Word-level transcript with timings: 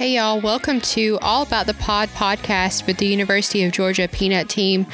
Hey, 0.00 0.14
y'all. 0.14 0.40
Welcome 0.40 0.80
to 0.80 1.18
All 1.20 1.42
About 1.42 1.66
the 1.66 1.74
Pod 1.74 2.08
podcast 2.08 2.86
with 2.86 2.96
the 2.96 3.04
University 3.04 3.62
of 3.64 3.72
Georgia 3.72 4.08
Peanut 4.08 4.48
Team. 4.48 4.86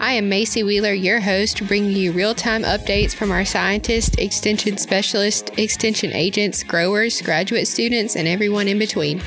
I 0.00 0.14
am 0.14 0.30
Macy 0.30 0.62
Wheeler, 0.62 0.94
your 0.94 1.20
host, 1.20 1.66
bringing 1.66 1.90
you 1.90 2.12
real 2.12 2.34
time 2.34 2.62
updates 2.62 3.14
from 3.14 3.30
our 3.30 3.44
scientists, 3.44 4.16
extension 4.16 4.78
specialists, 4.78 5.50
extension 5.58 6.14
agents, 6.14 6.62
growers, 6.62 7.20
graduate 7.20 7.68
students, 7.68 8.16
and 8.16 8.26
everyone 8.26 8.66
in 8.66 8.78
between. 8.78 9.20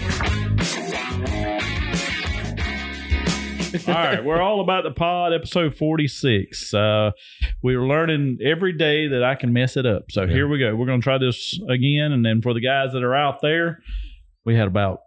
all 3.87 3.93
right, 3.93 4.23
we're 4.25 4.41
all 4.41 4.61
about 4.61 4.85
the 4.85 4.91
pod, 4.91 5.33
episode 5.33 5.75
46. 5.75 6.73
Uh, 6.73 7.11
we're 7.61 7.85
learning 7.85 8.39
every 8.43 8.73
day 8.73 9.07
that 9.09 9.23
I 9.23 9.35
can 9.35 9.53
mess 9.53 9.77
it 9.77 9.85
up. 9.85 10.05
So 10.09 10.25
here 10.25 10.47
we 10.47 10.57
go. 10.57 10.75
We're 10.75 10.87
going 10.87 11.01
to 11.01 11.03
try 11.03 11.19
this 11.19 11.59
again. 11.69 12.11
And 12.11 12.25
then 12.25 12.41
for 12.41 12.55
the 12.55 12.59
guys 12.59 12.93
that 12.93 13.03
are 13.03 13.13
out 13.13 13.43
there, 13.43 13.83
we 14.43 14.55
had 14.55 14.67
about 14.67 15.01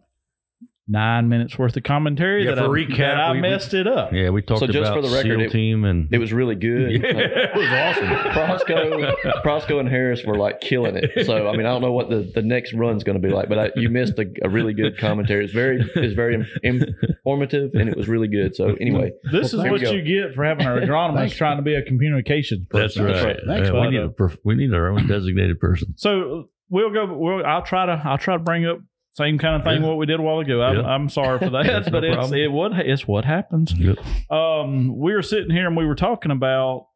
nine 0.90 1.28
minutes 1.28 1.56
worth 1.58 1.76
of 1.76 1.82
commentary 1.84 2.44
Yeah, 2.44 2.56
that, 2.56 2.64
for 2.64 2.76
I, 2.76 2.82
recap, 2.82 2.96
that 2.98 3.20
I 3.20 3.32
we- 3.32 3.40
messed 3.40 3.72
it 3.74 3.86
up. 3.86 4.12
Yeah, 4.12 4.30
we 4.30 4.42
talked 4.42 4.60
So 4.60 4.66
just 4.66 4.78
about 4.78 4.96
for 4.96 5.02
the 5.02 5.14
record, 5.14 5.38
SEAL 5.38 5.40
it- 5.42 5.50
team 5.52 5.84
and 5.84 6.08
It 6.12 6.18
was 6.18 6.32
really 6.32 6.56
good. 6.56 6.90
yeah, 7.02 7.10
it 7.10 7.54
was 7.56 7.68
awesome. 7.68 8.08
Prostko, 8.32 9.14
Prostko, 9.44 9.80
and 9.80 9.88
Harris 9.88 10.24
were 10.24 10.34
like 10.36 10.60
killing 10.60 10.96
it. 10.96 11.24
So 11.26 11.48
I 11.48 11.56
mean, 11.56 11.66
I 11.66 11.70
don't 11.70 11.82
know 11.82 11.92
what 11.92 12.10
the, 12.10 12.30
the 12.34 12.42
next 12.42 12.72
run's 12.74 13.04
going 13.04 13.20
to 13.20 13.26
be 13.26 13.32
like, 13.32 13.48
but 13.48 13.58
I, 13.58 13.70
you 13.76 13.88
missed 13.88 14.18
a, 14.18 14.26
a 14.42 14.48
really 14.48 14.74
good 14.74 14.98
commentary. 14.98 15.44
It's 15.44 15.52
very 15.54 15.80
it's 15.96 16.14
very 16.14 16.44
informative 16.62 17.70
and 17.74 17.88
it 17.88 17.96
was 17.96 18.08
really 18.08 18.28
good. 18.28 18.54
So 18.56 18.74
anyway, 18.80 19.12
This 19.30 19.52
Well, 19.52 19.64
is 19.66 19.70
what 19.70 19.92
you 19.94 20.02
get 20.02 20.34
for 20.34 20.44
having 20.44 20.66
our 20.66 20.80
agronomist 20.80 21.36
trying 21.36 21.56
to 21.58 21.62
be 21.62 21.74
a 21.74 21.82
communications 21.82 22.66
That's 22.70 22.96
person. 22.96 23.04
right. 23.06 23.36
right. 23.46 23.64
Yeah, 23.64 23.70
bud. 23.70 23.80
we 23.80 23.90
need 23.90 24.00
a 24.00 24.38
we 24.44 24.54
need 24.56 24.74
our 24.74 24.88
own 24.88 25.06
designated 25.06 25.60
person. 25.60 25.94
So 25.96 26.48
we'll 26.68 26.90
go. 26.92 27.06
We'll, 27.16 27.44
I'll 27.44 27.62
try 27.62 27.86
to. 27.86 28.00
I'll 28.04 28.18
try 28.18 28.34
to 28.36 28.42
bring 28.42 28.66
up 28.66 28.78
same 29.20 29.38
kind 29.38 29.56
of 29.56 29.64
thing 29.64 29.82
Yeah. 29.82 29.88
what 29.88 29.96
we 29.98 30.06
did 30.06 30.18
a 30.18 30.22
while 30.22 30.40
ago. 30.40 30.62
I'm, 30.62 30.76
Yeah. 30.76 30.82
I'm 30.82 31.08
sorry 31.08 31.38
for 31.38 31.50
that, 31.56 31.66
That's 31.66 31.86
no 31.86 31.92
but 31.92 32.04
it's 32.04 32.32
it 32.32 32.50
what 32.52 32.72
it's 32.74 33.06
what 33.06 33.24
happens. 33.24 33.72
Yep. 33.76 33.98
Um, 34.30 34.96
we 34.96 35.12
were 35.12 35.22
sitting 35.22 35.50
here 35.50 35.66
and 35.66 35.76
we 35.76 35.84
were 35.86 35.94
talking 35.94 36.30
about 36.30 36.86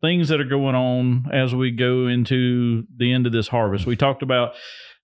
things 0.00 0.28
that 0.28 0.40
are 0.40 0.44
going 0.44 0.74
on 0.74 1.26
as 1.32 1.54
we 1.54 1.70
go 1.70 2.06
into 2.06 2.84
the 2.96 3.12
end 3.12 3.26
of 3.26 3.32
this 3.32 3.48
harvest. 3.48 3.86
We 3.86 3.96
talked 3.96 4.22
about, 4.22 4.52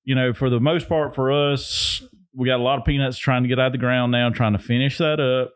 you 0.04 0.14
know, 0.14 0.32
for 0.32 0.50
the 0.50 0.60
most 0.60 0.88
part 0.88 1.14
for 1.14 1.32
us, 1.32 2.02
we 2.34 2.46
got 2.46 2.60
a 2.60 2.62
lot 2.62 2.78
of 2.78 2.84
peanuts 2.84 3.18
trying 3.18 3.42
to 3.42 3.48
get 3.48 3.58
out 3.58 3.66
of 3.66 3.72
the 3.72 3.78
ground 3.78 4.12
now, 4.12 4.30
trying 4.30 4.52
to 4.52 4.58
finish 4.58 4.98
that 4.98 5.20
up. 5.20 5.54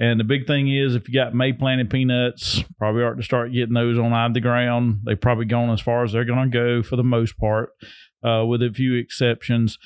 And 0.00 0.20
the 0.20 0.24
big 0.24 0.46
thing 0.46 0.72
is, 0.72 0.94
if 0.94 1.08
you 1.08 1.14
got 1.14 1.34
May 1.34 1.52
planted 1.52 1.90
peanuts, 1.90 2.62
probably 2.78 3.02
ought 3.02 3.16
to 3.16 3.22
start 3.22 3.52
getting 3.52 3.74
those 3.74 3.98
on 3.98 4.12
out 4.12 4.26
of 4.26 4.34
the 4.34 4.40
ground. 4.40 5.00
They've 5.04 5.20
probably 5.20 5.46
gone 5.46 5.70
as 5.70 5.80
far 5.80 6.04
as 6.04 6.12
they're 6.12 6.24
going 6.24 6.50
to 6.50 6.56
go 6.56 6.82
for 6.84 6.94
the 6.94 7.02
most 7.02 7.36
part, 7.36 7.70
uh, 8.24 8.44
with 8.46 8.62
a 8.62 8.70
few 8.72 8.94
exceptions. 8.94 9.76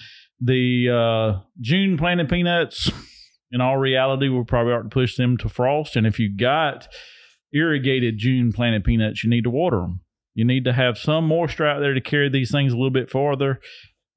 The 0.45 0.89
uh, 0.91 1.41
June 1.61 1.97
planted 1.97 2.29
peanuts, 2.29 2.91
in 3.53 3.61
all 3.61 3.77
reality, 3.77 4.29
we'll 4.29 4.45
probably 4.45 4.73
ought 4.73 4.83
to 4.83 4.89
push 4.89 5.17
them 5.17 5.37
to 5.39 5.49
frost. 5.49 5.95
And 5.95 6.07
if 6.07 6.19
you 6.19 6.35
got 6.35 6.89
irrigated 7.53 8.19
June 8.19 8.53
planted 8.53 8.83
peanuts, 8.83 9.23
you 9.23 9.31
need 9.31 9.45
to 9.45 9.51
water 9.51 9.81
them. 9.81 10.01
You 10.35 10.45
need 10.45 10.65
to 10.65 10.73
have 10.73 10.97
some 10.99 11.29
moisture 11.29 11.67
out 11.67 11.81
there 11.81 11.95
to 11.95 12.01
carry 12.01 12.29
these 12.29 12.51
things 12.51 12.73
a 12.73 12.77
little 12.77 12.91
bit 12.91 13.11
farther. 13.11 13.61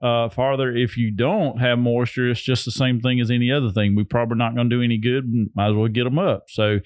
Uh, 0.01 0.29
farther, 0.29 0.75
if 0.75 0.97
you 0.97 1.11
don't 1.11 1.59
have 1.59 1.79
moisture, 1.79 2.29
it's 2.29 2.41
just 2.41 2.65
the 2.65 2.71
same 2.71 3.01
thing 3.01 3.19
as 3.19 3.29
any 3.29 3.51
other 3.51 3.69
thing. 3.69 3.95
We're 3.95 4.05
probably 4.05 4.37
not 4.37 4.55
going 4.55 4.69
to 4.69 4.75
do 4.75 4.81
any 4.81 4.97
good. 4.97 5.25
Might 5.55 5.69
as 5.69 5.75
well 5.75 5.87
get 5.87 6.05
them 6.05 6.19
up. 6.19 6.45
So 6.47 6.79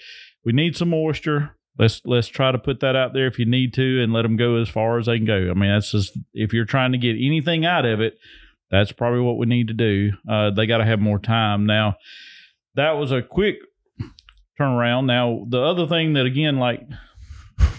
we 0.43 0.51
need 0.51 0.75
some 0.75 0.89
moisture. 0.89 1.55
Let's 1.77 2.01
let's 2.05 2.27
try 2.27 2.51
to 2.51 2.57
put 2.57 2.81
that 2.81 2.95
out 2.95 3.13
there 3.13 3.27
if 3.27 3.39
you 3.39 3.45
need 3.45 3.73
to, 3.75 4.03
and 4.03 4.11
let 4.11 4.23
them 4.23 4.35
go 4.35 4.55
as 4.55 4.67
far 4.67 4.97
as 4.99 5.05
they 5.05 5.17
can 5.17 5.25
go. 5.25 5.49
I 5.49 5.53
mean, 5.53 5.71
that's 5.71 5.91
just 5.91 6.17
if 6.33 6.53
you're 6.53 6.65
trying 6.65 6.91
to 6.91 6.97
get 6.97 7.15
anything 7.15 7.65
out 7.65 7.85
of 7.85 8.01
it, 8.01 8.15
that's 8.72 8.92
probably 8.92 9.22
what 9.22 9.38
we 9.38 9.45
need 9.45 9.67
to 9.70 9.73
do. 9.73 10.12
Uh, 10.30 10.52
they 10.52 10.66
got 10.66 10.78
to 10.78 10.86
have 10.86 11.00
more 11.00 11.20
time. 11.20 11.66
Now, 11.66 11.95
that 12.75 12.92
was 12.92 13.12
a 13.12 13.22
quick 13.22 13.56
turnaround. 14.59 15.06
Now, 15.06 15.46
the 15.47 15.62
other 15.62 15.88
thing 15.88 16.13
that 16.13 16.25
again, 16.25 16.57
like 16.57 16.81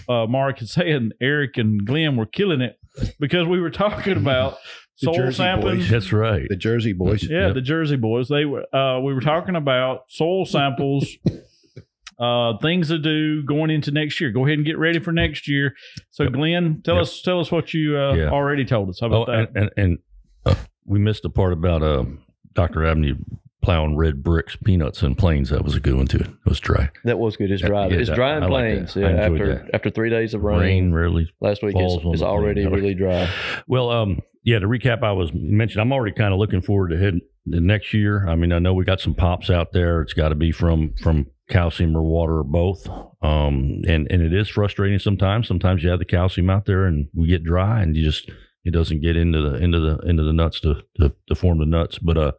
uh, 0.09 0.25
Mark 0.27 0.61
is 0.61 0.71
saying, 0.73 1.11
Eric 1.21 1.57
and 1.57 1.85
Glen 1.85 2.17
were 2.17 2.25
killing 2.25 2.61
it 2.61 2.77
because 3.19 3.47
we 3.47 3.59
were 3.61 3.69
talking 3.71 4.17
about 4.17 4.57
The 4.99 5.05
soil 5.05 5.13
Jersey 5.15 5.37
sampling. 5.37 5.77
boys. 5.77 5.89
That's 5.89 6.13
right. 6.13 6.45
the 6.47 6.55
Jersey 6.55 6.93
boys. 6.93 7.23
Yeah, 7.27 7.47
Yep. 7.47 7.53
the 7.55 7.61
Jersey 7.61 7.95
boys. 7.95 8.27
They 8.27 8.45
were. 8.45 8.65
Uh, 8.75 8.99
we 8.99 9.15
were 9.15 9.21
talking 9.21 9.55
about 9.55 10.01
soil 10.09 10.45
samples, 10.45 11.07
uh, 12.19 12.57
things 12.59 12.89
to 12.89 12.99
do 12.99 13.41
going 13.43 13.71
into 13.71 13.89
next 13.89 14.21
year. 14.21 14.31
Go 14.31 14.45
ahead 14.45 14.59
and 14.59 14.65
get 14.65 14.77
ready 14.77 14.99
for 14.99 15.11
next 15.11 15.47
year. 15.47 15.73
So, 16.11 16.23
Yep. 16.23 16.33
Glen, 16.33 16.81
tell 16.83 16.95
Yep. 16.95 17.01
us 17.01 17.21
tell 17.23 17.39
us 17.39 17.51
what 17.51 17.73
you 17.73 17.97
uh, 17.97 18.13
Yeah. 18.13 18.29
already 18.29 18.63
told 18.63 18.89
us. 18.89 18.99
How 18.99 19.07
Oh, 19.11 19.23
about 19.23 19.27
that? 19.27 19.59
and 19.59 19.71
and, 19.75 19.89
and 19.91 19.97
uh, 20.45 20.55
we 20.85 20.99
missed 20.99 21.23
the 21.23 21.29
part 21.29 21.53
about 21.53 21.83
uh, 21.83 22.05
Dr. 22.53 22.85
Abney 22.85 23.15
plowing 23.61 23.95
red 23.95 24.23
bricks, 24.23 24.55
peanuts, 24.55 25.03
and 25.03 25.15
plains. 25.17 25.49
That 25.51 25.63
was 25.63 25.75
a 25.75 25.79
good 25.79 25.93
one 25.95 26.07
too. 26.07 26.17
It 26.19 26.49
was 26.49 26.59
dry. 26.59 26.89
that 27.03 27.19
was 27.19 27.37
good. 27.37 27.51
It's 27.51 27.61
dry. 27.61 27.87
yeah, 27.87 27.97
it's 27.97 28.09
that- 28.09 28.15
dry 28.15 28.35
in 28.37 28.43
I 28.43 28.47
like 28.47 28.95
Yeah, 28.95 29.07
after 29.09 29.55
that. 29.55 29.69
after 29.75 29.89
three 29.91 30.09
days 30.09 30.33
of 30.33 30.41
rain, 30.43 30.59
Rain 30.59 30.91
really 30.91 31.31
last 31.41 31.61
week, 31.63 31.75
it's, 31.77 32.03
it's 32.05 32.21
already 32.23 32.63
plain. 32.65 32.73
really 32.75 32.95
dry. 32.95 33.29
Well, 33.67 33.89
um, 33.91 34.21
yeah, 34.43 34.57
to 34.57 34.67
recap, 34.67 35.03
I 35.03 35.11
was 35.11 35.31
mentioning, 35.33 35.83
I'm 35.83 35.93
already 35.93 36.15
kind 36.15 36.33
of 36.33 36.39
looking 36.39 36.61
forward 36.63 36.89
to 36.89 36.97
heading 36.97 37.21
the 37.45 37.61
next 37.61 37.93
year. 37.93 38.27
I 38.27 38.35
mean, 38.35 38.51
I 38.51 38.57
know 38.57 38.73
we 38.73 38.83
got 38.83 38.99
some 38.99 39.13
pops 39.13 39.51
out 39.51 39.71
there. 39.73 40.01
It's 40.01 40.13
got 40.13 40.29
to 40.29 40.35
be 40.35 40.51
from 40.51 40.95
from 40.95 41.27
calcium 41.47 41.95
or 41.95 42.01
water 42.01 42.39
or 42.39 42.43
both. 42.43 42.87
Um, 43.21 43.81
and 43.87 44.07
and 44.11 44.21
it 44.23 44.33
is 44.33 44.49
frustrating 44.49 44.97
sometimes. 44.97 45.47
Sometimes 45.47 45.83
you 45.83 45.91
have 45.91 45.99
the 45.99 46.05
calcium 46.05 46.49
out 46.49 46.65
there 46.65 46.85
and 46.85 47.09
we 47.13 47.27
get 47.27 47.43
dry 47.43 47.81
and 47.83 47.95
you 47.95 48.03
just 48.03 48.31
it 48.63 48.71
doesn't 48.71 49.01
get 49.01 49.15
into 49.15 49.41
the 49.41 49.55
into 49.57 49.79
the 49.79 49.97
into 50.07 50.23
the 50.23 50.33
nuts 50.33 50.59
to 50.61 50.75
to, 50.97 51.13
to 51.27 51.35
form 51.35 51.59
the 51.59 51.65
nuts. 51.65 51.99
But 51.99 52.17
uh, 52.17 52.31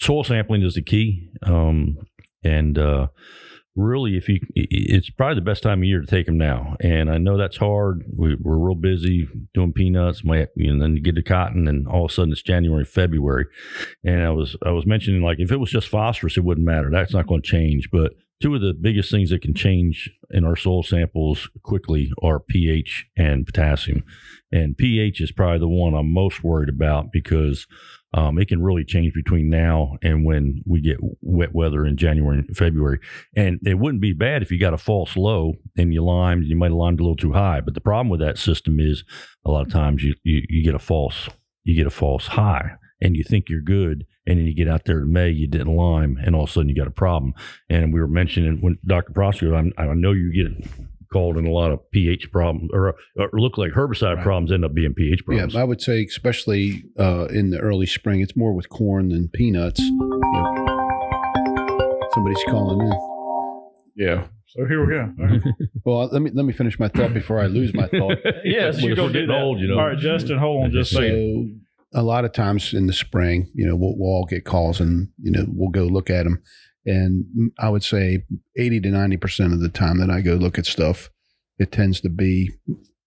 soil 0.00 0.24
sampling 0.24 0.62
is 0.62 0.74
the 0.74 0.82
key. 0.82 1.30
Um, 1.42 1.98
and 2.42 2.78
uh, 2.78 3.08
really 3.76 4.16
if 4.16 4.28
you 4.28 4.40
it's 4.54 5.10
probably 5.10 5.36
the 5.36 5.40
best 5.40 5.62
time 5.62 5.80
of 5.80 5.84
year 5.84 6.00
to 6.00 6.06
take 6.06 6.26
them 6.26 6.38
now. 6.38 6.76
And 6.80 7.10
i 7.10 7.18
know 7.18 7.36
that's 7.36 7.56
hard. 7.56 8.04
We, 8.14 8.36
we're 8.36 8.56
real 8.56 8.74
busy 8.74 9.28
doing 9.54 9.72
peanuts 9.72 10.24
my, 10.24 10.48
and 10.56 10.82
then 10.82 10.96
you 10.96 11.02
get 11.02 11.14
to 11.16 11.22
cotton 11.22 11.68
and 11.68 11.86
all 11.86 12.06
of 12.06 12.10
a 12.10 12.14
sudden 12.14 12.32
it's 12.32 12.42
january 12.42 12.84
february. 12.84 13.46
And 14.04 14.22
i 14.22 14.30
was 14.30 14.56
i 14.64 14.70
was 14.70 14.86
mentioning 14.86 15.22
like 15.22 15.38
if 15.38 15.52
it 15.52 15.58
was 15.58 15.70
just 15.70 15.88
phosphorus 15.88 16.36
it 16.36 16.44
wouldn't 16.44 16.66
matter. 16.66 16.90
That's 16.90 17.14
not 17.14 17.26
going 17.26 17.42
to 17.42 17.48
change. 17.48 17.90
But 17.90 18.12
two 18.40 18.54
of 18.54 18.60
the 18.60 18.74
biggest 18.74 19.10
things 19.10 19.30
that 19.30 19.42
can 19.42 19.54
change 19.54 20.10
in 20.30 20.44
our 20.44 20.56
soil 20.56 20.82
samples 20.82 21.48
quickly 21.62 22.10
are 22.22 22.40
ph 22.40 23.06
and 23.16 23.46
potassium. 23.46 24.04
And 24.52 24.76
ph 24.76 25.20
is 25.20 25.32
probably 25.32 25.60
the 25.60 25.68
one 25.68 25.94
i'm 25.94 26.12
most 26.12 26.42
worried 26.42 26.68
about 26.68 27.12
because 27.12 27.66
um, 28.12 28.38
it 28.38 28.48
can 28.48 28.62
really 28.62 28.84
change 28.84 29.14
between 29.14 29.48
now 29.48 29.96
and 30.02 30.24
when 30.24 30.62
we 30.66 30.80
get 30.80 30.98
wet 31.20 31.54
weather 31.54 31.86
in 31.86 31.96
January 31.96 32.38
and 32.38 32.56
February. 32.56 32.98
And 33.36 33.60
it 33.64 33.78
wouldn't 33.78 34.00
be 34.00 34.12
bad 34.12 34.42
if 34.42 34.50
you 34.50 34.58
got 34.58 34.74
a 34.74 34.78
false 34.78 35.16
low 35.16 35.54
and 35.76 35.94
you 35.94 36.04
limed, 36.04 36.44
you 36.44 36.56
might 36.56 36.70
have 36.70 36.74
limed 36.74 37.00
a 37.00 37.02
little 37.02 37.16
too 37.16 37.32
high. 37.32 37.60
But 37.60 37.74
the 37.74 37.80
problem 37.80 38.08
with 38.08 38.20
that 38.20 38.38
system 38.38 38.80
is 38.80 39.04
a 39.44 39.50
lot 39.50 39.66
of 39.66 39.72
times 39.72 40.02
you, 40.02 40.14
you, 40.24 40.42
you 40.48 40.64
get 40.64 40.74
a 40.74 40.80
false 40.80 41.28
you 41.64 41.74
get 41.74 41.86
a 41.86 41.90
false 41.90 42.26
high 42.26 42.72
and 43.00 43.16
you 43.16 43.22
think 43.22 43.48
you're 43.48 43.60
good 43.60 44.06
and 44.26 44.38
then 44.38 44.46
you 44.46 44.54
get 44.54 44.68
out 44.68 44.84
there 44.84 45.00
in 45.00 45.12
May, 45.12 45.30
you 45.30 45.46
didn't 45.46 45.74
lime, 45.74 46.18
and 46.24 46.34
all 46.34 46.44
of 46.44 46.50
a 46.50 46.52
sudden 46.52 46.68
you 46.68 46.74
got 46.74 46.86
a 46.86 46.92
problem. 46.92 47.34
And 47.68 47.92
we 47.92 48.00
were 48.00 48.08
mentioning 48.08 48.58
when 48.60 48.78
Dr. 48.86 49.12
Prostko, 49.12 49.56
I'm, 49.56 49.72
I 49.78 49.92
know 49.94 50.12
you 50.12 50.32
get 50.32 50.70
called 51.12 51.36
in 51.36 51.46
a 51.46 51.50
lot 51.50 51.72
of 51.72 51.80
pH 51.90 52.30
problems 52.30 52.70
or, 52.72 52.94
or 53.16 53.28
look 53.32 53.58
like 53.58 53.72
herbicide 53.72 54.16
Right. 54.16 54.22
problems 54.24 54.52
end 54.52 54.64
up 54.64 54.74
being 54.74 54.94
pH 54.94 55.24
problems. 55.24 55.38
Yeah, 55.52 55.52
problems. 55.56 55.56
I 55.56 55.64
would 55.64 55.82
say 55.82 56.04
especially 56.04 56.84
uh, 56.98 57.26
in 57.26 57.50
the 57.50 57.58
early 57.58 57.86
spring, 57.86 58.20
it's 58.20 58.36
more 58.36 58.54
with 58.54 58.68
corn 58.68 59.08
than 59.08 59.28
peanuts. 59.28 59.80
You 59.80 59.98
know, 59.98 62.08
somebody's 62.14 62.42
calling 62.48 62.86
in. 62.86 62.92
yeah. 63.96 64.26
So 64.46 64.66
here 64.66 64.84
we 64.84 64.92
go. 64.94 65.12
All 65.20 65.26
right. 65.28 65.42
Well, 65.84 66.08
let 66.12 66.20
me 66.22 66.30
let 66.34 66.44
me 66.44 66.52
finish 66.52 66.78
my 66.78 66.88
thought 66.88 67.14
before 67.14 67.40
I 67.40 67.46
lose 67.46 67.72
my 67.72 67.86
thought. 67.88 68.18
yes, 68.44 68.80
you're 68.82 68.94
do 68.94 69.06
getting 69.10 69.28
that. 69.28 69.40
old, 69.40 69.60
you 69.60 69.68
know. 69.68 69.78
All 69.78 69.86
right, 69.86 69.98
Justin, 69.98 70.38
hold 70.38 70.64
on 70.64 70.70
just 70.72 70.92
a 70.92 70.96
second. 70.96 71.60
So 71.92 72.00
a 72.00 72.02
lot 72.02 72.24
of 72.26 72.32
times 72.32 72.74
in 72.74 72.86
the 72.86 72.92
spring, 72.92 73.50
you 73.54 73.66
know, 73.66 73.74
we'll, 73.76 73.96
we'll 73.96 74.10
all 74.10 74.26
get 74.26 74.44
calls 74.44 74.78
and 74.80 75.08
you 75.22 75.30
know 75.30 75.46
we'll 75.48 75.70
go 75.70 75.84
look 75.84 76.10
at 76.10 76.24
them, 76.24 76.42
and 76.86 77.52
I 77.58 77.68
would 77.68 77.84
say 77.84 78.24
eighty 78.56 78.80
to 78.80 78.88
ninety 78.88 79.16
percent 79.16 79.52
of 79.52 79.60
the 79.60 79.68
time 79.68 79.98
that 79.98 80.10
I 80.10 80.20
go 80.20 80.34
look 80.34 80.58
at 80.58 80.66
stuff, 80.66 81.10
it 81.58 81.72
tends 81.72 82.00
to 82.02 82.08
be 82.08 82.50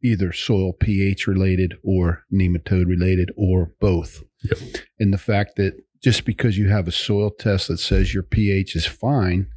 either 0.03 0.33
soil 0.33 0.73
pH 0.73 1.27
related 1.27 1.75
or 1.83 2.23
nematode 2.31 2.87
related 2.87 3.31
or 3.37 3.73
both. 3.79 4.21
Yep. 4.43 4.57
And 4.99 5.13
the 5.13 5.17
fact 5.17 5.55
that 5.55 5.73
just 6.03 6.25
because 6.25 6.57
you 6.57 6.67
have 6.69 6.87
a 6.87 6.91
soil 6.91 7.31
test 7.31 7.69
that 7.69 7.79
says 7.79 8.13
your 8.13 8.23
pH 8.23 8.75
is 8.75 8.85
fine 8.85 9.47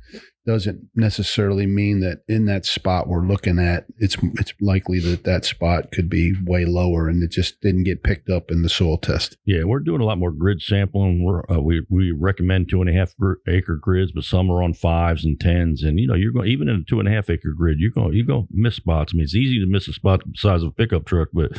doesn't 0.46 0.88
necessarily 0.94 1.66
mean 1.66 2.00
that 2.00 2.22
in 2.28 2.46
that 2.46 2.64
spot 2.64 3.08
we're 3.08 3.26
looking 3.26 3.58
at 3.58 3.84
it's 3.98 4.16
it's 4.38 4.54
likely 4.60 5.00
that 5.00 5.24
that 5.24 5.44
spot 5.44 5.90
could 5.92 6.08
be 6.08 6.32
way 6.44 6.64
lower 6.64 7.08
and 7.08 7.22
it 7.22 7.30
just 7.30 7.60
didn't 7.60 7.84
get 7.84 8.02
picked 8.02 8.30
up 8.30 8.50
in 8.50 8.62
the 8.62 8.68
soil 8.68 8.96
test. 8.96 9.36
Yeah, 9.44 9.64
we're 9.64 9.80
doing 9.80 10.00
a 10.00 10.04
lot 10.04 10.18
more 10.18 10.30
grid 10.30 10.62
sampling. 10.62 11.24
We're 11.24 11.42
uh, 11.50 11.60
we 11.60 11.84
we 11.90 12.12
recommend 12.12 12.68
two 12.68 12.80
and 12.80 12.88
a 12.88 12.92
half 12.92 13.16
gr- 13.16 13.34
acre 13.48 13.76
grids, 13.76 14.12
but 14.12 14.24
some 14.24 14.50
are 14.50 14.62
on 14.62 14.72
fives 14.74 15.24
and 15.24 15.38
tens. 15.38 15.82
And 15.82 15.98
you 15.98 16.06
know, 16.06 16.14
you're 16.14 16.32
going 16.32 16.48
even 16.48 16.68
in 16.68 16.76
a 16.76 16.84
two 16.84 17.00
and 17.00 17.08
a 17.08 17.12
half 17.12 17.28
acre 17.28 17.52
grid, 17.56 17.78
you're 17.80 17.90
going 17.90 18.12
you're 18.14 18.24
going 18.24 18.46
to 18.46 18.52
miss 18.52 18.76
spots. 18.76 19.12
I 19.12 19.16
mean, 19.16 19.24
it's 19.24 19.34
easy 19.34 19.58
to 19.60 19.66
miss 19.66 19.88
a 19.88 19.92
spot 19.92 20.20
the 20.24 20.32
size 20.36 20.62
of 20.62 20.68
a 20.68 20.72
pickup 20.72 21.04
truck, 21.06 21.28
but 21.32 21.52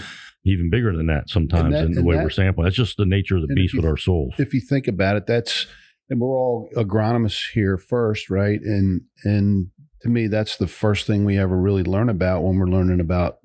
even 0.45 0.69
bigger 0.69 0.95
than 0.95 1.07
that 1.07 1.29
sometimes 1.29 1.73
that- 1.73 1.85
in 1.85 1.91
the 1.91 2.03
way 2.03 2.15
that- 2.15 2.23
we're 2.23 2.29
sampling. 2.29 2.63
That's 2.65 2.75
just 2.75 2.95
the 2.97 3.05
nature 3.05 3.35
of 3.35 3.45
the 3.47 3.53
beast 3.53 3.73
you- 3.73 3.81
with 3.81 3.89
our 3.89 3.97
soils. 3.97 4.33
If 4.37 4.53
you 4.53 4.61
think 4.61 4.87
about 4.87 5.17
it, 5.17 5.27
that's 5.27 5.67
and 6.09 6.19
we're 6.19 6.35
all 6.35 6.69
agronomists 6.75 7.51
here 7.53 7.77
first, 7.77 8.29
right? 8.29 8.59
And 8.61 9.01
and 9.23 9.69
to 10.01 10.09
me, 10.09 10.27
that's 10.27 10.57
the 10.57 10.67
first 10.67 11.07
thing 11.07 11.25
we 11.25 11.37
ever 11.37 11.57
really 11.57 11.83
learn 11.83 12.09
about 12.09 12.43
when 12.43 12.57
we're 12.57 12.67
learning 12.67 12.99
about 12.99 13.37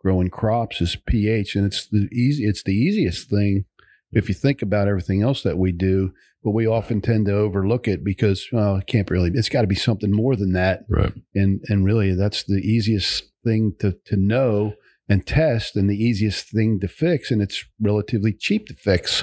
growing 0.00 0.30
crops 0.30 0.80
is 0.80 0.96
pH, 1.06 1.56
and 1.56 1.66
it's 1.66 1.86
the 1.88 2.08
easy 2.12 2.44
it's 2.44 2.62
the 2.62 2.74
easiest 2.74 3.30
thing 3.30 3.64
if 4.12 4.28
you 4.28 4.34
think 4.34 4.62
about 4.62 4.88
everything 4.88 5.22
else 5.22 5.42
that 5.42 5.58
we 5.58 5.72
do. 5.72 6.12
But 6.42 6.50
we 6.50 6.66
often 6.66 7.00
tend 7.00 7.24
to 7.26 7.34
overlook 7.34 7.88
it 7.88 8.04
because 8.04 8.46
well, 8.52 8.76
it 8.76 8.86
can't 8.86 9.10
really. 9.10 9.30
It's 9.32 9.48
got 9.48 9.62
to 9.62 9.66
be 9.66 9.74
something 9.74 10.12
more 10.12 10.36
than 10.36 10.52
that. 10.52 10.84
Right. 10.90 11.12
and 11.34 11.60
and 11.68 11.84
really 11.84 12.14
that's 12.14 12.44
the 12.44 12.60
easiest 12.60 13.24
thing 13.44 13.74
to 13.80 13.96
to 14.06 14.16
know 14.16 14.74
and 15.08 15.26
test 15.26 15.76
and 15.76 15.88
the 15.88 16.02
easiest 16.02 16.48
thing 16.48 16.80
to 16.80 16.88
fix 16.88 17.30
and 17.30 17.42
it's 17.42 17.64
relatively 17.80 18.32
cheap 18.32 18.66
to 18.66 18.74
fix 18.74 19.22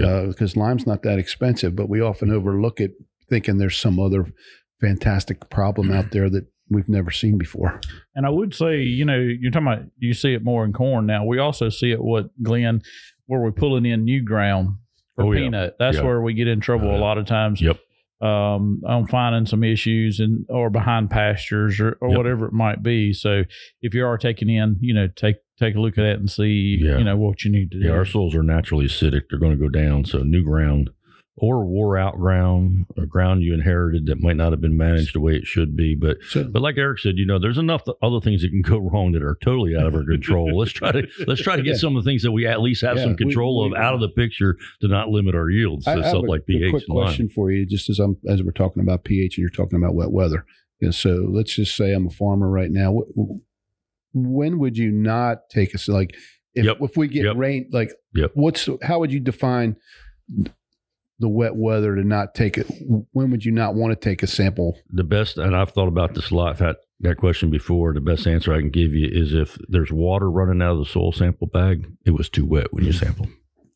Yeah. 0.00 0.06
uh, 0.06 0.26
because 0.26 0.56
lime's 0.56 0.86
not 0.86 1.02
that 1.02 1.18
expensive 1.18 1.76
but 1.76 1.88
we 1.88 2.00
often 2.00 2.30
overlook 2.32 2.80
it 2.80 2.92
thinking 3.28 3.58
there's 3.58 3.76
some 3.78 4.00
other 4.00 4.26
fantastic 4.80 5.50
problem 5.50 5.92
out 5.92 6.10
there 6.12 6.28
that 6.30 6.46
we've 6.70 6.88
never 6.88 7.10
seen 7.10 7.36
before 7.36 7.80
And 8.14 8.24
I 8.26 8.30
would 8.30 8.54
say, 8.54 8.78
you 8.82 9.04
know, 9.04 9.16
you're 9.18 9.50
talking 9.50 9.66
about 9.68 9.84
you 9.98 10.14
see 10.14 10.34
it 10.34 10.44
more 10.44 10.64
in 10.64 10.72
corn 10.72 11.04
now. 11.06 11.24
We 11.24 11.38
also 11.38 11.68
see 11.68 11.90
it 11.90 12.02
what 12.02 12.30
Glen, 12.42 12.82
where 13.26 13.40
we're 13.40 13.50
pulling 13.52 13.84
in 13.86 14.04
new 14.04 14.22
ground 14.22 14.76
for 15.16 15.24
Oh, 15.24 15.32
yeah. 15.32 15.40
peanut. 15.40 15.76
That's 15.78 15.96
Yeah. 15.96 16.04
where 16.04 16.20
we 16.22 16.32
get 16.34 16.46
in 16.48 16.60
trouble 16.60 16.90
a 16.90 16.96
Uh, 16.96 17.00
lot 17.00 17.18
of 17.18 17.26
times. 17.26 17.60
Yep. 17.60 17.78
Um, 18.20 18.82
on 18.86 19.06
finding 19.06 19.46
some 19.46 19.64
issues 19.64 20.20
and 20.20 20.44
or 20.50 20.68
behind 20.68 21.08
pastures 21.10 21.80
or, 21.80 21.96
or 22.02 22.08
Yep. 22.10 22.18
whatever 22.18 22.46
it 22.46 22.52
might 22.52 22.82
be. 22.82 23.14
So 23.14 23.44
if 23.80 23.94
you 23.94 24.04
are 24.04 24.18
taking 24.18 24.50
in, 24.50 24.76
you 24.80 24.92
know, 24.92 25.08
take 25.08 25.36
take 25.58 25.74
a 25.74 25.80
look 25.80 25.96
at 25.96 26.02
that 26.02 26.16
and 26.18 26.30
see, 26.30 26.76
Yeah. 26.80 26.98
you 26.98 27.04
know, 27.04 27.16
what 27.16 27.44
you 27.44 27.50
need 27.50 27.70
to 27.70 27.80
do. 27.80 27.86
Yeah, 27.86 27.92
our 27.94 28.04
soils 28.04 28.34
are 28.34 28.42
naturally 28.42 28.84
acidic. 28.86 29.22
They're 29.30 29.38
going 29.38 29.56
to 29.58 29.58
go 29.58 29.68
down. 29.70 30.04
So 30.04 30.18
new 30.18 30.44
ground 30.44 30.90
or 31.42 31.64
wore 31.64 31.96
out 31.96 32.18
ground 32.18 32.84
or 32.98 33.06
ground 33.06 33.42
you 33.42 33.54
inherited 33.54 34.04
that 34.06 34.20
might 34.20 34.36
not 34.36 34.52
have 34.52 34.60
been 34.60 34.76
managed 34.76 35.14
the 35.14 35.20
way 35.20 35.34
it 35.34 35.46
should 35.46 35.74
be. 35.74 35.94
But 35.94 36.18
so 36.28 36.44
but 36.44 36.60
like 36.60 36.76
Eric 36.76 36.98
said, 36.98 37.16
you 37.16 37.24
know, 37.24 37.38
there's 37.38 37.56
enough 37.58 37.82
other 38.02 38.20
things 38.20 38.42
that 38.42 38.50
can 38.50 38.60
go 38.60 38.76
wrong 38.78 39.12
that 39.12 39.22
are 39.22 39.38
totally 39.42 39.74
out 39.74 39.86
of 39.86 39.94
our 39.94 40.04
control. 40.04 40.58
let's 40.58 40.72
try 40.72 40.92
to 40.92 41.06
let's 41.26 41.42
try 41.42 41.56
to 41.56 41.62
get 41.62 41.70
Yeah. 41.72 41.76
some 41.78 41.96
of 41.96 42.04
the 42.04 42.10
things 42.10 42.22
that 42.22 42.32
we 42.32 42.46
at 42.46 42.60
least 42.60 42.82
have 42.82 42.98
Yeah, 42.98 43.04
some 43.04 43.16
control 43.16 43.62
we- 43.68 43.74
of 43.76 43.82
out 43.82 43.94
of 43.94 44.00
the 44.00 44.08
picture 44.10 44.56
to 44.82 44.88
not 44.88 45.08
limit 45.08 45.34
our 45.34 45.48
yields. 45.50 45.86
I, 45.86 45.94
So 45.94 46.00
I 46.00 46.02
have 46.02 46.10
stuff 46.10 46.22
a, 46.24 46.26
like 46.26 46.40
a 46.42 46.44
pH 46.44 46.70
quick 46.70 46.84
and 46.88 46.96
lime. 46.96 47.04
question 47.06 47.28
for 47.30 47.50
you 47.50 47.64
just 47.64 47.88
as 47.88 47.98
i'm 47.98 48.16
as 48.28 48.42
we're 48.42 48.50
talking 48.52 48.82
about 48.82 49.04
ph 49.04 49.36
and 49.36 49.42
you're 49.42 49.48
talking 49.50 49.82
about 49.82 49.94
wet 49.94 50.10
weather 50.10 50.44
And 50.82 50.94
so 50.94 51.26
let's 51.30 51.54
just 51.54 51.74
say 51.74 51.92
i'm 51.94 52.06
a 52.06 52.10
farmer 52.10 52.48
right 52.50 52.70
now 52.70 53.02
when 54.12 54.58
would 54.58 54.76
you 54.76 54.90
not 54.90 55.48
take 55.50 55.74
us 55.74 55.88
like 55.88 56.14
if, 56.54 56.64
Yep. 56.64 56.78
if 56.82 56.96
we 56.96 57.08
get 57.08 57.24
Yep. 57.24 57.36
rain 57.36 57.68
like 57.72 57.92
Yep. 58.14 58.32
what's 58.34 58.68
how 58.82 58.98
would 58.98 59.12
you 59.12 59.20
define 59.20 59.76
the 61.20 61.28
wet 61.28 61.54
weather 61.54 61.94
to 61.94 62.02
not 62.02 62.34
take 62.34 62.58
it 62.58 62.66
when 63.12 63.30
would 63.30 63.44
you 63.44 63.52
not 63.52 63.74
want 63.74 63.92
to 63.92 63.96
take 64.08 64.22
a 64.22 64.26
sample 64.26 64.76
the 64.90 65.04
best, 65.04 65.38
and 65.38 65.54
I've 65.54 65.70
thought 65.70 65.88
about 65.88 66.14
this 66.14 66.30
a 66.30 66.34
lot. 66.34 66.50
I've 66.50 66.58
had 66.58 66.76
that 67.00 67.16
question 67.18 67.50
before. 67.50 67.92
The 67.94 68.00
best 68.00 68.26
answer 68.26 68.52
I 68.52 68.58
can 68.60 68.70
give 68.70 68.92
you 68.92 69.08
is 69.10 69.32
if 69.34 69.56
there's 69.68 69.92
water 69.92 70.28
running 70.30 70.60
out 70.60 70.72
of 70.72 70.78
the 70.78 70.84
soil 70.86 71.12
sample 71.12 71.46
bag, 71.46 71.86
it 72.04 72.10
was 72.10 72.28
too 72.28 72.44
wet 72.44 72.72
when 72.72 72.84
you 72.84 72.92
sample. 72.92 73.28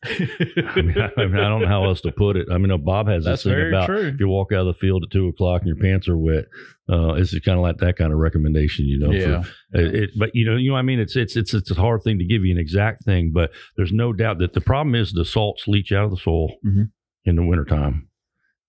I 0.06 0.82
mean, 0.82 0.94
I, 1.00 1.11
I 1.19 1.26
mean, 1.26 1.38
I 1.38 1.49
don't 1.49 1.62
know 1.62 1.67
how 1.67 1.85
else 1.85 2.02
to 2.02 2.12
put 2.12 2.37
it. 2.37 2.49
I 2.52 2.58
mean, 2.58 2.70
uh, 2.70 2.76
Bob 2.76 3.08
has 3.08 3.25
That's 3.25 3.43
this 3.44 3.52
thing 3.55 3.69
about 3.69 3.87
true. 3.87 4.08
if 4.08 4.20
you 4.20 4.29
walk 4.29 4.52
out 4.52 4.61
of 4.61 4.67
the 4.67 4.75
field 4.75 5.02
at 5.02 5.11
two 5.11 5.29
o'clock 5.29 5.62
and 5.62 5.69
your 5.69 5.76
pants 5.79 6.08
are 6.08 6.17
wet, 6.19 6.44
uh, 6.90 7.14
it's 7.14 7.32
kind 7.40 7.56
of 7.58 7.62
like 7.62 7.79
that 7.79 7.97
kind 7.97 8.12
of 8.12 8.19
recommendation, 8.19 8.85
you 8.85 8.99
know. 8.99 9.08
for- 9.11 9.17
Yeah. 9.17 9.43
it, 9.73 9.94
it- 9.94 10.11
but 10.19 10.35
you 10.35 10.44
know, 10.44 10.56
you 10.56 10.69
know, 10.69 10.75
what 10.75 10.81
I 10.81 10.82
mean, 10.82 11.00
it's 11.00 11.17
it's 11.17 11.37
it's 11.37 11.55
it's 11.55 11.70
a 11.70 11.75
hard 11.75 12.02
thing 12.02 12.19
to 12.19 12.25
give 12.26 12.44
you 12.44 12.52
an 12.52 12.58
exact 12.61 13.05
thing, 13.05 13.31
but 13.32 13.50
there's 13.79 13.93
no 13.93 14.12
doubt 14.12 14.38
that 14.40 14.52
the 14.52 14.61
problem 14.61 14.94
is 14.94 15.12
the 15.12 15.25
salts 15.25 15.67
leach 15.67 15.90
out 15.90 16.05
of 16.05 16.11
the 16.11 16.19
soil 16.19 16.55
Mhm. 16.67 16.90
In 17.25 17.37
the 17.37 17.44
wintertime. 17.44 18.09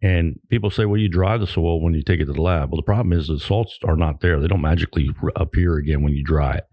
And 0.02 0.40
people 0.50 0.70
say, 0.70 0.86
well, 0.86 1.00
you 1.00 1.10
dry 1.10 1.38
the 1.38 1.48
soil 1.48 1.82
when 1.82 1.94
you 1.94 2.04
take 2.04 2.20
it 2.20 2.26
to 2.26 2.34
the 2.34 2.42
lab. 2.42 2.70
Well, 2.70 2.78
the 2.78 2.84
problem 2.84 3.14
is 3.14 3.28
the 3.28 3.40
salts 3.40 3.80
are 3.84 3.96
not 3.96 4.20
there; 4.20 4.40
they 4.40 4.48
don't 4.48 4.62
magically 4.62 5.10
appear 5.36 5.78
again 5.78 6.04
when 6.04 6.14
you 6.14 6.24
dry 6.24 6.56
it, 6.58 6.66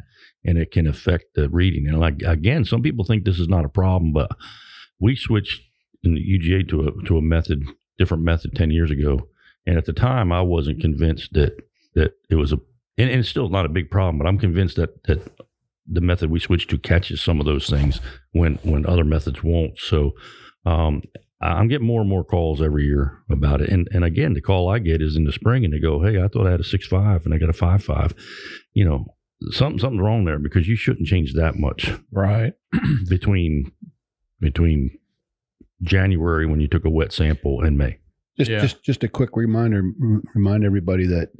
and 0.45 0.59
it 0.59 0.71
can 0.71 0.87
affect 0.87 1.35
the 1.35 1.49
reading. 1.49 1.87
And 1.87 1.99
like 1.99 2.23
again, 2.23 2.65
some 2.65 2.83
people 2.83 3.05
think 3.05 3.25
this 3.25 3.39
is 3.39 3.49
not 3.49 3.65
a 3.65 3.71
problem, 3.71 4.13
but 4.13 4.31
we 5.01 5.17
switched 5.17 5.63
in 6.03 6.15
the 6.15 6.21
UGA 6.21 6.69
to 6.71 6.89
a 6.89 7.05
to 7.07 7.17
a 7.17 7.23
method, 7.23 7.65
different 7.97 8.25
method, 8.25 8.55
ten 8.55 8.71
years 8.71 8.91
ago, 8.91 9.29
and 9.67 9.79
at 9.79 9.87
the 9.87 9.93
time, 9.93 10.33
I 10.33 10.43
wasn't 10.43 10.81
convinced 10.81 11.33
that 11.33 11.57
that 11.95 12.15
it 12.29 12.35
was 12.35 12.53
a, 12.53 12.57
and, 12.99 13.09
and 13.11 13.21
it's 13.21 13.29
still 13.29 13.49
not 13.49 13.67
a 13.67 13.71
big 13.71 13.91
problem, 13.91 14.19
but 14.19 14.27
I'm 14.27 14.39
convinced 14.39 14.77
that 14.77 15.05
that 15.05 15.33
the 15.87 16.01
method 16.01 16.31
we 16.31 16.41
switched 16.41 16.71
to 16.71 16.79
catches 16.79 17.23
some 17.23 17.41
of 17.41 17.47
those 17.47 17.69
things 17.69 18.01
when 18.33 18.57
when 18.63 18.85
other 18.85 19.05
methods 19.05 19.43
won't. 19.43 19.79
So 19.79 20.13
um, 20.67 21.03
I'm 21.47 21.69
getting 21.69 21.87
more 21.87 22.01
and 22.01 22.09
more 22.11 22.25
calls 22.25 22.61
every 22.63 22.85
year 22.85 23.19
about 23.31 23.61
it, 23.61 23.69
and 23.71 23.89
and 23.93 24.05
again, 24.05 24.35
the 24.35 24.41
call 24.41 24.69
I 24.69 24.79
get 24.79 25.03
is 25.03 25.17
in 25.17 25.25
the 25.25 25.33
spring, 25.33 25.65
and 25.65 25.73
they 25.75 25.79
go, 25.81 26.03
"Hey, 26.03 26.21
I 26.23 26.29
thought 26.29 26.47
I 26.47 26.51
had 26.53 26.61
a 26.61 26.65
six 26.65 26.87
five, 26.87 27.25
and 27.25 27.35
I 27.35 27.39
got 27.39 27.49
a 27.51 27.53
five 27.55 27.83
five. 27.83 28.15
You 28.75 28.85
know, 28.85 29.15
something 29.51 29.79
something's 29.79 30.03
wrong 30.03 30.25
there 30.25 30.39
because 30.39 30.69
you 30.69 30.77
shouldn't 30.77 31.09
change 31.09 31.35
that 31.35 31.57
much 31.57 31.91
Right. 32.11 32.53
between 33.09 33.73
between 34.41 34.99
January 35.83 36.47
when 36.47 36.61
you 36.61 36.69
took 36.69 36.85
a 36.85 36.91
wet 36.91 37.13
sample 37.13 37.61
and 37.63 37.77
May. 37.77 37.99
just 38.39 38.51
Yeah. 38.51 38.61
just 38.61 38.83
just 38.85 39.05
a 39.05 39.09
quick 39.09 39.37
reminder 39.37 39.83
r- 40.01 40.23
remind 40.35 40.65
everybody 40.65 41.07
that 41.07 41.31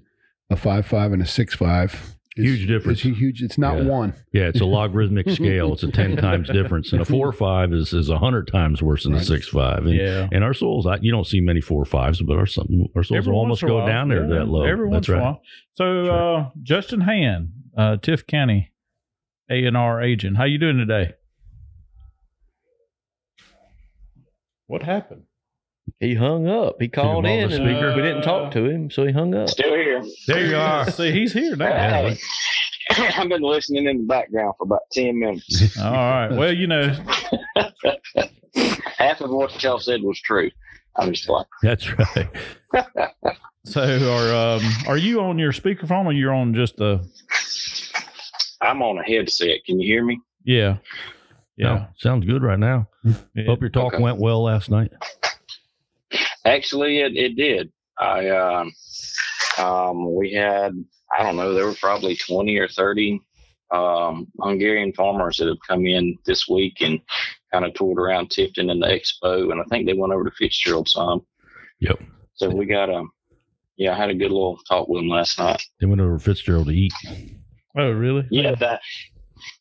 a 0.51 0.57
five 0.57 0.85
five 0.87 1.13
and 1.13 1.23
a 1.23 1.27
six 1.27 1.55
five 1.55 2.17
is, 2.37 2.45
Huge 2.45 2.67
difference. 2.67 3.05
is 3.05 3.19
huge 3.19 3.43
it's 3.43 3.59
not 3.59 3.77
Yeah. 3.79 3.85
one 3.85 4.15
Yeah, 4.33 4.45
it's 4.49 4.61
a 4.61 4.65
logarithmic 4.65 5.29
scale. 5.31 5.73
It's 5.75 5.83
a 5.83 5.91
ten 5.93 6.17
times 6.17 6.49
difference, 6.49 6.93
and 6.93 7.03
a 7.03 7.05
four 7.05 7.29
or 7.29 7.33
five 7.33 7.73
is 7.73 7.93
is 7.93 8.09
a 8.09 8.19
hundred 8.19 8.47
times 8.47 8.83
worse 8.83 9.05
than 9.05 9.13
a 9.13 9.17
Right. 9.17 9.25
six 9.27 9.49
five. 9.49 9.85
And, 9.85 9.95
Yeah. 9.95 10.29
and 10.33 10.43
our 10.43 10.55
souls, 10.55 10.87
I, 10.87 10.97
you 11.03 11.11
don't 11.13 11.27
see 11.27 11.41
many 11.41 11.61
four 11.61 11.83
or 11.83 11.85
fives, 11.85 12.23
but 12.23 12.39
our 12.39 12.47
some 12.47 12.87
our 12.97 13.03
souls 13.03 13.19
Every 13.19 13.33
will 13.33 13.39
almost 13.39 13.63
in 13.63 13.69
go 13.69 13.77
while. 13.79 13.87
down 13.87 14.09
there 14.09 14.23
Yeah, 14.23 14.39
that 14.39 14.49
low. 14.49 14.65
Every 14.65 14.89
once 14.89 15.07
That's 15.07 15.09
in 15.09 15.15
a 15.15 15.19
right. 15.19 15.25
while. 15.25 15.43
So, 15.75 16.05
Sure. 16.05 16.39
uh, 16.39 16.49
Justin 16.63 17.01
Hand, 17.03 17.51
uh, 17.77 17.97
Tift 17.99 18.27
County 18.27 18.73
A 19.51 19.65
and 19.67 19.77
R 19.77 20.01
agent, 20.03 20.37
how 20.39 20.45
you 20.45 20.57
doing 20.59 20.79
today? 20.79 21.13
What 24.67 24.83
happened? 24.85 25.25
He 26.03 26.17
hung 26.17 26.49
up. 26.49 26.81
He 26.81 26.89
called 26.89 27.25
in 27.27 27.39
the 27.39 27.45
and 27.45 27.53
speaker? 27.65 27.95
we 27.95 28.03
didn't 28.03 28.23
talk 28.23 28.51
to 28.55 28.65
him, 28.65 28.91
so 28.91 29.07
he 29.07 29.13
hung 29.13 29.37
up. 29.37 29.49
Still 29.49 29.73
here. 29.73 30.03
There 30.27 30.47
you 30.49 30.57
are. 30.57 30.91
See, 30.91 31.13
he's 31.13 31.33
here 31.33 31.55
now. 31.55 31.69
Yeah, 31.69 32.15
I've 33.17 33.29
been 33.29 33.41
listening 33.41 33.87
in 33.87 33.99
the 33.99 34.05
background 34.05 34.55
for 34.59 34.65
about 34.65 34.81
10 34.91 35.17
minutes. 35.17 35.79
All 35.81 35.93
right. 35.93 36.29
Well, 36.33 36.53
you 36.53 36.67
know, 36.67 36.93
Half 38.99 39.21
of 39.21 39.31
what 39.31 39.63
y'all 39.63 39.79
said 39.79 40.03
was 40.03 40.21
true. 40.21 40.51
I'm 40.97 41.13
just 41.13 41.29
like, 41.29 41.47
That's 41.63 41.89
right. 41.97 42.29
so 43.65 43.81
are 44.13 44.57
um, 44.57 44.63
are 44.89 44.97
you 44.99 45.21
on 45.21 45.39
your 45.39 45.53
speakerphone 45.53 46.07
or 46.07 46.13
you're 46.13 46.35
on 46.35 46.53
just 46.53 46.79
the? 46.79 47.09
I'm 48.61 48.83
on 48.83 48.99
a 48.99 49.05
headset. 49.05 49.65
Can 49.65 49.79
you 49.81 49.87
hear 49.87 50.05
me? 50.05 50.21
Yeah. 50.45 50.79
Yeah. 51.57 51.75
No, 51.75 51.87
sounds 51.97 52.27
good 52.27 52.43
right 52.43 52.59
now. 52.59 52.89
Yeah. 53.35 53.45
Hope 53.47 53.61
your 53.61 53.71
talk 53.71 53.95
Okay. 53.95 54.03
went 54.03 54.19
well 54.19 54.43
last 54.43 54.69
night. 54.69 54.93
Actually, 56.45 57.01
it, 57.01 57.17
it 57.17 57.37
did. 57.37 57.73
I 57.99 58.29
um, 58.31 58.73
um, 59.59 60.15
we 60.15 60.33
had 60.33 60.73
I 61.17 61.23
don't 61.23 61.37
know 61.37 61.53
there 61.53 61.67
were 61.67 61.75
probably 61.75 62.17
twenty 62.17 62.59
or 62.59 62.69
thirty 62.69 63.21
um, 63.71 64.27
Hungarian 64.41 64.93
farmers 64.93 65.39
that 65.39 65.49
have 65.49 65.59
come 65.67 65.87
in 65.87 66.19
this 66.27 66.49
week 66.49 66.81
and 66.81 67.01
kind 67.53 67.65
of 67.65 67.75
toured 67.75 67.99
around 67.99 68.31
Tifton 68.31 68.71
and 68.71 68.83
the 68.83 68.87
expo, 68.87 69.53
and 69.53 69.61
I 69.61 69.65
think 69.65 69.87
they 69.87 69.95
went 69.95 70.13
over 70.13 70.25
to 70.25 70.31
Fitzgerald 70.31 70.89
some. 70.89 71.23
Yep. 71.81 72.01
So 72.35 72.49
we 72.51 72.67
got 72.67 72.89
a 72.89 73.05
yeah, 73.77 73.93
I 73.93 73.97
had 73.97 74.11
a 74.11 74.15
good 74.15 74.31
little 74.31 74.59
talk 74.69 74.89
with 74.89 75.01
them 75.01 75.09
last 75.09 75.39
night. 75.39 75.63
They 75.81 75.87
went 75.87 76.01
over 76.01 76.19
to 76.19 76.23
Fitzgerald 76.23 76.67
to 76.67 76.73
eat. 76.73 76.93
Oh, 77.77 77.91
really? 77.91 78.27
Yeah, 78.31 78.55
that 78.57 78.81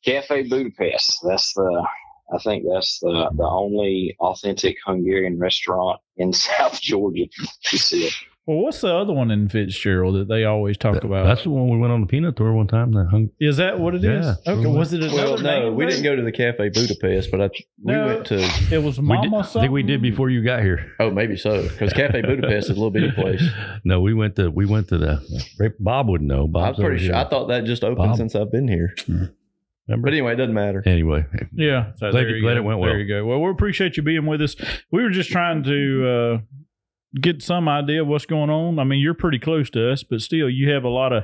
Cafe 0.05 0.43
Budapest. 0.43 1.19
That's 1.23 1.53
the 1.53 1.88
I 2.33 2.38
think 2.39 2.65
that's 2.71 3.00
the 3.00 3.07
the 3.07 3.13
mm-hmm. 3.13 3.41
only 3.41 4.15
authentic 4.19 4.77
Hungarian 4.85 5.39
restaurant 5.39 6.00
in 6.17 6.33
South 6.47 6.79
Georgia. 6.81 7.25
She 7.61 7.77
said. 7.77 8.11
Well, 8.47 8.57
what's 8.57 8.81
the 8.81 8.93
other 8.93 9.13
one 9.13 9.29
in 9.29 9.50
Fitzgerald 9.50 10.15
that 10.15 10.27
they 10.27 10.45
always 10.45 10.75
talk 10.75 11.03
about? 11.03 11.27
That's 11.27 11.43
the 11.43 11.51
one 11.51 11.69
we 11.69 11.77
went 11.77 11.93
on 11.93 12.01
the 12.01 12.07
peanut 12.07 12.35
tour 12.35 12.51
one 12.53 12.65
time. 12.65 12.91
That 12.91 13.07
hung. 13.11 13.29
is 13.39 13.57
that 13.57 13.79
what 13.79 13.93
it 13.93 14.03
is? 14.03 14.25
Yeah. 14.25 14.53
Okay, 14.53 14.65
was 14.65 14.91
it 14.93 15.01
Well, 15.13 15.38
no, 15.38 15.43
name 15.43 15.75
we 15.75 15.85
didn't 15.85 16.03
go 16.03 16.15
to 16.15 16.23
the 16.23 16.31
Cafe 16.31 16.69
Budapest, 16.69 17.29
but 17.29 17.39
I, 17.39 17.50
we 17.83 17.93
No. 17.93 18.07
went 18.07 18.25
to. 18.27 18.39
It 18.71 18.81
was 18.83 19.00
Mama 19.00 19.21
did, 19.21 19.33
I 19.33 19.41
something. 19.43 19.61
think 19.61 19.71
we 19.71 19.83
did 19.83 20.01
before 20.01 20.31
you 20.31 20.43
got 20.43 20.63
here. 20.63 20.91
Oh, 21.00 21.11
maybe 21.11 21.38
so, 21.38 21.61
because 21.61 21.93
Cafe 21.93 22.19
Budapest 22.23 22.71
is 22.71 22.71
a 22.71 22.73
little 22.73 22.89
bitty 22.89 23.11
place. 23.11 23.43
No, 23.83 24.01
we 24.01 24.13
went 24.13 24.35
to 24.35 24.50
we 24.50 24.65
went 24.65 24.88
to 24.89 24.97
the. 24.97 25.73
Bob 25.79 26.09
wouldn't 26.09 26.27
know. 26.27 26.50
I'm 26.55 26.75
pretty 26.75 26.97
sure. 26.97 27.13
here. 27.13 27.15
I 27.15 27.29
thought 27.29 27.47
that 27.47 27.63
just 27.63 27.83
opened 27.83 28.09
Bob. 28.09 28.17
since 28.17 28.35
I've 28.35 28.51
been 28.51 28.67
here. 28.67 28.93
Mm-hmm. 29.01 29.25
Remember? 29.88 30.07
But 30.07 30.13
anyway, 30.13 30.33
it 30.33 30.35
doesn't 30.38 30.53
matter. 30.53 30.83
anyway, 30.85 31.25
Yeah, 31.53 31.91
so 31.95 32.11
Glad- 32.11 32.13
there 32.25 32.35
you 32.35 32.41
glad 32.41 32.53
go. 32.53 32.59
it 32.59 32.63
went 32.63 32.79
well. 32.79 32.89
There 32.89 33.00
you 33.00 33.07
go. 33.07 33.25
Well, 33.25 33.41
we 33.41 33.50
appreciate 33.50 33.97
you 33.97 34.03
being 34.03 34.25
with 34.25 34.41
us. 34.41 34.55
We 34.91 35.01
were 35.03 35.09
just 35.09 35.29
trying 35.31 35.63
to 35.63 36.07
uh, 36.07 36.38
get 37.19 37.41
some 37.41 37.67
idea 37.67 38.01
of 38.03 38.07
what's 38.07 38.25
going 38.25 38.50
on. 38.50 38.79
I 38.79 38.83
mean, 38.83 39.00
you're 39.00 39.13
pretty 39.15 39.39
close 39.39 39.69
to 39.71 39.91
us, 39.91 40.03
but 40.03 40.21
still, 40.21 40.50
you 40.50 40.71
have 40.71 40.83
a 40.83 40.89
lot 40.89 41.11
of 41.13 41.23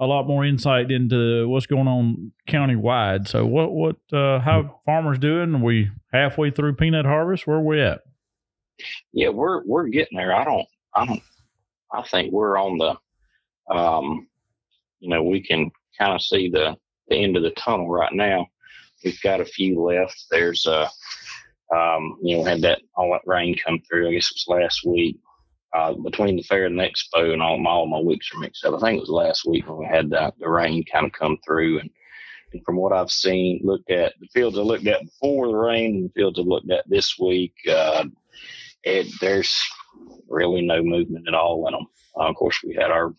a 0.00 0.06
lot 0.06 0.28
more 0.28 0.44
insight 0.44 0.92
into 0.92 1.48
what's 1.48 1.66
going 1.66 1.88
on 1.88 2.30
county 2.46 2.76
wide. 2.76 3.26
So, 3.26 3.44
what 3.46 3.72
what 3.72 3.96
uh, 4.12 4.38
how 4.38 4.80
farmers 4.86 5.18
doing? 5.18 5.54
Are 5.56 5.62
we 5.64 5.90
halfway 6.12 6.50
through 6.52 6.74
peanut 6.76 7.04
harvest? 7.06 7.46
Where 7.48 7.56
are 7.56 7.64
we 7.64 7.80
at? 7.80 8.00
Yeah, 9.12 9.30
we're 9.30 9.64
we're 9.66 9.88
getting 9.88 10.18
there. 10.18 10.32
I 10.32 10.44
don't 10.44 10.66
I 10.94 11.04
don't 11.06 11.22
I 11.92 12.02
think 12.02 12.32
we're 12.32 12.56
on 12.56 12.78
the 12.78 13.74
um 13.74 14.28
you 15.00 15.08
know, 15.10 15.22
we 15.24 15.42
can 15.42 15.70
kind 15.98 16.12
of 16.14 16.22
see 16.22 16.48
the 16.48 16.76
the 17.08 17.16
end 17.16 17.36
of 17.36 17.42
the 17.42 17.50
tunnel 17.50 17.88
right 17.88 18.12
now. 18.12 18.46
We've 19.04 19.20
got 19.22 19.40
a 19.40 19.44
few 19.44 19.82
left. 19.82 20.26
There's 20.30 20.66
a, 20.66 20.88
um, 21.74 22.18
you 22.22 22.36
know, 22.36 22.44
had 22.44 22.62
that 22.62 22.80
all 22.96 23.12
that 23.12 23.30
rain 23.30 23.56
come 23.64 23.80
through, 23.80 24.08
I 24.08 24.12
guess 24.12 24.30
it 24.30 24.40
was 24.48 24.60
last 24.60 24.84
week. 24.84 25.18
Uh, 25.74 25.92
between 25.92 26.36
the 26.36 26.42
fair 26.42 26.64
and 26.64 26.78
the 26.78 26.82
expo 26.82 27.32
and 27.32 27.42
all, 27.42 27.58
my 27.58 27.70
all 27.70 27.86
my 27.86 28.00
weeks 28.00 28.30
are 28.34 28.40
mixed 28.40 28.64
up. 28.64 28.74
I 28.74 28.80
think 28.80 28.96
it 28.96 29.00
was 29.02 29.10
last 29.10 29.44
week 29.44 29.68
when 29.68 29.78
we 29.78 29.84
had 29.84 30.08
the, 30.08 30.32
the 30.38 30.48
rain 30.48 30.82
kind 30.90 31.04
of 31.04 31.12
come 31.12 31.36
through 31.44 31.80
and 31.80 31.90
and 32.52 32.64
from 32.64 32.76
what 32.76 32.92
I've 32.92 33.10
seen, 33.10 33.60
looked 33.62 33.90
at 33.90 34.14
the 34.20 34.28
fields 34.28 34.58
I 34.58 34.62
looked 34.62 34.86
at 34.86 35.04
before 35.04 35.48
the 35.48 35.54
rain 35.54 35.96
and 35.96 36.04
the 36.06 36.12
fields 36.14 36.38
I 36.38 36.42
looked 36.42 36.70
at 36.70 36.88
this 36.88 37.18
week, 37.18 37.54
uh, 37.70 38.04
it, 38.84 39.06
there's 39.20 39.54
really 40.28 40.62
no 40.62 40.82
movement 40.82 41.28
at 41.28 41.34
all 41.34 41.66
in 41.66 41.72
them. 41.72 41.86
Uh, 42.18 42.28
of 42.28 42.36
course, 42.36 42.58
we 42.64 42.74
had 42.74 42.90
our 42.90 43.14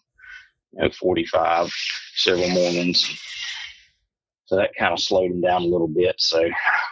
you 0.73 0.81
know, 0.81 0.89
45 0.89 1.71
several 2.15 2.49
mornings. 2.49 3.07
So 4.49 4.55
that 4.55 4.73
kind 4.75 4.93
of 4.93 4.99
slowed 4.99 5.29
them 5.29 5.41
down 5.41 5.61
a 5.61 5.67
little 5.67 5.87
bit. 5.87 6.15
So 6.17 6.43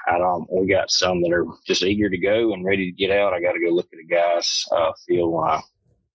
I 0.08 0.20
don't, 0.20 0.48
we 0.54 0.68
got 0.68 0.92
some 0.92 1.24
that 1.24 1.34
are 1.34 1.48
just 1.66 1.82
eager 1.82 2.08
to 2.08 2.18
go 2.20 2.54
and 2.54 2.64
ready 2.64 2.92
to 2.92 2.96
get 2.96 3.10
out. 3.10 3.34
I 3.34 3.42
got 3.42 3.54
to 3.54 3.60
go 3.60 3.72
look 3.72 3.88
at 3.92 4.00
a 4.00 4.04
guy's 4.04 4.64
uh, 4.72 4.92
field 5.08 5.34
when 5.34 5.50
I 5.50 5.62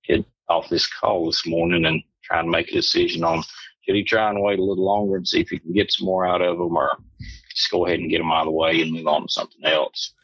get 0.06 0.24
off 0.48 0.68
this 0.68 0.86
call 0.86 1.26
this 1.26 1.44
morning 1.44 1.84
and 1.84 2.00
try 2.22 2.38
and 2.38 2.48
make 2.48 2.68
a 2.68 2.74
decision 2.74 3.24
on 3.24 3.42
should 3.84 3.96
he 3.96 4.04
try 4.04 4.30
and 4.30 4.40
wait 4.40 4.60
a 4.60 4.62
little 4.62 4.84
longer 4.84 5.16
and 5.16 5.26
see 5.26 5.40
if 5.40 5.48
he 5.48 5.58
can 5.58 5.72
get 5.72 5.90
some 5.90 6.06
more 6.06 6.24
out 6.24 6.42
of 6.42 6.58
them 6.58 6.76
or 6.76 6.96
just 7.52 7.72
go 7.72 7.86
ahead 7.86 7.98
and 7.98 8.08
get 8.08 8.18
them 8.18 8.30
out 8.30 8.42
of 8.42 8.46
the 8.46 8.52
way 8.52 8.80
and 8.80 8.92
move 8.92 9.08
on 9.08 9.22
to 9.22 9.28
something 9.28 9.64
else. 9.64 10.14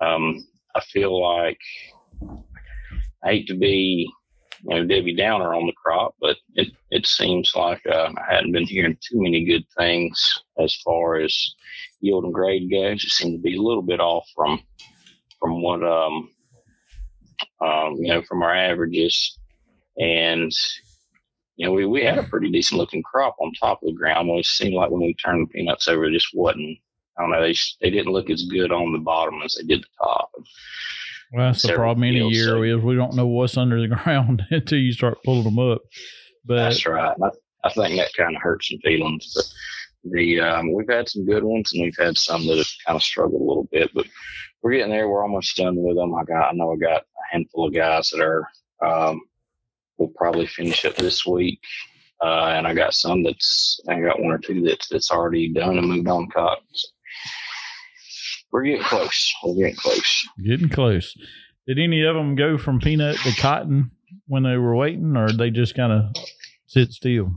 Um, 0.00 0.42
I 0.74 0.80
feel 0.80 1.22
like 1.22 1.60
I 3.22 3.28
hate 3.28 3.48
to 3.48 3.54
be, 3.54 4.10
you 4.62 4.74
know, 4.74 4.86
Debbie 4.86 5.14
Downer 5.14 5.52
on 5.52 5.66
the 5.66 5.74
crop, 5.74 6.14
but 6.18 6.38
it, 6.54 6.68
it 6.90 7.06
seems 7.06 7.52
like 7.54 7.82
uh, 7.86 8.10
I 8.16 8.34
hadn't 8.34 8.52
been 8.52 8.66
hearing 8.66 8.96
too 9.00 9.20
many 9.20 9.44
good 9.44 9.64
things 9.76 10.40
as 10.58 10.74
far 10.84 11.16
as 11.16 11.54
yield 12.00 12.24
and 12.24 12.34
grade 12.34 12.70
goes. 12.70 13.02
It 13.04 13.10
seemed 13.10 13.32
to 13.32 13.42
be 13.42 13.56
a 13.56 13.62
little 13.62 13.82
bit 13.82 14.00
off 14.00 14.26
from 14.34 14.60
from 15.40 15.62
what 15.62 15.82
um, 15.82 16.30
um 17.60 17.96
you 17.96 18.08
know 18.08 18.22
from 18.22 18.42
our 18.42 18.54
averages, 18.54 19.38
and 19.98 20.52
you 21.56 21.66
know 21.66 21.72
we, 21.72 21.86
we 21.86 22.04
had 22.04 22.18
a 22.18 22.22
pretty 22.22 22.50
decent 22.50 22.78
looking 22.78 23.02
crop 23.02 23.36
on 23.40 23.52
top 23.52 23.82
of 23.82 23.88
the 23.88 23.94
ground. 23.94 24.30
It 24.30 24.46
seemed 24.46 24.74
like 24.74 24.90
when 24.90 25.02
we 25.02 25.14
turned 25.14 25.48
the 25.48 25.52
peanuts 25.52 25.88
over, 25.88 26.04
it 26.04 26.12
just 26.12 26.28
wasn't. 26.34 26.78
I 27.18 27.22
don't 27.22 27.30
know. 27.30 27.40
They 27.40 27.54
they 27.80 27.90
didn't 27.90 28.12
look 28.12 28.30
as 28.30 28.44
good 28.44 28.70
on 28.70 28.92
the 28.92 28.98
bottom 28.98 29.40
as 29.44 29.54
they 29.54 29.66
did 29.66 29.82
the 29.82 30.04
top. 30.04 30.30
Well, 31.32 31.46
that's 31.46 31.62
the 31.62 31.72
problem 31.72 32.04
any 32.04 32.28
year 32.28 32.50
so- 32.50 32.62
is 32.62 32.82
we 32.82 32.94
don't 32.94 33.16
know 33.16 33.26
what's 33.26 33.56
under 33.56 33.80
the 33.80 33.88
ground 33.96 34.46
until 34.50 34.78
you 34.78 34.92
start 34.92 35.18
pulling 35.24 35.44
them 35.44 35.58
up. 35.58 35.82
But 36.46 36.56
That's 36.56 36.86
right. 36.86 37.16
I, 37.22 37.30
I 37.64 37.72
think 37.72 37.96
that 37.96 38.14
kind 38.16 38.36
of 38.36 38.42
hurts 38.42 38.68
some 38.68 38.78
feelings. 38.78 39.32
But 39.34 39.44
the 40.12 40.40
um, 40.40 40.72
we've 40.72 40.88
had 40.88 41.08
some 41.08 41.24
good 41.24 41.44
ones, 41.44 41.72
and 41.72 41.82
we've 41.82 41.96
had 41.98 42.16
some 42.16 42.46
that 42.46 42.58
have 42.58 42.68
kind 42.86 42.96
of 42.96 43.02
struggled 43.02 43.40
a 43.40 43.44
little 43.44 43.68
bit. 43.70 43.90
But 43.94 44.06
we're 44.62 44.72
getting 44.72 44.90
there. 44.90 45.08
We're 45.08 45.22
almost 45.22 45.56
done 45.56 45.76
with 45.76 45.96
them. 45.96 46.14
I 46.14 46.24
got. 46.24 46.50
I 46.50 46.52
know 46.52 46.72
I 46.72 46.76
got 46.76 47.02
a 47.02 47.32
handful 47.32 47.66
of 47.66 47.74
guys 47.74 48.10
that 48.10 48.20
are. 48.20 48.48
Um, 48.84 49.22
we'll 49.98 50.12
probably 50.16 50.46
finish 50.46 50.84
up 50.84 50.96
this 50.96 51.26
week, 51.26 51.60
uh, 52.22 52.52
and 52.56 52.66
I 52.66 52.74
got 52.74 52.94
some 52.94 53.22
that's. 53.22 53.80
I 53.88 54.00
got 54.00 54.20
one 54.20 54.32
or 54.32 54.38
two 54.38 54.62
that's 54.62 54.88
that's 54.88 55.10
already 55.10 55.52
done 55.52 55.78
and 55.78 55.88
moved 55.88 56.08
on 56.08 56.28
cotton. 56.28 56.64
We're 58.52 58.64
getting 58.64 58.82
close. 58.82 59.34
We're 59.44 59.54
getting 59.54 59.76
close. 59.76 60.28
Getting 60.44 60.68
close. 60.68 61.16
Did 61.66 61.78
any 61.78 62.04
of 62.04 62.14
them 62.14 62.36
go 62.36 62.56
from 62.56 62.78
peanut 62.78 63.16
to 63.18 63.32
cotton 63.32 63.90
when 64.28 64.44
they 64.44 64.56
were 64.56 64.76
waiting, 64.76 65.16
or 65.16 65.30
they 65.32 65.50
just 65.50 65.74
kind 65.74 65.92
of 65.92 66.14
sit 66.76 66.92
still? 66.92 67.34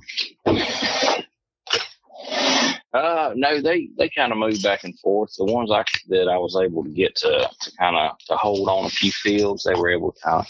Uh, 2.92 3.32
no, 3.36 3.62
they 3.62 3.90
they 3.98 4.10
kind 4.10 4.32
of 4.32 4.38
moved 4.40 4.64
back 4.64 4.84
and 4.84 4.98
forth. 5.00 5.32
The 5.38 5.46
ones 5.46 5.72
I 5.72 5.84
that 6.08 6.28
I 6.28 6.38
was 6.38 6.60
able 6.62 6.84
to 6.84 6.90
get 6.90 7.16
to 7.18 7.50
to 7.62 7.72
kind 7.78 7.96
of 7.96 8.18
to 8.28 8.36
hold 8.36 8.68
on 8.68 8.86
a 8.86 8.90
few 8.90 9.12
fields, 9.12 9.64
they 9.64 9.76
were 9.76 9.92
able 9.92 10.12
to 10.12 10.20
kind 10.22 10.40
of 10.40 10.48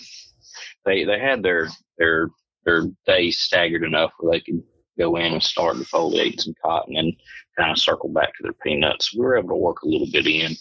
they 0.86 1.04
they 1.04 1.20
had 1.20 1.44
their 1.44 1.68
their 1.98 2.30
their 2.66 2.86
days 3.06 3.40
staggered 3.40 3.84
enough 3.84 4.12
where 4.18 4.32
they 4.32 4.40
could 4.40 4.64
go 4.98 5.18
in 5.18 5.34
and 5.34 5.44
start 5.44 5.78
to 5.78 5.84
foliate 5.84 6.40
some 6.40 6.54
cotton 6.64 6.96
and 6.96 7.14
kind 7.58 7.72
of 7.72 7.78
circle 7.78 8.10
back 8.10 8.30
to 8.30 8.44
their 8.44 8.54
peanuts. 8.54 9.14
We 9.14 9.20
were 9.20 9.38
able 9.38 9.50
to 9.50 9.56
work 9.56 9.82
a 9.82 9.88
little 9.88 10.08
bit 10.12 10.26
in, 10.26 10.56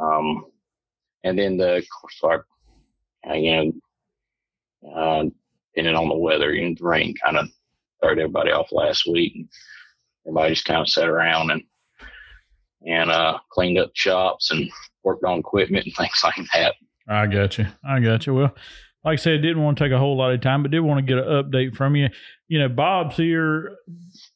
um, 0.00 0.46
and 1.22 1.38
then 1.38 1.58
the 1.58 1.76
of 1.76 1.84
course 2.00 2.20
our, 2.24 2.46
uh, 3.28 3.34
you 3.34 3.72
know, 4.82 4.90
uh, 4.90 5.24
depending 5.74 5.96
on 5.96 6.08
the 6.08 6.16
weather, 6.16 6.52
know, 6.68 6.74
the 6.78 6.84
rain 6.84 7.14
kind 7.22 7.36
of 7.36 7.48
started 7.98 8.20
everybody 8.20 8.50
off 8.50 8.72
last 8.72 9.06
week. 9.06 9.32
And, 9.34 9.48
everybody 10.26 10.54
just 10.54 10.64
kind 10.64 10.80
of 10.80 10.88
sat 10.88 11.08
around 11.08 11.50
and 11.50 11.62
and 12.86 13.10
uh, 13.10 13.38
cleaned 13.50 13.78
up 13.78 13.90
shops 13.94 14.50
and 14.50 14.70
worked 15.02 15.24
on 15.24 15.38
equipment 15.38 15.86
and 15.86 15.94
things 15.96 16.20
like 16.22 16.36
that. 16.52 16.74
I 17.08 17.26
got 17.26 17.58
you. 17.58 17.66
I 17.86 18.00
got 18.00 18.26
you. 18.26 18.34
Well, 18.34 18.54
like 19.04 19.18
I 19.18 19.22
said, 19.22 19.42
didn't 19.42 19.62
want 19.62 19.76
to 19.76 19.84
take 19.84 19.92
a 19.92 19.98
whole 19.98 20.16
lot 20.16 20.32
of 20.32 20.40
time, 20.40 20.62
but 20.62 20.70
did 20.70 20.80
want 20.80 21.06
to 21.06 21.14
get 21.14 21.22
an 21.22 21.24
update 21.24 21.76
from 21.76 21.94
you. 21.94 22.08
You 22.48 22.60
know, 22.60 22.68
Bob's 22.68 23.16
here. 23.16 23.76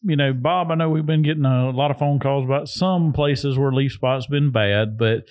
You 0.03 0.17
know, 0.17 0.35
Bob, 0.35 0.71
I 0.71 0.75
know 0.75 0.91
we've 0.91 1.07
been 1.07 1.23
getting 1.23 1.47
a 1.47 1.71
lot 1.71 1.91
of 1.91 1.99
phone 1.99 2.19
calls 2.19 2.45
about 2.45 2.69
some 2.69 3.13
places 3.13 3.59
where 3.59 3.73
leaf 3.73 3.93
spot's 3.93 4.27
been 4.27 4.51
bad, 4.51 4.99
but 4.99 5.25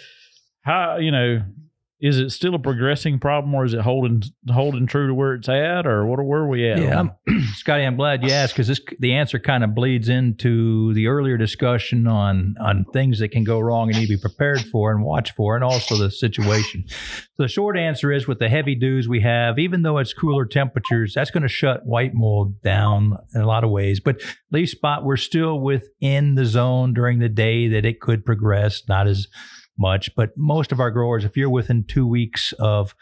how, 0.62 0.98
you 0.98 1.12
know, 1.12 1.44
is 2.00 2.20
it 2.20 2.30
still 2.30 2.54
a 2.54 2.60
progressing 2.60 3.18
problem 3.18 3.56
or 3.56 3.66
is 3.66 3.74
it 3.74 3.82
holding 3.82 4.22
holding 4.52 4.86
true 4.86 5.08
to 5.08 5.14
where 5.16 5.34
it's 5.34 5.50
at 5.50 5.88
or 5.88 6.06
what 6.06 6.24
where 6.24 6.42
are 6.42 6.48
we 6.48 6.70
at? 6.70 6.78
Yeah, 6.78 7.00
I'm, 7.00 7.12
Scotty, 7.56 7.84
I'm 7.84 7.96
glad 7.96 8.24
you 8.24 8.30
asked 8.30 8.54
because 8.54 8.68
this 8.68 8.80
the 9.00 9.14
answer 9.14 9.40
kind 9.40 9.64
of 9.64 9.74
bleeds 9.74 10.08
into 10.08 10.94
the 10.94 11.08
earlier 11.08 11.38
discussion 11.38 12.06
on 12.06 12.56
on 12.62 12.86
things 12.94 13.18
that 13.20 13.30
can 13.30 13.44
go 13.44 13.60
wrong 13.60 13.88
and 13.88 13.96
you 13.96 14.02
need 14.02 14.08
to 14.08 14.18
be 14.18 14.22
prepared 14.22 14.62
for 14.72 14.92
and 14.92 15.04
watch 15.04 15.32
for, 15.32 15.56
and 15.56 15.64
also 15.64 15.96
the 15.96 16.12
situation. 16.12 16.86
So 16.88 17.44
the 17.44 17.48
short 17.48 17.78
answer 17.78 18.12
is 18.12 18.28
with 18.28 18.38
the 18.38 18.50
heavy 18.50 18.76
dews 18.76 19.08
we 19.08 19.22
have, 19.22 19.58
even 19.58 19.82
though 19.82 19.98
it's 19.98 20.14
cooler 20.14 20.46
temperatures, 20.46 21.14
that's 21.16 21.32
going 21.32 21.44
to 21.44 21.50
shut 21.50 21.84
white 21.84 22.14
mold 22.14 22.62
down 22.62 23.18
in 23.34 23.42
a 23.42 23.48
lot 23.48 23.64
of 23.64 23.72
ways. 23.72 24.00
But 24.00 24.22
leaf 24.52 24.70
spot, 24.70 25.04
we're 25.04 25.18
still 25.18 25.60
within 25.60 26.36
the 26.36 26.46
zone 26.46 26.94
during 26.94 27.18
the 27.18 27.30
day 27.30 27.68
that 27.70 27.86
it 27.86 28.00
could 28.00 28.24
progress, 28.24 28.84
not 28.88 29.08
as 29.08 29.28
much, 29.78 30.14
but 30.16 30.32
most 30.38 30.72
of 30.72 30.80
our 30.80 30.92
growers, 30.92 31.24
if 31.24 31.38
you're 31.38 31.50
within 31.50 31.84
two 31.84 32.08
weeks 32.08 32.54
of 32.60 32.96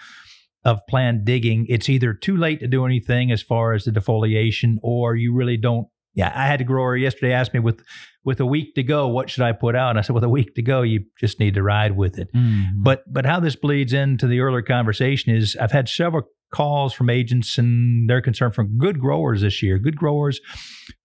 of 0.63 0.79
planned 0.89 1.25
digging, 1.25 1.65
it's 1.70 1.88
either 1.89 2.12
too 2.12 2.36
late 2.36 2.60
to 2.60 2.67
do 2.67 2.86
anything 2.86 3.32
as 3.32 3.41
far 3.41 3.74
as 3.74 3.84
the 3.86 3.91
defoliation, 3.91 4.77
or 4.82 5.15
you 5.15 5.34
really 5.34 5.58
don't. 5.58 5.88
Yeah, 6.15 6.32
I 6.34 6.48
had 6.48 6.62
a 6.62 6.63
grower 6.63 6.96
yesterday 6.96 7.34
ask 7.34 7.53
me 7.53 7.60
with 7.60 7.84
with 8.24 8.39
a 8.39 8.46
week 8.46 8.74
to 8.75 8.82
go, 8.82 9.08
what 9.08 9.29
should 9.29 9.44
I 9.44 9.51
put 9.51 9.75
out? 9.75 9.91
And 9.91 10.00
I 10.00 10.01
said, 10.01 10.15
with 10.15 10.24
a 10.24 10.29
week 10.29 10.55
to 10.55 10.63
go, 10.63 10.82
you 10.82 11.05
just 11.20 11.39
need 11.39 11.53
to 11.53 11.62
ride 11.62 11.96
with 11.96 12.17
it. 12.17 12.34
Mhm. 12.34 12.70
But 12.77 13.03
but 13.12 13.25
how 13.25 13.39
this 13.39 13.55
bleeds 13.55 13.94
into 13.94 14.25
the 14.25 14.39
earlier 14.39 14.63
conversation 14.63 15.36
is 15.36 15.55
I've 15.58 15.72
had 15.72 15.88
several 15.88 16.24
calls 16.56 16.94
from 16.94 17.10
agents 17.10 17.58
and 17.58 18.10
they're 18.10 18.22
concerned 18.22 18.56
from 18.56 18.78
good 18.78 18.98
growers 18.98 19.42
this 19.42 19.62
year, 19.62 19.78
good 19.78 19.98
growers 19.98 20.40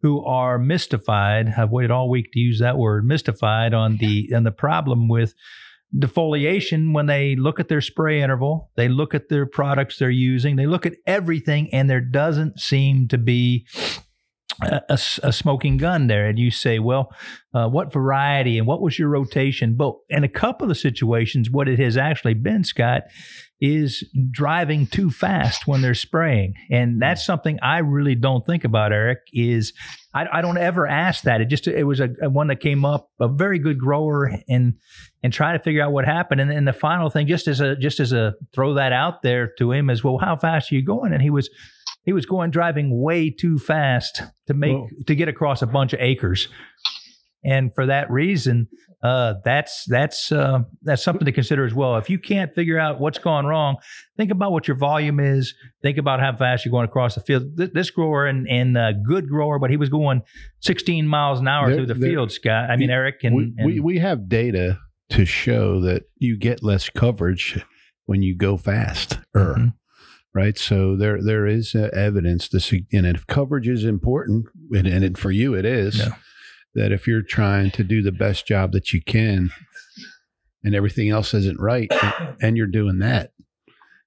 who 0.01 0.25
are 0.25 0.59
mystified. 0.59 1.53
I've 1.57 1.71
waited 1.71 1.91
all 1.91 2.09
week 2.09 2.31
to 2.33 2.39
use 2.39 2.61
that 2.61 2.79
word, 2.79 3.05
mystified 3.05 3.75
on 3.75 3.97
the 3.97 4.31
on 4.35 4.45
the 4.45 4.53
problem 4.53 5.09
with 5.09 5.35
defoliation 5.99 6.95
when 6.95 7.07
they 7.07 7.35
look 7.35 7.59
at 7.59 7.67
their 7.67 7.81
spray 7.81 8.23
interval, 8.23 8.71
they 8.77 8.89
look 8.89 9.13
at 9.13 9.29
their 9.29 9.45
products 9.45 9.99
they're 9.99 10.09
using, 10.09 10.55
they 10.55 10.67
look 10.67 10.87
at 10.87 10.95
everything, 11.05 11.69
and 11.73 11.91
there 11.91 12.01
doesn't 12.01 12.61
seem 12.61 13.09
to 13.09 13.19
be 13.19 13.67
a 14.63 15.33
smoking 15.33 15.79
gun 15.79 16.07
there, 16.07 16.27
and 16.27 16.39
you 16.39 16.51
say, 16.51 16.79
"Well, 16.79 17.11
uh, 17.55 17.69
what 17.69 17.93
variety 17.93 18.59
and 18.59 18.67
what 18.67 18.83
was 18.83 18.99
your 18.99 19.09
rotation?" 19.09 19.75
But 19.75 19.95
in 20.11 20.23
a 20.23 20.29
couple 20.29 20.71
of 20.71 20.77
situations, 20.77 21.51
what 21.51 21.69
it 21.69 21.79
has 21.79 21.97
actually 21.97 22.35
been, 22.35 22.63
Scott, 22.63 23.05
is 23.61 24.05
driving 24.31 24.87
too 24.87 25.11
fast 25.11 25.67
when 25.67 25.83
they're 25.83 25.95
spraying, 25.95 26.55
and 26.71 27.01
that's 27.01 27.23
mm. 27.23 27.27
something 27.27 27.59
I 27.63 27.79
really 27.79 28.15
don't 28.15 28.45
think 28.45 28.65
about. 28.65 28.93
Eric 28.93 29.21
is 29.33 29.73
I, 30.13 30.27
I 30.33 30.43
don't 30.43 30.59
ever 30.59 30.87
ask 30.87 31.25
that. 31.25 31.41
It 31.41 31.47
just 31.47 31.69
it 31.69 31.85
was 31.85 32.01
a, 32.01 32.11
a 32.23 32.31
one 32.31 32.49
that 32.49 32.61
came 32.61 32.85
up, 32.85 33.11
a 33.21 33.29
very 33.29 33.59
good 33.59 33.79
grower, 33.79 34.33
and 34.49 34.75
and 35.23 35.33
try 35.33 35.53
to 35.53 35.59
figure 35.59 35.83
out 35.83 35.93
what 35.93 36.05
happened. 36.05 36.41
And 36.41 36.51
then 36.51 36.65
the 36.65 36.73
final 36.73 37.11
thing, 37.11 37.27
just 37.27 37.47
as 37.47 37.61
a 37.61 37.77
just 37.77 38.01
as 38.01 38.13
a 38.13 38.35
throw 38.53 38.75
that 38.75 38.93
out 38.93 39.23
there 39.23 39.53
to 39.59 39.73
him, 39.73 39.91
is 39.91 40.03
well, 40.03 40.19
how 40.19 40.37
fast 40.37 40.73
are 40.73 40.75
you 40.75 40.83
going? 40.83 41.13
And 41.13 41.23
he 41.23 41.31
was 41.31 41.49
he 42.05 42.13
was 42.13 42.27
going 42.27 42.51
driving 42.51 43.01
way 43.01 43.31
too 43.31 43.59
fast 43.59 44.23
to 44.47 44.55
make 44.55 44.73
Well- 44.73 44.89
to 45.07 45.15
get 45.15 45.29
across 45.29 45.63
a 45.63 45.67
bunch 45.67 45.93
of 45.93 46.01
acres. 46.01 46.49
And 47.43 47.75
for 47.75 47.87
that 47.87 48.11
reason, 48.11 48.69
uh, 49.03 49.35
that's 49.45 49.85
that's 49.89 50.31
uh, 50.31 50.61
that's 50.83 51.03
something 51.03 51.25
to 51.25 51.33
consider 51.33 51.65
as 51.65 51.73
well. 51.73 51.97
If 51.97 52.11
you 52.11 52.19
can't 52.19 52.55
figure 52.55 52.79
out 52.79 53.01
what's 53.01 53.19
gone 53.19 53.47
wrong, 53.47 53.77
think 54.19 54.31
about 54.31 54.53
what 54.53 54.69
your 54.69 54.77
volume 54.77 55.19
is. 55.21 55.55
Think 55.83 55.97
about 55.97 56.21
how 56.21 56.37
fast 56.37 56.65
you're 56.67 56.71
going 56.73 56.85
across 56.85 57.15
the 57.15 57.23
field. 57.23 57.57
Th- 57.57 57.71
This 57.73 57.91
grower 57.91 58.27
and 58.27 58.47
and 58.49 58.77
uh, 58.77 58.93
good 58.93 59.27
grower, 59.29 59.59
but 59.59 59.71
he 59.71 59.79
was 59.79 59.89
going 59.89 60.21
16 60.61 61.07
miles 61.09 61.41
an 61.41 61.49
hour 61.49 61.69
There- 61.69 61.77
through 61.77 61.87
the 61.87 61.95
there- 61.95 62.11
field. 62.11 62.31
Scott, 62.31 62.69
I 62.71 62.77
mean 62.77 62.91
Eric, 62.91 63.21
and, 63.25 63.35
we, 63.35 63.55
and 63.57 63.67
we 63.67 63.81
we 63.81 63.99
have 64.01 64.29
data 64.29 64.79
to 65.11 65.25
show 65.25 65.81
that 65.81 66.03
you 66.19 66.37
get 66.37 66.63
less 66.63 66.91
coverage 66.91 67.59
when 68.05 68.23
you 68.23 68.37
go 68.37 68.59
fast, 68.59 69.19
Mhm. 69.35 69.73
right? 70.35 70.59
So 70.59 70.95
there 70.95 71.23
there 71.23 71.47
is 71.47 71.75
uh, 71.75 71.89
evidence 71.95 72.49
to 72.51 72.61
see, 72.61 72.85
and 72.93 73.07
if 73.07 73.27
coverage 73.27 73.67
is 73.67 73.85
important, 73.87 74.45
and, 74.73 74.87
and 74.87 75.05
it, 75.05 75.17
for 75.17 75.31
you 75.31 75.55
it 75.55 75.65
is, 75.65 75.99
Yeah. 76.01 76.17
That 76.75 76.93
if 76.93 77.07
you're 77.07 77.23
trying 77.23 77.71
to 77.73 77.85
do 77.85 78.03
the 78.03 78.13
best 78.13 78.47
job 78.47 78.73
that 78.73 78.93
you 78.93 79.03
can, 79.03 79.51
and 80.63 80.75
everything 80.75 81.09
else 81.09 81.33
isn't 81.35 81.59
right, 81.61 81.91
and 82.41 82.57
you're 82.57 82.67
doing 82.67 82.99
that, 82.99 83.33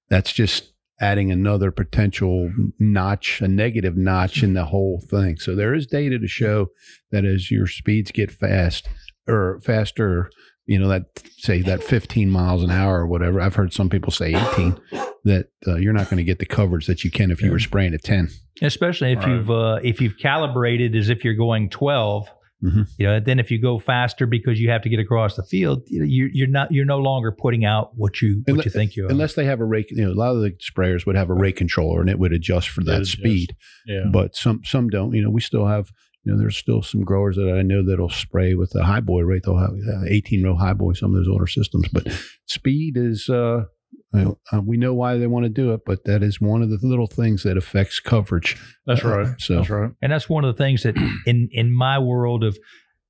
that's 0.08 0.32
just 0.32 0.72
adding 1.00 1.30
another 1.32 1.70
potential 1.72 2.50
notch, 2.78 3.40
a 3.40 3.48
negative 3.48 3.96
notch 3.96 4.42
in 4.42 4.54
the 4.54 4.66
whole 4.66 5.02
thing. 5.10 5.36
So 5.36 5.56
there 5.56 5.74
is 5.74 5.86
data 5.86 6.18
to 6.18 6.28
show 6.28 6.68
that 7.10 7.24
as 7.24 7.50
your 7.50 7.66
speeds 7.66 8.12
get 8.12 8.30
fast 8.30 8.88
or 9.26 9.60
faster, 9.64 10.30
you 10.66 10.78
know, 10.78 10.86
that 10.88 11.02
say 11.36 11.62
that 11.62 11.82
15 11.82 12.30
miles 12.30 12.62
an 12.62 12.70
hour 12.70 13.00
or 13.00 13.06
whatever. 13.08 13.40
I've 13.40 13.56
heard 13.56 13.72
some 13.72 13.90
people 13.90 14.12
say 14.12 14.34
18 14.34 14.80
that 15.24 15.48
uh, 15.66 15.76
you're 15.76 15.92
not 15.92 16.04
going 16.08 16.18
to 16.18 16.24
get 16.24 16.38
the 16.38 16.46
coverage 16.46 16.86
that 16.86 17.02
you 17.02 17.10
can 17.10 17.30
if 17.32 17.42
you 17.42 17.50
were 17.50 17.58
spraying 17.58 17.92
at 17.94 18.04
10. 18.04 18.28
especially 18.62 19.12
if 19.12 19.18
Right. 19.18 19.28
you've 19.30 19.50
uh, 19.50 19.80
if 19.82 20.00
you've 20.00 20.18
calibrated 20.18 20.94
as 20.94 21.08
if 21.08 21.24
you're 21.24 21.34
going 21.34 21.70
12 21.70 22.28
Mhm. 22.64 22.88
you 22.98 23.06
know 23.06 23.20
then 23.20 23.38
if 23.38 23.50
you 23.50 23.60
go 23.60 23.78
faster 23.78 24.26
because 24.26 24.58
you 24.60 24.70
have 24.70 24.82
to 24.82 24.88
get 24.88 24.98
across 24.98 25.36
the 25.36 25.42
field 25.42 25.82
you, 25.88 26.30
you're 26.32 26.48
not 26.48 26.72
you're 26.72 26.84
no 26.86 26.98
longer 26.98 27.30
putting 27.30 27.64
out 27.64 27.90
what 27.96 28.22
you 28.22 28.38
what 28.46 28.52
Unless- 28.52 28.64
you 28.64 28.70
think 28.70 28.96
you 28.96 29.06
are 29.06 29.10
Unless 29.10 29.34
they 29.34 29.44
have 29.44 29.60
a 29.60 29.64
rate, 29.64 29.90
you 29.90 30.04
know, 30.04 30.12
a 30.12 30.14
lot 30.14 30.34
of 30.34 30.40
the 30.42 30.52
sprayers 30.52 31.04
would 31.06 31.16
have 31.16 31.28
a 31.30 31.34
rate 31.34 31.56
controller 31.56 32.00
and 32.00 32.08
it 32.08 32.18
would 32.18 32.32
adjust 32.32 32.68
for 32.70 32.82
that 32.84 33.02
adjust. 33.02 33.12
speed. 33.12 33.54
Yeah. 33.86 34.04
but 34.10 34.34
some 34.34 34.62
some 34.64 34.88
don't. 34.88 35.12
You 35.14 35.22
know, 35.22 35.30
we 35.30 35.40
still 35.40 35.66
have. 35.66 35.90
You 36.26 36.32
know, 36.32 36.38
there's 36.38 36.56
still 36.56 36.80
some 36.80 37.04
growers 37.04 37.36
that 37.36 37.52
I 37.54 37.60
know 37.60 37.84
that'll 37.84 38.08
spray 38.08 38.54
with 38.54 38.70
the 38.70 38.82
high 38.82 39.00
boy 39.00 39.20
rate. 39.20 39.42
They'll 39.44 39.58
have 39.58 39.74
uh, 39.86 40.04
18 40.08 40.42
row 40.42 40.56
high 40.56 40.72
boy. 40.72 40.94
Some 40.94 41.10
of 41.10 41.16
those 41.16 41.28
older 41.28 41.46
systems, 41.46 41.86
but 41.92 42.08
speed 42.46 42.96
is. 42.96 43.28
Uh, 43.28 43.34
you 43.38 43.58
know, 43.58 43.66
uh, 44.14 44.60
we 44.60 44.76
know 44.76 44.94
why 44.94 45.16
they 45.18 45.26
want 45.26 45.44
to 45.44 45.48
do 45.50 45.72
it, 45.72 45.80
but 45.84 46.04
that 46.04 46.22
is 46.22 46.40
one 46.40 46.62
of 46.62 46.70
the 46.70 46.78
little 46.82 47.06
things 47.06 47.42
that 47.42 47.56
affects 47.56 47.98
coverage. 48.00 48.56
That's 48.86 49.04
Uh, 49.04 49.08
right. 49.16 49.40
so- 49.40 49.56
That's 49.56 49.70
right. 49.70 49.90
and 50.02 50.12
that's 50.12 50.28
one 50.28 50.44
of 50.44 50.54
the 50.56 50.62
things 50.62 50.82
that 50.84 50.96
in 51.26 51.48
in 51.52 51.72
my 51.72 51.98
world 51.98 52.44
of 52.44 52.56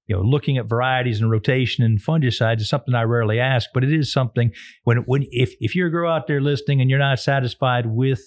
you 0.06 0.16
know 0.16 0.22
looking 0.22 0.58
at 0.58 0.66
varieties 0.68 1.20
and 1.20 1.30
rotation 1.30 1.84
and 1.84 1.98
fungicides 2.00 2.60
is 2.60 2.68
something 2.68 2.94
I 2.94 3.02
rarely 3.02 3.40
ask, 3.40 3.70
but 3.74 3.84
it 3.84 3.92
is 3.92 4.12
something 4.12 4.52
when 4.84 4.98
when 5.06 5.26
if 5.30 5.54
if 5.60 5.74
you're 5.74 5.88
a 5.88 5.90
grower 5.90 6.06
out 6.12 6.26
there 6.26 6.40
listening 6.40 6.80
and 6.80 6.88
you're 6.90 6.98
not 6.98 7.18
satisfied 7.20 7.86
with 7.86 8.20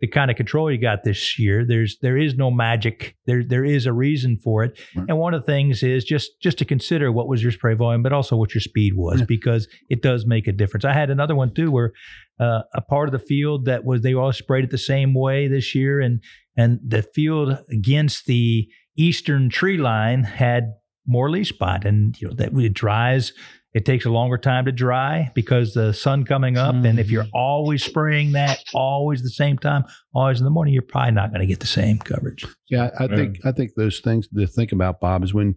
the 0.00 0.06
kind 0.06 0.30
of 0.30 0.36
control 0.36 0.70
you 0.70 0.78
got 0.78 1.04
this 1.04 1.38
year, 1.38 1.64
there's 1.66 1.96
there 2.02 2.16
is 2.18 2.34
no 2.34 2.50
magic. 2.50 3.16
There 3.26 3.42
there 3.42 3.64
is 3.64 3.86
a 3.86 3.92
reason 3.92 4.38
for 4.44 4.62
it, 4.64 4.78
Right. 4.94 5.06
and 5.08 5.18
one 5.18 5.32
of 5.34 5.40
the 5.42 5.46
things 5.46 5.82
is 5.82 6.04
just 6.04 6.32
just 6.42 6.58
to 6.58 6.64
consider 6.64 7.10
what 7.10 7.28
was 7.28 7.42
your 7.42 7.52
spray 7.52 7.74
volume, 7.74 8.02
but 8.02 8.12
also 8.12 8.36
what 8.36 8.54
your 8.54 8.60
speed 8.60 8.92
was, 8.94 9.20
Yeah. 9.20 9.26
because 9.26 9.68
it 9.88 10.02
does 10.02 10.26
make 10.26 10.46
a 10.46 10.52
difference. 10.52 10.84
I 10.84 10.92
had 10.92 11.08
another 11.10 11.34
one 11.34 11.54
too 11.54 11.70
where 11.70 11.92
uh, 12.38 12.60
a 12.74 12.82
part 12.82 13.08
of 13.08 13.12
the 13.12 13.26
field 13.26 13.64
that 13.64 13.84
was 13.84 14.02
they 14.02 14.12
all 14.14 14.32
sprayed 14.32 14.64
it 14.64 14.70
the 14.70 14.78
same 14.78 15.14
way 15.14 15.48
this 15.48 15.74
year, 15.74 16.00
and 16.00 16.20
and 16.56 16.78
the 16.86 17.02
field 17.02 17.58
against 17.70 18.26
the 18.26 18.68
eastern 18.98 19.48
tree 19.48 19.76
line 19.78 20.24
had 20.24 20.72
more 21.06 21.30
leaf 21.30 21.46
spot, 21.48 21.86
and 21.86 22.20
you 22.20 22.28
know 22.28 22.34
that 22.34 22.52
it 22.54 22.74
dries. 22.74 23.32
It 23.76 23.84
takes 23.84 24.06
a 24.06 24.10
longer 24.10 24.38
time 24.38 24.64
to 24.64 24.72
dry 24.72 25.30
because 25.34 25.74
the 25.74 25.92
sun 25.92 26.24
coming 26.24 26.56
up, 26.56 26.74
and 26.74 26.98
if 26.98 27.10
you're 27.10 27.26
always 27.34 27.84
spraying 27.84 28.32
that 28.32 28.64
always 28.72 29.22
the 29.22 29.28
same 29.28 29.58
time, 29.58 29.84
always 30.14 30.38
in 30.40 30.44
the 30.44 30.50
morning, 30.50 30.72
you're 30.72 30.82
probably 30.82 31.12
not 31.12 31.28
going 31.28 31.42
to 31.42 31.46
get 31.46 31.60
the 31.60 31.66
same 31.66 31.98
coverage. 31.98 32.46
Yeah, 32.70 32.88
I, 32.98 33.04
I 33.04 33.08
think 33.08 33.44
I 33.44 33.52
think 33.52 33.74
those 33.74 34.00
things 34.00 34.28
to 34.28 34.46
think 34.46 34.72
about, 34.72 34.98
Bob, 34.98 35.22
is 35.22 35.34
when 35.34 35.56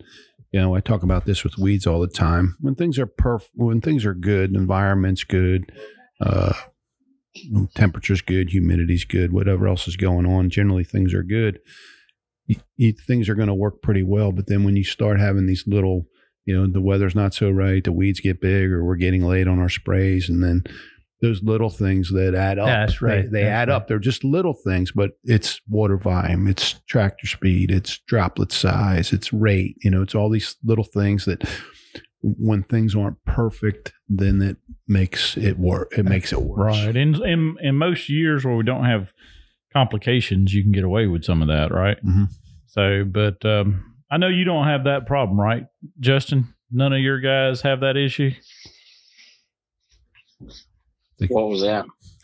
you 0.51 0.59
know 0.59 0.75
I 0.75 0.81
talk 0.81 1.03
about 1.03 1.23
this 1.23 1.45
with 1.45 1.57
weeds 1.57 1.87
all 1.87 2.01
the 2.01 2.09
time. 2.09 2.57
When 2.59 2.75
things 2.75 2.99
are 2.99 3.07
perf, 3.07 3.43
when 3.53 3.79
things 3.79 4.03
are 4.03 4.13
good, 4.13 4.53
environment's 4.53 5.23
good, 5.23 5.71
uh, 6.19 6.51
temperature's 7.73 8.21
good, 8.21 8.49
humidity's 8.49 9.05
good, 9.05 9.31
whatever 9.31 9.65
else 9.65 9.87
is 9.87 9.95
going 9.95 10.25
on, 10.25 10.49
generally 10.49 10.83
things 10.83 11.13
are 11.13 11.23
good. 11.23 11.59
You, 12.47 12.57
you, 12.75 12.91
things 12.91 13.29
are 13.29 13.35
going 13.35 13.47
to 13.47 13.53
work 13.53 13.81
pretty 13.81 14.03
well, 14.03 14.33
but 14.33 14.47
then 14.47 14.65
when 14.65 14.75
you 14.75 14.83
start 14.83 15.21
having 15.21 15.45
these 15.45 15.63
little, 15.67 16.07
you 16.49 16.57
know, 16.57 16.65
the 16.65 16.81
weather's 16.81 17.13
not 17.13 17.35
so 17.35 17.51
right, 17.51 17.83
the 17.83 17.91
weeds 17.91 18.19
get 18.21 18.41
big, 18.41 18.71
or 18.71 18.83
we're 18.83 18.95
getting 18.95 19.23
late 19.23 19.47
on 19.47 19.59
our 19.59 19.69
sprays, 19.69 20.29
and 20.29 20.43
then 20.43 20.63
those 21.21 21.43
little 21.43 21.69
things 21.69 22.09
that 22.11 22.33
add 22.33 22.57
up. 22.57 22.65
That's 22.65 23.01
right. 23.03 23.21
They, 23.23 23.41
they 23.41 23.43
That's 23.43 23.51
add 23.51 23.67
right. 23.69 23.75
up. 23.75 23.87
They're 23.87 23.99
just 23.99 24.23
little 24.23 24.55
things, 24.55 24.91
but 24.91 25.11
it's 25.23 25.61
water 25.69 25.97
volume, 25.97 26.47
it's 26.47 26.81
tractor 26.87 27.27
speed, 27.27 27.69
it's 27.69 27.99
droplet 28.07 28.51
size, 28.51 29.13
it's 29.13 29.31
rate. 29.31 29.75
You 29.83 29.91
know, 29.91 30.01
it's 30.01 30.15
all 30.15 30.31
these 30.31 30.55
little 30.63 30.85
things 30.85 31.25
that 31.25 31.47
when 32.21 32.63
things 32.63 32.95
aren't 32.95 33.23
perfect, 33.25 33.93
then 34.07 34.41
it 34.41 34.57
makes 34.87 35.37
it 35.37 35.59
work. 35.59 35.91
It 35.97 36.05
makes 36.05 36.33
it 36.33 36.41
worse. 36.41 36.85
Right. 36.85 36.95
In, 36.95 37.21
in 37.23 37.57
in 37.61 37.75
most 37.75 38.09
years 38.09 38.43
where 38.43 38.55
we 38.55 38.63
don't 38.63 38.85
have 38.85 39.13
complications, 39.71 40.53
you 40.53 40.63
can 40.63 40.71
get 40.71 40.83
away 40.83 41.05
with 41.05 41.23
some 41.23 41.43
of 41.43 41.47
that, 41.49 41.71
right? 41.71 42.03
Mhm. 42.03 42.27
So, 42.65 43.03
but 43.05 43.45
um, 43.45 43.83
I 44.11 44.17
know 44.17 44.27
you 44.27 44.43
don't 44.43 44.65
have 44.65 44.85
that 44.85 45.05
problem, 45.05 45.39
right, 45.39 45.65
Justin? 45.99 46.53
None 46.71 46.93
of 46.93 46.99
your 46.99 47.19
guys 47.19 47.61
have 47.61 47.81
that 47.81 47.97
issue. 47.97 48.31
What 51.27 51.49
was 51.49 51.61
that? 51.61 51.85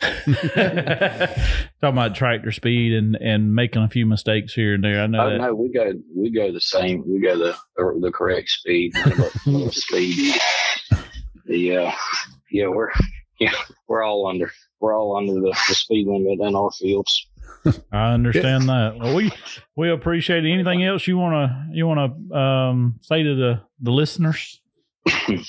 Talking 1.80 1.98
about 1.98 2.14
tractor 2.14 2.52
speed 2.52 2.92
and 2.92 3.16
and 3.16 3.54
making 3.54 3.82
a 3.82 3.88
few 3.88 4.06
mistakes 4.06 4.54
here 4.54 4.74
and 4.74 4.84
there. 4.84 5.02
I 5.02 5.06
know 5.06 5.20
Oh 5.20 5.36
no, 5.36 5.54
we 5.54 5.72
go 5.72 5.92
we 6.14 6.30
go 6.30 6.52
the 6.52 6.60
same. 6.60 7.04
We 7.06 7.20
go 7.20 7.36
the 7.36 7.56
the, 7.76 7.98
the 8.00 8.12
correct 8.12 8.48
speed. 8.48 8.94
None 8.94 9.12
of 9.12 9.20
us 9.20 9.44
go 9.44 9.68
speed. 9.68 10.40
The 11.46 11.76
uh, 11.76 11.92
yeah, 12.50 12.68
we're 12.68 12.90
yeah 13.38 13.52
we're 13.88 14.02
all 14.02 14.26
under 14.26 14.50
we're 14.80 14.98
all 14.98 15.16
under 15.16 15.34
the, 15.34 15.56
the 15.68 15.74
speed 15.74 16.06
limit 16.06 16.40
in 16.40 16.54
our 16.54 16.70
fields. 16.72 17.26
I 17.92 18.12
understand 18.12 18.68
that. 18.68 18.98
Well, 18.98 19.14
we 19.14 19.32
we 19.76 19.90
appreciate 19.90 20.44
it. 20.44 20.52
Anything 20.52 20.84
else 20.84 21.06
you 21.06 21.18
wanna 21.18 21.68
you 21.72 21.86
wanna 21.86 22.14
um, 22.34 22.98
say 23.02 23.22
to 23.22 23.34
the 23.34 23.60
the 23.80 23.90
listeners? 23.90 24.60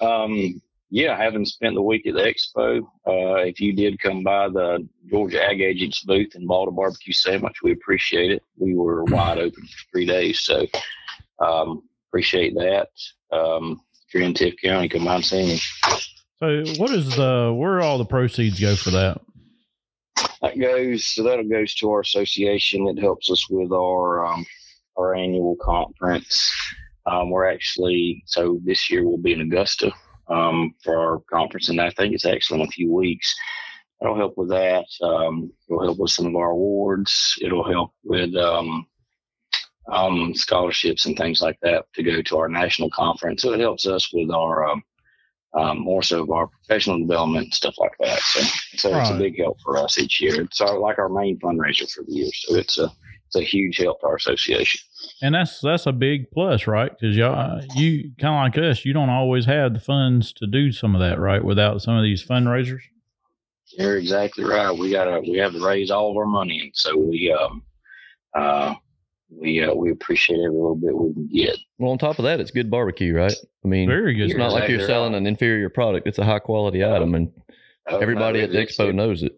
Um, 0.00 0.60
yeah, 0.90 1.16
having 1.16 1.44
spent 1.44 1.74
the 1.74 1.82
week 1.82 2.06
at 2.06 2.14
the 2.14 2.20
expo, 2.20 2.80
uh, 3.06 3.42
if 3.42 3.60
you 3.60 3.74
did 3.74 4.00
come 4.00 4.22
by 4.22 4.48
the 4.48 4.86
Georgia 5.10 5.44
Ag 5.44 5.60
Agents 5.60 6.02
booth 6.02 6.34
and 6.34 6.48
bought 6.48 6.68
a 6.68 6.70
barbecue 6.70 7.12
sandwich, 7.12 7.62
we 7.62 7.72
appreciate 7.72 8.30
it. 8.30 8.42
We 8.56 8.74
were 8.74 9.04
wide 9.04 9.38
open 9.38 9.66
for 9.66 9.90
three 9.90 10.06
days, 10.06 10.40
so 10.40 10.66
um, 11.40 11.82
appreciate 12.08 12.54
that. 12.54 12.88
Um, 13.30 13.80
if 14.06 14.14
you're 14.14 14.22
in 14.22 14.32
Tift 14.32 14.62
County, 14.62 14.88
come 14.88 15.04
by 15.04 15.16
and 15.16 15.24
see 15.24 15.46
me. 15.46 15.60
So, 16.38 16.64
what 16.78 16.90
is 16.90 17.16
the 17.16 17.54
where 17.54 17.80
all 17.80 17.98
the 17.98 18.06
proceeds 18.06 18.58
go 18.58 18.74
for 18.76 18.90
that? 18.90 19.20
That 20.42 20.58
goes 20.58 21.06
so 21.06 21.22
that 21.24 21.48
goes 21.50 21.74
to 21.76 21.90
our 21.90 22.00
association. 22.00 22.86
It 22.88 23.00
helps 23.00 23.30
us 23.30 23.48
with 23.50 23.72
our 23.72 24.24
um, 24.24 24.46
our 24.96 25.14
annual 25.14 25.56
conference. 25.60 26.52
Um, 27.06 27.30
we're 27.30 27.50
actually 27.50 28.22
so 28.26 28.60
this 28.64 28.90
year 28.90 29.06
we'll 29.06 29.18
be 29.18 29.32
in 29.32 29.40
Augusta 29.40 29.92
um, 30.28 30.74
for 30.82 30.96
our 30.96 31.18
conference, 31.30 31.68
and 31.70 31.80
I 31.80 31.90
think 31.90 32.14
it's 32.14 32.26
actually 32.26 32.60
in 32.60 32.66
a 32.66 32.70
few 32.70 32.92
weeks. 32.92 33.34
It'll 34.00 34.16
help 34.16 34.34
with 34.36 34.50
that. 34.50 34.86
Um, 35.02 35.50
it'll 35.68 35.82
help 35.82 35.98
with 35.98 36.12
some 36.12 36.26
of 36.26 36.36
our 36.36 36.50
awards. 36.50 37.36
It'll 37.42 37.68
help 37.68 37.90
with 38.04 38.34
um, 38.36 38.86
um, 39.90 40.34
scholarships 40.34 41.06
and 41.06 41.16
things 41.16 41.42
like 41.42 41.58
that 41.62 41.86
to 41.94 42.02
go 42.04 42.22
to 42.22 42.38
our 42.38 42.48
national 42.48 42.90
conference. 42.90 43.42
So 43.42 43.52
it 43.52 43.60
helps 43.60 43.86
us 43.86 44.12
with 44.12 44.30
our 44.30 44.70
um, 45.54 45.80
more 45.80 46.02
so 46.02 46.22
of 46.22 46.30
our 46.30 46.46
professional 46.46 46.98
development 46.98 47.44
and 47.44 47.54
stuff 47.54 47.74
like 47.78 47.96
that. 48.00 48.20
So, 48.20 48.40
so 48.76 48.98
it's 48.98 49.10
a 49.10 49.18
big 49.18 49.38
help 49.38 49.58
for 49.62 49.78
us 49.78 49.98
each 49.98 50.20
year. 50.20 50.42
It's 50.42 50.60
our, 50.60 50.78
like 50.78 50.98
our 50.98 51.08
main 51.08 51.38
fundraiser 51.38 51.90
for 51.90 52.04
the 52.04 52.12
year. 52.12 52.30
So 52.32 52.56
it's 52.56 52.78
a 52.78 52.90
it's 53.26 53.36
a 53.36 53.42
huge 53.42 53.76
help 53.76 54.00
to 54.00 54.06
our 54.06 54.16
association. 54.16 54.80
And 55.20 55.34
that's 55.34 55.60
that's 55.60 55.86
a 55.86 55.92
big 55.92 56.30
plus, 56.30 56.66
right? 56.66 56.90
Because 56.90 57.16
y'all, 57.16 57.60
you 57.74 58.12
kind 58.18 58.52
of 58.54 58.60
like 58.60 58.70
us, 58.70 58.84
you 58.84 58.92
don't 58.92 59.10
always 59.10 59.44
have 59.44 59.74
the 59.74 59.80
funds 59.80 60.32
to 60.34 60.46
do 60.46 60.72
some 60.72 60.94
of 60.94 61.00
that, 61.00 61.18
right? 61.18 61.44
Without 61.44 61.82
some 61.82 61.96
of 61.96 62.02
these 62.02 62.24
fundraisers. 62.24 62.80
You're 63.76 63.98
exactly 63.98 64.44
right. 64.44 64.70
We 64.70 64.90
gotta 64.90 65.20
we 65.20 65.36
have 65.38 65.52
to 65.52 65.64
raise 65.64 65.90
all 65.90 66.10
of 66.10 66.16
our 66.16 66.26
money, 66.26 66.60
and 66.60 66.70
so 66.74 66.96
we 66.96 67.30
um 67.32 67.62
uh 68.34 68.74
we 69.30 69.62
uh, 69.62 69.74
we 69.74 69.90
appreciate 69.90 70.36
every 70.36 70.50
little 70.56 70.74
bit 70.76 70.94
we 70.96 71.12
can 71.12 71.28
get. 71.28 71.56
Well, 71.78 71.92
on 71.92 71.98
top 71.98 72.18
of 72.18 72.24
that, 72.24 72.40
it's 72.40 72.50
good 72.50 72.70
barbecue, 72.70 73.14
right? 73.14 73.34
I 73.64 73.68
mean, 73.68 73.88
Very 73.88 74.14
good. 74.14 74.30
it's 74.30 74.38
not 74.38 74.52
like 74.52 74.68
you're 74.68 74.86
selling 74.86 75.14
an 75.14 75.26
inferior 75.26 75.68
product. 75.68 76.06
It's 76.06 76.18
a 76.18 76.24
high 76.24 76.38
quality 76.38 76.84
item, 76.84 77.14
and 77.14 77.30
Oh, 77.90 77.98
everybody 77.98 78.40
at 78.42 78.50
the 78.50 78.58
expo 78.58 78.94
knows 78.94 79.22
it. 79.22 79.32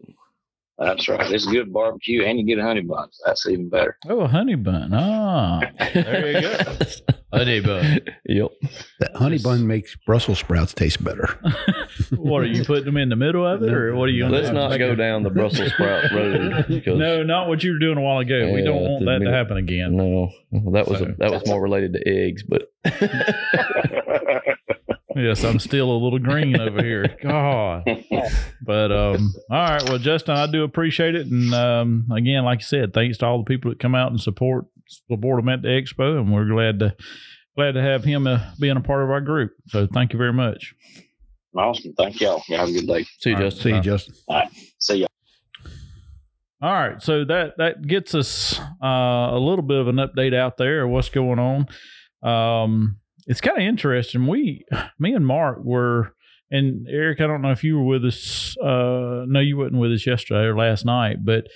That's 0.81 1.07
right. 1.07 1.31
It's 1.31 1.45
good 1.45 1.71
barbecue, 1.71 2.23
and 2.25 2.39
you 2.39 2.45
get 2.45 2.57
a 2.57 2.63
honey 2.63 2.81
buns. 2.81 3.19
That's 3.25 3.45
even 3.47 3.69
better. 3.69 3.97
Oh, 4.09 4.21
a 4.21 4.27
honey 4.27 4.55
bun. 4.55 4.91
Ah, 4.93 5.61
There 5.93 6.31
you 6.31 6.41
go. 6.41 6.57
honey 7.33 7.59
bun. 7.61 7.99
Yep. 8.25 8.47
That 8.99 9.15
honey 9.15 9.37
bun 9.37 9.67
makes 9.67 9.95
Brussels 10.07 10.39
sprouts 10.39 10.73
taste 10.73 11.03
better. 11.03 11.39
what 12.15 12.41
are 12.41 12.47
you 12.47 12.65
putting 12.65 12.85
them 12.85 12.97
in 12.97 13.09
the 13.09 13.15
middle 13.15 13.45
of 13.45 13.61
it, 13.61 13.71
or 13.71 13.95
what 13.95 14.05
are 14.05 14.11
you? 14.11 14.23
gonna 14.23 14.37
Let's 14.37 14.49
not 14.49 14.75
go 14.79 14.93
a- 14.93 14.95
down 14.95 15.21
the 15.21 15.29
Brussels 15.29 15.69
sprout 15.73 16.11
road. 16.11 16.65
because- 16.67 16.97
No, 16.97 17.21
not 17.21 17.47
what 17.47 17.63
you 17.63 17.73
were 17.73 17.79
doing 17.79 17.97
a 17.99 18.01
while 18.01 18.17
ago. 18.17 18.51
we 18.51 18.63
don't 18.63 18.81
want 18.81 19.05
that 19.05 19.19
didn't 19.19 19.19
to 19.21 19.25
mean- 19.25 19.33
happen 19.33 19.57
again. 19.57 19.95
No, 19.95 20.31
that 20.71 20.87
was 20.87 20.97
So- 20.99 21.13
that 21.19 21.29
was 21.31 21.45
more 21.45 21.61
related 21.61 21.93
to 21.93 22.07
eggs, 22.09 22.41
but 22.43 22.71
Yes, 25.15 25.43
I'm 25.43 25.59
still 25.59 25.91
a 25.91 25.97
little 25.97 26.19
green 26.19 26.59
over 26.59 26.81
here. 26.83 27.15
God. 27.21 27.83
But 28.61 28.91
um, 28.91 29.33
all 29.49 29.57
right. 29.57 29.83
Well, 29.89 29.97
Justin, 29.97 30.35
I 30.35 30.47
do 30.47 30.63
appreciate 30.63 31.15
it, 31.15 31.27
and 31.27 31.53
um, 31.53 32.07
again, 32.11 32.45
like 32.45 32.59
you 32.59 32.65
said, 32.65 32.93
thanks 32.93 33.17
to 33.19 33.25
all 33.25 33.39
the 33.39 33.45
people 33.45 33.71
that 33.71 33.79
come 33.79 33.95
out 33.95 34.11
and 34.11 34.19
support 34.19 34.65
support 35.07 35.39
him 35.39 35.49
at 35.49 35.61
the 35.61 35.69
expo, 35.69 36.19
and 36.19 36.33
we're 36.33 36.45
glad 36.45 36.79
to 36.79 36.95
glad 37.55 37.73
to 37.73 37.81
have 37.81 38.03
him 38.03 38.27
uh, 38.27 38.39
being 38.59 38.77
a 38.77 38.81
part 38.81 39.03
of 39.03 39.09
our 39.09 39.21
group. 39.21 39.51
So 39.67 39.87
thank 39.91 40.13
you 40.13 40.17
very 40.17 40.33
much. 40.33 40.73
awesome. 41.55 41.93
Thank 41.93 42.21
y'all. 42.21 42.41
You 42.47 42.57
have 42.57 42.69
a 42.69 42.71
good 42.71 42.87
day. 42.87 43.05
see, 43.19 43.33
All 43.33 43.39
right, 43.39 43.43
Justin. 43.43 43.63
See 43.63 43.75
you, 43.75 43.81
Justin. 43.81 44.15
See 44.79 44.97
ya. 44.97 45.07
All 46.63 46.71
right, 46.71 47.01
so 47.01 47.25
that 47.25 47.57
that 47.57 47.81
gets 47.87 48.13
us 48.13 48.59
uh, 48.83 48.85
a 49.31 49.39
little 49.39 49.63
bit 49.63 49.79
of 49.79 49.87
an 49.87 49.95
update 49.95 50.35
out 50.35 50.57
there 50.57 50.83
of 50.83 50.91
what's 50.91 51.09
going 51.09 51.39
on. 51.39 51.67
Um, 52.21 52.97
it's 53.27 53.41
kind 53.41 53.57
of 53.57 53.63
interesting. 53.63 54.27
We, 54.27 54.65
me 54.99 55.13
and 55.13 55.25
Mark 55.25 55.59
were, 55.63 56.15
and 56.49 56.87
Eric, 56.89 57.21
I 57.21 57.27
don't 57.27 57.41
know 57.41 57.51
if 57.51 57.63
you 57.63 57.77
were 57.77 57.85
with 57.85 58.05
us. 58.05 58.55
Uh, 58.57 59.25
no, 59.27 59.39
you 59.39 59.57
wasn't 59.57 59.79
with 59.79 59.91
us 59.91 60.05
yesterday 60.05 60.45
or 60.45 60.57
last 60.57 60.85
night, 60.85 61.17
but 61.23 61.47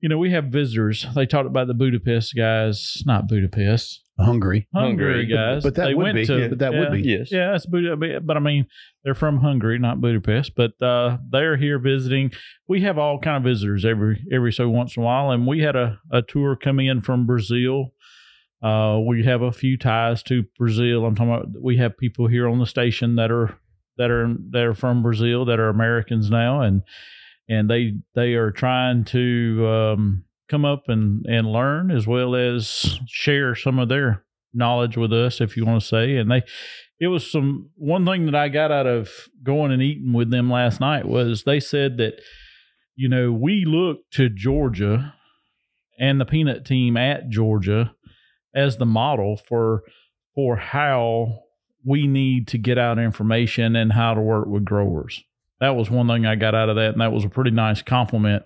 you 0.00 0.08
know 0.08 0.18
we 0.18 0.30
have 0.30 0.44
visitors. 0.44 1.06
They 1.14 1.26
talked 1.26 1.46
about 1.46 1.66
the 1.66 1.74
Budapest 1.74 2.34
guys, 2.36 3.02
not 3.04 3.26
Budapest, 3.26 4.02
Hungary 4.18 4.68
Hungary. 4.74 5.26
guys. 5.26 5.62
But 5.62 5.74
that 5.74 5.86
they 5.86 5.94
would 5.94 6.04
went 6.04 6.16
be. 6.16 6.26
to, 6.26 6.48
but 6.50 6.58
that 6.60 6.72
yeah. 6.72 6.78
would 6.78 6.92
be. 6.92 7.02
Yes. 7.02 7.32
Yeah, 7.32 7.54
it's 7.54 7.66
Budapest, 7.66 8.26
but 8.26 8.36
I 8.36 8.40
mean, 8.40 8.66
they're 9.04 9.14
from 9.14 9.40
Hungary, 9.40 9.78
not 9.78 10.00
Budapest. 10.00 10.52
But 10.54 10.80
uh, 10.80 11.18
they're 11.28 11.56
here 11.56 11.78
visiting. 11.78 12.32
We 12.68 12.82
have 12.82 12.98
all 12.98 13.18
kind 13.18 13.38
of 13.38 13.42
visitors 13.42 13.84
every 13.84 14.24
every 14.32 14.52
so 14.52 14.68
once 14.68 14.96
in 14.96 15.02
a 15.02 15.06
while, 15.06 15.30
and 15.30 15.46
we 15.46 15.60
had 15.60 15.76
a, 15.76 15.98
a 16.12 16.22
tour 16.22 16.56
come 16.56 16.78
in 16.78 17.02
from 17.02 17.26
Brazil. 17.26 17.92
Uh, 18.66 18.98
we 18.98 19.24
have 19.24 19.42
a 19.42 19.52
few 19.52 19.78
ties 19.78 20.24
to 20.24 20.44
Brazil. 20.58 21.04
I'm 21.04 21.14
talking 21.14 21.32
about. 21.32 21.46
We 21.62 21.76
have 21.76 21.96
people 21.96 22.26
here 22.26 22.48
on 22.48 22.58
the 22.58 22.66
station 22.66 23.14
that 23.14 23.30
are 23.30 23.56
that 23.96 24.10
are 24.10 24.34
that 24.50 24.64
are 24.64 24.74
from 24.74 25.04
Brazil 25.04 25.44
that 25.44 25.60
are 25.60 25.68
Americans 25.68 26.30
now, 26.30 26.62
and 26.62 26.82
and 27.48 27.70
they 27.70 27.92
they 28.16 28.34
are 28.34 28.50
trying 28.50 29.04
to 29.04 29.66
um, 29.68 30.24
come 30.48 30.64
up 30.64 30.88
and 30.88 31.24
and 31.26 31.46
learn 31.46 31.92
as 31.92 32.08
well 32.08 32.34
as 32.34 32.98
share 33.06 33.54
some 33.54 33.78
of 33.78 33.88
their 33.88 34.24
knowledge 34.52 34.96
with 34.96 35.12
us, 35.12 35.40
if 35.40 35.56
you 35.56 35.64
want 35.64 35.80
to 35.80 35.86
say. 35.86 36.16
And 36.16 36.28
they, 36.28 36.42
it 36.98 37.06
was 37.06 37.30
some 37.30 37.70
one 37.76 38.04
thing 38.04 38.26
that 38.26 38.34
I 38.34 38.48
got 38.48 38.72
out 38.72 38.88
of 38.88 39.10
going 39.44 39.70
and 39.70 39.82
eating 39.82 40.12
with 40.12 40.30
them 40.30 40.50
last 40.50 40.80
night 40.80 41.06
was 41.06 41.44
they 41.44 41.60
said 41.60 41.98
that, 41.98 42.14
you 42.96 43.08
know, 43.08 43.32
we 43.32 43.64
look 43.64 43.98
to 44.14 44.28
Georgia 44.28 45.14
and 46.00 46.20
the 46.20 46.24
peanut 46.24 46.64
team 46.64 46.96
at 46.96 47.28
Georgia 47.28 47.94
as 48.56 48.78
the 48.78 48.86
model 48.86 49.36
for 49.36 49.82
for 50.34 50.56
how 50.56 51.40
we 51.84 52.06
need 52.06 52.48
to 52.48 52.58
get 52.58 52.78
out 52.78 52.98
information 52.98 53.76
and 53.76 53.92
how 53.92 54.14
to 54.14 54.20
work 54.20 54.46
with 54.46 54.64
growers. 54.64 55.22
That 55.60 55.76
was 55.76 55.88
one 55.88 56.06
thing 56.08 56.26
I 56.26 56.34
got 56.34 56.54
out 56.54 56.68
of 56.68 56.76
that, 56.76 56.92
and 56.92 57.00
that 57.00 57.12
was 57.12 57.24
a 57.24 57.30
pretty 57.30 57.50
nice 57.50 57.80
compliment. 57.80 58.42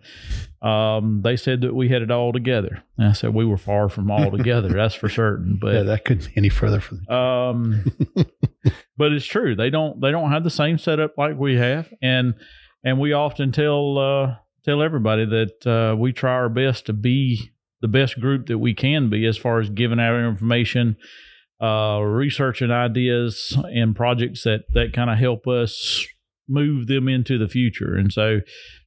Um, 0.62 1.22
they 1.24 1.36
said 1.36 1.62
that 1.62 1.74
we 1.74 1.88
had 1.88 2.02
it 2.02 2.10
all 2.10 2.32
together. 2.32 2.84
And 2.98 3.08
I 3.08 3.12
said 3.12 3.34
we 3.34 3.44
were 3.44 3.56
far 3.56 3.88
from 3.88 4.10
all 4.12 4.30
together, 4.36 4.68
that's 4.68 4.94
for 4.94 5.08
certain. 5.08 5.58
But 5.60 5.74
yeah, 5.74 5.82
that 5.84 6.04
couldn't 6.04 6.26
be 6.26 6.32
any 6.36 6.50
further 6.50 6.80
from. 6.80 7.08
um, 7.08 7.84
but 8.96 9.12
it's 9.12 9.26
true. 9.26 9.56
They 9.56 9.70
don't 9.70 10.00
they 10.00 10.12
don't 10.12 10.30
have 10.30 10.44
the 10.44 10.50
same 10.50 10.78
setup 10.78 11.18
like 11.18 11.36
we 11.36 11.56
have, 11.56 11.92
and 12.00 12.34
and 12.84 13.00
we 13.00 13.12
often 13.12 13.50
tell 13.50 13.98
uh, 13.98 14.36
tell 14.64 14.80
everybody 14.80 15.24
that 15.24 15.66
uh, 15.66 15.96
we 15.96 16.12
try 16.12 16.32
our 16.32 16.48
best 16.48 16.86
to 16.86 16.92
be 16.92 17.50
the 17.80 17.88
best 17.88 18.20
group 18.20 18.46
that 18.46 18.58
we 18.58 18.74
can 18.74 19.08
be 19.08 19.26
as 19.26 19.36
far 19.36 19.60
as 19.60 19.70
giving 19.70 20.00
out 20.00 20.18
information, 20.18 20.96
uh, 21.60 22.00
researching 22.02 22.70
ideas 22.70 23.56
and 23.74 23.96
projects 23.96 24.44
that 24.44 24.64
that 24.72 24.92
kind 24.92 25.10
of 25.10 25.18
help 25.18 25.46
us 25.46 26.06
move 26.48 26.86
them 26.86 27.08
into 27.08 27.38
the 27.38 27.48
future. 27.48 27.94
And 27.94 28.12
so 28.12 28.40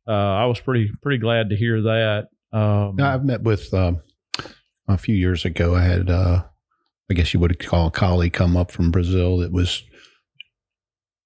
uh, 0.07 0.11
I 0.11 0.45
was 0.45 0.59
pretty 0.59 0.91
pretty 1.01 1.17
glad 1.19 1.49
to 1.49 1.55
hear 1.55 1.81
that. 1.81 2.27
Um, 2.51 2.95
No, 2.97 3.07
I've 3.07 3.25
met 3.25 3.41
with 3.41 3.73
um, 3.73 4.01
a 4.87 4.97
few 4.97 5.15
years 5.15 5.45
ago. 5.45 5.75
I 5.75 5.81
had, 5.81 6.09
uh, 6.09 6.43
I 7.09 7.13
guess 7.13 7.33
you 7.33 7.39
would 7.39 7.57
call 7.59 7.87
a 7.87 7.91
colleague 7.91 8.33
come 8.33 8.55
up 8.57 8.71
from 8.71 8.91
Brazil 8.91 9.37
that 9.37 9.51
was 9.51 9.83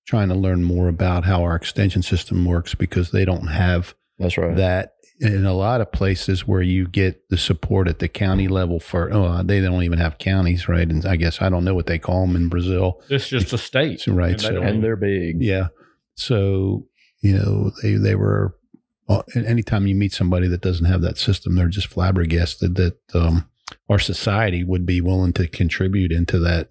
trying 0.08 0.30
to 0.30 0.36
learn 0.36 0.63
more 0.63 0.88
about 0.88 1.25
how 1.25 1.43
our 1.43 1.56
extension 1.56 2.01
system 2.01 2.45
works 2.45 2.73
because 2.75 3.12
they 3.12 3.25
don't 3.25 3.47
have 3.47 3.93
That's 4.17 4.38
right. 4.38 4.56
that 4.56 4.93
in 5.19 5.45
a 5.45 5.53
lot 5.53 5.82
of 5.82 5.91
places 5.91 6.47
where 6.47 6.62
you 6.62 6.88
get 6.88 7.30
the 7.30 7.38
support 7.38 7.88
at 7.88 7.99
the 7.99 8.08
county 8.08 8.47
level 8.47 8.80
for. 8.80 9.12
Oh, 9.12 9.41
they 9.43 9.62
don't 9.62 9.84
even 9.84 9.99
have 9.99 10.17
counties, 10.17 10.67
right? 10.67 10.88
And 10.88 11.06
I 11.06 11.15
guess 11.15 11.41
I 11.41 11.49
don't 11.49 11.63
know 11.63 11.73
what 11.73 11.88
they 11.88 11.99
call 11.99 12.27
them 12.27 12.36
in 12.36 12.49
Brazil. 12.49 13.01
it's 13.10 13.27
just 13.27 13.53
a 13.53 13.58
state, 13.58 14.06
Right, 14.08 14.32
And 14.32 14.39
they 14.39 14.43
so, 14.43 14.62
and 14.62 14.84
they're 14.84 14.95
big. 14.95 15.41
Yeah. 15.41 15.67
So, 16.15 16.86
you 17.21 17.38
know, 17.38 17.71
they, 17.82 17.93
they 17.93 18.15
were, 18.15 18.56
well, 19.08 19.23
anytime 19.36 19.88
you 19.88 19.95
meet 19.95 20.13
somebody 20.13 20.47
that 20.47 20.62
doesn't 20.62 20.86
have 20.86 21.01
that 21.01 21.17
system, 21.17 21.56
they're 21.56 21.67
just 21.67 21.88
flabbergasted 21.88 22.75
that 22.75 22.97
um, 23.13 23.49
our 23.89 23.99
society 23.99 24.63
would 24.63 24.86
be 24.86 25.01
willing 25.01 25.34
to 25.34 25.47
contribute 25.47 26.12
into 26.12 26.39
that 26.39 26.69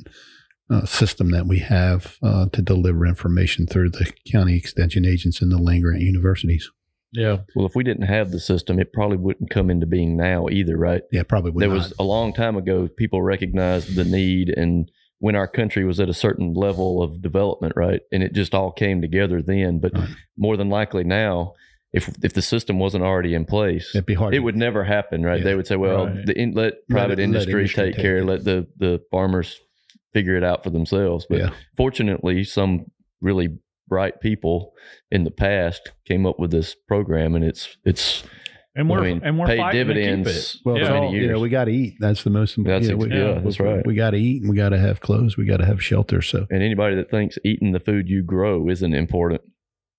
uh, 0.68 0.84
system 0.84 1.30
that 1.30 1.46
we 1.46 1.60
have 1.60 2.16
uh, 2.22 2.46
to 2.52 2.60
deliver 2.60 3.06
information 3.06 3.66
through 3.66 3.90
the 3.90 4.12
county 4.30 4.56
extension 4.56 5.04
agents 5.04 5.40
and 5.40 5.50
the 5.50 5.58
land 5.58 5.82
grant 5.82 6.02
universities. 6.02 6.70
Yeah. 7.16 7.38
Well, 7.54 7.66
if 7.66 7.74
we 7.74 7.82
didn't 7.84 8.06
have 8.06 8.30
the 8.30 8.38
system, 8.40 8.78
it 8.78 8.92
probably 8.92 9.16
wouldn't 9.16 9.50
come 9.50 9.70
into 9.70 9.86
being 9.86 10.16
now 10.16 10.48
either, 10.48 10.76
right? 10.76 11.02
Yeah, 11.10 11.22
probably 11.24 11.50
would 11.50 11.60
not. 11.62 11.66
there 11.68 11.76
not. 11.76 11.82
was 11.84 11.94
a 11.98 12.04
long 12.04 12.32
time 12.32 12.56
ago 12.56 12.88
people 12.96 13.22
recognized 13.22 13.94
the 13.96 14.04
need 14.04 14.48
and 14.50 14.90
when 15.18 15.34
our 15.34 15.48
country 15.48 15.84
was 15.84 15.98
at 15.98 16.08
a 16.10 16.14
certain 16.14 16.52
level 16.52 17.02
of 17.02 17.22
development 17.22 17.72
right 17.74 18.02
and 18.12 18.22
it 18.22 18.34
just 18.34 18.54
all 18.54 18.70
came 18.70 19.00
together 19.00 19.40
then 19.40 19.78
but 19.80 19.92
Right. 19.94 20.10
more 20.36 20.58
than 20.58 20.68
likely 20.68 21.04
now 21.04 21.54
if 21.94 22.08
if 22.22 22.34
the 22.34 22.42
system 22.42 22.78
wasn't 22.78 23.02
already 23.02 23.32
in 23.32 23.46
place 23.46 23.94
It'd 23.94 24.04
be 24.04 24.12
hard. 24.12 24.34
it 24.34 24.38
to- 24.38 24.42
would 24.44 24.56
never 24.56 24.84
happen 24.84 25.22
right 25.24 25.38
Yeah. 25.38 25.44
they 25.44 25.54
would 25.54 25.66
say 25.66 25.76
well 25.76 26.06
Right. 26.08 26.26
the 26.26 26.38
in, 26.38 26.52
let 26.52 26.86
private 26.90 27.16
let 27.18 27.20
industry, 27.20 27.52
industry 27.62 27.84
take 27.86 27.94
take 27.94 28.02
care 28.02 28.18
it. 28.18 28.24
let 28.26 28.44
the 28.44 28.66
the 28.76 29.00
farmers 29.10 29.58
figure 30.12 30.36
it 30.36 30.44
out 30.44 30.62
for 30.62 30.68
themselves 30.68 31.26
but 31.30 31.38
Yeah. 31.38 31.50
fortunately 31.78 32.44
some 32.44 32.84
really 33.22 33.48
bright 33.88 34.20
people 34.20 34.72
in 35.10 35.24
the 35.24 35.30
past 35.30 35.92
came 36.04 36.26
up 36.26 36.38
with 36.38 36.50
this 36.50 36.74
program 36.88 37.34
and 37.34 37.44
it's 37.44 37.76
it's 37.84 38.22
And 38.74 38.90
we're 38.90 38.98
I 39.00 39.02
mean, 39.08 39.20
and 39.24 39.38
we're 39.38 39.46
paid 39.46 39.72
dividends. 39.72 40.28
To 40.28 40.58
keep 40.58 40.60
it. 40.60 40.66
Well, 40.66 40.78
Yeah. 40.78 40.98
all, 40.98 41.14
you 41.14 41.28
know, 41.28 41.40
we 41.40 41.48
got 41.48 41.64
to 41.64 41.70
eat. 41.70 41.94
That's 42.00 42.24
the 42.24 42.30
most 42.30 42.58
important. 42.58 42.82
That's 42.84 42.90
you 42.90 43.08
know, 43.08 43.16
we, 43.16 43.22
yeah, 43.34 43.40
that's 43.42 43.58
we- 43.58 43.64
right. 43.66 43.86
We 43.86 43.94
got 43.94 44.10
to 44.10 44.18
eat 44.18 44.42
and 44.42 44.50
we 44.50 44.56
got 44.56 44.70
to 44.70 44.78
have 44.78 45.00
clothes. 45.00 45.36
We 45.36 45.46
got 45.46 45.58
to 45.58 45.64
have 45.66 45.82
shelter. 45.82 46.20
So 46.22 46.46
And 46.50 46.62
anybody 46.62 46.94
that 46.96 47.10
thinks 47.10 47.38
eating 47.44 47.72
the 47.72 47.80
food 47.80 48.08
you 48.08 48.22
grow 48.22 48.68
isn't 48.68 48.92
important 48.94 49.40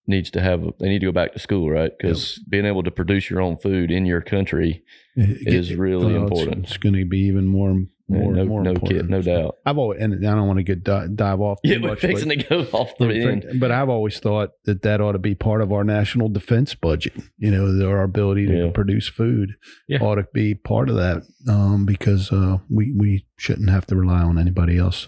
needs 0.10 0.30
to 0.32 0.42
have 0.42 0.62
they 0.80 0.88
need 0.90 1.00
to 1.00 1.08
go 1.08 1.12
back 1.12 1.34
to 1.34 1.40
school, 1.40 1.70
right? 1.70 1.92
Because 1.98 2.40
being 2.48 2.66
able 2.66 2.84
to 2.84 2.92
produce 2.92 3.30
your 3.30 3.42
own 3.42 3.58
food 3.58 3.90
in 3.92 4.06
your 4.06 4.22
country, 4.22 4.84
it- 5.16 5.54
is 5.54 5.74
really 5.76 6.06
well, 6.06 6.16
it's- 6.16 6.24
important. 6.32 6.66
It's, 6.68 6.78
going 6.78 6.96
to 6.96 7.04
be 7.06 7.20
even 7.22 7.46
more, 7.48 7.84
more, 8.10 8.32
no, 8.34 8.46
more 8.46 8.64
no 8.64 8.72
important. 8.72 9.02
kid, 9.02 9.10
no 9.10 9.22
doubt. 9.22 9.56
I've 9.66 9.78
always, 9.78 10.00
and 10.02 10.14
I 10.26 10.36
don't 10.36 10.48
want 10.48 10.58
to 10.60 10.64
get 10.64 10.84
di- 10.84 11.08
dive 11.14 11.42
off. 11.42 11.60
Too 11.64 11.72
Yeah, 11.72 11.78
we're 11.82 11.90
much, 11.90 12.00
fixing 12.00 12.30
but, 12.30 12.40
to 12.40 12.50
go 12.50 12.78
off 12.78 12.98
the 12.98 13.08
end. 13.10 13.60
but 13.60 13.72
I've 13.72 13.90
always 13.90 14.20
thought 14.20 14.52
that 14.66 14.82
that 14.84 15.02
ought 15.02 15.12
to 15.14 15.20
be 15.20 15.36
part 15.36 15.62
of 15.62 15.74
our 15.74 15.84
national 15.84 16.30
defense 16.30 16.74
budget. 16.74 17.14
You 17.38 17.52
know, 17.52 17.72
that 17.76 17.86
our 17.88 18.04
ability 18.04 18.46
to 18.48 18.66
Yeah. 18.66 18.72
produce 18.72 19.08
food 19.10 19.52
Yeah. 19.90 20.00
ought 20.02 20.16
to 20.16 20.26
be 20.34 20.56
part 20.56 20.90
of 20.90 20.96
that 20.96 21.24
um, 21.50 21.86
because 21.86 22.32
uh, 22.32 22.58
we 22.70 22.94
we 22.98 23.26
shouldn't 23.38 23.70
have 23.70 23.86
to 23.88 23.96
rely 23.96 24.22
on 24.22 24.38
anybody 24.40 24.78
else 24.78 25.08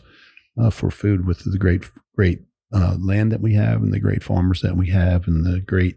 uh, 0.61 0.69
for 0.69 0.91
food 0.91 1.25
with 1.25 1.39
the 1.49 1.57
great 1.57 1.89
great 2.15 2.39
uh, 2.73 2.95
land 2.99 3.31
that 3.31 3.41
we 3.41 3.53
have 3.53 3.81
and 3.81 3.93
the 3.93 3.99
great 3.99 4.23
farmers 4.23 4.61
that 4.61 4.75
we 4.75 4.89
have 4.89 5.25
and 5.27 5.45
the 5.45 5.61
great 5.61 5.95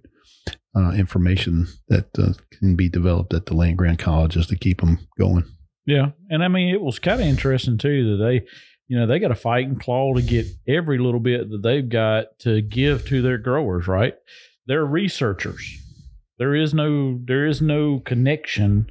uh, 0.75 0.93
information 0.93 1.67
that 1.89 2.07
uh, 2.19 2.33
can 2.59 2.75
be 2.77 2.89
developed 2.89 3.35
at 3.35 3.47
the 3.47 3.55
land 3.55 3.77
grant 3.77 3.99
colleges 3.99 4.47
to 4.47 4.57
keep 4.57 4.81
them 4.81 4.99
going. 5.19 5.45
Yeah, 5.87 6.11
and 6.31 6.45
I 6.45 6.49
mean 6.49 6.75
it 6.75 6.81
was 6.81 6.99
kind 6.99 7.21
of 7.21 7.27
interesting 7.27 7.79
too 7.79 8.17
that 8.17 8.25
they, 8.25 8.47
you 8.89 8.99
know, 8.99 9.07
they 9.07 9.19
got 9.19 9.29
to 9.29 9.35
fight 9.35 9.67
and 9.67 9.81
claw 9.81 10.15
to 10.15 10.23
get 10.23 10.47
every 10.69 10.99
little 10.99 11.21
bit 11.21 11.51
that 11.51 11.63
they've 11.63 11.89
got 11.89 12.39
to 12.41 12.61
give 12.63 13.07
to 13.09 13.23
their 13.23 13.39
growers. 13.39 13.89
Right? 13.89 14.15
They're 14.67 14.87
researchers. 14.87 15.79
There 16.39 16.55
is 16.55 16.73
no 16.75 17.21
there 17.25 17.47
is 17.47 17.61
no 17.61 18.01
connection 18.01 18.91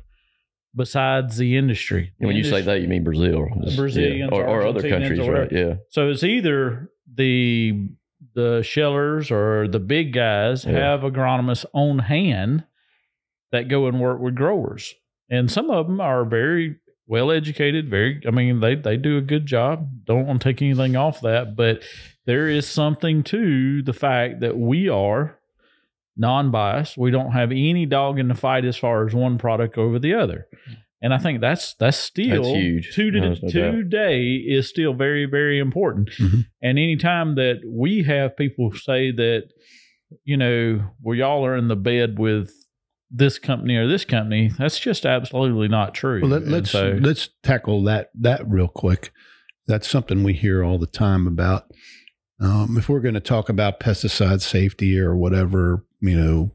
besides 0.75 1.37
the 1.37 1.57
industry. 1.57 2.13
And 2.19 2.27
when 2.27 2.37
you 2.37 2.43
say 2.43 2.61
that, 2.61 2.81
you 2.81 2.87
mean 2.87 3.03
Brazil, 3.03 3.47
Brazilians, 3.75 4.29
yeah. 4.31 4.37
or, 4.37 4.47
or 4.47 4.65
other 4.65 4.87
countries, 4.87 5.19
or 5.19 5.33
right? 5.33 5.51
Yeah, 5.51 5.75
So 5.89 6.09
it's 6.09 6.23
either 6.23 6.89
the 7.13 7.89
the 8.35 8.61
shellers 8.63 9.31
or 9.31 9.67
the 9.67 9.79
big 9.79 10.13
guys 10.13 10.63
Yeah. 10.63 10.73
have 10.73 11.01
agronomists 11.01 11.65
on 11.73 11.99
hand 11.99 12.63
that 13.51 13.67
go 13.67 13.87
and 13.87 13.99
work 13.99 14.21
with 14.21 14.35
growers, 14.35 14.93
and 15.29 15.51
some 15.51 15.69
of 15.69 15.87
them 15.87 15.99
are 15.99 16.23
very 16.23 16.77
well 17.11 17.29
educated. 17.29 17.89
Very, 17.89 18.21
I 18.25 18.31
mean, 18.31 18.61
they 18.61 18.73
they 18.73 18.95
do 18.95 19.17
a 19.17 19.21
good 19.21 19.45
job. 19.45 20.05
Don't 20.05 20.25
want 20.25 20.41
to 20.41 20.49
take 20.49 20.61
anything 20.61 20.95
off 20.95 21.19
that, 21.21 21.57
but 21.57 21.83
there 22.25 22.47
is 22.47 22.67
something 22.67 23.21
to 23.23 23.83
the 23.83 23.93
fact 23.93 24.39
that 24.39 24.57
we 24.57 24.87
are 24.87 25.37
non-biased. 26.15 26.97
We 26.97 27.11
don't 27.11 27.33
have 27.33 27.51
any 27.51 27.85
dog 27.85 28.17
in 28.17 28.29
the 28.29 28.33
fight 28.33 28.63
as 28.63 28.77
far 28.77 29.05
as 29.05 29.13
one 29.13 29.37
product 29.37 29.77
over 29.77 29.99
the 29.99 30.13
other. 30.13 30.47
And 31.01 31.13
I 31.13 31.17
think 31.17 31.41
that's 31.41 31.73
that's 31.75 31.97
still 31.97 32.43
That's 32.43 32.55
huge. 32.55 32.95
To, 32.95 33.11
No, 33.11 33.35
today 33.35 34.35
is 34.35 34.69
still 34.69 34.93
very 34.93 35.25
very 35.25 35.59
important. 35.59 36.11
Mhm. 36.11 36.45
And 36.61 36.79
anytime 36.79 37.35
that 37.35 37.59
we 37.67 38.03
have 38.03 38.37
people 38.37 38.71
say 38.71 39.11
that, 39.11 39.49
you 40.23 40.37
know, 40.37 40.91
well 41.01 41.17
y'all 41.17 41.45
are 41.45 41.57
in 41.57 41.67
the 41.67 41.75
bed 41.75 42.19
with 42.19 42.53
this 43.11 43.37
company 43.39 43.75
or 43.75 43.87
this 43.87 44.05
company, 44.05 44.51
that's 44.57 44.79
just 44.79 45.05
absolutely 45.05 45.67
not 45.67 45.93
true. 45.93 46.21
Well, 46.21 46.31
let, 46.31 46.47
let's 46.47 46.71
so- 46.71 46.97
let's 47.01 47.29
tackle 47.43 47.83
that 47.83 48.09
that 48.15 48.47
real 48.47 48.67
quick. 48.67 49.11
That's 49.67 49.87
something 49.89 50.23
we 50.23 50.33
hear 50.33 50.63
all 50.63 50.79
the 50.79 50.87
time 50.87 51.27
about. 51.27 51.71
Um, 52.39 52.77
if 52.77 52.89
we're 52.89 53.01
going 53.01 53.13
to 53.13 53.19
talk 53.19 53.49
about 53.49 53.79
pesticide 53.79 54.41
safety 54.41 54.97
or 54.99 55.15
whatever, 55.15 55.85
you 55.99 56.17
know, 56.17 56.51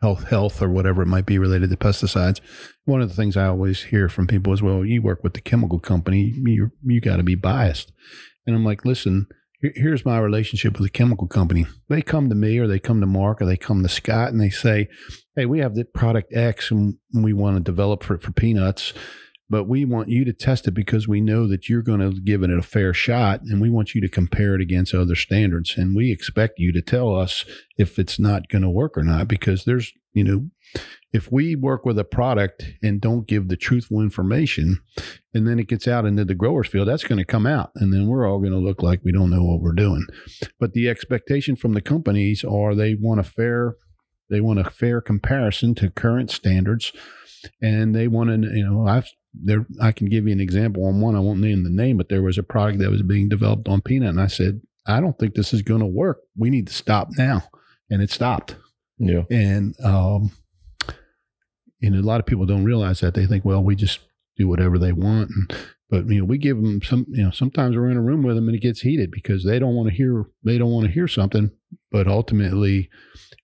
health 0.00 0.28
health 0.28 0.62
or 0.62 0.68
whatever 0.68 1.02
it 1.02 1.06
might 1.06 1.26
be 1.26 1.38
related 1.38 1.70
to 1.70 1.76
pesticides, 1.76 2.40
one 2.84 3.02
of 3.02 3.08
the 3.08 3.14
things 3.14 3.36
I 3.36 3.46
always 3.46 3.84
hear 3.84 4.08
from 4.08 4.26
people 4.26 4.52
is, 4.52 4.62
"Well, 4.62 4.84
you 4.84 5.02
work 5.02 5.24
with 5.24 5.34
the 5.34 5.40
chemical 5.40 5.80
company, 5.80 6.32
you 6.44 6.70
you 6.84 7.00
got 7.00 7.16
to 7.16 7.22
be 7.22 7.34
biased." 7.34 7.92
And 8.46 8.54
I'm 8.54 8.64
like, 8.64 8.84
"Listen, 8.84 9.26
here's 9.60 10.04
my 10.04 10.18
relationship 10.18 10.78
with 10.78 10.86
a 10.86 10.92
chemical 10.92 11.26
company. 11.26 11.66
They 11.88 12.02
come 12.02 12.28
to 12.28 12.34
me, 12.34 12.58
or 12.58 12.66
they 12.66 12.78
come 12.78 13.00
to 13.00 13.06
Mark, 13.06 13.40
or 13.40 13.46
they 13.46 13.56
come 13.56 13.82
to 13.82 13.88
Scott, 13.88 14.32
and 14.32 14.40
they 14.40 14.50
say." 14.50 14.88
hey, 15.36 15.44
we 15.46 15.60
have 15.60 15.74
the 15.74 15.84
product 15.84 16.34
X 16.34 16.70
and 16.70 16.96
we 17.12 17.32
want 17.32 17.56
to 17.56 17.62
develop 17.62 18.02
for, 18.02 18.18
for 18.18 18.32
peanuts, 18.32 18.94
but 19.48 19.64
we 19.64 19.84
want 19.84 20.08
you 20.08 20.24
to 20.24 20.32
test 20.32 20.66
it 20.66 20.72
because 20.72 21.06
we 21.06 21.20
know 21.20 21.46
that 21.46 21.68
you're 21.68 21.82
going 21.82 22.00
to 22.00 22.18
give 22.22 22.42
it 22.42 22.50
a 22.50 22.62
fair 22.62 22.94
shot 22.94 23.42
and 23.42 23.60
we 23.60 23.70
want 23.70 23.94
you 23.94 24.00
to 24.00 24.08
compare 24.08 24.54
it 24.54 24.62
against 24.62 24.94
other 24.94 25.14
standards. 25.14 25.74
And 25.76 25.94
we 25.94 26.10
expect 26.10 26.54
you 26.58 26.72
to 26.72 26.82
tell 26.82 27.14
us 27.14 27.44
if 27.76 27.98
it's 27.98 28.18
not 28.18 28.48
going 28.48 28.62
to 28.62 28.70
work 28.70 28.96
or 28.96 29.04
not 29.04 29.28
because 29.28 29.64
there's, 29.64 29.92
you 30.16 30.24
know, 30.24 30.80
if 31.12 31.30
we 31.30 31.54
work 31.54 31.84
with 31.84 31.98
a 31.98 32.04
product 32.04 32.64
and 32.82 33.00
don't 33.00 33.28
give 33.28 33.48
the 33.48 33.56
truthful 33.56 34.00
information 34.00 34.78
and 35.34 35.46
then 35.46 35.58
it 35.58 35.68
gets 35.68 35.86
out 35.86 36.06
into 36.06 36.24
the 36.24 36.34
growers 36.34 36.68
field, 36.68 36.88
that's 36.88 37.04
going 37.04 37.18
to 37.18 37.24
come 37.24 37.46
out. 37.46 37.70
And 37.76 37.92
then 37.92 38.06
we're 38.06 38.26
all 38.26 38.38
going 38.38 38.52
to 38.52 38.58
look 38.58 38.82
like 38.82 39.00
we 39.04 39.12
don't 39.12 39.30
know 39.30 39.44
what 39.44 39.60
we're 39.60 39.72
doing. 39.72 40.06
But 40.58 40.72
the 40.72 40.88
expectation 40.88 41.54
from 41.54 41.74
the 41.74 41.82
companies 41.82 42.44
are 42.44 42.74
they 42.74 42.94
want 42.98 43.20
a 43.20 43.24
fair 43.24 43.76
they 44.28 44.40
want 44.40 44.58
a 44.58 44.68
fair 44.68 45.00
comparison 45.00 45.74
to 45.76 45.90
current 45.90 46.32
standards, 46.32 46.92
and 47.62 47.94
they 47.94 48.08
want 48.08 48.30
to, 48.30 48.48
you 48.48 48.68
know, 48.68 48.86
I've 48.86 49.08
there. 49.32 49.66
I 49.80 49.92
can 49.92 50.08
give 50.08 50.26
you 50.26 50.32
an 50.32 50.40
example 50.40 50.84
on 50.84 51.00
one. 51.00 51.14
I 51.14 51.20
won't 51.20 51.40
name 51.40 51.62
the 51.62 51.70
name, 51.70 51.96
but 51.96 52.08
there 52.08 52.22
was 52.22 52.38
a 52.38 52.42
product 52.42 52.80
that 52.80 52.90
was 52.90 53.02
being 53.02 53.28
developed 53.28 53.68
on 53.68 53.82
peanut, 53.82 54.08
and 54.08 54.20
I 54.20 54.26
said, 54.26 54.62
I 54.86 55.00
don't 55.00 55.16
think 55.16 55.34
this 55.34 55.54
is 55.54 55.62
going 55.62 55.80
to 55.80 55.86
work. 55.86 56.18
We 56.36 56.50
need 56.50 56.66
to 56.66 56.72
stop 56.72 57.10
now, 57.16 57.44
and 57.88 58.02
it 58.02 58.10
stopped. 58.10 58.56
Yeah. 58.98 59.22
And 59.30 59.74
um, 59.84 60.32
know, 61.90 62.00
a 62.00 62.02
lot 62.02 62.20
of 62.20 62.26
people 62.26 62.46
don't 62.46 62.64
realize 62.64 63.00
that. 63.00 63.14
They 63.14 63.26
think, 63.26 63.44
well, 63.44 63.62
we 63.62 63.76
just 63.76 64.00
do 64.36 64.48
whatever 64.48 64.78
they 64.78 64.92
want, 64.92 65.30
and, 65.30 65.56
but 65.88 66.08
you 66.08 66.18
know, 66.18 66.24
we 66.24 66.38
give 66.38 66.56
them 66.56 66.82
some. 66.82 67.06
You 67.08 67.24
know, 67.24 67.30
sometimes 67.30 67.76
we're 67.76 67.90
in 67.90 67.96
a 67.96 68.02
room 68.02 68.22
with 68.22 68.36
them 68.36 68.48
and 68.48 68.56
it 68.56 68.62
gets 68.62 68.80
heated 68.80 69.10
because 69.10 69.44
they 69.44 69.58
don't 69.58 69.74
want 69.74 69.88
to 69.88 69.94
hear. 69.94 70.24
They 70.44 70.58
don't 70.58 70.72
want 70.72 70.86
to 70.86 70.92
hear 70.92 71.08
something, 71.08 71.50
but 71.90 72.08
ultimately, 72.08 72.90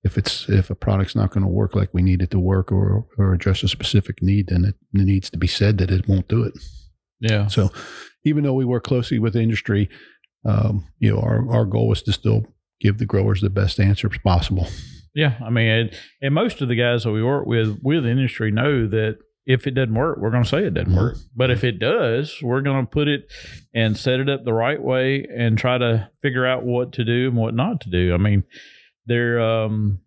if 0.02 0.18
it's 0.18 0.48
if 0.48 0.70
a 0.70 0.74
product's 0.74 1.14
not 1.14 1.30
going 1.30 1.44
to 1.44 1.50
work 1.50 1.74
like 1.74 1.94
we 1.94 2.02
need 2.02 2.22
it 2.22 2.30
to 2.32 2.40
work 2.40 2.72
or 2.72 3.06
or 3.18 3.32
address 3.32 3.62
a 3.62 3.68
specific 3.68 4.22
need, 4.22 4.48
then 4.48 4.64
it 4.64 4.74
needs 4.92 5.30
to 5.30 5.38
be 5.38 5.46
said 5.46 5.78
that 5.78 5.90
it 5.90 6.08
won't 6.08 6.28
do 6.28 6.42
it. 6.42 6.54
yeah. 7.20 7.46
So, 7.46 7.70
even 8.24 8.44
though 8.44 8.54
we 8.54 8.64
work 8.64 8.84
closely 8.84 9.18
with 9.18 9.34
the 9.34 9.40
industry, 9.40 9.88
um, 10.44 10.88
you 10.98 11.12
know, 11.12 11.20
our 11.20 11.48
our 11.50 11.64
goal 11.64 11.92
is 11.92 12.02
to 12.02 12.12
still 12.12 12.44
give 12.80 12.98
the 12.98 13.06
growers 13.06 13.40
the 13.40 13.50
best 13.50 13.78
answers 13.78 14.18
possible. 14.24 14.66
Yeah, 15.14 15.36
I 15.44 15.50
mean, 15.50 15.68
and, 15.68 15.90
and 16.22 16.34
most 16.34 16.60
of 16.62 16.68
the 16.68 16.74
guys 16.74 17.04
that 17.04 17.12
we 17.12 17.22
work 17.22 17.46
with 17.46 17.78
with 17.82 18.04
the 18.04 18.10
industry 18.10 18.50
know 18.50 18.86
that 18.88 19.18
if 19.44 19.66
it 19.66 19.72
doesn't 19.72 19.94
work, 19.94 20.18
we're 20.18 20.30
going 20.30 20.44
to 20.44 20.48
say 20.48 20.64
it 20.64 20.74
doesn't 20.74 20.94
work. 20.94 21.16
But 21.34 21.50
if 21.50 21.64
it 21.64 21.78
does, 21.80 22.38
we're 22.42 22.62
going 22.62 22.86
to 22.86 22.90
put 22.90 23.08
it 23.08 23.22
and 23.74 23.96
set 23.96 24.20
it 24.20 24.28
up 24.30 24.44
the 24.44 24.52
right 24.52 24.80
way 24.80 25.26
and 25.36 25.58
try 25.58 25.78
to 25.78 26.08
figure 26.22 26.46
out 26.46 26.64
what 26.64 26.92
to 26.92 27.04
do 27.04 27.26
and 27.28 27.36
what 27.36 27.52
not 27.54 27.80
to 27.82 27.90
do. 27.90 28.14
I 28.14 28.18
mean, 28.18 28.44
there 29.06 29.40
um 29.40 29.98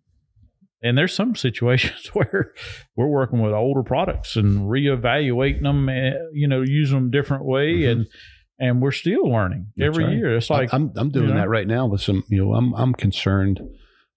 and 0.82 0.96
there's 0.96 1.14
some 1.14 1.36
situations 1.46 2.08
where 2.14 2.52
we're 2.96 3.06
working 3.08 3.40
with 3.42 3.52
older 3.52 3.82
products 3.82 4.36
and 4.36 4.62
reevaluating 4.70 5.62
them, 5.62 5.88
and, 5.88 6.14
you 6.32 6.48
know, 6.48 6.62
using 6.62 6.96
them 6.98 7.10
different 7.10 7.44
way, 7.44 7.74
Mhm. 7.80 7.90
and 7.92 8.06
and 8.58 8.80
we're 8.80 8.90
still 8.90 9.28
learning 9.30 9.66
That's 9.76 9.88
every 9.88 10.04
right. 10.04 10.14
year. 10.16 10.36
It's 10.36 10.48
like 10.48 10.72
I'm 10.72 10.90
I'm 10.96 11.10
doing 11.10 11.28
you 11.28 11.34
know? 11.34 11.40
that 11.40 11.48
right 11.50 11.66
now 11.66 11.86
with 11.86 12.00
some. 12.00 12.24
You 12.28 12.38
know, 12.46 12.54
I'm 12.54 12.72
I'm 12.74 12.94
concerned 12.94 13.60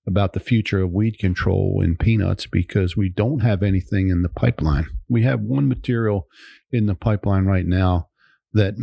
about 0.10 0.34
the 0.34 0.40
future 0.40 0.82
of 0.82 0.92
weed 0.92 1.18
control 1.18 1.82
in 1.82 1.96
peanuts 1.96 2.46
because 2.46 2.98
we 2.98 3.10
don't 3.10 3.40
have 3.40 3.64
anything 3.64 4.10
in 4.10 4.22
the 4.22 4.30
pipeline. 4.30 4.88
We 5.08 5.24
have 5.24 5.40
one 5.40 5.68
material 5.68 6.28
in 6.72 6.88
the 6.88 6.96
pipeline 6.96 7.46
right 7.46 7.66
now 7.66 8.10
that 8.54 8.76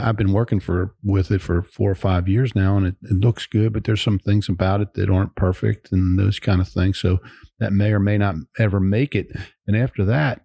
I've 0.00 0.16
been 0.16 0.32
working 0.32 0.60
for 0.60 0.94
with 1.02 1.30
it 1.30 1.42
for 1.42 1.62
four 1.62 1.90
or 1.90 1.96
five 1.96 2.28
years 2.28 2.54
now, 2.54 2.76
and 2.76 2.86
it, 2.86 2.96
it 3.02 3.14
looks 3.20 3.46
good. 3.46 3.72
But 3.72 3.84
there's 3.84 4.02
some 4.02 4.18
things 4.18 4.48
about 4.48 4.80
it 4.80 4.94
that 4.94 5.10
aren't 5.10 5.36
perfect, 5.36 5.92
and 5.92 6.18
those 6.18 6.38
kind 6.38 6.60
of 6.60 6.68
things. 6.68 6.98
So 6.98 7.18
that 7.58 7.72
may 7.72 7.92
or 7.92 8.00
may 8.00 8.18
not 8.18 8.36
ever 8.58 8.80
make 8.80 9.14
it. 9.14 9.28
And 9.66 9.76
after 9.76 10.04
that, 10.06 10.42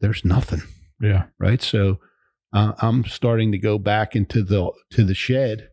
there's 0.00 0.24
nothing 0.24 0.62
yeah, 1.00 1.24
right? 1.38 1.62
So 1.62 1.98
uh, 2.52 2.72
I'm 2.78 3.04
starting 3.04 3.52
to 3.52 3.58
go 3.58 3.78
back 3.78 4.16
into 4.16 4.42
the 4.42 4.70
to 4.92 5.04
the 5.04 5.14
shed 5.14 5.68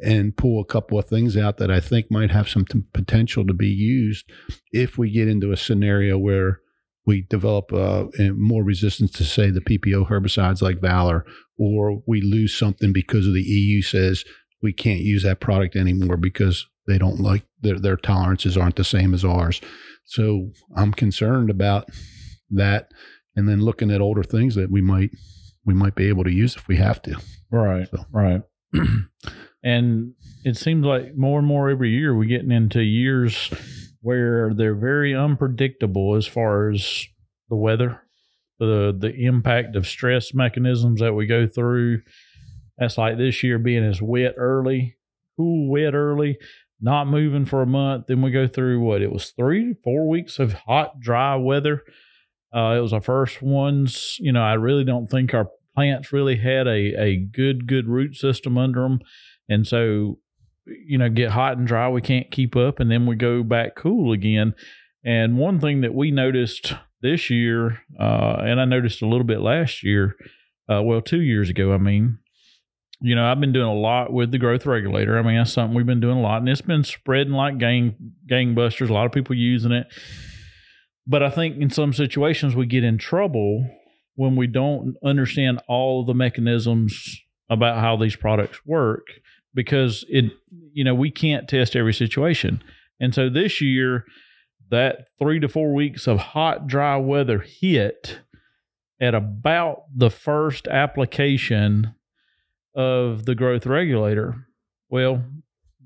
and 0.00 0.36
pull 0.36 0.60
a 0.60 0.64
couple 0.64 0.98
of 0.98 1.06
things 1.06 1.36
out 1.36 1.58
that 1.58 1.70
I 1.70 1.80
think 1.80 2.10
might 2.10 2.30
have 2.30 2.48
some 2.48 2.64
t- 2.64 2.82
potential 2.92 3.46
to 3.46 3.54
be 3.54 3.68
used 3.68 4.24
if 4.72 4.98
we 4.98 5.10
get 5.10 5.28
into 5.28 5.52
a 5.52 5.56
scenario 5.56 6.18
where 6.18 6.60
we 7.06 7.22
develop 7.22 7.72
uh, 7.72 8.06
more 8.34 8.64
resistance 8.64 9.12
to 9.12 9.24
say 9.24 9.50
the 9.50 9.60
PPO 9.60 10.08
herbicides 10.08 10.62
like 10.62 10.80
Valor, 10.80 11.24
or 11.58 12.02
we 12.06 12.20
lose 12.22 12.56
something 12.56 12.92
because 12.92 13.26
of 13.26 13.34
the 13.34 13.42
EU 13.42 13.82
says 13.82 14.24
we 14.62 14.72
can't 14.72 15.00
use 15.00 15.22
that 15.22 15.38
product 15.40 15.76
anymore 15.76 16.16
because 16.16 16.66
they 16.86 16.96
don't 16.98 17.20
like 17.20 17.44
their 17.60 17.78
their 17.78 17.96
tolerances 17.96 18.56
aren't 18.56 18.76
the 18.76 18.84
same 18.84 19.12
as 19.14 19.24
ours. 19.24 19.60
So 20.06 20.50
I'm 20.76 20.92
concerned 20.92 21.50
about 21.50 21.88
that, 22.50 22.88
and 23.36 23.48
then 23.48 23.60
looking 23.60 23.90
at 23.90 24.00
older 24.00 24.22
things 24.22 24.54
that 24.54 24.70
we 24.70 24.80
might 24.80 25.10
we 25.66 25.74
might 25.74 25.94
be 25.94 26.08
able 26.08 26.24
to 26.24 26.32
use 26.32 26.56
if 26.56 26.66
we 26.68 26.76
have 26.76 27.00
to. 27.02 27.16
Right, 27.50 27.86
So- 27.90 28.06
right. 28.12 28.42
and 29.64 30.12
it 30.44 30.56
seems 30.58 30.84
like 30.84 31.16
more 31.16 31.38
and 31.38 31.48
more 31.48 31.70
every 31.70 31.90
year 31.90 32.14
we're 32.14 32.24
getting 32.24 32.52
into 32.52 32.82
years 32.82 33.50
where 34.02 34.52
they're 34.52 34.74
very 34.74 35.14
unpredictable 35.14 36.14
as 36.14 36.26
far 36.26 36.70
as 36.70 37.06
the 37.48 37.56
weather, 37.56 38.02
the 38.58 38.94
the 38.96 39.14
impact 39.14 39.74
of 39.74 39.86
stress 39.86 40.34
mechanisms 40.34 41.00
that 41.00 41.14
we 41.14 41.26
go 41.26 41.46
through. 41.46 42.02
That's 42.76 42.98
like 42.98 43.16
this 43.16 43.42
year 43.42 43.58
being 43.58 43.84
as 43.84 44.02
wet 44.02 44.34
early, 44.36 44.96
cool, 45.38 45.70
wet 45.70 45.94
early, 45.94 46.38
not 46.80 47.06
moving 47.06 47.46
for 47.46 47.62
a 47.62 47.66
month. 47.66 48.08
Then 48.08 48.20
we 48.20 48.30
go 48.30 48.46
through 48.46 48.80
what 48.80 49.00
it 49.00 49.10
was 49.10 49.30
three, 49.30 49.74
four 49.82 50.06
weeks 50.06 50.38
of 50.38 50.52
hot, 50.52 51.00
dry 51.00 51.36
weather. 51.36 51.82
Uh, 52.54 52.74
it 52.76 52.80
was 52.80 52.92
our 52.92 53.00
first 53.00 53.40
ones. 53.40 54.18
You 54.20 54.32
know, 54.32 54.42
I 54.42 54.54
really 54.54 54.84
don't 54.84 55.06
think 55.06 55.32
our 55.32 55.48
plants 55.74 56.12
really 56.12 56.36
had 56.36 56.66
a, 56.66 56.94
a 57.00 57.16
good, 57.16 57.66
good 57.66 57.88
root 57.88 58.16
system 58.16 58.56
under 58.56 58.82
them. 58.82 59.00
And 59.48 59.66
so, 59.66 60.18
you 60.66 60.98
know, 60.98 61.08
get 61.08 61.30
hot 61.30 61.58
and 61.58 61.66
dry, 61.66 61.88
we 61.88 62.00
can't 62.00 62.30
keep 62.30 62.56
up. 62.56 62.80
And 62.80 62.90
then 62.90 63.06
we 63.06 63.16
go 63.16 63.42
back 63.42 63.74
cool 63.74 64.12
again. 64.12 64.54
And 65.04 65.36
one 65.36 65.60
thing 65.60 65.82
that 65.82 65.94
we 65.94 66.10
noticed 66.10 66.74
this 67.02 67.28
year, 67.28 67.82
uh, 68.00 68.36
and 68.40 68.60
I 68.60 68.64
noticed 68.64 69.02
a 69.02 69.06
little 69.06 69.26
bit 69.26 69.40
last 69.40 69.82
year, 69.82 70.16
uh, 70.72 70.82
well, 70.82 71.02
two 71.02 71.20
years 71.20 71.50
ago, 71.50 71.74
I 71.74 71.78
mean, 71.78 72.18
you 73.00 73.14
know, 73.14 73.30
I've 73.30 73.40
been 73.40 73.52
doing 73.52 73.66
a 73.66 73.74
lot 73.74 74.12
with 74.12 74.30
the 74.30 74.38
growth 74.38 74.64
regulator. 74.64 75.18
I 75.18 75.22
mean, 75.22 75.36
that's 75.36 75.52
something 75.52 75.76
we've 75.76 75.84
been 75.84 76.00
doing 76.00 76.16
a 76.16 76.22
lot, 76.22 76.38
and 76.38 76.48
it's 76.48 76.62
been 76.62 76.84
spreading 76.84 77.34
like 77.34 77.58
gang 77.58 77.96
gangbusters. 78.26 78.88
A 78.88 78.94
lot 78.94 79.04
of 79.04 79.12
people 79.12 79.36
using 79.36 79.72
it, 79.72 79.88
but 81.06 81.22
I 81.22 81.28
think 81.28 81.58
in 81.58 81.68
some 81.68 81.92
situations 81.92 82.54
we 82.54 82.64
get 82.64 82.84
in 82.84 82.96
trouble 82.96 83.68
when 84.14 84.36
we 84.36 84.46
don't 84.46 84.96
understand 85.04 85.60
all 85.68 86.00
of 86.00 86.06
the 86.06 86.14
mechanisms 86.14 87.20
about 87.50 87.80
how 87.80 87.96
these 87.96 88.16
products 88.16 88.64
work 88.64 89.06
because 89.54 90.04
it, 90.08 90.32
you 90.72 90.84
know, 90.84 90.94
we 90.94 91.10
can't 91.10 91.48
test 91.48 91.76
every 91.76 91.94
situation, 91.94 92.62
and 93.00 93.14
so 93.14 93.28
this 93.28 93.60
year 93.60 94.04
that 94.70 95.08
three 95.18 95.38
to 95.38 95.48
four 95.48 95.72
weeks 95.74 96.06
of 96.06 96.18
hot, 96.18 96.66
dry 96.66 96.96
weather 96.96 97.44
hit 97.46 98.20
at 99.00 99.14
about 99.14 99.84
the 99.94 100.10
first 100.10 100.66
application 100.68 101.94
of 102.74 103.24
the 103.24 103.34
growth 103.34 103.66
regulator. 103.66 104.46
Well, 104.88 105.24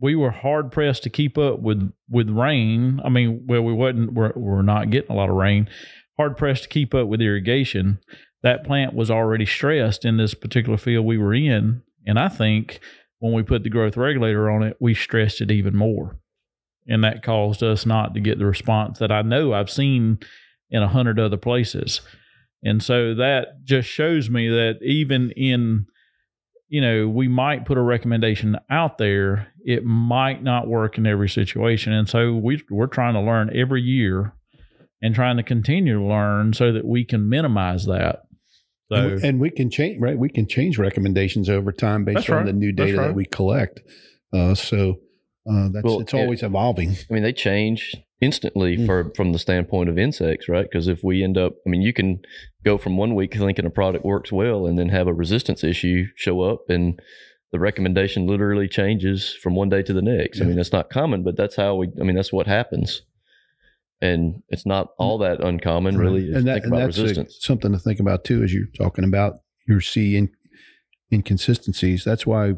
we 0.01 0.15
were 0.15 0.31
hard 0.31 0.71
pressed 0.71 1.03
to 1.05 1.11
keep 1.11 1.37
up 1.37 1.61
with 1.61 1.93
with 2.09 2.31
rain. 2.31 3.01
I 3.05 3.09
mean, 3.09 3.45
well, 3.47 3.63
we 3.63 3.73
wasn't 3.73 4.13
we're, 4.13 4.33
we're 4.37 4.63
not 4.63 4.91
getting 4.91 5.11
a 5.11 5.15
lot 5.15 5.29
of 5.29 5.37
rain. 5.37 5.69
Hard 6.19 6.37
pressed 6.37 6.65
to 6.65 6.69
keep 6.69 6.95
up 6.95 7.07
with 7.07 7.23
irrigation. 7.23 8.01
That 8.43 8.65
plant 8.65 8.95
was 8.95 9.11
already 9.11 9.47
stressed 9.47 10.05
in 10.05 10.17
this 10.17 10.35
particular 10.35 10.77
field 10.77 11.07
we 11.07 11.19
were 11.19 11.35
in, 11.35 11.83
and 12.07 12.19
I 12.19 12.29
think 12.29 12.81
when 13.19 13.33
we 13.33 13.43
put 13.43 13.63
the 13.63 13.71
growth 13.71 13.97
regulator 13.97 14.51
on 14.51 14.63
it, 14.63 14.77
we 14.81 14.95
stressed 14.95 15.41
it 15.41 15.51
even 15.51 15.77
more, 15.77 16.19
and 16.87 17.03
that 17.05 17.23
caused 17.23 17.63
us 17.63 17.87
not 17.87 18.15
to 18.15 18.21
get 18.21 18.39
the 18.39 18.47
response 18.47 18.99
that 18.99 19.13
I 19.13 19.23
know 19.23 19.53
I've 19.53 19.71
seen 19.71 20.19
in 20.71 20.83
a 20.83 20.89
hundred 20.89 21.19
other 21.19 21.37
places. 21.37 22.01
And 22.63 22.83
so 22.83 23.15
that 23.15 23.65
just 23.65 23.89
shows 23.89 24.29
me 24.29 24.49
that 24.49 24.79
even 24.83 25.31
in 25.33 25.87
you 26.69 26.83
know, 26.83 27.09
we 27.09 27.29
might 27.29 27.65
put 27.65 27.79
a 27.79 27.83
recommendation 27.83 28.59
out 28.71 28.99
there. 28.99 29.49
It 29.65 29.85
might 29.85 30.43
not 30.43 30.69
work 30.69 30.99
in 30.99 31.07
every 31.07 31.29
situation. 31.29 31.93
And 31.93 32.09
so 32.09 32.35
we, 32.35 32.63
we're 32.71 32.87
trying 32.87 33.15
to 33.15 33.21
learn 33.21 33.51
every 33.57 33.81
year 33.81 34.35
and 35.03 35.15
trying 35.15 35.37
to 35.37 35.43
continue 35.43 35.99
to 35.99 36.05
learn 36.05 36.53
so 36.53 36.73
that 36.73 36.85
we 36.87 37.05
can 37.05 37.29
minimize 37.29 37.87
that. 37.87 38.23
So, 38.91 38.97
and, 38.97 39.13
we, 39.23 39.29
and 39.29 39.41
we 39.41 39.51
can 39.51 39.71
change, 39.71 40.01
right? 40.01 40.19
We 40.19 40.31
can 40.31 40.47
change 40.49 40.79
recommendations 40.79 41.49
over 41.51 41.73
time 41.73 42.05
based 42.05 42.31
on 42.31 42.37
right. 42.39 42.47
the 42.47 42.53
new 42.53 42.73
data 42.73 42.97
right. 42.99 43.07
that 43.09 43.15
we 43.15 43.27
collect. 43.27 43.81
Uh, 44.33 44.55
so 44.55 44.99
uh, 45.51 45.69
that's 45.73 45.85
Well, 45.85 46.01
it's 46.01 46.15
it- 46.15 46.17
always 46.17 46.43
evolving. 46.43 46.91
I 46.93 47.13
mean, 47.13 47.23
they 47.23 47.33
change 47.33 47.95
instantly 48.21 48.77
Mm. 48.77 48.87
for 48.87 49.13
from 49.15 49.33
the 49.33 49.39
standpoint 49.39 49.89
of 49.89 49.99
insects, 49.99 50.49
right? 50.49 50.65
Because 50.69 50.89
if 50.89 51.05
we 51.05 51.23
end 51.23 51.39
up, 51.39 51.53
I 51.67 51.71
mean, 51.71 51.83
you 51.83 51.93
can 51.93 52.21
go 52.65 52.77
from 52.79 52.97
one 52.97 53.15
week 53.15 53.35
thinking 53.37 53.65
a 53.65 53.71
product 53.71 54.05
works 54.05 54.33
well 54.33 54.67
and 54.67 54.77
then 54.79 54.89
have 54.89 55.07
a 55.07 55.15
resistance 55.15 55.63
issue 55.63 56.07
show 56.17 56.41
up, 56.41 56.65
and 56.69 57.01
the 57.53 57.61
recommendation 57.61 58.27
literally 58.27 58.69
changes 58.69 59.35
from 59.41 59.55
one 59.55 59.69
day 59.69 59.83
to 59.83 59.93
the 59.93 60.03
next. 60.03 60.41
I 60.41 60.45
mean, 60.45 60.57
that's 60.57 60.73
not 60.73 60.91
common, 60.91 61.23
but 61.23 61.37
that's 61.37 61.57
how 61.57 61.77
we. 61.77 61.89
I 62.01 62.05
mean, 62.05 62.17
that's 62.17 62.33
what 62.33 62.47
happens, 62.49 63.03
and 64.01 64.43
it's 64.49 64.67
not 64.67 64.91
all 64.99 65.19
that 65.19 65.41
uncommon, 65.41 65.99
really. 65.99 66.33
And, 66.33 66.47
that, 66.47 66.55
think 66.55 66.65
and 66.65 66.73
about 66.75 66.87
that's 66.87 66.99
a- 66.99 67.03
resistance. 67.03 67.39
something 67.41 67.73
to 67.73 67.79
think 67.79 68.01
about 68.01 68.25
too, 68.25 68.43
as 68.43 68.53
you're 68.53 68.67
talking 68.77 69.05
about 69.05 69.35
your 69.67 69.81
C 69.81 70.17
in, 70.17 70.31
inconsistencies. 71.13 72.05
That's 72.05 72.27
why 72.27 72.55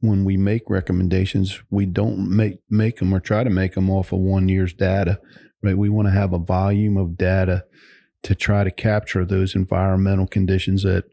when 0.00 0.24
we 0.24 0.36
make 0.36 0.68
recommendations, 0.68 1.60
we 1.70 1.86
don't 1.86 2.30
make 2.30 2.58
make 2.70 2.98
them 2.98 3.12
or 3.12 3.20
try 3.20 3.44
to 3.44 3.50
make 3.50 3.74
them 3.74 3.90
off 3.90 4.12
of 4.12 4.20
one 4.20 4.48
year's 4.48 4.72
data. 4.72 5.20
Right? 5.62 5.76
We 5.76 5.88
want 5.88 6.06
to 6.06 6.12
have 6.12 6.32
a 6.32 6.38
volume 6.38 6.96
of 6.96 7.16
data 7.16 7.64
to 8.22 8.34
try 8.34 8.64
to 8.64 8.70
capture 8.70 9.24
those 9.24 9.54
environmental 9.54 10.26
conditions 10.26 10.82
that 10.82 11.04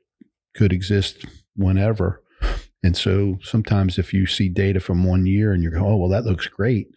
could 0.54 0.74
exist 0.74 1.26
whenever. 1.56 2.22
And 2.84 2.98
so 2.98 3.40
sometimes 3.42 3.98
if 3.98 4.14
you 4.14 4.26
see 4.28 4.50
data 4.50 4.80
from 4.80 5.04
one 5.06 5.26
year 5.26 5.54
and 5.54 5.64
you're 5.64 5.72
going, 5.72 5.86
oh 5.86 5.96
well, 5.96 6.10
that 6.10 6.26
looks 6.26 6.48
great, 6.48 6.88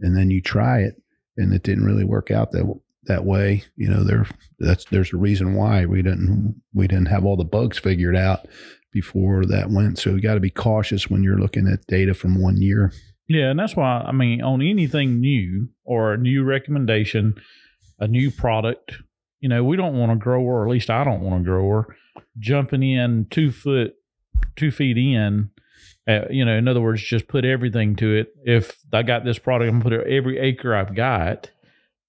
and 0.00 0.16
then 0.16 0.30
you 0.30 0.40
try 0.40 0.80
it 0.80 0.94
and 1.36 1.52
it 1.52 1.62
didn't 1.62 1.84
really 1.84 2.04
work 2.04 2.30
out 2.30 2.52
that 2.52 2.72
that 3.06 3.24
way, 3.24 3.62
you 3.76 3.88
know, 3.88 4.02
there 4.02 4.26
that's 4.58 4.84
there's 4.86 5.12
a 5.12 5.16
reason 5.18 5.54
why 5.54 5.86
we 5.86 6.02
didn't 6.02 6.60
we 6.72 6.86
didn't 6.86 7.08
have 7.08 7.24
all 7.24 7.36
the 7.36 7.44
bugs 7.44 7.78
figured 7.78 8.16
out 8.16 8.46
before 8.92 9.44
that 9.46 9.70
went. 9.70 9.98
So 9.98 10.10
you 10.10 10.20
got 10.20 10.34
to 10.34 10.40
be 10.40 10.50
cautious 10.50 11.10
when 11.10 11.22
you're 11.22 11.38
looking 11.38 11.68
at 11.68 11.86
data 11.86 12.14
from 12.14 12.40
one 12.40 12.60
year. 12.60 12.92
yeah, 13.28 13.50
and 13.50 13.58
that's 13.58 13.76
why 13.76 14.04
I 14.06 14.12
mean, 14.12 14.42
on 14.42 14.62
anything 14.62 15.20
new 15.20 15.68
or 15.84 16.14
a 16.14 16.18
new 16.18 16.44
recommendation, 16.44 17.34
a 17.98 18.08
new 18.08 18.30
product, 18.30 18.94
you 19.40 19.48
know, 19.48 19.64
we 19.64 19.76
don't 19.76 19.98
want 19.98 20.12
a 20.12 20.16
grower, 20.16 20.60
or 20.60 20.66
at 20.66 20.70
least 20.70 20.90
I 20.90 21.04
don't 21.04 21.20
want 21.20 21.42
a 21.42 21.44
grower, 21.44 21.96
jumping 22.38 22.82
in 22.82 23.26
two 23.30 23.50
foot, 23.50 23.94
two 24.56 24.70
feet 24.70 24.96
in. 24.96 25.50
Uh, 26.06 26.26
you 26.30 26.44
know, 26.44 26.56
in 26.56 26.68
other 26.68 26.80
words, 26.82 27.02
just 27.02 27.28
put 27.28 27.44
everything 27.44 27.96
to 27.96 28.14
it. 28.14 28.28
If 28.44 28.76
I 28.92 29.02
got 29.02 29.24
this 29.24 29.38
product, 29.38 29.68
I'm 29.70 29.80
gonna 29.80 29.84
put 29.98 30.06
it 30.06 30.12
every 30.12 30.38
acre 30.38 30.74
I've 30.74 30.94
got. 30.94 31.50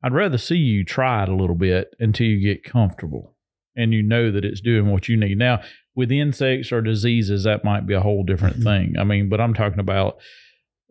I'd 0.03 0.13
rather 0.13 0.37
see 0.37 0.57
you 0.57 0.83
try 0.83 1.23
it 1.23 1.29
a 1.29 1.35
little 1.35 1.55
bit 1.55 1.95
until 1.99 2.27
you 2.27 2.39
get 2.41 2.63
comfortable 2.63 3.35
and 3.75 3.93
you 3.93 4.03
know 4.03 4.31
that 4.31 4.45
it's 4.45 4.61
doing 4.61 4.91
what 4.91 5.07
you 5.07 5.17
need. 5.17 5.37
Now, 5.37 5.61
with 5.95 6.11
insects 6.11 6.71
or 6.71 6.81
diseases, 6.81 7.45
that 7.45 7.63
might 7.63 7.87
be 7.87 7.93
a 7.93 8.01
whole 8.01 8.23
different 8.23 8.57
Mhm. 8.59 8.63
thing. 8.63 8.95
I 8.99 9.03
mean, 9.05 9.29
but 9.29 9.39
I'm 9.41 9.53
talking 9.53 9.79
about 9.79 10.17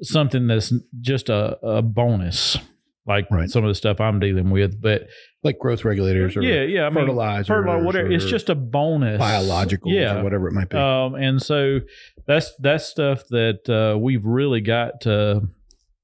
something 0.03 0.47
that's 0.47 0.73
just 1.01 1.29
a, 1.29 1.59
a 1.65 1.83
bonus, 1.83 2.59
like 3.07 3.27
Right. 3.31 3.49
some 3.51 3.65
of 3.65 3.69
the 3.69 3.75
stuff 3.75 4.01
I'm 4.01 4.19
dealing 4.19 4.51
with. 4.51 4.81
But 4.81 5.09
Like 5.45 5.59
growth 5.59 5.85
regulators 5.85 6.37
or 6.37 6.43
yeah, 6.43 6.63
yeah, 6.63 6.87
I 6.87 6.89
mean, 6.89 7.05
fertilizer, 7.05 7.63
whatever. 7.85 8.11
It's 8.11 8.25
just 8.25 8.49
a 8.49 8.55
bonus, 8.55 9.21
biologicals 9.21 9.93
Yeah, 9.93 10.19
or 10.19 10.25
whatever 10.25 10.49
it 10.49 10.53
might 10.53 10.71
be. 10.71 10.79
um, 10.79 11.15
and 11.15 11.41
so 11.41 11.81
that's 12.27 12.55
that's 12.59 12.87
stuff 12.87 13.25
that 13.29 13.69
uh, 13.69 13.99
we've 13.99 14.25
really 14.25 14.63
got 14.63 15.03
to 15.03 15.49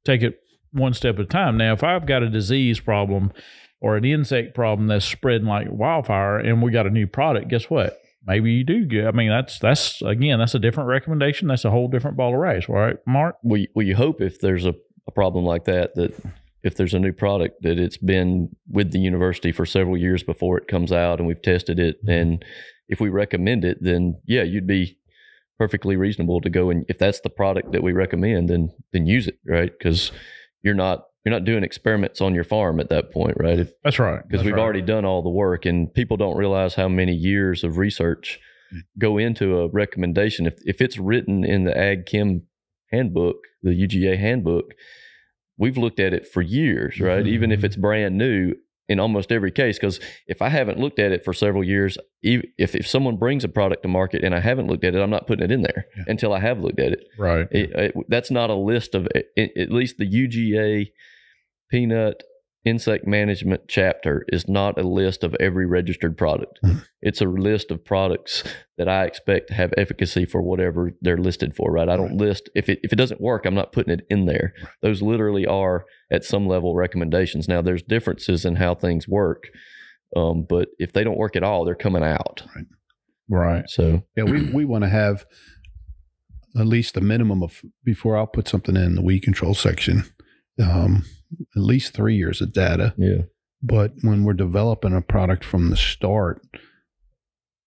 take 0.04 0.22
it 0.22 0.40
one 0.72 0.92
step 0.92 1.14
at 1.14 1.22
a 1.22 1.26
time. 1.26 1.56
Now, 1.56 1.72
if 1.72 1.82
I've 1.82 2.04
got 2.06 2.22
a 2.22 2.28
disease 2.28 2.80
problem 2.80 3.32
or 3.80 3.96
an 3.96 4.04
insect 4.04 4.54
problem 4.54 4.88
that's 4.88 5.06
spreading 5.06 5.46
like 5.46 5.68
wildfire, 5.70 6.38
and 6.38 6.62
we 6.62 6.70
got 6.70 6.86
a 6.86 6.90
new 6.90 7.06
product, 7.06 7.48
guess 7.48 7.70
what? 7.70 7.98
Maybe 8.26 8.52
you 8.52 8.64
do 8.64 8.84
get. 8.84 9.06
I 9.06 9.12
mean, 9.12 9.30
that's 9.30 9.58
that's 9.58 10.02
again, 10.02 10.38
that's 10.38 10.54
a 10.54 10.58
different 10.58 10.90
recommendation. 10.90 11.48
That's 11.48 11.64
a 11.64 11.70
whole 11.70 11.88
different 11.88 12.18
ball 12.18 12.34
of 12.34 12.38
rice, 12.38 12.68
right, 12.68 12.98
Mark? 13.06 13.36
well, 13.42 13.56
you, 13.58 13.68
well, 13.74 13.86
you 13.86 13.96
hope 13.96 14.20
if 14.20 14.38
there's 14.38 14.66
a, 14.66 14.74
a 15.08 15.10
problem 15.10 15.46
like 15.46 15.64
that, 15.64 15.94
that 15.94 16.14
if 16.62 16.76
there's 16.76 16.94
a 16.94 16.98
new 16.98 17.12
product, 17.12 17.62
that 17.62 17.78
it's 17.78 17.96
been 17.96 18.54
with 18.68 18.92
the 18.92 18.98
university 18.98 19.52
for 19.52 19.64
several 19.64 19.96
years 19.96 20.22
before 20.22 20.58
it 20.58 20.68
comes 20.68 20.92
out 20.92 21.18
and 21.18 21.26
we've 21.26 21.42
tested 21.42 21.78
it. 21.78 22.04
Mm-hmm. 22.04 22.10
And 22.10 22.44
if 22.88 23.00
we 23.00 23.08
recommend 23.08 23.64
it, 23.64 23.78
then 23.80 24.20
yeah, 24.26 24.42
you'd 24.42 24.66
be 24.66 24.98
perfectly 25.58 25.96
reasonable 25.96 26.40
to 26.40 26.48
go 26.48 26.70
and 26.70 26.86
if 26.88 26.96
that's 26.96 27.20
the 27.20 27.28
product 27.28 27.72
that 27.72 27.82
we 27.82 27.92
recommend, 27.92 28.48
then 28.48 28.70
then 28.92 29.06
use 29.06 29.28
it, 29.28 29.38
right? 29.46 29.70
Because 29.76 30.10
you're 30.62 30.74
not 30.74 31.04
you're 31.24 31.34
not 31.34 31.44
doing 31.44 31.62
experiments 31.62 32.20
on 32.20 32.34
your 32.34 32.44
farm 32.44 32.80
at 32.80 32.88
that 32.88 33.12
point, 33.12 33.36
right? 33.38 33.58
If 33.58 33.72
That's 33.84 33.98
right. 33.98 34.26
because 34.26 34.44
we've 34.44 34.54
right. 34.54 34.62
already 34.62 34.80
done 34.80 35.04
all 35.04 35.22
the 35.22 35.28
work 35.28 35.66
and 35.66 35.92
people 35.92 36.16
don't 36.16 36.36
realize 36.36 36.74
how 36.74 36.88
many 36.88 37.12
years 37.12 37.62
of 37.62 37.76
research 37.76 38.40
mm-hmm. 38.72 38.80
go 38.98 39.18
into 39.18 39.60
a 39.60 39.68
recommendation 39.68 40.46
if, 40.46 40.54
if 40.64 40.80
it's 40.80 40.98
written 40.98 41.44
in 41.44 41.64
the 41.64 41.76
ag 41.76 42.06
chem 42.06 42.42
handbook 42.90 43.36
the 43.62 43.70
uga 43.70 44.18
handbook 44.18 44.72
we've 45.60 45.76
looked 45.76 46.00
at 46.00 46.12
it 46.12 46.26
for 46.26 46.42
years 46.42 46.98
right 46.98 47.24
mm-hmm. 47.24 47.34
even 47.34 47.52
if 47.52 47.62
it's 47.62 47.76
brand 47.76 48.18
new 48.18 48.54
in 48.88 48.98
almost 48.98 49.30
every 49.30 49.52
case 49.52 49.78
because 49.78 50.00
if 50.26 50.42
i 50.42 50.48
haven't 50.48 50.78
looked 50.78 50.98
at 50.98 51.12
it 51.12 51.24
for 51.24 51.32
several 51.32 51.62
years 51.62 51.96
if, 52.22 52.74
if 52.74 52.86
someone 52.86 53.16
brings 53.16 53.44
a 53.44 53.48
product 53.48 53.82
to 53.82 53.88
market 53.88 54.24
and 54.24 54.34
i 54.34 54.40
haven't 54.40 54.66
looked 54.66 54.82
at 54.82 54.94
it 54.96 55.00
i'm 55.00 55.10
not 55.10 55.28
putting 55.28 55.44
it 55.44 55.52
in 55.52 55.62
there 55.62 55.86
Yeah. 55.96 56.04
until 56.08 56.32
i 56.32 56.40
have 56.40 56.58
looked 56.58 56.80
at 56.80 56.92
it 56.92 57.04
right. 57.16 57.46
it, 57.52 57.70
it, 57.70 57.94
that's 58.08 58.32
not 58.32 58.50
a 58.50 58.54
list 58.54 58.96
of 58.96 59.06
at 59.14 59.70
least 59.70 59.98
the 59.98 60.10
UGA 60.10 60.90
peanut 61.70 62.24
insect 62.64 63.06
management 63.06 63.62
chapter 63.68 64.24
is 64.28 64.46
not 64.48 64.78
a 64.78 64.82
list 64.82 65.24
of 65.24 65.34
every 65.40 65.64
registered 65.66 66.16
product. 66.18 66.58
Mhm. 66.62 66.84
It's 67.00 67.20
a 67.22 67.24
list 67.24 67.70
of 67.70 67.84
products 67.84 68.44
that 68.76 68.88
I 68.88 69.04
expect 69.04 69.48
to 69.48 69.54
have 69.54 69.72
efficacy 69.78 70.26
for 70.26 70.42
whatever 70.42 70.92
they're 71.00 71.16
listed 71.16 71.54
for. 71.56 71.72
Right? 71.72 71.88
I 71.88 71.96
don't 71.96 72.16
list 72.16 72.50
if 72.54 72.68
it 72.68 72.78
if 72.82 72.92
it 72.92 72.96
doesn't 72.96 73.20
work, 73.20 73.46
I'm 73.46 73.54
not 73.54 73.72
putting 73.72 73.92
it 73.94 74.06
in 74.10 74.26
there. 74.26 74.52
Those 74.82 75.00
literally 75.00 75.46
are 75.46 75.84
at 76.10 76.24
some 76.24 76.46
level 76.46 76.74
recommendations. 76.74 77.48
Now 77.48 77.62
there's 77.62 77.82
differences 77.82 78.44
in 78.44 78.56
how 78.56 78.74
things 78.74 79.08
work. 79.08 79.48
Um, 80.16 80.44
but 80.48 80.68
if 80.78 80.92
they 80.92 81.04
don't 81.04 81.16
work 81.18 81.36
at 81.36 81.44
all, 81.44 81.64
they're 81.64 81.74
coming 81.76 82.02
out. 82.02 82.42
Right. 83.28 83.64
So 83.68 84.02
Yeah, 84.16 84.24
we, 84.24 84.42
we 84.50 84.64
want 84.64 84.82
to 84.84 84.90
have 84.90 85.24
at 86.58 86.66
least 86.66 86.96
a 86.96 87.00
minimum 87.00 87.42
of 87.44 87.62
before 87.84 88.16
I'll 88.16 88.26
put 88.26 88.48
something 88.48 88.76
in 88.76 88.96
the 88.96 89.02
weed 89.02 89.20
control 89.20 89.54
section, 89.54 90.02
um, 90.60 91.04
at 91.56 91.62
least 91.62 91.94
three 91.94 92.16
years 92.16 92.40
of 92.40 92.52
data. 92.52 92.94
yeah, 92.98 93.22
But 93.62 93.92
when 94.02 94.24
we're 94.24 94.32
developing 94.34 94.94
a 94.94 95.00
product 95.02 95.44
from 95.44 95.70
the 95.70 95.76
start, 95.76 96.40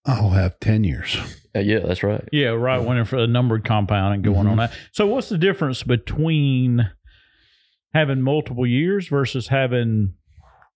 I'll 0.06 0.30
have 0.30 0.60
10 0.60 0.84
years. 0.84 1.16
Uh, 1.56 1.60
yeah, 1.60 1.78
that's 1.80 2.02
right. 2.02 2.26
Yeah, 2.32 2.48
right. 2.48 2.82
When 2.82 3.02
for 3.04 3.16
a 3.16 3.26
numbered 3.26 3.64
compound 3.64 4.14
and 4.14 4.24
going 4.24 4.46
on 4.46 4.56
Mhm. 4.56 4.68
that. 4.70 4.72
So, 4.92 5.06
what's 5.06 5.28
the 5.28 5.38
difference 5.38 5.82
between 5.82 6.90
having 7.94 8.20
multiple 8.20 8.66
years 8.66 9.08
versus 9.08 9.48
having 9.48 10.14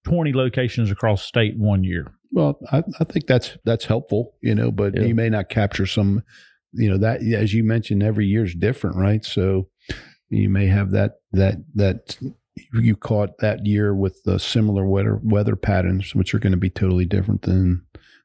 twenty 0.04 0.32
locations 0.32 0.90
across 0.90 1.22
state 1.24 1.54
in 1.54 1.60
one 1.60 1.82
year? 1.84 2.12
Well, 2.30 2.58
I, 2.70 2.84
I 3.00 3.04
think 3.04 3.26
that's 3.26 3.58
that's 3.64 3.86
helpful, 3.86 4.34
you 4.40 4.54
know, 4.54 4.70
but 4.70 4.94
Yeah. 4.96 5.02
you 5.02 5.14
may 5.14 5.28
not 5.28 5.48
capture 5.48 5.84
some 5.86 6.22
you 6.72 6.88
know 6.88 6.98
that 6.98 7.22
as 7.22 7.52
you 7.52 7.64
mentioned, 7.64 8.02
every 8.02 8.26
year's 8.26 8.54
different, 8.54 8.96
right? 8.96 9.24
So 9.24 9.68
you 10.30 10.48
may 10.48 10.66
have 10.66 10.92
that 10.92 11.14
that 11.32 11.56
that 11.74 12.18
you 12.74 12.96
caught 12.96 13.38
that 13.38 13.66
year 13.66 13.94
with 13.94 14.22
the 14.24 14.38
similar 14.38 14.86
weather 14.86 15.20
weather 15.22 15.56
patterns, 15.56 16.14
which 16.14 16.34
are 16.34 16.38
going 16.38 16.52
to 16.52 16.56
be 16.58 16.70
totally 16.70 17.04
different 17.06 17.42
than 17.42 17.84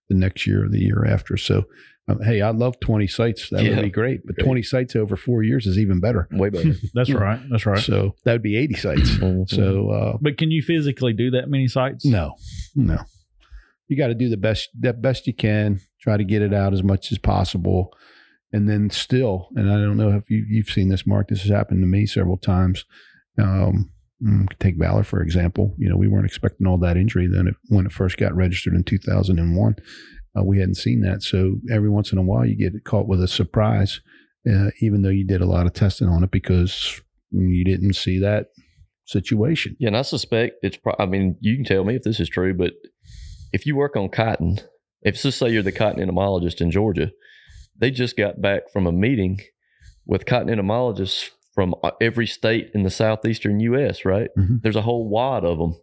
the 0.10 0.16
next 0.16 0.46
year 0.48 0.66
or 0.66 0.70
the 0.70 0.80
year 0.82 1.06
after. 1.06 1.38
So, 1.38 1.64
um, 2.10 2.22
hey, 2.22 2.42
I'd 2.42 2.58
love 2.58 2.80
20 2.82 3.08
sites. 3.08 3.50
That 3.50 3.64
Yeah. 3.64 3.76
would 3.76 3.84
be 3.84 3.90
great. 3.90 4.26
But 4.26 4.36
Great. 4.36 4.46
20 4.46 4.64
sites 4.64 4.96
over 4.96 5.16
four 5.16 5.44
years 5.44 5.66
is 5.66 5.78
even 5.80 6.00
better. 6.02 6.28
Way 6.32 6.50
better. 6.50 6.74
That's 6.94 7.10
Yeah. 7.10 7.16
right. 7.18 7.40
That's 7.50 7.66
right. 7.66 7.80
So 7.80 8.16
that 8.26 8.34
would 8.34 8.42
be 8.44 8.58
80 8.58 8.74
sites. 8.76 9.10
So, 9.48 9.90
uh, 9.90 10.18
But 10.22 10.38
can 10.38 10.52
you 10.52 10.62
physically 10.62 11.14
do 11.14 11.32
that 11.32 11.50
many 11.50 11.68
sites? 11.68 12.04
no, 12.06 12.36
no. 12.76 13.00
You 13.88 13.98
got 13.98 14.08
to 14.08 14.16
do 14.16 14.28
the 14.30 14.38
best, 14.38 14.70
the 14.78 14.92
best 14.94 15.28
you 15.28 15.34
can. 15.34 15.80
Try 16.02 16.18
to 16.18 16.24
get 16.24 16.42
it 16.42 16.54
out 16.54 16.74
as 16.74 16.84
much 16.84 17.12
as 17.14 17.18
possible, 17.18 17.94
and 18.52 18.68
then 18.68 18.90
still. 18.90 19.48
And 19.56 19.70
I 19.72 19.76
don't 19.76 19.96
know 19.98 20.10
if 20.18 20.30
you, 20.30 20.46
you've 20.50 20.70
seen 20.70 20.90
this, 20.90 21.06
Mark. 21.08 21.30
This 21.30 21.42
has 21.44 21.52
happened 21.52 21.82
to 21.82 21.88
me 21.88 22.06
several 22.06 22.38
times. 22.38 22.84
Um, 23.40 23.92
take 24.60 24.78
Valor 24.78 25.04
for 25.04 25.22
example. 25.22 25.76
You 25.78 25.90
know, 25.90 25.98
we 25.98 26.08
weren't 26.08 26.26
expecting 26.26 26.68
all 26.68 26.78
that 26.80 26.98
injury 26.98 27.28
then 27.28 27.48
it, 27.48 27.56
when 27.70 27.86
it 27.86 27.92
first 27.92 28.18
got 28.18 28.36
registered 28.36 28.74
in 28.74 28.84
2001. 28.84 29.76
Uh, 30.36 30.44
we 30.44 30.60
hadn't 30.60 30.76
seen 30.76 31.02
that, 31.02 31.22
so 31.22 31.56
every 31.72 31.90
once 31.90 32.12
in 32.12 32.18
a 32.18 32.24
while 32.24 32.46
you 32.46 32.56
get 32.56 32.84
caught 32.84 33.08
with 33.08 33.22
a 33.22 33.28
surprise, 33.28 34.02
uh, 34.50 34.70
even 34.82 35.04
though 35.04 35.10
you 35.10 35.26
did 35.26 35.42
a 35.42 35.46
lot 35.46 35.68
of 35.68 35.74
testing 35.74 36.08
on 36.08 36.24
it 36.24 36.32
because 36.32 37.02
you 37.30 37.64
didn't 37.64 37.94
see 37.94 38.20
that 38.20 38.48
situation. 39.06 39.76
Yeah, 39.80 39.88
and 39.88 39.98
I 39.98 40.02
suspect 40.02 40.56
it's. 40.64 40.78
Pro- 40.78 40.96
I 40.98 41.06
mean, 41.06 41.38
you 41.40 41.56
can 41.56 41.66
tell 41.66 41.84
me 41.84 41.96
if 41.96 42.04
this 42.04 42.20
is 42.20 42.30
true, 42.30 42.54
but 42.54 42.74
if 43.52 43.66
you 43.66 43.76
work 43.76 43.96
on 43.96 44.10
cotton, 44.10 44.60
if 45.02 45.22
just 45.22 45.38
say 45.38 45.50
you're 45.50 45.62
the 45.62 45.72
cotton 45.72 46.02
entomologist 46.02 46.62
in 46.62 46.72
Georgia, 46.72 47.12
they 47.78 47.92
just 47.92 48.18
got 48.18 48.42
back 48.42 48.72
from 48.72 48.88
a 48.88 48.92
meeting 48.92 49.40
with 50.06 50.26
cotton 50.26 50.50
entomologists 50.50 51.32
from 51.54 51.76
uh, 51.84 51.92
every 52.02 52.28
state 52.28 52.72
in 52.74 52.84
the 52.84 52.90
southeastern 52.90 53.60
U.S. 53.62 54.06
Right? 54.06 54.30
Mhm. 54.38 54.62
There's 54.62 54.76
a 54.76 54.82
whole 54.82 55.08
wad 55.08 55.46
of 55.46 55.58
them, 55.58 55.76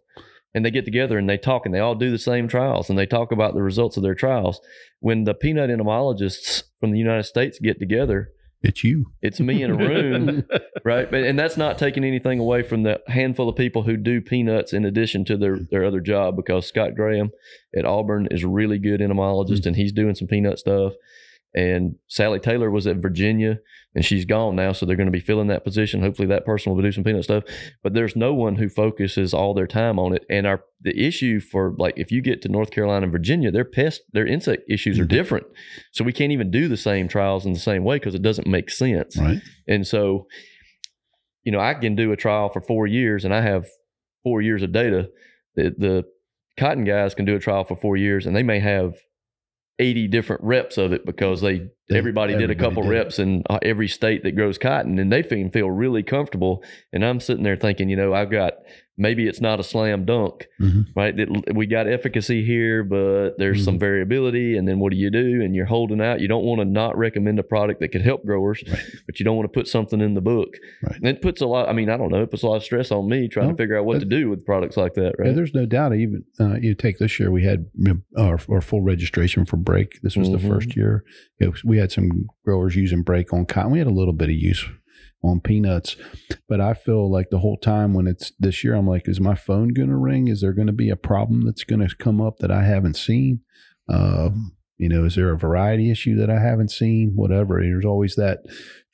and 0.53 0.65
they 0.65 0.71
get 0.71 0.85
together 0.85 1.17
and 1.17 1.29
they 1.29 1.37
talk, 1.37 1.65
and 1.65 1.73
they 1.73 1.79
all 1.79 1.95
do 1.95 2.11
the 2.11 2.17
same 2.19 2.47
trials, 2.47 2.89
and 2.89 2.97
they 2.99 3.05
talk 3.05 3.31
about 3.31 3.53
the 3.53 3.63
results 3.63 3.97
of 3.97 4.03
their 4.03 4.15
trials. 4.15 4.59
When 4.99 5.23
the 5.23 5.33
peanut 5.33 5.69
entomologists 5.69 6.63
from 6.79 6.91
the 6.91 6.99
United 6.99 7.23
States 7.23 7.59
get 7.59 7.79
together, 7.79 8.29
It's 8.63 8.83
you. 8.83 9.05
it's 9.21 9.39
me 9.39 9.63
in 9.63 9.71
a 9.71 9.75
room 9.75 10.43
right? 10.83 11.09
But 11.09 11.23
and 11.23 11.37
that's 11.39 11.57
not 11.57 11.77
taking 11.79 12.03
anything 12.03 12.37
away 12.39 12.61
from 12.63 12.83
the 12.83 12.99
handful 13.07 13.49
of 13.49 13.55
people 13.55 13.83
who 13.83 13.97
do 13.97 14.21
peanuts 14.21 14.73
in 14.73 14.85
addition 14.85 15.25
to 15.25 15.37
their 15.37 15.57
their 15.71 15.83
other 15.85 15.99
job 16.01 16.35
because 16.35 16.67
Scott 16.67 16.93
Graham 16.95 17.31
at 17.75 17.85
Auburn 17.85 18.27
is 18.29 18.43
a 18.43 18.47
really 18.47 18.77
good 18.77 19.01
entomologist 19.01 19.65
and 19.65 19.75
he's 19.75 19.91
doing 19.91 20.13
some 20.15 20.27
peanut 20.27 20.59
stuff. 20.59 20.93
And 21.53 21.95
Sally 22.07 22.39
Taylor 22.39 22.71
was 22.71 22.87
at 22.87 22.97
Virginia 22.97 23.59
and 23.93 24.05
she's 24.05 24.23
gone 24.23 24.55
now, 24.55 24.71
so 24.71 24.85
they're 24.85 24.95
going 24.95 25.07
to 25.07 25.11
be 25.11 25.19
filling 25.19 25.47
that 25.47 25.65
position. 25.65 25.99
Hopefully, 26.01 26.29
that 26.29 26.45
person 26.45 26.73
will 26.73 26.81
do 26.81 26.93
some 26.93 27.03
peanut 27.03 27.25
stuff. 27.25 27.43
But 27.83 27.93
there's 27.93 28.15
no 28.15 28.33
one 28.33 28.55
who 28.55 28.69
focuses 28.69 29.33
all 29.33 29.53
their 29.53 29.67
time 29.67 29.99
on 29.99 30.13
it. 30.15 30.23
And 30.29 30.47
our 30.47 30.63
the 30.79 30.97
issue 30.97 31.41
for 31.41 31.75
like 31.77 31.95
if 31.97 32.09
you 32.09 32.21
get 32.21 32.41
to 32.43 32.47
North 32.49 32.71
Carolina 32.71 33.03
and 33.03 33.11
Virginia, 33.11 33.51
their 33.51 33.65
pest, 33.65 34.01
their 34.13 34.25
insect 34.25 34.63
issues 34.69 34.97
are 34.97 35.03
Mhm. 35.05 35.09
different. 35.09 35.47
So 35.91 36.05
we 36.05 36.13
can't 36.13 36.31
even 36.31 36.51
do 36.51 36.69
the 36.69 36.77
same 36.77 37.09
trials 37.09 37.45
in 37.45 37.51
the 37.51 37.59
same 37.59 37.83
way 37.83 37.97
because 37.97 38.15
it 38.15 38.21
doesn't 38.21 38.47
make 38.47 38.69
sense. 38.69 39.17
Right. 39.17 39.39
And 39.67 39.85
so, 39.85 40.27
you 41.43 41.51
know, 41.51 41.59
I 41.59 41.73
can 41.73 41.95
do 41.95 42.13
a 42.13 42.15
trial 42.17 42.47
for 42.49 42.61
four 42.61 42.87
years 42.87 43.25
and 43.25 43.33
I 43.33 43.41
have 43.41 43.65
four 44.23 44.41
years 44.41 44.63
of 44.63 44.71
data. 44.71 45.09
The, 45.55 45.75
the 45.77 46.03
cotton 46.57 46.85
guys 46.85 47.13
can 47.13 47.25
do 47.25 47.35
a 47.35 47.39
trial 47.39 47.65
for 47.65 47.75
four 47.75 47.97
years 47.97 48.25
and 48.25 48.35
they 48.35 48.43
may 48.43 48.59
have 48.59 48.93
80 49.81 50.07
different 50.09 50.43
reps 50.43 50.77
of 50.77 50.93
it 50.93 51.05
because 51.05 51.41
they, 51.41 51.57
They- 51.89 51.97
everybody, 51.97 52.35
did 52.37 52.51
a 52.51 52.55
couple 52.55 52.83
did 52.83 52.89
reps 52.89 53.19
in 53.19 53.43
uh, 53.49 53.59
every 53.63 53.87
state 53.87 54.23
that 54.23 54.35
grows 54.35 54.57
cotton 54.57 54.99
and 54.99 55.11
they 55.11 55.23
feel, 55.23 55.49
feel 55.49 55.71
really 55.71 56.03
comfortable. 56.03 56.63
And 56.93 57.03
I'm 57.03 57.19
sitting 57.19 57.43
there 57.43 57.57
thinking, 57.57 57.89
you 57.89 57.95
know, 57.97 58.13
I've 58.13 58.29
got 58.29 58.53
maybe 58.97 59.27
it's 59.27 59.41
not 59.41 59.59
a 59.59 59.63
slam 59.63 60.05
dunk, 60.05 60.47
Mhm. 60.61 60.85
right? 60.95 61.15
That 61.15 61.53
we 61.55 61.65
got 61.65 61.87
efficacy 61.87 62.43
here, 62.45 62.83
but 62.83 63.31
there's 63.37 63.57
Mm-hmm. 63.59 63.65
some 63.65 63.79
variability. 63.79 64.55
And 64.57 64.67
then 64.67 64.79
what 64.79 64.91
do 64.91 64.97
you 64.97 65.09
do? 65.09 65.41
And 65.41 65.55
you're 65.55 65.65
holding 65.65 66.01
out. 66.01 66.19
You 66.19 66.27
don't 66.27 66.43
want 66.43 66.59
to 66.61 66.65
not 66.65 66.97
recommend 66.97 67.39
a 67.39 67.43
product 67.43 67.79
that 67.79 67.89
could 67.89 68.01
help 68.01 68.23
growers, 68.25 68.63
Right. 68.69 68.79
but 69.07 69.19
you 69.19 69.23
don't 69.23 69.37
want 69.37 69.51
to 69.51 69.57
put 69.59 69.67
something 69.67 70.01
in 70.01 70.13
the 70.13 70.21
book. 70.21 70.49
Right. 70.83 70.97
And 70.97 71.07
it 71.07 71.21
puts 71.21 71.41
a 71.41 71.47
lot. 71.47 71.69
I 71.69 71.73
mean, 71.73 71.89
I 71.89 71.97
don't 71.97 72.11
know. 72.11 72.21
It 72.21 72.29
puts 72.31 72.43
a 72.43 72.47
lot 72.47 72.57
of 72.57 72.63
stress 72.63 72.91
on 72.91 73.07
me 73.09 73.27
trying 73.27 73.47
No, 73.47 73.53
to 73.53 73.57
figure 73.57 73.77
out 73.77 73.85
what 73.85 73.99
to 73.99 74.05
do 74.05 74.29
with 74.29 74.45
products 74.45 74.77
like 74.77 74.93
that, 74.95 75.15
Yeah, 75.17 75.25
right? 75.27 75.35
there's 75.35 75.53
no 75.55 75.65
doubt. 75.65 75.95
Even 75.95 76.23
uh, 76.39 76.57
you 76.61 76.75
take 76.75 76.97
this 76.99 77.19
year, 77.19 77.31
we 77.31 77.43
had 77.43 77.65
our, 78.17 78.39
our 78.49 78.61
full 78.61 78.81
registration 78.81 79.45
for 79.45 79.57
Brake. 79.57 79.99
This 80.03 80.15
was 80.17 80.29
Mhm. 80.29 80.33
the 80.33 80.47
first 80.47 80.75
year. 80.75 81.03
You 81.39 81.47
know, 81.47 81.53
we 81.65 81.77
had 81.77 81.91
some 81.91 82.27
growers 82.45 82.75
using 82.75 83.01
Brake 83.03 83.33
on 83.33 83.45
cotton. 83.45 83.71
We 83.71 83.79
had 83.79 83.87
a 83.87 83.91
little 83.91 84.13
bit 84.13 84.29
of 84.29 84.35
use 84.35 84.67
on 85.23 85.39
peanuts, 85.39 85.95
but 86.49 86.59
I 86.59 86.73
feel 86.73 87.09
like 87.11 87.29
the 87.29 87.39
whole 87.39 87.57
time 87.57 87.93
when 87.93 88.07
it's 88.07 88.31
this 88.39 88.63
year, 88.63 88.73
I'm 88.75 88.87
like, 88.87 89.07
is 89.07 89.19
my 89.19 89.35
phone 89.35 89.69
going 89.69 89.89
to 89.89 89.95
ring? 89.95 90.27
Is 90.27 90.41
there 90.41 90.53
going 90.53 90.67
to 90.67 90.73
be 90.73 90.89
a 90.89 90.95
problem 90.95 91.45
that's 91.45 91.63
going 91.63 91.87
to 91.87 91.95
come 91.95 92.19
up 92.19 92.39
that 92.39 92.51
I 92.51 92.63
haven't 92.63 92.95
seen? 92.95 93.41
Um, 93.87 94.55
you 94.77 94.89
know, 94.89 95.05
is 95.05 95.15
there 95.15 95.31
a 95.31 95.37
variety 95.37 95.91
issue 95.91 96.15
that 96.15 96.29
I 96.31 96.39
haven't 96.39 96.71
seen? 96.71 97.11
Whatever. 97.15 97.61
There's 97.61 97.85
always 97.85 98.15
that 98.15 98.39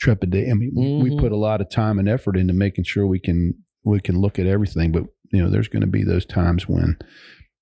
trepidation. 0.02 0.52
I 0.52 0.54
mean, 0.56 1.00
we 1.02 1.10
Mhm. 1.12 1.20
put 1.20 1.32
a 1.32 1.38
lot 1.38 1.62
of 1.62 1.70
time 1.70 1.98
and 1.98 2.10
effort 2.10 2.36
into 2.36 2.54
making 2.54 2.84
sure 2.84 3.08
we 3.08 3.20
can 3.20 3.54
we 3.86 4.02
can 4.02 4.20
look 4.20 4.38
at 4.38 4.48
everything, 4.48 4.92
but 4.92 5.06
you 5.32 5.42
know, 5.42 5.50
there's 5.50 5.70
going 5.70 5.82
to 5.82 5.88
be 5.88 6.04
those 6.04 6.26
times 6.26 6.68
when 6.68 6.98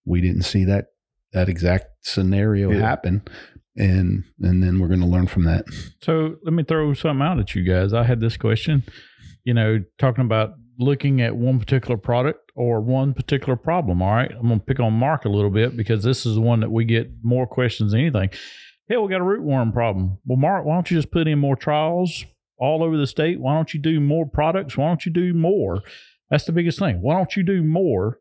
we 0.06 0.22
didn't 0.22 0.42
see 0.42 0.64
that 0.66 0.88
that 1.34 1.50
exact 1.50 1.86
scenario 2.02 2.72
Yeah. 2.72 2.80
happen, 2.80 3.22
and 3.78 4.24
and 4.42 4.64
then 4.64 4.80
we're 4.80 4.88
going 4.88 5.02
to 5.02 5.06
learn 5.06 5.28
from 5.28 5.44
that. 5.46 5.66
So 6.02 6.36
let 6.44 6.54
me 6.54 6.64
throw 6.64 6.94
something 6.94 7.26
out 7.26 7.40
at 7.40 7.56
you 7.56 7.64
guys. 7.64 7.94
I 7.94 8.04
had 8.04 8.20
this 8.20 8.38
question, 8.38 8.84
you 9.44 9.54
know, 9.54 9.84
talking 9.98 10.24
about 10.24 10.54
looking 10.78 11.22
at 11.22 11.36
one 11.36 11.60
particular 11.60 11.98
product 11.98 12.52
or 12.56 12.82
one 12.82 13.14
particular 13.14 13.56
problem. 13.56 14.02
All 14.02 14.14
right. 14.14 14.32
I'm 14.32 14.48
going 14.48 14.60
to 14.60 14.66
pick 14.66 14.80
on 14.80 14.94
Mark 14.94 15.26
a 15.26 15.30
little 15.30 15.50
bit 15.50 15.76
because 15.78 16.04
this 16.04 16.26
is 16.26 16.36
the 16.36 16.42
one 16.42 16.60
that 16.62 16.72
we 16.72 16.86
get 16.86 17.12
more 17.24 17.48
questions 17.48 17.92
than 17.92 18.02
anything. 18.02 18.30
Hey, 18.88 18.98
we 18.98 19.10
got 19.10 19.22
a 19.22 19.26
rootworm 19.26 19.74
problem. 19.74 20.20
Well, 20.26 20.38
Mark, 20.38 20.66
why 20.66 20.76
don't 20.76 20.90
you 20.92 20.98
just 20.98 21.12
put 21.12 21.28
in 21.28 21.40
more 21.40 21.56
trials 21.56 22.26
all 22.58 22.84
over 22.84 22.98
the 22.98 23.08
state? 23.08 23.40
Why 23.40 23.56
don't 23.56 23.74
you 23.74 23.80
do 23.80 24.00
more 24.00 24.28
products? 24.28 24.78
Why 24.78 24.88
don't 24.88 25.06
you 25.06 25.12
do 25.12 25.34
more? 25.34 25.82
That's 26.30 26.46
the 26.46 26.52
biggest 26.52 26.80
thing. 26.80 27.02
Why 27.02 27.16
don't 27.16 27.36
you 27.36 27.44
do 27.44 27.64
more? 27.64 28.20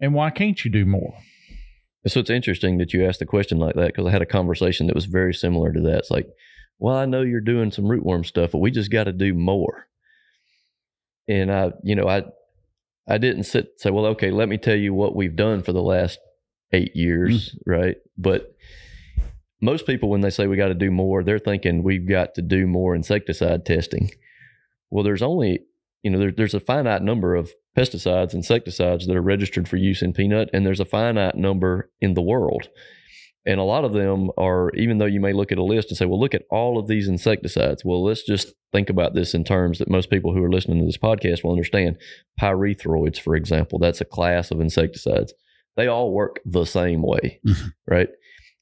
And 0.00 0.12
why 0.14 0.30
can't 0.30 0.64
you 0.64 0.70
do 0.70 0.84
more? 0.84 1.14
So 2.06 2.20
it's 2.20 2.30
interesting 2.30 2.78
that 2.78 2.92
you 2.92 3.06
asked 3.06 3.20
the 3.20 3.26
question 3.26 3.58
like 3.58 3.74
that 3.76 3.86
because 3.86 4.06
I 4.06 4.10
had 4.10 4.22
a 4.22 4.26
conversation 4.26 4.86
that 4.86 4.94
was 4.94 5.06
very 5.06 5.32
similar 5.32 5.72
to 5.72 5.80
that. 5.82 5.98
It's 5.98 6.10
like, 6.10 6.28
well, 6.78 6.96
I 6.96 7.06
know 7.06 7.22
you're 7.22 7.40
doing 7.40 7.70
some 7.70 7.86
rootworm 7.86 8.26
stuff, 8.26 8.52
but 8.52 8.58
we 8.58 8.70
just 8.70 8.90
got 8.90 9.04
to 9.04 9.12
do 9.12 9.32
more. 9.32 9.86
And 11.26 11.50
I, 11.50 11.72
you 11.82 11.94
know, 11.94 12.06
I, 12.06 12.24
I 13.08 13.18
didn't 13.18 13.44
sit 13.44 13.72
say, 13.78 13.90
well, 13.90 14.06
okay, 14.06 14.30
let 14.30 14.48
me 14.48 14.58
tell 14.58 14.76
you 14.76 14.92
what 14.92 15.16
we've 15.16 15.36
done 15.36 15.62
for 15.62 15.72
the 15.72 15.82
last 15.82 16.18
eight 16.72 16.94
years, 16.94 17.50
mm. 17.50 17.58
right? 17.64 17.96
But 18.18 18.54
most 19.62 19.86
people, 19.86 20.10
when 20.10 20.20
they 20.20 20.30
say 20.30 20.46
we 20.46 20.56
got 20.56 20.68
to 20.68 20.74
do 20.74 20.90
more, 20.90 21.24
they're 21.24 21.38
thinking 21.38 21.82
we've 21.82 22.08
got 22.08 22.34
to 22.34 22.42
do 22.42 22.66
more 22.66 22.94
insecticide 22.94 23.64
testing. 23.64 24.10
Well, 24.90 25.04
there's 25.04 25.22
only, 25.22 25.60
you 26.02 26.10
know, 26.10 26.18
there, 26.18 26.32
there's 26.32 26.54
a 26.54 26.60
finite 26.60 27.02
number 27.02 27.34
of 27.34 27.50
pesticides, 27.76 28.34
insecticides 28.34 29.06
that 29.06 29.16
are 29.16 29.22
registered 29.22 29.68
for 29.68 29.76
use 29.76 30.02
in 30.02 30.12
peanut, 30.12 30.48
and 30.52 30.64
there's 30.66 30.80
a 30.80 30.84
finite 30.84 31.36
number 31.36 31.90
in 32.00 32.14
the 32.14 32.22
world. 32.22 32.68
And 33.46 33.60
a 33.60 33.64
lot 33.64 33.84
of 33.84 33.92
them 33.92 34.30
are, 34.38 34.70
even 34.74 34.96
though 34.98 35.04
you 35.04 35.20
may 35.20 35.34
look 35.34 35.52
at 35.52 35.58
a 35.58 35.62
list 35.62 35.90
and 35.90 35.98
say, 35.98 36.06
well, 36.06 36.18
look 36.20 36.34
at 36.34 36.46
all 36.50 36.78
of 36.78 36.86
these 36.86 37.08
insecticides. 37.08 37.84
Well, 37.84 38.02
let's 38.02 38.22
just 38.22 38.54
think 38.72 38.88
about 38.88 39.14
this 39.14 39.34
in 39.34 39.44
terms 39.44 39.78
that 39.78 39.90
most 39.90 40.08
people 40.08 40.32
who 40.32 40.42
are 40.42 40.50
listening 40.50 40.78
to 40.80 40.86
this 40.86 40.96
podcast 40.96 41.44
will 41.44 41.50
understand. 41.52 41.98
Pyrethroids, 42.40 43.20
for 43.20 43.36
example, 43.36 43.78
that's 43.78 44.00
a 44.00 44.06
class 44.06 44.50
of 44.50 44.60
insecticides. 44.60 45.34
They 45.76 45.88
all 45.88 46.12
work 46.12 46.40
the 46.46 46.64
same 46.64 47.02
way, 47.02 47.40
Mhm. 47.46 47.72
right? 47.86 48.08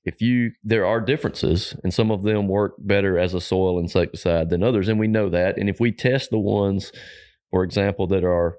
If 0.04 0.20
you, 0.20 0.50
there 0.64 0.84
are 0.84 1.00
differences, 1.00 1.76
and 1.84 1.94
some 1.94 2.10
of 2.10 2.24
them 2.24 2.48
work 2.48 2.74
better 2.80 3.18
as 3.18 3.34
a 3.34 3.40
soil 3.40 3.78
insecticide 3.78 4.50
than 4.50 4.64
others, 4.64 4.88
and 4.88 4.98
we 4.98 5.06
know 5.06 5.28
that. 5.28 5.56
And 5.58 5.68
if 5.68 5.78
we 5.78 5.92
test 5.92 6.30
the 6.30 6.40
ones, 6.40 6.90
for 7.52 7.62
example, 7.62 8.08
that 8.08 8.24
are 8.24 8.56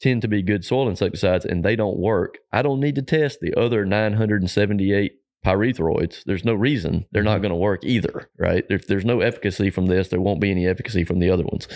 tend 0.00 0.22
to 0.22 0.28
be 0.28 0.42
good 0.42 0.64
soil 0.64 0.88
insecticides 0.88 1.44
and 1.44 1.64
they 1.64 1.76
don't 1.76 1.98
work, 1.98 2.38
I 2.52 2.62
don't 2.62 2.80
need 2.80 2.94
to 2.96 3.02
test 3.02 3.40
the 3.40 3.54
other 3.58 3.84
978 3.84 5.12
pyrethroids. 5.44 6.22
There's 6.24 6.44
no 6.44 6.54
reason 6.54 7.06
they're 7.12 7.22
not 7.22 7.34
mm-hmm. 7.34 7.42
going 7.42 7.50
to 7.50 7.56
work 7.56 7.84
either, 7.84 8.30
right? 8.38 8.64
If 8.68 8.86
there's 8.86 9.04
no 9.04 9.20
efficacy 9.20 9.70
from 9.70 9.86
this, 9.86 10.08
there 10.08 10.20
won't 10.20 10.40
be 10.40 10.50
any 10.50 10.66
efficacy 10.66 11.04
from 11.04 11.18
the 11.18 11.30
other 11.30 11.44
ones. 11.44 11.66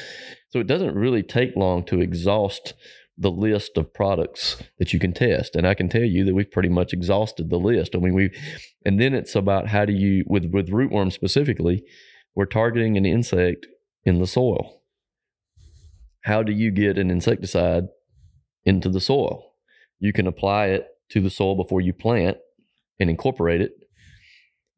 So 0.51 0.61
it 0.61 0.67
doesn't 0.67 0.95
really 0.95 1.23
take 1.23 1.57
long 1.57 1.85
to 1.87 2.01
exhaust 2.01 2.75
the 3.17 3.31
list 3.31 3.77
of 3.77 3.95
products 3.95 4.63
that 4.79 4.93
you 4.93 4.99
can 4.99 5.13
test. 5.13 5.55
And 5.55 5.67
I 5.67 5.75
can 5.75 5.89
tell 5.89 6.03
you 6.03 6.25
that 6.25 6.35
we've 6.35 6.51
pretty 6.51 6.69
much 6.69 6.93
exhausted 6.93 7.49
the 7.49 7.59
list. 7.59 7.95
I 7.95 7.99
mean, 7.99 8.15
we, 8.15 8.31
and 8.85 9.01
then 9.01 9.15
it's 9.15 9.35
about 9.35 9.69
how 9.69 9.85
do 9.85 9.93
you, 9.93 10.25
with, 10.27 10.47
with 10.53 10.69
rootworm 10.69 11.13
specifically, 11.13 11.85
we're 12.35 12.47
targeting 12.47 12.97
an 12.97 13.07
insect 13.07 13.67
in 14.05 14.19
the 14.19 14.27
soil. 14.27 14.83
How 16.23 16.43
do 16.43 16.53
you 16.53 16.71
get 16.71 16.99
an 16.99 17.11
insecticide 17.11 17.85
into 18.65 18.89
the 18.89 19.01
soil? 19.01 19.53
You 20.01 20.13
can 20.13 20.27
apply 20.27 20.67
it 20.67 20.89
to 21.11 21.21
the 21.21 21.31
soil 21.31 21.55
before 21.55 21.81
you 21.81 21.93
plant 21.93 22.39
and 22.99 23.11
incorporate 23.11 23.61
it. 23.61 23.73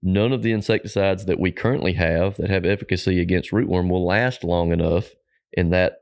none 0.02 0.32
of 0.32 0.42
the 0.42 0.52
insecticides 0.52 1.24
that 1.24 1.40
we 1.40 1.50
currently 1.50 1.94
have 1.94 2.36
that 2.36 2.50
have 2.50 2.64
efficacy 2.64 3.20
against 3.20 3.50
rootworm 3.50 3.90
will 3.90 4.06
last 4.06 4.44
long 4.44 4.72
enough 4.72 5.10
in 5.52 5.70
that 5.70 5.98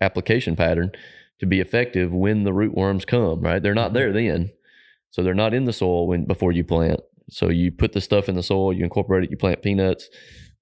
application 0.00 0.56
pattern 0.56 0.90
to 1.38 1.46
be 1.46 1.60
effective 1.60 2.12
when 2.12 2.44
the 2.44 2.50
rootworms 2.50 3.06
come, 3.06 3.40
right? 3.40 3.62
They're 3.62 3.74
not 3.74 3.88
mm-hmm. 3.88 3.94
there 3.94 4.12
then. 4.12 4.50
So 5.10 5.22
they're 5.22 5.34
not 5.34 5.54
in 5.54 5.64
the 5.64 5.72
soil 5.72 6.06
when 6.06 6.24
before 6.24 6.52
you 6.52 6.64
plant. 6.64 7.00
So 7.30 7.48
you 7.48 7.70
put 7.70 7.92
the 7.92 8.00
stuff 8.00 8.28
in 8.28 8.34
the 8.34 8.42
soil, 8.42 8.72
you 8.72 8.84
incorporate 8.84 9.24
it, 9.24 9.30
you 9.30 9.36
plant 9.36 9.62
peanuts. 9.62 10.08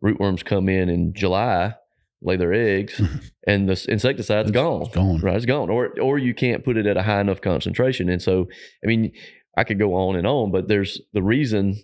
Rootworms 0.04 0.44
come 0.44 0.68
in 0.68 0.88
in 0.88 1.14
July, 1.14 1.74
lay 2.22 2.36
their 2.36 2.52
eggs, 2.52 2.94
mm-hmm. 2.98 3.18
and 3.46 3.68
the 3.68 3.86
insecticide's 3.88 4.50
It's 4.50 4.54
gone. 4.54 4.88
gone. 4.92 5.20
Right, 5.20 5.36
it's 5.36 5.46
gone. 5.46 5.70
Or 5.70 5.98
or 6.00 6.18
you 6.18 6.34
can't 6.34 6.64
put 6.64 6.76
it 6.76 6.86
at 6.86 6.96
a 6.96 7.02
high 7.02 7.20
enough 7.20 7.40
concentration. 7.40 8.08
And 8.08 8.22
so, 8.22 8.46
I 8.84 8.86
mean, 8.86 9.12
I 9.56 9.64
could 9.64 9.78
go 9.78 9.94
on 9.94 10.16
and 10.16 10.26
on, 10.26 10.50
but 10.50 10.68
there's 10.68 11.00
the 11.12 11.22
reason 11.22 11.76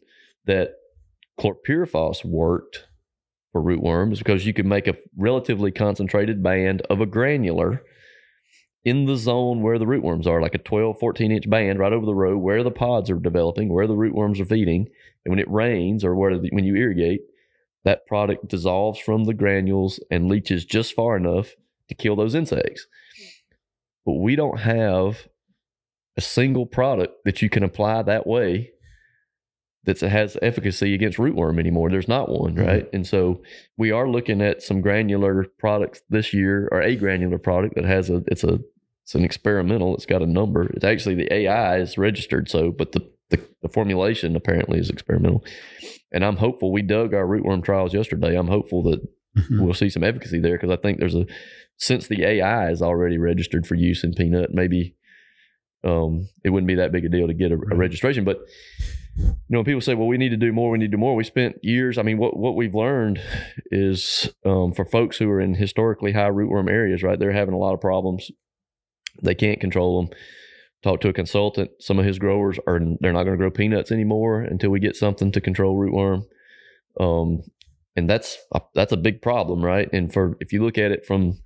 that 0.47 0.75
chlorpyrifos 1.41 2.25
worked 2.25 2.87
for 3.53 3.63
rootworm 3.63 4.13
is 4.13 4.19
because 4.19 4.47
you 4.47 4.53
could 4.53 4.67
make 4.67 4.87
a 4.87 4.97
relatively 5.17 5.71
concentrated 5.71 6.43
band 6.43 6.83
of 6.91 7.01
a 7.01 7.07
granular 7.07 7.83
in 8.85 9.07
the 9.07 9.17
zone 9.17 9.63
where 9.63 9.79
the 9.79 9.87
rootworms 9.87 10.27
are, 10.27 10.43
like 10.43 10.55
a 10.55 10.59
12, 10.59 10.99
14 10.99 11.33
inch 11.33 11.49
band 11.49 11.79
right 11.79 11.93
over 11.93 12.05
the 12.05 12.15
row 12.15 12.37
where 12.37 12.63
the 12.63 12.71
pods 12.71 13.11
are 13.11 13.17
developing, 13.17 13.73
where 13.73 13.87
the 13.87 13.95
rootworms 13.95 14.41
are 14.41 14.45
feeding. 14.45 14.87
And 15.25 15.33
when 15.33 15.39
it 15.39 15.51
rains 15.51 16.05
or 16.05 16.15
where 16.15 16.39
the, 16.39 16.51
when 16.53 16.65
you 16.65 16.77
irrigate, 16.77 17.23
that 17.85 18.07
product 18.07 18.49
dissolves 18.49 18.99
from 18.99 19.25
the 19.25 19.35
granules 19.35 20.01
and 20.11 20.29
leaches 20.29 20.65
just 20.65 20.95
far 20.95 21.17
enough 21.17 21.51
to 21.89 21.95
kill 21.95 22.17
those 22.17 22.35
insects. 22.35 22.87
But 24.05 24.15
we 24.15 24.37
don't 24.37 24.61
have 24.61 25.29
a 26.17 26.21
single 26.21 26.67
product 26.67 27.25
that 27.25 27.43
you 27.43 27.51
can 27.51 27.63
apply 27.63 28.03
that 28.03 28.27
way 28.27 28.71
that 29.85 30.01
has 30.01 30.37
efficacy 30.41 30.95
against 30.95 31.19
rootworm 31.19 31.59
anymore. 31.59 31.91
There's 31.91 32.09
not 32.09 32.29
one, 32.29 32.55
mm-hmm. 32.55 32.67
right? 32.67 32.89
And 32.93 33.07
so 33.07 33.43
we 33.77 33.91
are 33.91 34.09
looking 34.09 34.41
at 34.41 34.63
some 34.63 34.81
granular 34.81 35.47
products 35.59 36.03
this 36.09 36.33
year, 36.33 36.69
or 36.73 36.81
a 36.81 36.97
granular 36.97 37.39
product 37.39 37.75
that 37.75 37.85
has 37.85 38.11
a 38.11 38.23
it's 38.27 38.45
a 38.45 38.61
it's 39.03 39.15
an 39.15 39.25
experimental. 39.25 39.95
It's 39.95 40.07
got 40.07 40.23
a 40.23 40.27
number. 40.27 40.65
It's 40.69 40.85
actually 40.85 41.17
the 41.17 41.33
AI 41.33 41.79
is 41.79 41.99
registered, 41.99 42.49
so 42.49 42.71
but 42.71 42.93
the 42.93 43.07
the, 43.37 43.49
the 43.63 43.69
formulation 43.69 44.37
apparently 44.37 44.79
is 44.79 44.91
experimental. 44.91 45.45
And 46.13 46.25
I'm 46.25 46.37
hopeful. 46.37 46.73
We 46.73 46.83
dug 46.83 47.15
our 47.15 47.25
rootworm 47.27 47.65
trials 47.65 47.93
yesterday. 47.95 48.37
I'm 48.37 48.49
hopeful 48.49 48.83
that 48.85 49.01
Mhm. 49.37 49.65
we'll 49.65 49.75
see 49.75 49.91
some 49.91 50.05
efficacy 50.05 50.39
there 50.39 50.53
because 50.57 50.71
I 50.71 50.77
think 50.77 50.99
there's 51.01 51.17
a 51.17 51.27
since 51.77 52.07
the 52.07 52.23
AI 52.25 52.71
is 52.71 52.81
already 52.81 53.19
registered 53.19 53.67
for 53.67 53.75
use 53.75 54.05
in 54.05 54.15
peanut, 54.15 54.55
maybe 54.55 54.95
um, 55.83 56.29
it 56.45 56.51
wouldn't 56.51 56.69
be 56.69 56.77
that 56.77 56.93
big 56.93 57.05
a 57.05 57.09
deal 57.09 57.27
to 57.27 57.35
get 57.35 57.51
a, 57.51 57.57
a 57.57 57.75
registration. 57.77 58.25
But 58.25 58.39
you 59.19 59.27
know, 59.49 59.59
when 59.59 59.65
people 59.65 59.81
say, 59.81 59.95
"Well, 59.95 60.07
we 60.07 60.19
need 60.19 60.29
to 60.31 60.37
do 60.37 60.53
more. 60.53 60.71
We 60.71 60.79
need 60.79 60.87
to 60.93 60.97
do 60.97 61.01
more." 61.01 61.17
We 61.17 61.25
spent 61.25 61.57
years. 61.65 61.99
I 61.99 62.03
mean, 62.03 62.19
what 62.19 62.37
what 62.37 62.55
we've 62.55 62.75
learned 62.77 63.21
is 63.73 64.33
um, 64.45 64.73
for 64.73 64.85
folks 64.85 65.19
who 65.19 65.29
are 65.31 65.41
in 65.41 65.55
historically 65.55 66.13
high 66.13 66.31
rootworm 66.31 66.71
areas, 66.71 67.03
right? 67.03 67.19
They're 67.19 67.33
having 67.33 67.55
a 67.55 67.59
lot 67.59 67.75
of 67.75 67.81
problems. 67.81 68.31
They 69.23 69.35
can't 69.35 69.61
control 69.61 70.01
them. 70.01 70.17
Talk 70.85 71.01
to 71.01 71.09
a 71.09 71.15
consultant. 71.15 71.71
Some 71.81 71.99
of 71.99 72.05
his 72.05 72.19
growers 72.19 72.59
are 72.67 72.79
they're 73.01 73.15
not 73.15 73.25
going 73.25 73.33
to 73.33 73.39
grow 73.39 73.51
peanuts 73.51 73.91
anymore 73.91 74.43
until 74.43 74.69
we 74.69 74.81
get 74.81 74.97
something 74.97 75.33
to 75.33 75.41
control 75.41 75.79
rootworm. 75.79 76.25
Um, 77.01 77.41
and 77.97 78.09
that's 78.09 78.37
a, 78.53 78.61
that's 78.75 78.93
a 78.93 78.99
big 78.99 79.23
problem, 79.23 79.65
right? 79.65 79.89
And 79.95 80.13
for 80.13 80.37
if 80.41 80.53
you 80.53 80.63
look 80.63 80.77
at 80.77 80.91
it 80.91 81.07
from 81.07 81.39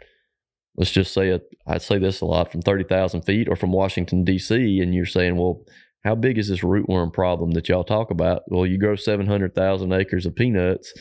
let's 0.77 0.91
just 0.91 1.15
say 1.15 1.31
a, 1.31 1.41
I 1.69 1.79
say 1.79 1.99
this 2.01 2.21
a 2.21 2.25
lot 2.25 2.51
from 2.51 2.63
thirty 2.63 2.83
thousand 2.83 3.23
feet 3.23 3.49
or 3.49 3.55
from 3.55 3.71
Washington 3.71 4.25
D.C. 4.25 4.81
and 4.81 4.93
you're 4.93 5.07
saying, 5.07 5.37
well, 5.37 5.63
how 6.03 6.17
big 6.17 6.37
is 6.37 6.49
this 6.49 6.63
rootworm 6.63 7.13
problem 7.13 7.53
that 7.53 7.69
y'all 7.69 7.85
talk 7.85 8.11
about? 8.11 8.43
Well, 8.49 8.67
you 8.67 8.77
grow 8.77 8.97
seven 8.97 9.29
hundred 9.29 9.55
thousand 9.55 9.93
acres 9.93 10.27
of 10.27 10.35
peanuts, 10.35 10.93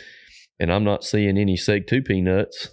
and 0.60 0.72
I'm 0.72 0.84
not 0.84 1.04
seeing 1.04 1.40
any 1.40 1.58
Seg 1.58 1.88
two 1.88 2.04
peanuts, 2.04 2.70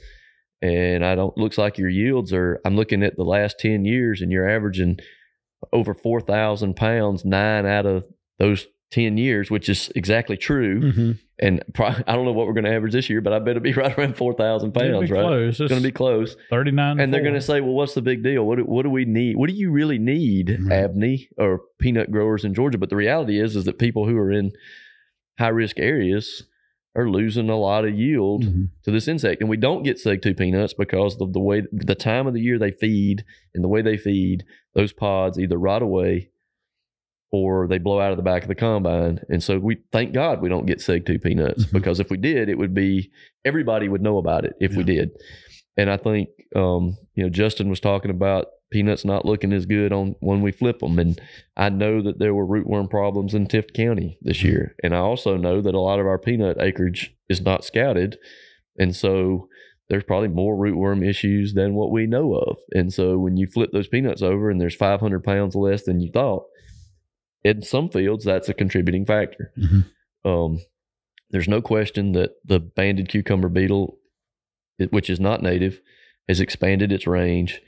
and 0.61 1.07
I 1.07 1.15
don't 1.15 1.39
looks 1.39 1.57
like 1.57 1.79
your 1.79 1.89
yields 1.89 2.35
are. 2.35 2.61
I'm 2.67 2.77
looking 2.77 3.03
at 3.03 3.17
the 3.17 3.25
last 3.25 3.59
ten 3.59 3.87
years, 3.87 4.21
and 4.21 4.31
you're 4.31 4.47
averaging 4.47 4.99
over 5.73 5.95
four 5.95 6.21
thousand 6.21 6.75
pounds 6.77 7.25
nine 7.25 7.67
out 7.67 7.87
of 7.87 8.05
those 8.39 8.67
ten 8.91 9.17
years, 9.19 9.51
which 9.51 9.69
is 9.69 9.91
exactly 9.97 10.37
true. 10.37 10.81
Mhm. 10.93 11.19
And 11.41 11.63
pro- 11.75 11.87
I 12.07 12.15
don't 12.15 12.25
know 12.25 12.33
what 12.33 12.47
we're 12.47 12.53
going 12.53 12.65
to 12.65 12.73
average 12.75 12.93
this 12.93 13.11
year, 13.11 13.21
but 13.21 13.33
I 13.33 13.39
bet 13.41 13.51
it'll 13.57 13.63
be 13.63 13.73
right 13.75 13.97
around 13.99 14.17
four 14.17 14.35
thousand 14.35 14.73
pounds, 14.73 15.11
right? 15.11 15.21
close. 15.21 15.59
It's 15.61 15.69
going 15.69 15.83
to 15.83 15.89
be 15.89 15.93
close. 15.93 16.37
39. 16.51 17.01
And 17.01 17.13
they're 17.13 17.23
going 17.23 17.35
to 17.35 17.41
say, 17.41 17.61
well, 17.61 17.73
what's 17.75 17.95
the 17.95 18.03
big 18.03 18.23
deal? 18.23 18.45
What 18.45 18.59
do, 18.59 18.63
what 18.65 18.83
do 18.85 18.91
we 18.91 19.05
need? 19.05 19.37
What 19.37 19.49
do 19.51 19.55
you 19.57 19.71
really 19.73 19.99
need, 19.99 20.57
Right. 20.61 20.85
Abney 20.85 21.29
or 21.39 21.61
peanut 21.81 22.11
growers 22.13 22.45
in 22.45 22.55
Georgia? 22.55 22.79
But 22.79 22.91
the 22.91 22.97
reality 22.97 23.41
is, 23.41 23.57
is 23.57 23.65
that 23.65 23.79
people 23.81 24.07
who 24.09 24.17
are 24.17 24.31
in 24.31 24.53
high 25.39 25.49
risk 25.49 25.79
areas 25.81 26.45
are 26.97 27.09
losing 27.11 27.51
a 27.51 27.57
lot 27.57 27.85
of 27.85 27.99
yield 27.99 28.45
Mhm. 28.45 28.69
to 28.85 28.91
this 28.93 29.09
insect. 29.09 29.41
And 29.41 29.51
we 29.51 29.57
don't 29.57 29.83
get 29.83 29.97
seg 29.97 30.23
two 30.23 30.35
peanuts 30.35 30.75
because 30.75 31.21
of 31.21 31.33
the 31.33 31.41
way, 31.41 31.63
the 31.73 31.95
time 31.97 32.27
of 32.27 32.35
the 32.35 32.41
year 32.41 32.59
they 32.59 32.71
feed 32.71 33.25
and 33.55 33.65
the 33.65 33.69
way 33.69 33.83
they 33.83 33.97
feed, 33.97 34.45
those 34.75 34.93
pods 34.93 35.39
either 35.39 35.59
rot 35.59 35.83
away 35.83 36.31
or 37.33 37.67
they 37.67 37.79
blow 37.79 38.01
out 38.01 38.13
of 38.13 38.17
the 38.17 38.23
back 38.23 38.43
of 38.43 38.49
the 38.49 38.55
combine. 38.55 39.19
And 39.29 39.43
so 39.43 39.59
we 39.59 39.79
thank 39.91 40.13
God 40.13 40.41
we 40.41 40.49
don't 40.49 40.67
get 40.67 40.79
seg 40.79 41.05
two 41.05 41.19
peanuts 41.19 41.65
Mhm. 41.67 41.73
because 41.73 41.99
if 41.99 42.11
we 42.11 42.17
did, 42.17 42.49
it 42.49 42.59
would 42.59 42.75
be 42.75 43.11
everybody 43.45 43.89
would 43.89 44.03
know 44.03 44.19
about 44.19 44.45
it 44.45 44.55
if 44.61 44.77
we 44.77 44.85
did. 44.85 45.11
And 45.77 45.91
I 45.91 45.97
think 45.97 46.29
um, 46.55 46.97
you 47.17 47.25
know 47.25 47.29
Justin 47.29 47.69
was 47.69 47.81
talking 47.81 48.13
about 48.13 48.47
peanuts 48.75 49.05
not 49.05 49.25
looking 49.25 49.53
as 49.53 49.67
good 49.67 49.93
on 49.93 50.17
when 50.19 50.43
we 50.43 50.51
flip 50.51 50.81
them, 50.81 50.99
and 50.99 51.21
I 51.57 51.69
know 51.69 52.03
that 52.03 52.19
there 52.19 52.35
were 52.35 52.47
rootworm 52.47 52.91
problems 52.91 53.33
in 53.33 53.47
Tift 53.47 53.73
County 53.73 54.19
this 54.21 54.43
year, 54.43 54.75
and 54.83 54.95
I 54.95 54.99
also 54.99 55.37
know 55.37 55.61
that 55.61 55.75
a 55.75 55.81
lot 55.81 56.01
of 56.01 56.07
our 56.07 56.19
peanut 56.19 56.61
acreage 56.61 57.15
is 57.29 57.41
not 57.41 57.65
scouted, 57.65 58.19
and 58.77 58.95
so 58.95 59.49
there's 59.89 60.03
probably 60.03 60.29
more 60.29 60.57
rootworm 60.57 61.09
issues 61.09 61.55
than 61.55 61.75
what 61.75 61.93
we 61.93 62.07
know 62.07 62.35
of. 62.35 62.57
And 62.73 62.93
so 62.93 63.17
when 63.19 63.37
you 63.37 63.47
flip 63.47 63.71
those 63.73 63.87
peanuts 63.87 64.23
over 64.23 64.51
and 64.51 64.59
there's 64.61 64.75
500 64.75 65.23
pounds 65.23 65.55
less 65.55 65.85
than 65.85 66.01
you 66.01 66.11
thought, 66.11 66.45
in 67.45 67.61
some 67.63 67.91
fields 67.91 68.25
that's 68.25 68.49
a 68.49 68.55
contributing 68.55 69.05
factor. 69.05 69.53
Mhm. 69.59 69.85
Um, 70.25 70.59
there's 71.31 71.49
no 71.49 71.61
question 71.61 72.13
that 72.13 72.31
the 72.45 72.59
banded 72.61 73.09
cucumber 73.11 73.51
beetle, 73.51 73.99
which 74.89 75.11
is 75.11 75.21
not 75.21 75.43
native, 75.43 75.81
has 76.29 76.41
expanded 76.41 76.91
its 76.91 77.07
range, 77.07 77.61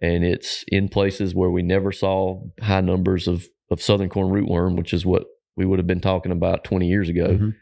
and 0.00 0.24
it's 0.24 0.64
in 0.68 0.88
places 0.88 1.34
where 1.34 1.50
we 1.50 1.62
never 1.62 1.92
saw 1.92 2.42
high 2.60 2.80
numbers 2.80 3.28
of 3.28 3.46
of 3.70 3.82
southern 3.82 4.08
corn 4.08 4.28
rootworm, 4.32 4.76
which 4.76 4.94
is 4.94 5.04
what 5.04 5.24
we 5.56 5.66
would 5.66 5.78
have 5.78 5.86
been 5.86 6.00
talking 6.00 6.32
about 6.32 6.64
20 6.64 6.88
years 6.88 7.08
ago. 7.08 7.28
Mhm. 7.28 7.54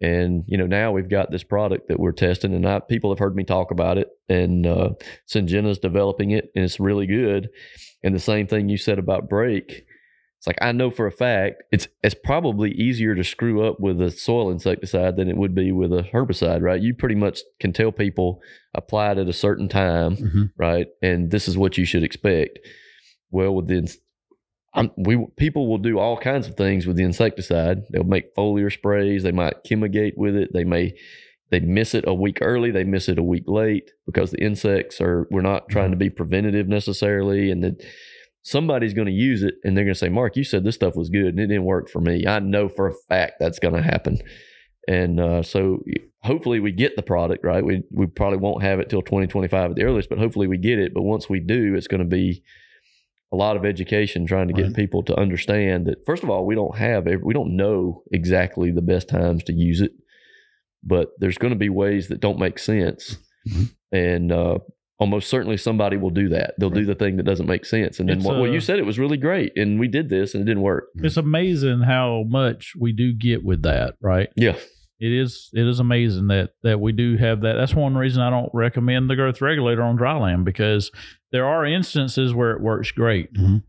And 0.00 0.42
you 0.46 0.58
know 0.58 0.66
now 0.66 0.90
we've 0.92 1.08
got 1.08 1.30
this 1.30 1.44
product 1.44 1.88
that 1.88 2.00
we're 2.00 2.12
testing, 2.12 2.54
and 2.54 2.66
I, 2.66 2.80
people 2.80 3.10
have 3.10 3.20
heard 3.20 3.36
me 3.36 3.44
talk 3.44 3.70
about 3.70 3.98
it, 3.98 4.08
and 4.28 4.66
uh, 4.66 4.90
Syngenta's 5.32 5.78
developing 5.78 6.32
it, 6.32 6.50
and 6.54 6.64
it's 6.64 6.80
really 6.80 7.06
good. 7.06 7.48
And 8.02 8.14
the 8.14 8.20
same 8.20 8.48
thing 8.48 8.68
you 8.68 8.76
said 8.76 8.98
about 8.98 9.28
Brake, 9.28 9.84
it's 10.42 10.48
like 10.48 10.58
I 10.60 10.72
know 10.72 10.90
for 10.90 11.06
a 11.06 11.12
fact 11.12 11.62
it's 11.70 11.86
it's 12.02 12.16
probably 12.16 12.72
easier 12.72 13.14
to 13.14 13.22
screw 13.22 13.64
up 13.64 13.78
with 13.78 14.02
a 14.02 14.10
soil 14.10 14.50
insecticide 14.50 15.14
than 15.14 15.28
it 15.28 15.36
would 15.36 15.54
be 15.54 15.70
with 15.70 15.92
a 15.92 16.02
herbicide, 16.12 16.62
right? 16.62 16.82
You 16.82 16.94
pretty 16.94 17.14
much 17.14 17.42
can 17.60 17.72
tell 17.72 17.92
people 17.92 18.40
apply 18.74 19.12
it 19.12 19.18
at 19.18 19.28
a 19.28 19.32
certain 19.32 19.68
time, 19.68 20.16
Mhm. 20.16 20.50
right? 20.56 20.88
And 21.00 21.30
this 21.30 21.46
is 21.46 21.56
what 21.56 21.78
you 21.78 21.84
should 21.84 22.02
expect. 22.02 22.58
Well, 23.30 23.54
with 23.54 23.68
the 23.68 23.96
I'm, 24.74 24.90
we 24.96 25.26
people 25.36 25.68
will 25.68 25.78
do 25.78 26.00
all 26.00 26.16
kinds 26.16 26.48
of 26.48 26.56
things 26.56 26.86
with 26.88 26.96
the 26.96 27.04
insecticide. 27.04 27.82
They'll 27.90 28.02
make 28.02 28.34
foliar 28.34 28.72
sprays. 28.72 29.22
They 29.22 29.30
might 29.30 29.62
chemigate 29.64 30.16
with 30.16 30.34
it. 30.34 30.50
They 30.52 30.64
may 30.64 30.94
they 31.50 31.60
miss 31.60 31.94
it 31.94 32.04
a 32.08 32.14
week 32.14 32.38
early. 32.40 32.70
They 32.72 32.82
miss 32.82 33.08
it 33.08 33.18
a 33.18 33.22
week 33.22 33.44
late 33.46 33.90
because 34.06 34.32
the 34.32 34.42
insects 34.42 35.00
are. 35.00 35.28
We're 35.30 35.42
not 35.42 35.68
trying 35.68 35.90
to 35.92 35.96
be 35.98 36.10
preventative 36.10 36.66
necessarily, 36.66 37.50
and 37.50 37.62
that 37.62 37.84
somebody's 38.42 38.94
going 38.94 39.06
to 39.06 39.12
use 39.12 39.42
it, 39.42 39.54
and 39.64 39.76
they're 39.76 39.84
going 39.84 39.94
to 39.94 39.98
say, 39.98 40.08
"Mark, 40.08 40.36
you 40.36 40.44
said 40.44 40.64
this 40.64 40.74
stuff 40.74 40.96
was 40.96 41.08
good, 41.08 41.26
and 41.28 41.40
it 41.40 41.46
didn't 41.46 41.64
work 41.64 41.88
for 41.88 42.00
me." 42.00 42.26
I 42.26 42.38
know 42.40 42.68
for 42.68 42.86
a 42.88 42.94
fact 43.08 43.34
that's 43.40 43.58
going 43.58 43.74
to 43.74 43.82
happen, 43.82 44.18
and 44.88 45.20
uh, 45.20 45.42
so 45.42 45.82
hopefully 46.22 46.60
we 46.60 46.72
get 46.72 46.96
the 46.96 47.02
product 47.02 47.44
right. 47.44 47.64
We 47.64 47.82
we 47.90 48.06
probably 48.06 48.38
won't 48.38 48.62
have 48.62 48.80
it 48.80 48.88
till 48.90 49.02
2025 49.02 49.70
at 49.70 49.76
the 49.76 49.84
earliest, 49.84 50.08
but 50.08 50.18
hopefully 50.18 50.46
we 50.48 50.58
get 50.58 50.78
it. 50.78 50.92
But 50.94 51.02
once 51.02 51.28
we 51.28 51.40
do, 51.40 51.74
it's 51.74 51.88
going 51.88 52.02
to 52.02 52.06
be 52.08 52.42
a 53.32 53.36
lot 53.36 53.56
of 53.56 53.64
education 53.64 54.26
trying 54.26 54.48
to 54.48 54.52
get 54.54 54.66
Right. 54.66 54.76
people 54.76 55.02
to 55.04 55.18
understand 55.18 55.86
that 55.86 56.04
first 56.04 56.22
of 56.22 56.28
all 56.28 56.44
we 56.44 56.54
don't 56.54 56.76
have 56.76 57.06
we 57.22 57.32
don't 57.32 57.56
know 57.56 58.02
exactly 58.12 58.70
the 58.70 58.82
best 58.82 59.08
times 59.08 59.42
to 59.44 59.54
use 59.54 59.80
it 59.80 59.92
but 60.84 61.12
there's 61.18 61.38
going 61.38 61.54
to 61.54 61.58
be 61.58 61.70
ways 61.70 62.08
that 62.08 62.20
don't 62.20 62.38
make 62.38 62.58
sense 62.58 63.16
Mhm. 63.48 63.70
and 63.90 64.32
uh, 64.32 64.58
almost 64.98 65.28
certainly 65.28 65.56
somebody 65.56 65.96
will 65.96 66.10
do 66.10 66.28
that 66.28 66.54
they'll 66.58 66.70
do 66.70 66.84
the 66.84 66.94
thing 66.94 67.16
that 67.16 67.24
doesn't 67.24 67.46
make 67.46 67.64
sense 67.64 67.98
and 67.98 68.08
then 68.08 68.18
It's, 68.18 68.26
well, 68.26 68.40
well 68.40 68.50
uh, 68.50 68.54
you 68.54 68.60
said 68.60 68.78
it 68.78 68.86
was 68.86 68.98
really 68.98 69.16
great 69.16 69.52
and 69.56 69.80
we 69.80 69.88
did 69.88 70.08
this 70.08 70.34
and 70.34 70.42
it 70.42 70.44
didn't 70.46 70.62
work 70.62 70.84
It's 70.96 71.16
amazing 71.16 71.80
how 71.80 72.24
much 72.28 72.74
we 72.78 72.92
do 72.92 73.12
get 73.12 73.44
with 73.44 73.62
that, 73.62 73.94
right? 74.00 74.28
yeah 74.36 74.56
It 75.00 75.12
is 75.12 75.50
it 75.52 75.66
is 75.66 75.80
amazing 75.80 76.28
that 76.28 76.50
that 76.62 76.78
we 76.80 76.92
do 76.92 77.16
have 77.16 77.40
that. 77.40 77.54
That's 77.54 77.74
one 77.74 77.96
reason 77.96 78.22
I 78.22 78.30
don't 78.30 78.50
recommend 78.54 79.10
the 79.10 79.16
growth 79.16 79.40
regulator 79.40 79.82
on 79.82 79.96
dry 79.96 80.16
land 80.16 80.44
because 80.44 80.92
there 81.32 81.46
are 81.46 81.66
instances 81.66 82.32
where 82.32 82.52
it 82.52 82.60
works 82.60 82.92
great. 82.92 83.32
Mhm. 83.34 83.64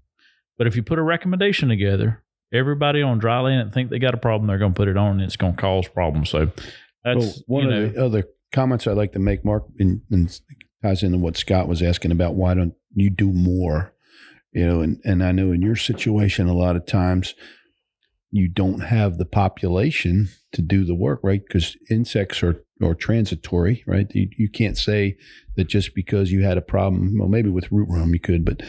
But 0.59 0.67
if 0.67 0.75
you 0.75 0.83
put 0.83 0.99
a 0.99 1.01
recommendation 1.01 1.69
together, 1.69 2.21
everybody 2.53 3.01
on 3.01 3.17
dry 3.17 3.39
land 3.39 3.67
that 3.69 3.73
think 3.73 3.89
they 3.89 3.97
got 3.97 4.13
a 4.13 4.17
problem, 4.17 4.47
they're 4.47 4.59
going 4.59 4.73
to 4.73 4.77
put 4.77 4.87
it 4.87 4.97
on, 4.97 5.13
and 5.13 5.21
it's 5.23 5.35
going 5.37 5.55
to 5.55 5.59
cause 5.61 5.87
problems. 5.87 6.29
So 6.29 6.51
that's 7.03 7.17
Well, 7.17 7.33
one 7.47 7.63
you 7.63 7.71
of 7.71 7.93
the 7.93 8.05
other 8.05 8.23
comments 8.51 8.85
I'd 8.85 8.95
like 8.97 9.13
to 9.13 9.19
make, 9.19 9.43
Mark, 9.43 9.63
and, 9.79 10.01
and 10.11 10.29
ties 10.83 11.03
into 11.03 11.17
what 11.17 11.37
Scott 11.37 11.67
was 11.67 11.81
asking 11.81 12.11
about 12.11 12.35
why 12.35 12.53
don't 12.53 12.73
you 12.93 13.09
do 13.09 13.31
more? 13.31 13.93
You 14.51 14.67
know, 14.67 14.81
and, 14.81 15.01
and 15.03 15.23
I 15.23 15.31
know 15.31 15.51
in 15.51 15.61
your 15.61 15.75
situation, 15.75 16.47
a 16.47 16.53
lot 16.53 16.75
of 16.75 16.85
times 16.85 17.33
you 18.29 18.47
don't 18.47 18.81
have 18.81 19.17
the 19.17 19.25
population 19.25 20.29
to 20.51 20.61
do 20.61 20.85
the 20.85 20.95
work, 20.95 21.19
right? 21.23 21.41
Because 21.45 21.75
insects 21.89 22.43
are, 22.43 22.63
are 22.81 22.93
transitory, 22.93 23.83
right? 23.87 24.07
You, 24.13 24.29
you 24.37 24.49
can't 24.49 24.77
say 24.77 25.17
that 25.55 25.65
just 25.65 25.95
because 25.95 26.31
you 26.31 26.43
had 26.43 26.57
a 26.57 26.61
problem, 26.61 27.17
well, 27.17 27.29
maybe 27.29 27.49
with 27.49 27.69
rootworm 27.69 28.13
you 28.13 28.19
could, 28.19 28.45
but 28.45 28.61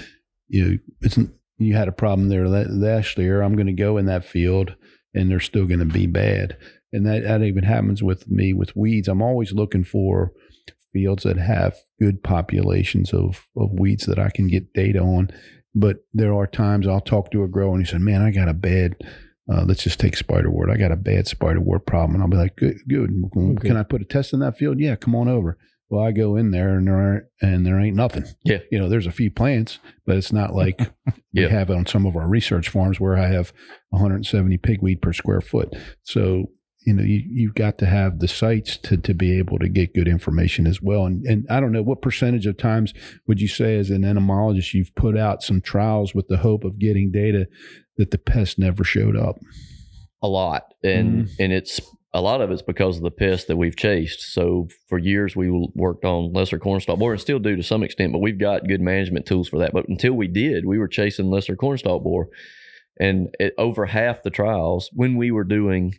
you 0.49 0.65
know, 0.65 0.79
it's, 1.01 1.19
you 1.59 1.75
had 1.75 1.89
a 1.89 1.93
problem 1.93 2.29
there 2.29 2.49
la- 2.49 2.65
last 2.69 3.19
year. 3.19 3.43
I'm 3.43 3.57
going 3.57 3.67
to 3.67 3.73
go 3.73 3.97
in 3.97 4.07
that 4.07 4.25
field 4.25 4.75
and 5.15 5.31
they're 5.31 5.41
still 5.41 5.67
going 5.67 5.81
to 5.81 5.85
be 5.85 6.07
bad 6.07 6.57
and 6.95 7.05
that, 7.07 7.25
that 7.25 7.43
even 7.43 7.65
happens 7.65 8.05
with 8.05 8.31
me 8.31 8.55
with 8.55 8.77
weeds. 8.77 9.09
I'm 9.09 9.21
always 9.21 9.53
looking 9.53 9.83
for 9.83 10.33
fields 10.95 11.25
that 11.25 11.37
have 11.37 11.77
good 12.01 12.23
populations 12.23 13.13
of, 13.13 13.47
of 13.57 13.69
weeds 13.79 14.07
that 14.07 14.19
I 14.19 14.31
can 14.31 14.47
get 14.49 14.73
data 14.73 15.01
on. 15.01 15.29
But 15.75 15.99
there 16.15 16.33
are 16.33 16.47
times 16.47 16.87
I'll 16.87 17.01
talk 17.01 17.31
to 17.33 17.43
a 17.43 17.49
grower 17.49 17.75
and 17.75 17.85
he 17.85 17.91
said, 17.91 18.01
"Man, 18.01 18.23
I 18.23 18.31
got 18.31 18.49
a 18.49 18.55
bad. 18.55 18.95
Uh, 19.53 19.65
let's 19.67 19.83
just 19.83 20.01
take 20.01 20.15
spiderwort. 20.17 20.71
I 20.73 20.79
got 20.79 20.93
a 20.93 20.97
bad 20.97 21.27
spiderwort 21.27 21.85
problem." 21.85 22.15
And 22.15 22.23
I'll 22.23 22.31
be 22.31 22.37
like, 22.37 22.57
"Good, 22.57 22.77
good. 22.89 23.11
Okay. 23.37 23.69
Can 23.69 23.77
I 23.77 23.83
put 23.83 24.01
a 24.01 24.05
test 24.07 24.33
in 24.33 24.39
that 24.41 24.57
field? 24.57 24.79
Yeah, 24.81 24.95
come 24.97 25.15
on 25.17 25.29
over." 25.29 25.59
Well, 25.91 26.03
I 26.03 26.13
go 26.13 26.37
in 26.37 26.51
there 26.51 26.79
and 26.79 26.87
there 26.87 26.97
aren't, 26.97 27.25
and 27.43 27.67
there 27.67 27.79
ain't 27.79 27.95
nothing. 27.97 28.25
Yeah. 28.43 28.61
you 28.73 28.79
know, 28.79 28.89
there's 28.89 29.07
a 29.07 29.13
few 29.13 29.31
plants, 29.31 29.79
but 30.07 30.17
it's 30.17 30.33
not 30.33 30.55
like 30.55 30.79
Yeah. 31.33 31.47
we 31.47 31.53
have 31.53 31.69
it 31.71 31.77
on 31.77 31.85
some 31.87 32.07
of 32.07 32.17
our 32.17 32.27
research 32.27 32.71
farms 32.71 32.99
where 32.99 33.19
I 33.19 33.27
have 33.29 33.53
170 33.91 34.57
pigweed 34.59 35.03
per 35.03 35.13
square 35.13 35.41
foot. 35.43 35.75
So 36.03 36.47
you 36.85 36.93
know 36.93 37.03
you, 37.03 37.23
you've 37.27 37.55
got 37.55 37.79
to 37.79 37.87
have 37.87 38.19
the 38.21 38.29
sites 38.29 38.77
to, 38.79 38.97
to 38.97 39.15
be 39.15 39.37
able 39.39 39.59
to 39.59 39.69
get 39.69 39.95
good 39.95 40.09
information 40.09 40.67
as 40.67 40.81
well. 40.81 41.07
And 41.07 41.25
and 41.27 41.47
i 41.51 41.61
don't 41.61 41.73
know 41.73 41.83
what 41.83 42.03
percentage 42.03 42.47
of 42.47 42.57
times 42.57 42.95
would 43.27 43.41
you 43.41 43.49
say 43.49 43.79
as 43.79 43.91
an 43.91 44.05
entomologist 44.05 44.75
you've 44.75 44.95
put 44.95 45.17
out 45.17 45.43
some 45.43 45.61
trials 45.61 46.15
with 46.15 46.29
the 46.29 46.39
hope 46.39 46.65
of 46.65 46.79
getting 46.79 47.11
data 47.11 47.49
that 47.97 48.11
the 48.11 48.19
pest 48.19 48.59
never 48.59 48.85
showed 48.85 49.17
up? 49.17 49.37
A 50.23 50.29
lot. 50.29 50.75
And 50.83 51.27
mm. 51.27 51.31
and 51.39 51.53
it's 51.53 51.81
a 52.13 52.21
lot 52.21 52.41
of 52.41 52.51
it's 52.51 52.63
because 52.63 52.97
of 52.97 53.03
the 53.03 53.11
pests 53.11 53.47
that 53.47 53.57
we've 53.57 53.77
chased. 53.77 54.33
So 54.33 54.69
for 54.89 54.99
years 54.99 55.35
we 55.35 55.51
worked 55.75 56.05
on 56.05 56.33
lesser 56.33 56.59
cornstalk 56.59 56.99
borer 56.99 57.15
and 57.15 57.21
still 57.21 57.41
do 57.41 57.57
to 57.57 57.63
some 57.63 57.83
extent 57.83 58.13
but 58.13 58.21
we've 58.21 58.39
got 58.39 58.69
good 58.69 58.81
management 58.81 59.27
tools 59.27 59.49
for 59.49 59.59
that. 59.59 59.73
But 59.73 59.89
until 59.89 60.13
we 60.13 60.29
did 60.29 60.67
we 60.67 60.79
were 60.79 60.89
chasing 60.89 61.31
lesser 61.31 61.57
cornstalk 61.57 62.03
borer. 62.03 62.29
And 63.01 63.35
it, 63.41 63.55
over 63.59 63.87
half 63.87 64.23
the 64.23 64.31
trials 64.31 64.89
when 64.93 65.17
we 65.17 65.33
were 65.33 65.43
doing 65.43 65.95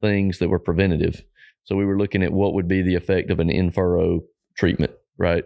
things 0.00 0.38
that 0.38 0.48
were 0.48 0.58
preventative 0.58 1.22
so 1.64 1.74
we 1.76 1.84
were 1.84 1.98
looking 1.98 2.22
at 2.22 2.32
what 2.32 2.54
would 2.54 2.68
be 2.68 2.82
the 2.82 2.94
effect 2.94 3.30
of 3.30 3.40
an 3.40 3.50
in 3.50 3.70
furrow 3.70 4.20
treatment 4.56 4.92
right 5.18 5.44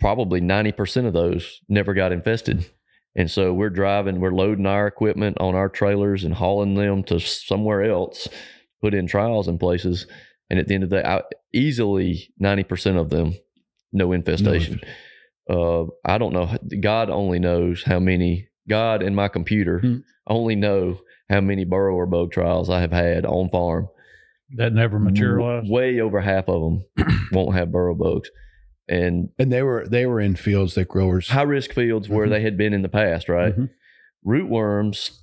probably 0.00 0.40
90% 0.40 1.06
of 1.06 1.12
those 1.12 1.60
never 1.68 1.94
got 1.94 2.12
infested 2.12 2.66
and 3.14 3.30
so 3.30 3.52
we're 3.52 3.68
driving, 3.70 4.20
we're 4.20 4.30
loading 4.32 4.64
our 4.64 4.86
equipment 4.86 5.36
on 5.38 5.54
our 5.54 5.68
trailers 5.68 6.24
and 6.24 6.32
hauling 6.32 6.74
them 6.76 7.02
to 7.04 7.20
somewhere 7.20 7.82
else, 7.84 8.26
put 8.80 8.94
in 8.94 9.06
trials 9.06 9.48
in 9.48 9.58
places. 9.58 10.06
And 10.48 10.58
at 10.58 10.66
the 10.66 10.74
end 10.74 10.84
of 10.84 10.88
the 10.88 11.02
day, 11.02 11.06
I, 11.06 11.20
easily 11.52 12.32
90% 12.42 12.98
of 12.98 13.10
them, 13.10 13.34
no 13.92 14.12
infestation. 14.12 14.80
uh, 15.50 15.82
I 16.06 16.16
don't 16.16 16.32
know. 16.32 16.56
God 16.80 17.10
only 17.10 17.38
knows 17.38 17.82
how 17.82 18.00
many, 18.00 18.48
God 18.66 19.02
and 19.02 19.14
my 19.14 19.28
computer 19.28 19.80
Hmm. 19.80 19.96
only 20.26 20.56
know 20.56 20.98
how 21.32 21.40
many 21.40 21.64
burrower 21.64 22.06
bug 22.06 22.30
trials 22.32 22.68
I 22.70 22.80
have 22.80 22.92
had 22.92 23.24
on 23.24 23.48
farm. 23.50 23.88
that 24.56 24.72
never 24.74 24.98
materialized. 24.98 25.70
Way 25.70 25.98
over 26.00 26.20
half 26.20 26.46
of 26.48 26.60
them 26.60 26.84
won't 27.32 27.54
have 27.56 27.72
burrow 27.72 27.94
bugs. 27.94 28.30
And 28.88 29.30
and 29.38 29.50
they 29.50 29.62
were 29.62 29.86
they 29.88 30.04
were 30.06 30.20
in 30.20 30.36
fields 30.36 30.74
that 30.74 30.88
growers 30.88 31.28
high 31.28 31.42
risk 31.42 31.72
fields 31.72 32.08
where 32.08 32.26
Mhm. 32.26 32.30
they 32.30 32.42
had 32.42 32.58
been 32.58 32.74
in 32.74 32.82
the 32.82 32.88
past, 32.90 33.28
right? 33.28 33.56
Mhm. 33.56 33.70
Rootworms 34.26 35.18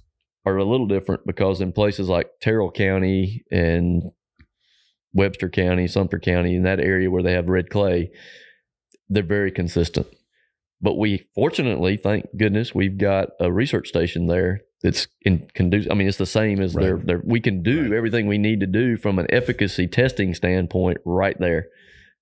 are 0.46 0.58
a 0.58 0.64
little 0.66 0.88
different 0.88 1.26
because 1.28 1.62
in 1.62 1.74
places 1.74 2.10
like 2.10 2.30
Terrell 2.42 2.72
County 2.72 3.44
and 3.52 4.04
Webster 5.14 5.50
County, 5.50 5.88
Sumter 5.88 6.20
County, 6.20 6.56
in 6.56 6.64
that 6.64 6.80
area 6.80 7.12
where 7.12 7.24
they 7.24 7.34
have 7.34 7.50
red 7.50 7.70
clay, 7.70 8.12
they're 9.10 9.24
very 9.24 9.52
consistent. 9.52 10.08
But 10.82 10.96
we 10.98 11.28
fortunately, 11.36 11.98
thank 11.98 12.26
goodness, 12.38 12.74
we've 12.74 12.98
got 12.98 13.30
a 13.40 13.52
research 13.52 13.90
station 13.90 14.28
there 14.28 14.62
that's 14.82 15.08
in 15.24 15.48
conducive. 15.54 15.92
I 15.92 15.96
mean, 15.96 16.08
it's 16.08 16.18
the 16.18 16.26
same 16.26 16.62
as 16.62 16.74
Right. 16.76 17.06
their 17.06 17.22
we 17.26 17.40
can 17.40 17.62
do 17.64 17.84
Right. 17.84 17.94
everything 17.94 18.28
we 18.28 18.38
need 18.38 18.60
to 18.62 18.68
do 18.68 18.98
from 18.98 19.20
an 19.20 19.28
efficacy 19.30 19.88
testing 19.88 20.34
standpoint 20.34 21.00
right 21.06 21.38
there. 21.40 21.68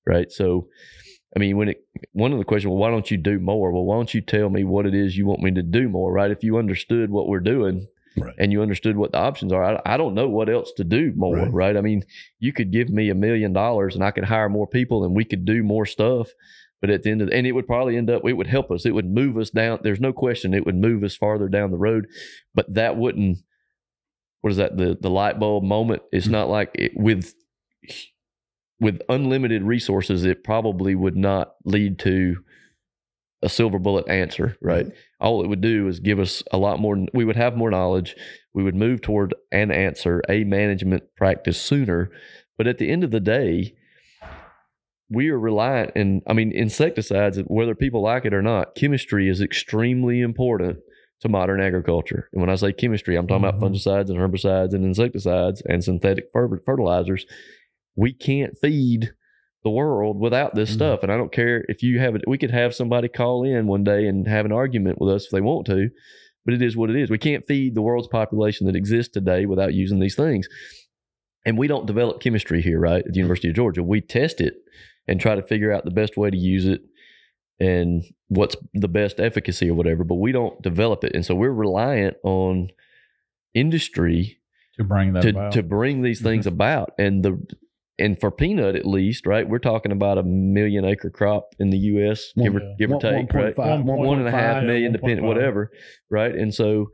Right. 0.05 0.31
So 0.31 0.67
I 1.35 1.39
mean, 1.39 1.57
when 1.57 1.69
it 1.69 1.83
one 2.13 2.31
of 2.31 2.39
the 2.39 2.45
questions, 2.45 2.69
well, 2.71 2.79
why 2.79 2.89
don't 2.89 3.11
you 3.11 3.17
do 3.17 3.37
more? 3.39 3.71
Well, 3.71 3.83
why 3.85 3.95
don't 3.95 4.13
you 4.13 4.21
tell 4.21 4.49
me 4.49 4.63
what 4.63 4.85
it 4.85 4.95
is 4.95 5.17
you 5.17 5.25
want 5.25 5.41
me 5.43 5.51
to 5.51 5.61
do 5.61 5.87
more, 5.89 6.11
right? 6.11 6.31
If 6.31 6.43
you 6.43 6.57
understood 6.57 7.09
what 7.11 7.27
we're 7.27 7.41
doing 7.41 7.85
Right. 8.17 8.33
and 8.39 8.51
you 8.51 8.63
understood 8.63 8.97
what 8.97 9.11
the 9.11 9.19
options 9.19 9.51
are, 9.53 9.63
I, 9.63 9.81
I 9.93 9.97
don't 9.97 10.15
know 10.15 10.27
what 10.29 10.49
else 10.49 10.71
to 10.77 10.83
do 10.83 11.13
more, 11.15 11.35
Right. 11.35 11.53
right. 11.53 11.77
I 11.77 11.81
mean, 11.81 12.03
you 12.39 12.53
could 12.53 12.71
give 12.71 12.89
me 12.89 13.09
a 13.09 13.15
million 13.15 13.53
dollars 13.53 13.93
and 13.93 14.03
I 14.03 14.09
could 14.11 14.23
hire 14.23 14.49
more 14.49 14.65
people 14.65 15.03
and 15.03 15.13
we 15.15 15.25
could 15.25 15.45
do 15.45 15.61
more 15.63 15.85
stuff. 15.85 16.29
But 16.81 16.89
at 16.91 17.03
the 17.03 17.09
end 17.09 17.21
of 17.21 17.29
the, 17.29 17.33
and 17.35 17.47
it 17.47 17.53
would 17.53 17.67
probably 17.67 17.97
end 17.97 18.09
up, 18.09 18.21
it 18.25 18.33
would 18.33 18.47
help 18.47 18.69
us. 18.69 18.85
It 18.85 18.93
would 18.93 19.09
move 19.09 19.37
us 19.37 19.49
down. 19.49 19.79
There's 19.81 19.99
no 19.99 20.13
question 20.13 20.53
it 20.53 20.65
would 20.65 20.75
move 20.75 21.03
us 21.03 21.15
farther 21.15 21.49
down 21.49 21.71
the 21.71 21.77
road. 21.77 22.07
But 22.53 22.73
that 22.75 22.97
wouldn't, 22.97 23.39
what 24.41 24.51
is 24.51 24.57
that? 24.57 24.77
The, 24.77 24.97
the 24.99 25.09
light 25.09 25.39
bulb 25.39 25.63
moment. 25.63 26.03
It's 26.11 26.27
Mhm. 26.27 26.31
not 26.31 26.49
like 26.49 26.71
it, 26.75 26.91
with, 26.95 27.33
with 28.79 29.01
unlimited 29.09 29.63
resources, 29.63 30.23
it 30.23 30.43
probably 30.43 30.93
would 30.93 31.17
not 31.17 31.55
lead 31.65 31.97
to 31.99 32.37
a 33.41 33.49
silver 33.49 33.79
bullet 33.79 34.07
answer, 34.07 34.57
right? 34.61 34.87
All 35.19 35.43
it 35.43 35.47
would 35.47 35.61
do 35.61 35.87
is 35.87 35.99
give 35.99 36.19
us 36.19 36.41
a 36.51 36.57
lot 36.57 36.79
more. 36.79 37.05
We 37.13 37.25
would 37.25 37.35
have 37.35 37.55
more 37.55 37.69
knowledge. 37.69 38.15
We 38.53 38.63
would 38.63 38.75
move 38.75 39.01
toward 39.01 39.35
an 39.51 39.71
answer, 39.71 40.21
a 40.27 40.43
management 40.43 41.03
practice 41.15 41.59
sooner. 41.61 42.09
But 42.57 42.65
at 42.67 42.79
the 42.79 42.89
end 42.89 43.03
of 43.03 43.11
the 43.11 43.19
day, 43.19 43.75
we 45.09 45.29
are 45.29 45.39
reliant, 45.39 45.91
and 45.95 46.21
I 46.27 46.33
mean, 46.33 46.51
insecticides, 46.51 47.39
whether 47.47 47.75
people 47.75 48.01
like 48.01 48.25
it 48.25 48.33
or 48.33 48.41
not, 48.41 48.75
chemistry 48.75 49.29
is 49.29 49.41
extremely 49.41 50.21
important 50.21 50.79
to 51.21 51.29
modern 51.29 51.61
agriculture. 51.61 52.29
And 52.33 52.41
when 52.41 52.49
I 52.49 52.55
say 52.55 52.73
chemistry, 52.73 53.15
I'm 53.15 53.27
talking 53.27 53.47
about 53.47 53.59
fungicides 53.61 54.09
and 54.09 54.19
herbicides 54.19 54.73
and 54.73 54.85
insecticides 54.85 55.61
and 55.67 55.83
synthetic 55.83 56.25
fertilizers. 56.33 57.25
We 57.95 58.13
can't 58.13 58.55
feed 58.61 59.13
the 59.63 59.71
world 59.71 60.19
without 60.19 60.53
this 60.53 60.69
Mhm. 60.69 60.73
stuff. 60.73 61.03
And 61.03 61.11
I 61.11 61.17
don't 61.17 61.31
care 61.31 61.65
if 61.67 61.81
you 61.81 61.99
have 61.99 62.15
it. 62.15 62.21
We 62.27 62.37
could 62.37 62.51
have 62.51 62.75
somebody 62.75 63.07
call 63.07 63.43
in 63.43 63.65
one 63.65 63.83
day 63.83 64.05
and 64.07 64.27
have 64.27 64.45
an 64.45 64.51
argument 64.51 64.99
with 65.01 65.11
us 65.11 65.25
if 65.25 65.31
they 65.31 65.41
want 65.41 65.65
to, 65.67 65.89
but 66.45 66.53
it 66.53 66.61
is 66.61 66.77
what 66.77 66.91
it 66.91 66.95
is. 66.95 67.09
We 67.09 67.17
can't 67.17 67.45
feed 67.47 67.73
the 67.73 67.81
world's 67.81 68.07
population 68.07 68.67
that 68.67 68.75
exists 68.75 69.11
today 69.11 69.45
without 69.45 69.73
using 69.73 69.99
these 69.99 70.15
things. 70.15 70.47
And 71.45 71.57
we 71.57 71.67
don't 71.67 71.87
develop 71.87 72.21
chemistry 72.21 72.61
here, 72.61 72.79
right? 72.79 73.03
At 73.05 73.13
the 73.13 73.19
University 73.19 73.49
of 73.49 73.55
Georgia. 73.55 73.81
We 73.81 74.01
test 74.01 74.39
it 74.39 74.53
and 75.07 75.19
try 75.19 75.35
to 75.35 75.41
figure 75.41 75.71
out 75.71 75.85
the 75.85 75.91
best 75.91 76.17
way 76.17 76.29
to 76.29 76.37
use 76.37 76.65
it 76.65 76.81
and 77.59 78.03
what's 78.27 78.55
the 78.73 78.87
best 78.87 79.19
efficacy 79.19 79.69
or 79.69 79.73
whatever, 79.73 80.03
but 80.03 80.15
we 80.15 80.31
don't 80.31 80.61
develop 80.61 81.03
it. 81.03 81.13
And 81.15 81.25
so 81.25 81.33
we're 81.33 81.51
reliant 81.51 82.17
on 82.23 82.69
industry 83.53 84.39
to 84.77 84.83
bring 84.83 85.13
that 85.13 85.21
to, 85.23 85.29
about. 85.29 85.51
to 85.53 85.63
bring 85.63 86.01
these 86.01 86.21
things 86.21 86.45
mm-hmm. 86.45 86.55
about. 86.55 86.91
And 86.99 87.23
the 87.23 87.41
and 87.99 88.19
for 88.19 88.29
peanut 88.29 88.75
at 88.75 88.85
least, 88.85 89.25
right? 89.25 89.49
We're 89.49 89.57
talking 89.57 89.91
about 89.91 90.19
a 90.19 90.23
million 90.23 90.85
acre 90.85 91.09
crop 91.09 91.55
in 91.57 91.71
the 91.71 91.77
US, 91.77 92.31
give 92.37 92.55
or 92.55 92.59
Yeah. 92.59 92.73
give 92.77 92.91
or 92.91 92.93
One- 92.93 93.01
take, 93.01 93.33
right? 93.33 93.55
1.5, 93.55 93.83
One 93.85 94.19
and 94.19 94.27
a 94.27 94.31
half 94.31 94.57
1.5, 94.57 94.65
million, 94.67 94.91
yeah, 94.91 94.97
depending 94.97 95.25
1.5. 95.25 95.27
whatever, 95.27 95.71
right? 96.11 96.35
And 96.35 96.53
so 96.53 96.91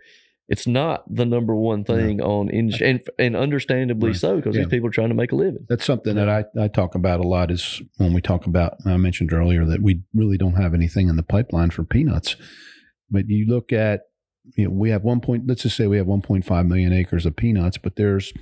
it's 0.49 0.67
not 0.67 1.03
the 1.13 1.25
number 1.25 1.55
one 1.55 1.83
thing 1.83 2.21
on 2.21 2.49
industry, 2.49 2.89
and 2.89 3.01
and 3.17 3.35
understandably 3.35 4.09
Right. 4.09 4.15
so, 4.17 4.35
because 4.37 4.55
Yeah. 4.55 4.63
these 4.63 4.69
people 4.71 4.87
are 4.89 4.91
trying 4.91 5.09
to 5.09 5.15
make 5.15 5.31
a 5.31 5.35
living. 5.35 5.65
That's 5.69 5.85
something 5.85 6.15
that 6.15 6.27
I, 6.29 6.45
I 6.59 6.67
talk 6.67 6.95
about 6.95 7.19
a 7.19 7.27
lot 7.27 7.49
is 7.51 7.81
when 7.97 8.13
we 8.13 8.21
talk 8.21 8.45
about, 8.45 8.75
I 8.85 8.97
mentioned 8.97 9.31
earlier 9.33 9.65
that 9.65 9.81
we 9.81 10.01
really 10.13 10.37
don't 10.37 10.55
have 10.55 10.73
anything 10.73 11.07
in 11.07 11.15
the 11.15 11.23
pipeline 11.23 11.69
for 11.69 11.83
peanuts. 11.83 12.35
But 13.09 13.29
you 13.29 13.45
look 13.47 13.71
at, 13.71 14.01
you 14.57 14.65
know, 14.65 14.71
we 14.71 14.89
have 14.89 15.03
one 15.03 15.21
point, 15.21 15.47
let's 15.47 15.63
just 15.63 15.77
say 15.77 15.87
we 15.87 15.97
have 15.97 16.07
1.5 16.07 16.67
million 16.67 16.91
acres 16.91 17.25
of 17.25 17.35
peanuts, 17.35 17.77
but 17.77 17.95
there's 17.95 18.33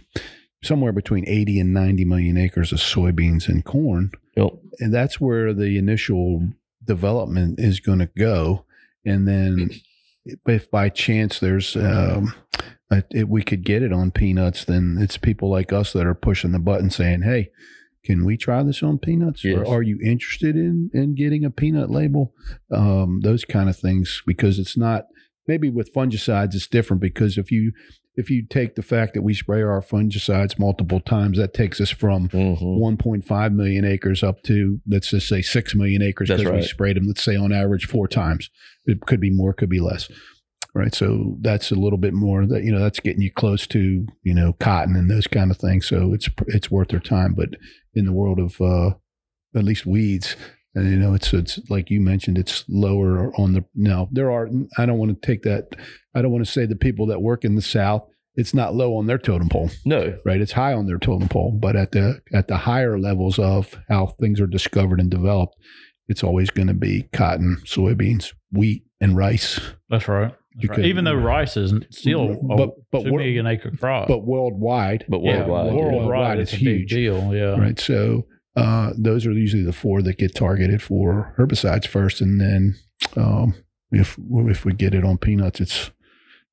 somewhere 0.63 0.91
between 0.91 1.27
80 1.27 1.59
and 1.59 1.73
90 1.73 2.05
million 2.05 2.37
acres 2.37 2.71
of 2.71 2.79
soybeans 2.79 3.47
and 3.47 3.63
corn. 3.65 4.11
Yep. 4.37 4.53
And 4.79 4.93
that's 4.93 5.19
where 5.21 5.53
the 5.53 5.77
initial 5.77 6.49
development 6.83 7.59
is 7.59 7.79
going 7.79 7.99
to 7.99 8.09
go. 8.17 8.65
And 9.05 9.27
then 9.27 9.69
if 10.25 10.69
by 10.69 10.89
chance 10.89 11.39
there's, 11.39 11.75
um, 11.75 12.33
uh, 12.89 13.01
if 13.11 13.27
we 13.27 13.43
could 13.43 13.63
get 13.63 13.83
it 13.83 13.93
on 13.93 14.11
peanuts, 14.11 14.65
then 14.65 14.97
it's 14.99 15.17
people 15.17 15.49
like 15.49 15.73
us 15.73 15.93
that 15.93 16.05
are 16.05 16.15
pushing 16.15 16.51
the 16.51 16.59
button 16.59 16.89
saying, 16.89 17.21
"Hey, 17.21 17.49
can 18.03 18.25
we 18.25 18.37
try 18.37 18.63
this 18.63 18.83
on 18.83 18.97
peanuts? 18.97 19.43
Yes. 19.43 19.57
Or 19.57 19.77
are 19.77 19.81
you 19.81 19.99
interested 20.03 20.55
in 20.55 20.89
in 20.93 21.15
getting 21.15 21.45
a 21.45 21.51
peanut 21.51 21.89
label?" 21.89 22.33
Um, 22.71 23.21
those 23.23 23.45
kind 23.45 23.69
of 23.69 23.77
things 23.77 24.21
because 24.25 24.59
it's 24.59 24.77
not 24.77 25.05
maybe 25.47 25.69
with 25.69 25.93
fungicides 25.93 26.53
it's 26.53 26.67
different 26.67 27.01
because 27.01 27.37
if 27.37 27.51
you 27.51 27.73
if 28.15 28.29
you 28.29 28.45
take 28.45 28.75
the 28.75 28.81
fact 28.83 29.13
that 29.13 29.21
we 29.21 29.33
spray 29.33 29.61
our 29.61 29.81
fungicides 29.81 30.59
multiple 30.59 30.99
times, 30.99 31.37
that 31.37 31.53
takes 31.53 31.79
us 31.79 31.89
from 31.89 32.27
Mhm. 32.29 32.57
1.5 32.79 33.53
million 33.53 33.85
acres 33.85 34.21
up 34.23 34.41
to 34.43 34.81
let's 34.87 35.09
just 35.11 35.27
say 35.27 35.41
6 35.41 35.75
million 35.75 36.01
acres 36.01 36.27
because 36.27 36.41
we 36.61 36.61
sprayed 36.67 36.97
them 36.97 37.05
let's 37.07 37.23
say 37.23 37.35
on 37.35 37.51
average 37.53 37.85
four 37.85 38.07
times. 38.07 38.49
It 38.85 39.01
could 39.01 39.19
be 39.21 39.31
more 39.31 39.53
could 39.53 39.69
be 39.69 39.79
less 39.79 40.09
right? 40.73 40.95
So 40.95 41.37
that's 41.41 41.69
a 41.71 41.75
little 41.75 41.97
bit 41.97 42.13
more 42.13 42.45
that 42.45 42.63
you 42.63 42.71
know 42.71 42.79
that's 42.79 43.01
getting 43.01 43.21
you 43.21 43.31
close 43.31 43.67
to 43.67 44.07
you 44.23 44.33
know 44.33 44.53
cotton 44.53 44.95
and 44.95 45.09
those 45.09 45.27
kind 45.27 45.51
of 45.51 45.57
things. 45.57 45.85
So 45.87 46.13
it's 46.13 46.29
it's 46.47 46.71
worth 46.71 46.89
their 46.89 46.99
time. 47.01 47.33
But 47.33 47.49
in 47.93 48.05
the 48.05 48.13
world 48.13 48.39
of 48.39 48.59
uh 48.61 48.91
at 49.53 49.65
least 49.65 49.85
weeds 49.85 50.35
and 50.75 50.89
you 50.89 50.97
know 50.97 51.13
it's 51.13 51.33
it's 51.33 51.59
like 51.69 51.89
you 51.89 51.99
mentioned 51.99 52.37
it's 52.37 52.63
lower 52.69 53.31
on 53.35 53.53
the 53.53 53.63
now 53.75 54.07
there 54.11 54.31
are 54.31 54.49
i 54.77 54.85
don't 54.85 54.97
want 54.97 55.11
to 55.21 55.27
take 55.27 55.41
that 55.43 55.67
i 56.15 56.21
don't 56.21 56.31
want 56.31 56.45
to 56.45 56.51
say 56.51 56.65
the 56.65 56.75
people 56.75 57.05
that 57.07 57.21
work 57.21 57.43
in 57.43 57.55
the 57.55 57.61
south 57.61 58.03
it's 58.35 58.53
not 58.53 58.73
low 58.73 58.95
on 58.95 59.07
their 59.07 59.17
totem 59.17 59.49
pole 59.49 59.69
No, 59.85 60.17
right? 60.25 60.39
It's 60.39 60.53
high 60.53 60.71
on 60.73 60.85
their 60.87 60.97
totem 60.97 61.27
pole, 61.27 61.51
but 61.51 61.75
at 61.75 61.91
the 61.91 62.21
at 62.33 62.47
the 62.47 62.55
higher 62.55 62.97
levels 62.97 63.37
of 63.37 63.77
how 63.89 64.15
things 64.21 64.39
are 64.39 64.47
discovered 64.47 65.01
and 65.01 65.11
developed, 65.11 65.55
it's 66.07 66.23
always 66.23 66.49
going 66.49 66.69
to 66.69 66.73
be 66.73 67.09
cotton, 67.11 67.57
soybeans, 67.65 68.31
wheat, 68.53 68.83
and 69.01 69.17
rice. 69.17 69.59
That's 69.89 70.07
right. 70.07 70.33
Right. 70.65 70.79
Even 70.79 71.03
though 71.03 71.13
rice 71.15 71.57
isn't 71.57 71.93
still 71.93 72.37
But- 72.41 72.59
a 72.69 72.71
but 72.93 73.03
two 73.03 73.11
million 73.11 73.47
acre 73.47 73.71
crop, 73.71 74.07
But 74.07 74.19
worldwide, 74.25 75.03
but 75.09 75.21
worldwide. 75.21 75.65
yeah. 75.65 75.73
worldwide, 75.73 76.05
Worldwide, 76.07 76.39
it's, 76.39 76.53
it's 76.53 76.61
huge. 76.61 76.89
deal. 76.89 77.35
Yeah, 77.35 77.59
right? 77.59 77.77
So 77.77 78.27
uh, 78.55 78.91
those 78.97 79.25
are 79.25 79.31
usually 79.31 79.63
the 79.63 79.73
four 79.73 80.01
that 80.01 80.17
get 80.17 80.35
targeted 80.35 80.81
for 80.81 81.33
herbicides 81.37 81.87
first, 81.87 82.21
and 82.21 82.41
then 82.41 82.75
um, 83.15 83.55
if 83.91 84.17
if 84.29 84.65
we 84.65 84.73
get 84.73 84.93
it 84.93 85.05
on 85.05 85.17
peanuts, 85.17 85.61
it's 85.61 85.91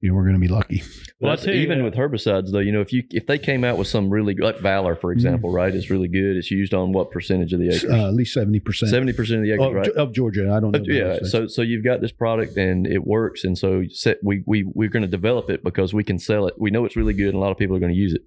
you 0.01 0.09
know 0.09 0.14
we're 0.14 0.22
going 0.22 0.34
to 0.34 0.40
be 0.40 0.46
lucky. 0.46 0.82
Well, 1.20 1.32
I 1.32 1.34
That's 1.34 1.49
you 1.49 1.55
even 1.55 1.82
with 1.82 1.94
herbicides 1.94 2.53
though, 2.53 2.61
you 2.61 2.70
know, 2.70 2.80
if 2.80 2.92
you 2.92 3.03
if 3.11 3.26
they 3.26 3.36
came 3.36 3.64
out 3.64 3.78
with 3.78 3.88
some 3.88 4.11
really 4.11 4.34
like 4.34 4.61
Valor, 4.61 4.94
for 4.94 5.11
example, 5.11 5.51
right, 5.51 5.74
is 5.74 5.90
really 5.90 6.07
good. 6.07 6.36
It's 6.36 6.53
used 6.53 6.72
on 6.72 6.92
what 6.92 7.11
percentage 7.11 7.53
of 7.53 7.59
the 7.59 7.68
acres? 7.68 7.90
Uh, 7.90 8.07
at 8.07 8.14
least 8.14 8.32
seventy 8.32 8.61
percent 8.61 8.90
Seventy 8.90 9.12
percent 9.12 9.40
of 9.40 9.44
the 9.44 9.53
acres, 9.55 9.66
of, 9.66 9.74
right? 9.74 9.88
of 9.88 10.12
Georgia. 10.12 10.53
I 10.55 10.61
don't 10.61 10.70
know. 10.70 10.78
Uh, 10.78 10.82
yeah, 10.86 11.18
so 11.24 11.49
so 11.49 11.62
you've 11.62 11.84
got 11.84 12.01
this 12.01 12.12
product 12.12 12.57
and 12.57 12.86
it 12.86 13.05
works, 13.05 13.42
and 13.42 13.59
so 13.59 13.82
set, 13.90 14.18
we 14.22 14.44
we 14.46 14.62
we're 14.72 14.88
going 14.88 15.03
to 15.03 15.09
develop 15.09 15.51
it 15.51 15.64
because 15.64 15.92
we 15.92 16.05
can 16.05 16.20
sell 16.20 16.46
it. 16.46 16.55
We 16.59 16.70
know 16.70 16.84
it's 16.84 16.94
really 16.94 17.14
good, 17.14 17.28
and 17.28 17.36
a 17.36 17.40
lot 17.40 17.51
of 17.51 17.59
people 17.59 17.74
are 17.74 17.80
going 17.80 17.92
to 17.92 17.99
use 17.99 18.14
it. 18.14 18.22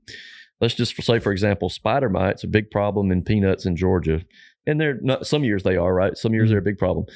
Let's 0.62 0.76
just 0.76 0.96
say, 1.04 1.20
for 1.20 1.32
example, 1.32 1.70
spider 1.70 2.08
mites 2.10 2.44
a 2.44 2.48
big 2.48 2.70
problem 2.72 3.12
in 3.12 3.24
peanuts 3.24 3.66
in 3.66 3.76
Georgia, 3.76 4.22
and 4.68 4.80
they're 4.80 5.00
not. 5.02 5.26
Some 5.26 5.44
years 5.44 5.64
they 5.64 5.76
are 5.76 5.94
right. 5.94 6.16
Some 6.16 6.34
years 6.34 6.50
they're 6.52 6.60
a 6.60 6.64
big 6.64 6.78
problem. 6.78 7.08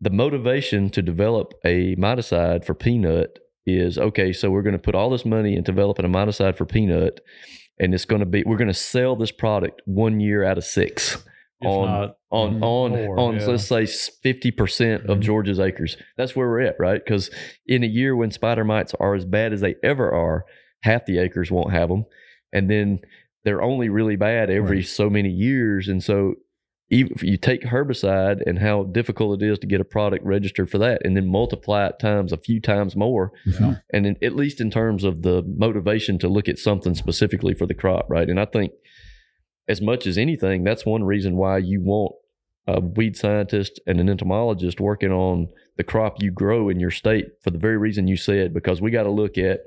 The 0.00 0.10
motivation 0.10 0.90
to 0.90 1.02
develop 1.02 1.54
a 1.64 1.96
miticide 1.96 2.64
for 2.64 2.74
peanut 2.74 3.38
is 3.66 3.98
okay. 3.98 4.32
So 4.32 4.50
we're 4.50 4.62
going 4.62 4.74
to 4.76 4.78
put 4.78 4.94
all 4.94 5.10
this 5.10 5.24
money 5.24 5.56
into 5.56 5.72
developing 5.72 6.04
a 6.04 6.08
miticide 6.08 6.56
for 6.56 6.66
peanut, 6.66 7.20
and 7.80 7.92
it's 7.94 8.04
going 8.04 8.20
to 8.20 8.26
be 8.26 8.44
we're 8.46 8.56
going 8.58 8.68
to 8.68 8.74
sell 8.74 9.16
this 9.16 9.32
product 9.32 9.82
one 9.86 10.20
year 10.20 10.44
out 10.44 10.58
of 10.58 10.64
six 10.64 11.16
If 11.60 11.66
on 11.68 11.86
not, 11.86 12.16
on 12.30 12.60
Mhm. 12.60 12.62
on 12.62 12.90
More, 12.92 13.18
on 13.18 13.36
yeah. 13.40 13.46
let's 13.46 13.64
say 13.66 13.86
fifty 13.86 14.50
percent 14.52 15.06
of 15.06 15.18
Mhm. 15.18 15.22
Georgia's 15.22 15.58
acres. 15.58 15.96
That's 16.16 16.36
where 16.36 16.46
we're 16.46 16.60
at, 16.60 16.76
right? 16.78 17.02
Because 17.04 17.30
in 17.66 17.82
a 17.82 17.86
year 17.88 18.14
when 18.14 18.30
spider 18.30 18.64
mites 18.64 18.94
are 19.00 19.14
as 19.16 19.24
bad 19.24 19.52
as 19.52 19.60
they 19.62 19.74
ever 19.82 20.12
are, 20.12 20.44
half 20.80 21.06
the 21.06 21.18
acres 21.18 21.50
won't 21.50 21.72
have 21.72 21.88
them, 21.88 22.04
and 22.52 22.70
then 22.70 23.00
they're 23.44 23.62
only 23.62 23.88
really 23.88 24.16
bad 24.16 24.50
every 24.50 24.78
Right. 24.78 24.84
so 24.86 25.08
many 25.08 25.30
years. 25.30 25.88
And 25.88 26.02
so, 26.02 26.34
even 26.90 27.12
if 27.14 27.22
you 27.22 27.36
take 27.36 27.62
herbicide 27.64 28.40
and 28.46 28.58
how 28.58 28.82
difficult 28.84 29.42
it 29.42 29.46
is 29.46 29.58
to 29.58 29.66
get 29.66 29.80
a 29.80 29.84
product 29.84 30.24
registered 30.24 30.70
for 30.70 30.78
that, 30.78 31.02
and 31.04 31.14
then 31.16 31.26
multiply 31.26 31.86
it 31.86 31.98
times 31.98 32.32
a 32.32 32.36
few 32.38 32.60
times 32.60 32.96
more, 32.96 33.30
Mhm. 33.46 33.82
and 33.92 34.06
in, 34.06 34.16
at 34.22 34.34
least 34.34 34.58
in 34.60 34.70
terms 34.70 35.04
of 35.04 35.20
the 35.22 35.42
motivation 35.42 36.18
to 36.18 36.28
look 36.28 36.48
at 36.48 36.58
something 36.58 36.94
specifically 36.94 37.52
for 37.52 37.66
the 37.66 37.74
crop, 37.74 38.08
right? 38.08 38.28
And 38.30 38.40
I 38.40 38.46
think 38.46 38.72
as 39.68 39.82
much 39.82 40.06
as 40.06 40.16
anything, 40.16 40.64
that's 40.64 40.86
one 40.86 41.04
reason 41.04 41.36
why 41.36 41.58
you 41.58 41.82
want 41.82 42.12
a 42.66 42.80
weed 42.80 43.16
scientist 43.16 43.78
and 43.86 44.00
an 44.00 44.08
entomologist 44.08 44.80
working 44.80 45.12
on 45.12 45.48
the 45.76 45.84
crop 45.84 46.22
you 46.22 46.30
grow 46.30 46.68
in 46.70 46.80
your 46.80 46.90
state 46.90 47.26
for 47.42 47.50
the 47.50 47.58
very 47.58 47.76
reason 47.76 48.08
you 48.08 48.16
said, 48.16 48.52
because 48.54 48.80
we 48.80 48.90
got 48.90 49.02
to 49.04 49.10
look 49.10 49.36
at 49.38 49.60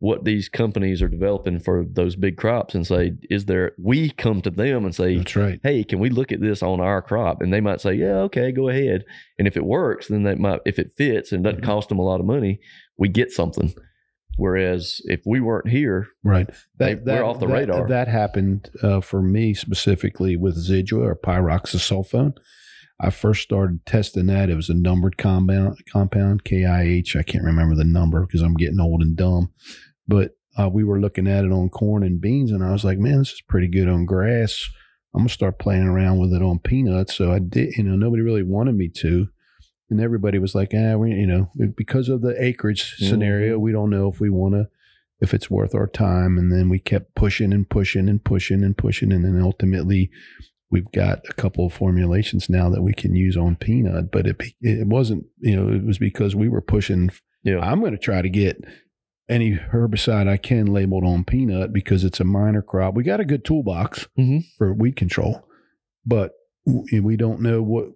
what 0.00 0.24
these 0.24 0.48
companies 0.48 1.02
are 1.02 1.08
developing 1.08 1.58
for 1.58 1.84
those 1.84 2.14
big 2.14 2.36
crops 2.36 2.72
and 2.74 2.86
say, 2.86 3.12
is 3.30 3.46
there, 3.46 3.72
we 3.78 4.10
come 4.10 4.40
to 4.40 4.50
them 4.50 4.84
and 4.84 4.94
say, 4.94 5.16
that's 5.16 5.34
right. 5.34 5.58
hey, 5.64 5.82
can 5.82 5.98
we 5.98 6.08
look 6.08 6.30
at 6.30 6.40
this 6.40 6.62
on 6.62 6.80
our 6.80 7.02
crop? 7.02 7.42
And 7.42 7.52
they 7.52 7.60
might 7.60 7.80
say, 7.80 7.94
yeah, 7.94 8.18
okay, 8.18 8.52
go 8.52 8.68
ahead. 8.68 9.04
And 9.40 9.48
if 9.48 9.56
it 9.56 9.64
works, 9.64 10.06
then 10.06 10.22
they 10.22 10.36
might, 10.36 10.60
if 10.64 10.78
it 10.78 10.92
fits 10.96 11.32
and 11.32 11.42
doesn't 11.42 11.62
Mhm. 11.62 11.66
cost 11.66 11.88
them 11.88 11.98
a 11.98 12.04
lot 12.04 12.20
of 12.20 12.26
money, 12.26 12.60
we 12.96 13.08
get 13.08 13.32
something. 13.32 13.74
Whereas 14.36 15.00
if 15.06 15.22
we 15.26 15.40
weren't 15.40 15.68
here, 15.68 16.06
Right. 16.22 16.48
They- 16.78 16.94
we're 16.94 17.24
off 17.24 17.40
the 17.40 17.46
that- 17.48 17.52
radar. 17.52 17.88
That 17.88 18.06
happened 18.06 18.70
uh, 18.82 19.00
for 19.00 19.20
me 19.20 19.52
specifically 19.52 20.36
with 20.36 20.56
Zidua 20.56 21.02
or 21.06 21.16
pyroxasulfone. 21.16 22.34
I 23.00 23.10
first 23.10 23.42
started 23.42 23.84
testing 23.86 24.26
that. 24.26 24.50
It 24.50 24.56
was 24.56 24.68
a 24.68 24.74
numbered 24.74 25.18
compound, 25.18 25.78
compound 25.92 26.44
KIH. 26.44 27.16
I 27.16 27.22
can't 27.22 27.44
remember 27.44 27.74
the 27.76 27.84
number 27.84 28.20
because 28.26 28.42
I'm 28.42 28.54
getting 28.54 28.80
old 28.80 29.02
and 29.02 29.16
dumb. 29.16 29.50
But 30.08 30.32
uh, 30.58 30.68
we 30.68 30.82
were 30.82 31.00
looking 31.00 31.28
at 31.28 31.44
it 31.44 31.52
on 31.52 31.68
corn 31.68 32.02
and 32.02 32.20
beans, 32.20 32.50
and 32.50 32.64
I 32.64 32.72
was 32.72 32.84
like, 32.84 32.98
man, 32.98 33.18
this 33.18 33.32
is 33.32 33.42
pretty 33.42 33.68
good 33.68 33.88
on 33.88 34.06
grass. 34.06 34.68
I'm 35.14 35.20
gonna 35.20 35.28
start 35.28 35.58
playing 35.58 35.86
around 35.86 36.18
with 36.18 36.32
it 36.32 36.42
on 36.42 36.58
peanuts. 36.58 37.14
So 37.14 37.32
I 37.32 37.38
did. 37.38 37.76
You 37.76 37.84
know, 37.84 37.96
nobody 37.96 38.22
really 38.22 38.42
wanted 38.42 38.74
me 38.74 38.88
to, 38.96 39.28
and 39.90 40.00
everybody 40.00 40.38
was 40.38 40.54
like, 40.54 40.72
ah, 40.74 40.96
we, 40.96 41.12
you 41.12 41.26
know, 41.26 41.50
because 41.76 42.08
of 42.08 42.22
the 42.22 42.34
acreage 42.42 42.96
scenario, 42.96 43.58
we 43.58 43.72
don't 43.72 43.90
know 43.90 44.08
if 44.08 44.20
we 44.20 44.30
want 44.30 44.54
to 44.54 44.68
if 45.20 45.34
it's 45.34 45.50
worth 45.50 45.74
our 45.74 45.86
time. 45.86 46.38
And 46.38 46.52
then 46.52 46.68
we 46.68 46.78
kept 46.78 47.14
pushing 47.14 47.52
and 47.52 47.68
pushing 47.68 48.08
and 48.08 48.22
pushing 48.22 48.62
and 48.62 48.76
pushing. 48.76 49.12
And 49.12 49.24
then 49.24 49.40
ultimately, 49.40 50.10
we've 50.70 50.90
got 50.92 51.20
a 51.28 51.34
couple 51.34 51.66
of 51.66 51.72
formulations 51.72 52.48
now 52.48 52.68
that 52.70 52.82
we 52.82 52.92
can 52.92 53.14
use 53.14 53.36
on 53.36 53.56
peanut. 53.56 54.10
But 54.10 54.26
it, 54.26 54.40
it 54.60 54.86
wasn't, 54.86 55.26
you 55.38 55.56
know, 55.56 55.72
it 55.72 55.84
was 55.84 55.98
because 55.98 56.36
we 56.36 56.48
were 56.48 56.60
pushing. 56.60 57.10
Yeah. 57.42 57.60
I'm 57.60 57.80
going 57.80 57.92
to 57.92 57.98
try 57.98 58.22
to 58.22 58.28
get 58.28 58.62
any 59.28 59.56
herbicide 59.56 60.26
I 60.28 60.36
can 60.38 60.66
labeled 60.66 61.04
on 61.04 61.24
peanut 61.24 61.72
because 61.72 62.04
it's 62.04 62.20
a 62.20 62.24
minor 62.24 62.62
crop. 62.62 62.94
We 62.94 63.02
got 63.04 63.20
a 63.20 63.24
good 63.24 63.44
toolbox 63.44 64.06
Mhm. 64.18 64.44
for 64.56 64.72
weed 64.72 64.96
control, 64.96 65.42
but 66.06 66.32
we 66.66 67.16
don't 67.16 67.40
know 67.42 67.62
what 67.62 67.88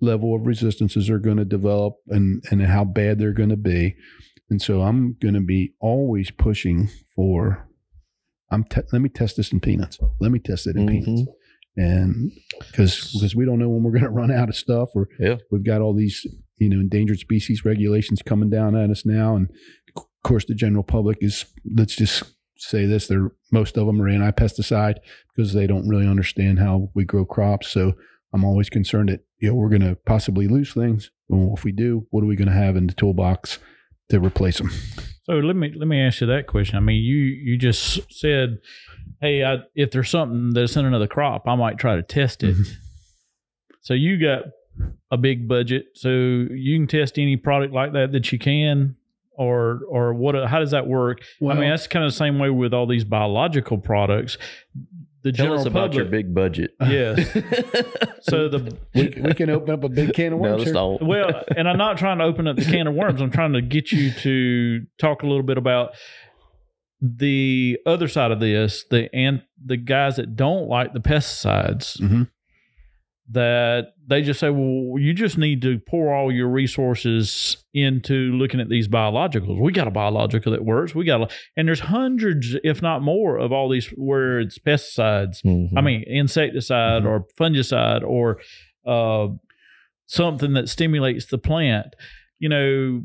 level 0.00 0.34
of 0.34 0.46
resistances 0.46 1.08
are 1.08 1.18
going 1.18 1.36
to 1.38 1.44
develop 1.44 1.94
and, 2.08 2.42
and 2.50 2.60
how 2.62 2.84
bad 2.84 3.18
they're 3.18 3.32
going 3.32 3.48
to 3.50 3.56
be. 3.56 3.94
And 4.50 4.60
so 4.60 4.82
I'm 4.82 5.16
going 5.22 5.34
to 5.34 5.40
be 5.40 5.72
always 5.80 6.30
pushing 6.30 6.88
for. 7.16 7.66
I'm 8.50 8.64
te- 8.64 8.82
let 8.92 9.00
me 9.00 9.08
test 9.08 9.36
this 9.38 9.52
in 9.52 9.60
peanuts. 9.60 9.98
Let 10.20 10.30
me 10.32 10.38
test 10.38 10.66
it 10.66 10.76
in 10.76 10.86
Mhm. 10.86 11.04
peanuts, 11.04 11.30
and 11.76 12.30
because 12.58 13.10
because 13.12 13.34
we 13.34 13.46
don't 13.46 13.58
know 13.58 13.70
when 13.70 13.82
we're 13.82 13.90
going 13.92 14.02
to 14.04 14.10
run 14.10 14.30
out 14.30 14.50
of 14.50 14.54
stuff, 14.56 14.90
or 14.94 15.08
Yeah. 15.18 15.36
we've 15.50 15.64
got 15.64 15.80
all 15.80 15.94
these 15.94 16.26
you 16.58 16.68
know 16.68 16.78
endangered 16.78 17.18
species 17.18 17.64
regulations 17.64 18.20
coming 18.22 18.50
down 18.50 18.76
at 18.76 18.90
us 18.90 19.06
now, 19.06 19.34
and 19.34 19.48
of 20.24 20.28
course 20.28 20.46
the 20.46 20.54
general 20.54 20.82
public 20.82 21.18
is 21.20 21.44
let's 21.76 21.94
just 21.94 22.22
say 22.56 22.86
this: 22.86 23.08
they're 23.08 23.30
most 23.52 23.76
of 23.76 23.86
them 23.86 24.00
are 24.00 24.08
anti-pesticide 24.08 24.96
because 25.28 25.52
they 25.52 25.66
don't 25.66 25.86
really 25.86 26.08
understand 26.08 26.58
how 26.58 26.90
we 26.94 27.04
grow 27.04 27.26
crops. 27.26 27.68
So 27.68 27.92
I'm 28.32 28.42
always 28.42 28.70
concerned 28.70 29.10
that 29.10 29.20
you 29.38 29.48
know 29.48 29.54
we're 29.54 29.68
going 29.68 29.82
to 29.82 29.96
possibly 30.06 30.48
lose 30.48 30.72
things. 30.72 31.10
Well, 31.28 31.54
if 31.54 31.62
we 31.64 31.72
do, 31.72 32.06
what 32.10 32.24
are 32.24 32.26
we 32.26 32.36
going 32.36 32.48
to 32.48 32.54
have 32.54 32.74
in 32.76 32.86
the 32.86 32.94
toolbox 32.94 33.58
to 34.08 34.18
replace 34.18 34.58
them? 34.58 34.70
So 35.24 35.34
let 35.34 35.56
me 35.56 35.72
let 35.76 35.88
me 35.88 36.00
ask 36.00 36.22
you 36.22 36.26
that 36.28 36.46
question. 36.46 36.76
I 36.76 36.80
mean, 36.80 37.02
you 37.02 37.16
you 37.16 37.58
just 37.58 38.00
said, 38.10 38.58
"Hey, 39.20 39.44
I, 39.44 39.58
if 39.74 39.90
there's 39.90 40.08
something 40.08 40.54
that's 40.54 40.76
in 40.76 40.86
another 40.86 41.06
crop, 41.06 41.46
I 41.46 41.54
might 41.54 41.76
try 41.76 41.96
to 41.96 42.02
test 42.02 42.42
it." 42.42 42.56
Mhm. 42.56 42.66
So 43.82 43.92
you 43.92 44.18
got 44.18 44.44
a 45.10 45.18
big 45.18 45.46
budget, 45.46 45.88
so 45.94 46.08
you 46.08 46.78
can 46.78 46.86
test 46.86 47.18
any 47.18 47.36
product 47.36 47.74
like 47.74 47.92
that 47.92 48.12
that 48.12 48.32
you 48.32 48.38
can, 48.38 48.96
or 49.36 49.80
or 49.88 50.14
what? 50.14 50.34
How 50.48 50.58
does 50.58 50.70
that 50.72 50.86
work? 50.86 51.22
I 51.42 51.54
mean, 51.54 51.70
that's 51.70 51.86
kind 51.86 52.04
of 52.04 52.10
the 52.12 52.16
same 52.16 52.38
way 52.38 52.50
with 52.50 52.72
all 52.74 52.86
these 52.86 53.04
biological 53.04 53.78
products. 53.78 54.38
The 55.22 55.32
Tell 55.32 55.46
general 55.46 55.60
us 55.60 55.66
about 55.66 55.80
public, 55.92 55.96
your 55.96 56.04
big 56.04 56.34
budget. 56.34 56.72
yes. 56.80 57.34
So 58.26 58.48
the 58.48 58.74
we, 58.94 59.14
we 59.22 59.34
can 59.34 59.50
open 59.50 59.70
up 59.70 59.84
a 59.84 59.88
big 59.88 60.14
can 60.14 60.32
of 60.32 60.38
worms. 60.38 60.64
let's 60.64 60.72
here. 60.72 60.98
well, 61.08 61.44
and 61.56 61.68
I'm 61.68 61.76
not 61.76 61.98
trying 61.98 62.18
to 62.18 62.24
open 62.24 62.46
up 62.48 62.56
the 62.56 62.64
can 62.64 62.86
of 62.86 62.94
worms. 62.94 63.20
I'm 63.20 63.30
trying 63.30 63.52
to 63.52 63.60
get 63.62 63.92
you 63.92 64.10
to 64.12 64.86
talk 64.98 65.22
a 65.22 65.26
little 65.26 65.42
bit 65.42 65.58
about 65.58 65.90
the 67.00 67.78
other 67.86 68.08
side 68.08 68.30
of 68.30 68.40
this, 68.40 68.84
the 68.90 69.14
and 69.14 69.42
the 69.62 69.76
guys 69.76 70.16
that 70.16 70.36
don't 70.36 70.68
like 70.68 70.92
the 70.94 71.00
pesticides. 71.00 72.00
Mhm. 72.00 72.28
That 73.30 73.94
they 74.06 74.20
just 74.20 74.38
say, 74.38 74.50
well, 74.50 74.98
you 74.98 75.14
just 75.14 75.38
need 75.38 75.62
to 75.62 75.78
pour 75.78 76.12
all 76.14 76.30
your 76.30 76.48
resources 76.48 77.56
into 77.72 78.32
looking 78.32 78.60
at 78.60 78.68
these 78.68 78.86
biologicals. 78.86 79.58
We 79.58 79.72
got 79.72 79.88
a 79.88 79.90
biological 79.90 80.52
that 80.52 80.62
works. 80.62 80.94
We 80.94 81.06
got, 81.06 81.22
a, 81.22 81.34
and 81.56 81.66
there's 81.66 81.80
hundreds, 81.80 82.54
if 82.62 82.82
not 82.82 83.00
more, 83.00 83.38
of 83.38 83.50
all 83.50 83.70
these 83.70 83.86
where 83.96 84.40
it's 84.40 84.58
pesticides. 84.58 85.42
Mhm. 85.42 85.70
I 85.74 85.80
mean, 85.80 86.04
insecticide 86.06 87.04
Mhm. 87.04 87.06
or 87.06 87.26
fungicide 87.40 88.02
or 88.02 88.40
uh, 88.86 89.28
something 90.06 90.52
that 90.52 90.68
stimulates 90.68 91.24
the 91.26 91.38
plant. 91.38 91.96
You 92.38 92.50
know, 92.50 93.02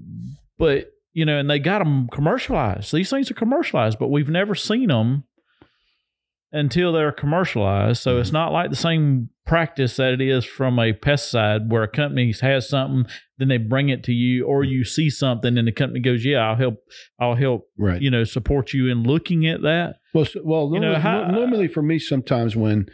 but 0.58 0.90
you 1.14 1.26
know, 1.26 1.38
and 1.40 1.50
they 1.50 1.60
got 1.60 1.80
them 1.80 2.08
commercialized. 2.12 2.94
These 2.94 3.10
things 3.10 3.32
are 3.32 3.36
commercialized, 3.36 3.98
but 4.00 4.10
we've 4.10 4.30
never 4.30 4.54
seen 4.54 4.90
them 4.90 5.24
until 6.52 6.92
they're 6.92 7.12
commercialized. 7.12 8.02
So 8.02 8.18
it's 8.18 8.30
mm-hmm. 8.30 8.38
not 8.38 8.52
like 8.52 8.70
the 8.70 8.76
same 8.76 9.30
practice 9.46 9.96
that 9.96 10.14
it 10.14 10.22
is 10.22 10.46
from 10.46 10.78
a 10.80 10.94
pesticide 10.94 11.70
where 11.70 11.84
a 11.84 11.88
company 11.88 12.34
has 12.42 12.70
something, 12.70 13.12
then 13.38 13.48
they 13.48 13.58
bring 13.58 13.90
it 13.90 14.04
to 14.04 14.14
you, 14.14 14.46
or 14.46 14.64
you 14.64 14.84
see 14.84 15.10
something 15.10 15.58
and 15.58 15.68
the 15.68 15.72
company 15.72 16.00
goes, 16.00 16.24
"Yeah, 16.24 16.48
I'll 16.48 16.56
help. 16.56 16.84
I'll 17.20 17.36
help. 17.36 17.68
Right. 17.78 18.02
You 18.02 18.12
know, 18.12 18.24
support 18.24 18.74
you 18.74 18.88
in 18.88 19.04
looking 19.04 19.48
at 19.48 19.62
that." 19.62 19.96
Well, 20.14 20.26
so, 20.26 20.42
well, 20.44 20.72
You 20.74 20.80
know, 20.80 20.96
how- 20.96 21.30
normally 21.30 21.68
for 21.68 21.82
me, 21.82 22.00
sometimes 22.00 22.56
when 22.56 22.88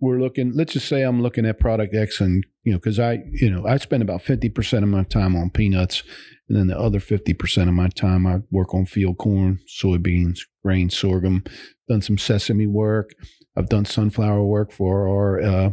we're 0.00 0.20
looking, 0.20 0.52
let's 0.54 0.74
just 0.74 0.88
say 0.88 1.02
I'm 1.02 1.20
looking 1.20 1.44
at 1.44 1.58
product 1.58 1.94
X, 1.94 2.20
and 2.20 2.44
you 2.62 2.72
know, 2.72 2.78
because 2.78 2.98
I, 2.98 3.18
you 3.32 3.50
know, 3.50 3.66
I 3.66 3.76
spend 3.78 4.02
about 4.02 4.22
fifty 4.22 4.48
percent 4.48 4.84
of 4.84 4.88
my 4.88 5.02
time 5.02 5.36
on 5.36 5.50
peanuts, 5.50 6.02
and 6.48 6.56
then 6.56 6.68
the 6.68 6.78
other 6.78 7.00
fifty 7.00 7.34
percent 7.34 7.68
of 7.68 7.74
my 7.74 7.88
time 7.88 8.26
I 8.26 8.40
work 8.50 8.74
on 8.74 8.86
field 8.86 9.18
corn, 9.18 9.58
soybeans, 9.68 10.40
grain, 10.68 10.90
sorghum. 10.90 11.42
Done 11.88 12.02
some 12.02 12.18
sesame 12.18 12.66
work. 12.66 13.12
I've 13.56 13.70
done 13.70 13.86
sunflower 13.86 14.44
work 14.44 14.70
for 14.70 15.08
our 15.08 15.40
uh, 15.40 15.70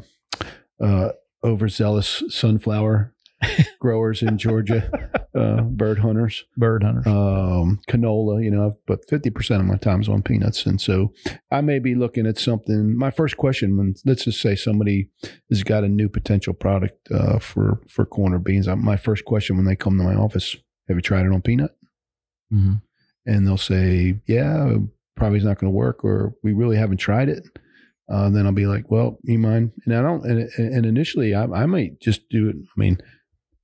uh, 0.82 1.10
overzealous 1.43 2.24
sunflower 2.30 3.14
growers 3.82 4.22
in 4.24 4.38
Georgia, 4.38 4.89
uh, 5.38 5.62
bird 5.64 6.00
hunters 6.00 6.46
Bird 6.56 6.82
hunters. 6.84 7.06
um, 7.06 7.80
canola, 7.89 8.41
you 8.41 8.50
know, 8.50 8.72
but 8.88 9.06
50% 9.12 9.60
of 9.60 9.66
my 9.66 9.76
time 9.76 10.00
is 10.00 10.08
on 10.08 10.24
peanuts. 10.24 10.66
And 10.66 10.80
so 10.80 11.12
I 11.52 11.60
may 11.60 11.80
be 11.80 11.93
looking 11.93 12.26
at 12.26 12.38
something. 12.38 12.98
My 12.98 13.12
first 13.12 13.36
question, 13.36 13.76
when 13.78 13.96
let's 14.06 14.24
just 14.24 14.39
say 14.41 14.56
somebody 14.56 15.10
has 15.50 15.64
got 15.64 15.84
a 15.84 15.89
new 15.89 16.08
potential 16.08 16.54
product 16.54 17.12
uh, 17.12 17.39
for, 17.39 17.82
for 17.89 18.06
corn 18.06 18.34
or 18.34 18.39
beans, 18.39 18.70
I, 18.70 18.76
my 18.76 18.96
first 18.96 19.26
question 19.26 19.58
when 19.58 19.66
they 19.66 19.76
come 19.76 19.98
to 19.98 20.04
my 20.06 20.16
office, 20.16 20.56
have 20.88 20.96
you 20.98 21.02
tried 21.02 21.26
it 21.26 21.34
on 21.34 21.41
peanut? 21.41 21.72
Mhm. 22.54 22.82
And 23.26 23.46
they'll 23.46 23.58
say, 23.58 24.20
yeah, 24.28 24.76
probably 25.16 25.38
it's 25.38 25.46
not 25.46 25.60
going 25.60 25.72
to 25.72 25.78
work, 25.78 26.04
or 26.04 26.36
we 26.44 26.54
really 26.54 26.78
haven't 26.78 26.98
tried 26.98 27.30
it. 27.30 27.44
Uh, 28.12 28.30
then 28.30 28.46
I'll 28.46 28.52
be 28.52 28.68
like, 28.68 28.92
well, 28.92 29.18
you 29.24 29.40
mind? 29.40 29.72
And 29.86 29.96
I 29.96 30.02
don't, 30.02 30.24
and, 30.26 30.50
and 30.58 30.86
initially 30.86 31.34
I, 31.34 31.46
I 31.46 31.66
might 31.66 32.00
just 32.00 32.30
do 32.30 32.50
it. 32.50 32.56
I 32.56 32.80
mean, 32.80 33.00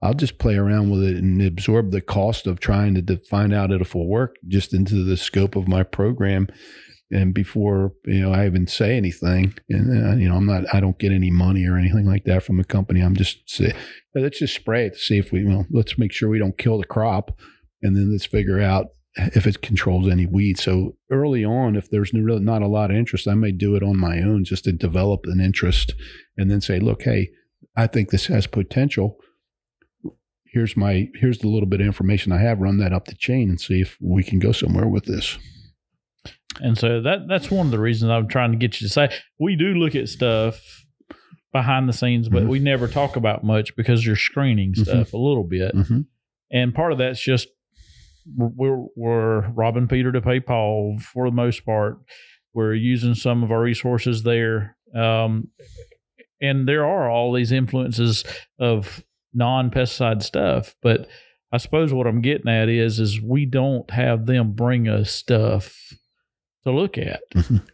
I'll 0.02 0.16
just 0.16 0.40
play 0.40 0.56
around 0.56 0.90
with 0.90 1.04
it 1.04 1.18
and 1.18 1.40
absorb 1.44 1.92
the 1.92 2.02
cost 2.02 2.48
of 2.48 2.60
trying 2.60 2.96
to 2.96 3.04
de- 3.04 3.18
find 3.18 3.54
out 3.54 3.72
if 3.72 3.82
it 3.82 3.94
will 3.94 4.08
work 4.08 4.38
just 4.48 4.74
into 4.74 5.04
the 5.04 5.16
scope 5.16 5.56
of 5.56 5.68
my 5.68 5.84
program. 5.84 6.48
And 7.12 7.34
before 7.34 7.94
you 8.06 8.22
know, 8.22 8.32
I 8.32 8.46
even 8.46 8.68
say 8.68 8.96
anything, 8.96 9.54
and 9.70 9.92
uh, 9.92 10.16
you 10.16 10.30
know, 10.30 10.38
I'm 10.38 10.46
not, 10.46 10.74
I 10.74 10.80
don't 10.80 10.98
get 10.98 11.12
any 11.12 11.30
money 11.30 11.68
or 11.68 11.78
anything 11.78 12.06
like 12.06 12.24
that 12.24 12.42
from 12.42 12.58
the 12.58 12.64
company. 12.64 13.02
I'm 13.02 13.16
just 13.16 13.48
say, 13.50 13.74
let's 14.16 14.40
just 14.40 14.56
spray 14.56 14.86
it 14.86 14.94
to 14.94 15.00
see 15.00 15.18
if 15.18 15.32
we, 15.32 15.42
you 15.42 15.50
know, 15.50 15.66
let's 15.70 16.00
make 16.00 16.14
sure 16.14 16.30
we 16.30 16.40
don't 16.40 16.58
kill 16.58 16.78
the 16.78 16.86
crop, 16.86 17.38
and 17.84 17.96
then 17.96 18.12
let's 18.14 18.26
figure 18.26 18.62
out 18.62 18.88
if 19.16 19.46
it 19.46 19.62
controls 19.62 20.08
any 20.10 20.26
weeds. 20.26 20.64
So 20.64 20.96
early 21.10 21.44
on, 21.44 21.76
if 21.76 21.90
there's 21.90 22.14
really 22.14 22.40
not 22.42 22.62
a 22.62 22.68
lot 22.68 22.92
of 22.92 22.98
interest, 22.98 23.28
I 23.28 23.34
may 23.34 23.52
do 23.52 23.76
it 23.76 23.84
on 23.84 23.98
my 23.98 24.22
own 24.22 24.44
just 24.46 24.64
to 24.66 24.72
develop 24.72 25.22
an 25.26 25.42
interest, 25.42 25.94
and 26.38 26.50
then 26.50 26.62
say, 26.62 26.80
look, 26.80 27.04
hey, 27.04 27.30
I 27.76 27.88
think 27.88 28.10
this 28.10 28.28
has 28.28 28.48
potential 28.48 29.18
here's 30.54 30.76
my 30.76 31.08
here's 31.16 31.40
the 31.40 31.48
little 31.48 31.66
bit 31.68 31.80
of 31.80 31.88
information 31.88 32.34
I 32.34 32.40
have. 32.42 32.60
Run 32.60 32.78
that 32.80 32.92
up 32.92 33.06
the 33.06 33.16
chain 33.16 33.50
and 33.50 33.60
see 33.60 33.80
if 33.80 33.98
we 34.02 34.22
can 34.22 34.38
go 34.40 34.52
somewhere 34.52 34.88
with 34.88 35.06
this. 35.06 35.38
And 36.60 36.78
so 36.78 37.02
that 37.02 37.20
that's 37.30 37.50
one 37.50 37.68
of 37.68 37.72
the 37.72 37.80
reasons 37.80 38.12
I'm 38.12 38.28
trying 38.28 38.52
to 38.52 38.58
get 38.58 38.82
you 38.82 38.88
to 38.88 38.94
say 38.94 39.10
we 39.40 39.56
do 39.56 39.68
look 39.74 39.96
at 39.96 40.10
stuff 40.10 40.84
behind 41.54 41.88
the 41.88 41.94
scenes, 41.94 42.28
but 42.28 42.44
Mhm. 42.44 42.48
we 42.50 42.60
never 42.60 42.88
talk 42.90 43.16
about 43.16 43.44
much 43.46 43.76
because 43.78 44.06
you're 44.06 44.16
screening 44.18 44.74
Mhm. 44.74 44.84
stuff 44.84 45.14
a 45.14 45.18
little 45.18 45.46
bit. 45.46 45.74
Mm-hmm. 45.74 46.02
And 46.52 46.74
part 46.76 46.92
of 46.92 46.98
that's 46.98 47.22
just 47.24 47.48
we're 48.36 48.86
we're 48.96 49.50
robbing 49.50 49.88
Peter 49.88 50.12
to 50.12 50.22
pay 50.22 50.40
Paul 50.40 51.00
for 51.00 51.30
the 51.30 51.36
most 51.36 51.66
part. 51.66 51.98
We're 52.54 52.74
using 52.74 53.16
some 53.16 53.44
of 53.44 53.52
our 53.52 53.62
resources 53.62 54.24
there, 54.24 54.76
um, 54.96 55.48
and 56.42 56.68
there 56.68 56.86
are 56.86 57.10
all 57.10 57.32
these 57.34 57.52
influences 57.52 58.24
of 58.60 59.04
non-pesticide 59.34 60.22
stuff. 60.24 60.76
But 60.82 61.08
I 61.54 61.58
suppose 61.58 61.94
what 61.94 62.08
I'm 62.08 62.22
getting 62.22 62.50
at 62.50 62.68
is 62.70 63.00
is 63.00 63.22
we 63.22 63.46
don't 63.46 63.90
have 63.92 64.26
them 64.26 64.52
bring 64.54 64.88
us 64.88 65.12
stuff 65.12 65.76
to 66.64 66.72
look 66.72 66.98
at, 66.98 67.22
Mhm. 67.34 67.66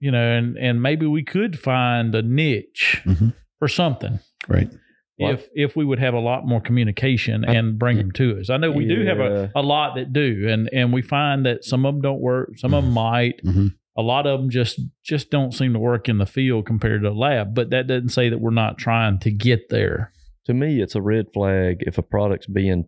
you 0.00 0.10
know, 0.10 0.30
and 0.36 0.56
and 0.58 0.82
maybe 0.82 1.06
we 1.06 1.22
could 1.22 1.58
find 1.58 2.14
a 2.14 2.22
niche 2.22 3.02
Mhm. 3.04 3.34
for 3.58 3.68
something 3.68 4.18
Right. 4.48 4.70
If 5.18 5.48
if 5.54 5.76
we 5.76 5.84
would 5.84 5.98
have 5.98 6.14
a 6.14 6.20
lot 6.20 6.46
more 6.46 6.60
communication 6.60 7.44
and 7.44 7.78
bring 7.78 7.96
them 7.98 8.12
to 8.12 8.38
us. 8.38 8.50
I 8.50 8.56
know 8.58 8.70
we 8.70 8.86
do 8.86 9.04
have 9.06 9.18
a, 9.18 9.50
a 9.54 9.62
lot 9.62 9.94
that 9.96 10.12
do, 10.12 10.46
and 10.48 10.68
and 10.72 10.92
we 10.92 11.02
find 11.02 11.46
that 11.46 11.64
some 11.64 11.86
of 11.86 11.94
them 11.94 12.02
don't 12.02 12.20
work, 12.20 12.58
some 12.58 12.74
of 12.74 12.84
them 12.84 12.92
might. 12.92 13.42
Mhm. 13.44 13.74
A 13.98 14.02
lot 14.02 14.26
of 14.26 14.38
them 14.40 14.50
just 14.50 14.78
just 15.02 15.30
don't 15.30 15.52
seem 15.54 15.72
to 15.72 15.78
work 15.78 16.06
in 16.08 16.18
the 16.18 16.26
field 16.26 16.66
compared 16.66 17.02
to 17.02 17.08
the 17.08 17.14
lab. 17.14 17.54
But 17.54 17.70
that 17.70 17.86
doesn't 17.86 18.10
say 18.10 18.28
that 18.28 18.40
we're 18.40 18.50
not 18.50 18.76
trying 18.76 19.18
to 19.20 19.30
get 19.30 19.68
there. 19.70 20.12
to 20.44 20.54
me, 20.54 20.80
it's 20.80 20.94
a 20.94 21.02
red 21.02 21.26
flag 21.32 21.78
if 21.80 21.98
a 21.98 22.02
product's 22.02 22.46
being 22.46 22.84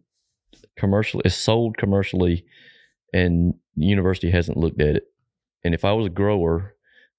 commercial 0.76 1.20
is 1.24 1.34
sold 1.34 1.76
commercially 1.76 2.44
and 3.12 3.54
the 3.76 3.86
university 3.86 4.30
hasn't 4.30 4.56
looked 4.56 4.80
at 4.80 4.94
it. 4.96 5.04
And 5.64 5.74
if 5.74 5.84
I 5.84 5.92
was 5.92 6.06
a 6.06 6.10
grower, 6.10 6.74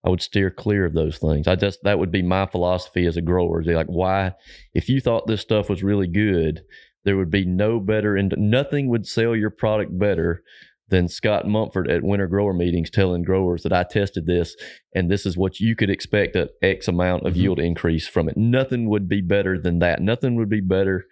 I 0.06 0.10
would 0.10 0.22
steer 0.22 0.50
clear 0.50 0.86
of 0.86 0.94
those 0.94 1.18
things. 1.18 1.48
I 1.48 1.56
just 1.56 1.80
that 1.84 2.00
would 2.00 2.12
be 2.12 2.22
my 2.22 2.46
philosophy 2.46 3.06
as 3.06 3.18
a 3.18 3.22
grower. 3.22 3.64
They're 3.64 3.76
like, 3.76 3.88
why? 3.88 4.34
If 4.74 4.88
you 4.90 5.02
thought 5.02 5.28
this 5.28 5.42
stuff 5.42 5.70
was 5.70 5.84
really 5.84 6.08
good, 6.08 6.62
there 7.04 7.18
would 7.18 7.30
be 7.32 7.46
no 7.46 7.80
better 7.80 8.16
and 8.16 8.34
nothing 8.38 8.88
would 8.90 9.06
sell 9.08 9.36
your 9.36 9.50
product 9.50 9.98
better 9.98 10.44
than 10.88 11.08
Scott 11.08 11.46
Monfort 11.46 11.88
at 11.90 12.02
winter 12.02 12.28
grower 12.28 12.54
meetings 12.54 12.90
telling 12.90 13.22
growers 13.24 13.62
that 13.64 13.74
I 13.74 13.84
tested 13.84 14.26
this 14.26 14.56
and 14.96 15.10
this 15.12 15.26
is 15.26 15.38
what 15.38 15.60
you 15.60 15.76
could 15.76 15.90
expect 15.90 16.36
at 16.36 16.50
X 16.64 16.88
amount 16.88 17.28
of 17.28 17.34
Mhm. 17.36 17.38
yield 17.38 17.60
increase 17.60 18.08
from 18.08 18.28
it. 18.28 18.36
Nothing 18.38 18.90
would 18.90 19.08
be 19.08 19.22
better 19.22 19.60
than 19.60 19.80
that. 19.80 20.02
Nothing 20.02 20.36
would 20.36 20.50
be 20.50 20.62
better 20.62 21.06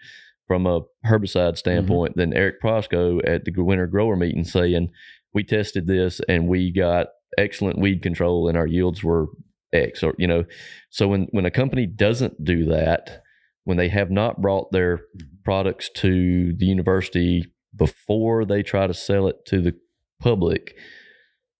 from 0.47 0.65
a 0.65 0.81
herbicide 1.05 1.57
standpoint 1.57 2.15
than 2.15 2.33
Eric 2.33 2.61
Prostko 2.61 3.19
at 3.27 3.43
the 3.45 3.51
winter 3.61 3.85
grower 3.85 4.15
meeting 4.15 4.45
saying, 4.45 4.89
we 5.33 5.43
tested 5.43 5.85
this 5.87 6.21
and 6.27 6.47
we 6.47 6.71
got 6.71 7.07
excellent 7.37 7.79
weed 7.79 8.01
control 8.01 8.47
and 8.47 8.57
our 8.57 8.67
yields 8.67 9.03
were 9.03 9.27
X 9.73 10.01
or, 10.03 10.15
you 10.17 10.27
know, 10.27 10.45
so 10.89 11.07
when, 11.07 11.27
when 11.31 11.45
a 11.45 11.51
company 11.51 11.85
doesn't 11.85 12.43
do 12.43 12.65
that, 12.65 13.21
when 13.65 13.77
they 13.77 13.89
have 13.89 14.09
not 14.09 14.41
brought 14.41 14.71
their 14.71 15.01
products 15.43 15.89
to 15.95 16.53
the 16.57 16.65
university 16.65 17.45
before 17.75 18.45
they 18.45 18.63
try 18.63 18.87
to 18.87 18.93
sell 18.93 19.27
it 19.27 19.45
to 19.47 19.61
the 19.61 19.75
public, 20.21 20.75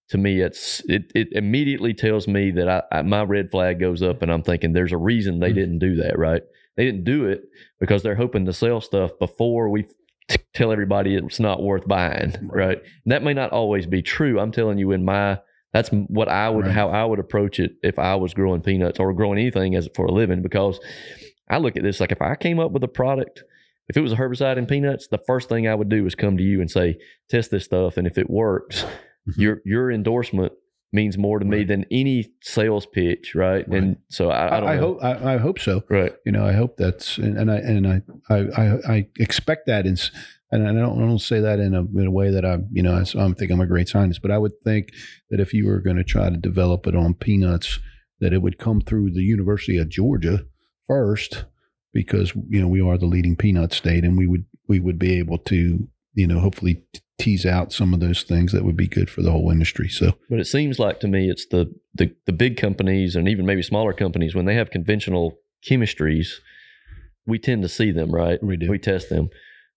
to 0.09 0.17
me, 0.17 0.39
it's 0.39 0.81
it, 0.87 1.11
it 1.13 1.27
immediately 1.33 1.93
tells 1.93 2.29
me 2.29 2.49
that 2.51 2.69
I, 2.69 2.81
I 2.91 3.01
my 3.01 3.23
red 3.23 3.51
flag 3.51 3.81
goes 3.81 4.01
up, 4.01 4.21
and 4.21 4.31
I'm 4.31 4.41
thinking 4.41 4.71
there's 4.71 4.93
a 4.93 4.97
reason 4.97 5.39
they 5.39 5.51
Mhm. 5.51 5.55
didn't 5.55 5.79
do 5.79 5.95
that, 5.97 6.17
right? 6.17 6.41
They 6.77 6.85
didn't 6.85 7.03
do 7.03 7.25
it 7.25 7.41
because 7.79 8.03
they're 8.03 8.15
hoping 8.15 8.45
to 8.45 8.53
sell 8.53 8.79
stuff 8.79 9.11
before 9.19 9.69
we 9.69 9.83
t- 10.29 10.37
tell 10.53 10.71
everybody 10.71 11.15
it's 11.15 11.41
not 11.41 11.61
worth 11.61 11.85
buying, 11.89 12.33
right? 12.53 12.77
And 13.03 13.11
that 13.11 13.21
may 13.23 13.33
not 13.33 13.51
always 13.51 13.85
be 13.85 14.01
true. 14.01 14.39
I'm 14.39 14.53
telling 14.53 14.77
you, 14.77 14.93
in 14.93 15.03
my 15.03 15.39
that's 15.73 15.89
what 15.89 16.27
I 16.29 16.49
would 16.49 16.65
Right. 16.65 16.73
how 16.73 16.89
I 16.89 17.03
would 17.05 17.19
approach 17.19 17.59
it 17.59 17.73
if 17.83 17.99
I 17.99 18.15
was 18.15 18.33
growing 18.33 18.61
peanuts 18.61 18.99
or 18.99 19.13
growing 19.13 19.39
anything 19.39 19.75
as 19.75 19.87
for 19.95 20.05
a 20.05 20.11
living, 20.11 20.41
because 20.41 20.79
I 21.49 21.57
look 21.57 21.77
at 21.77 21.83
this 21.83 21.99
like 21.99 22.11
if 22.11 22.21
I 22.21 22.35
came 22.35 22.59
up 22.59 22.71
with 22.71 22.83
a 22.83 22.87
product. 22.87 23.43
If 23.89 23.95
it 23.95 24.01
was 24.01 24.11
a 24.11 24.17
herbicide 24.17 24.57
in 24.57 24.65
peanuts, 24.65 25.07
the 25.07 25.17
first 25.17 25.47
thing 25.47 25.65
I 25.65 25.73
would 25.73 25.87
do 25.87 26.05
is 26.05 26.13
come 26.13 26.35
to 26.35 26.43
you 26.43 26.59
and 26.59 26.69
say, 26.69 26.97
test 27.29 27.51
this 27.51 27.63
stuff. 27.63 27.95
And 27.95 28.05
if 28.05 28.17
it 28.17 28.29
works, 28.29 28.83
Mhm. 29.29 29.37
your 29.37 29.61
your 29.63 29.89
endorsement 29.91 30.51
means 30.91 31.17
more 31.17 31.39
to 31.39 31.45
me 31.45 31.63
than 31.63 31.85
any 31.89 32.25
sales 32.41 32.85
pitch, 32.85 33.33
right? 33.33 33.65
Right. 33.69 33.81
And 33.83 33.97
so 34.09 34.29
I, 34.29 34.47
I 34.47 34.57
I, 34.57 34.59
don't 34.59 34.69
I 34.69 34.75
know. 34.75 34.81
hope 34.81 34.97
I, 35.03 35.33
I 35.35 35.37
hope 35.37 35.59
so. 35.59 35.83
right. 35.89 36.11
You 36.25 36.33
know, 36.33 36.45
I 36.45 36.51
hope 36.51 36.75
that's 36.75 37.17
and, 37.17 37.37
and 37.37 37.49
I 37.49 37.55
and 37.59 37.87
I, 37.87 38.01
I 38.29 38.93
I 38.93 39.07
expect 39.19 39.67
that 39.67 39.85
in 39.85 39.95
and 40.51 40.67
I 40.67 40.73
don't 40.73 41.01
I 41.03 41.07
don't 41.07 41.19
say 41.19 41.39
that 41.41 41.59
in 41.59 41.73
a 41.75 41.81
in 41.81 42.07
a 42.07 42.11
way 42.11 42.31
that 42.31 42.45
I 42.45 42.57
you 42.71 42.83
know 42.83 42.93
I, 42.93 43.01
I 43.01 43.31
think 43.33 43.51
I'm 43.51 43.61
a 43.61 43.67
great 43.67 43.89
scientist, 43.89 44.21
but 44.21 44.31
I 44.31 44.37
would 44.37 44.53
think 44.63 44.91
that 45.29 45.39
if 45.39 45.53
you 45.53 45.65
were 45.65 45.79
going 45.79 45.97
to 45.97 46.03
try 46.03 46.29
to 46.29 46.37
develop 46.37 46.87
it 46.87 46.95
on 46.95 47.13
peanuts, 47.13 47.79
that 48.19 48.33
it 48.33 48.41
would 48.41 48.57
come 48.57 48.81
through 48.81 49.11
the 49.11 49.23
University 49.23 49.77
of 49.77 49.89
Georgia 49.89 50.45
first, 50.87 51.45
because 51.93 52.33
you 52.49 52.61
know 52.61 52.67
we 52.67 52.81
are 52.81 52.97
the 52.97 53.05
leading 53.05 53.35
peanut 53.35 53.73
state, 53.73 54.03
and 54.03 54.17
we 54.17 54.27
would 54.27 54.45
we 54.67 54.79
would 54.79 54.99
be 54.99 55.17
able 55.17 55.37
to 55.39 55.87
you 56.13 56.27
know 56.27 56.39
hopefully 56.39 56.83
tease 57.17 57.45
out 57.45 57.73
some 57.73 57.93
of 57.93 57.99
those 57.99 58.23
things 58.23 58.51
that 58.51 58.63
would 58.63 58.77
be 58.77 58.87
good 58.87 59.09
for 59.09 59.21
the 59.21 59.31
whole 59.31 59.49
industry. 59.49 59.89
So 59.89 60.13
But 60.29 60.39
it 60.39 60.45
seems 60.45 60.79
like 60.79 60.99
to 60.99 61.07
me 61.07 61.29
it's 61.29 61.47
the, 61.47 61.73
the 61.93 62.15
the 62.25 62.31
big 62.31 62.57
companies 62.57 63.15
and 63.15 63.27
even 63.27 63.45
maybe 63.45 63.63
smaller 63.63 63.93
companies 63.93 64.35
when 64.35 64.45
they 64.45 64.55
have 64.55 64.69
conventional 64.69 65.39
chemistries, 65.67 66.33
we 67.25 67.39
tend 67.39 67.63
to 67.63 67.69
see 67.69 67.91
them, 67.91 68.11
right? 68.11 68.41
we 68.41 68.57
do. 68.57 68.69
We 68.69 68.79
test 68.79 69.09
them. 69.09 69.29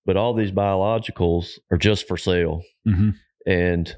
But 0.07 0.17
all 0.17 0.35
these 0.35 0.51
biologicals 0.53 1.59
are 1.71 1.79
just 1.79 2.07
for 2.09 2.17
sale. 2.17 2.63
Mhm. 2.87 3.15
and 3.47 3.97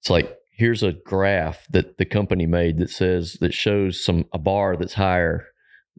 it's 0.00 0.10
like 0.10 0.36
here's 0.50 0.82
a 0.82 0.92
graph 0.92 1.66
that 1.70 1.98
the 1.98 2.04
company 2.04 2.46
made 2.46 2.78
that 2.78 2.88
says 2.90 3.34
that 3.40 3.52
shows 3.54 4.02
some 4.02 4.24
a 4.32 4.38
bar 4.38 4.76
that's 4.76 4.94
higher 4.94 5.46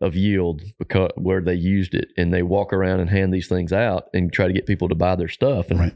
of 0.01 0.15
yield 0.15 0.61
because 0.79 1.11
where 1.15 1.41
they 1.41 1.53
used 1.55 1.93
it. 1.95 2.09
And 2.17 2.33
they 2.33 2.41
walk 2.43 2.71
around 2.73 2.99
and 2.99 3.09
hand 3.09 3.33
these 3.33 3.47
things 3.47 3.71
out 3.73 4.05
and 4.13 4.31
try 4.33 4.47
to 4.47 4.53
get 4.53 4.65
people 4.67 4.89
to 4.89 4.95
buy 4.95 5.15
their 5.15 5.27
stuff. 5.27 5.69
And 5.71 5.79
Right. 5.79 5.93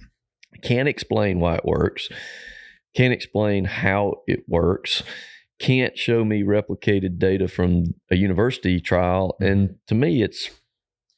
can't 0.64 0.88
explain 0.88 1.40
why 1.40 1.56
it 1.56 1.66
works, 1.66 2.10
can't 2.96 3.14
explain 3.14 3.66
how 3.66 4.22
it 4.28 4.44
works, 4.48 5.02
can't 5.60 5.98
show 5.98 6.26
me 6.26 6.42
replicated 6.44 7.18
data 7.20 7.48
from 7.48 7.94
a 8.10 8.16
university 8.16 8.80
trial, 8.80 9.36
and 9.40 9.76
to 9.88 9.96
me, 9.96 10.22
it's 10.24 10.50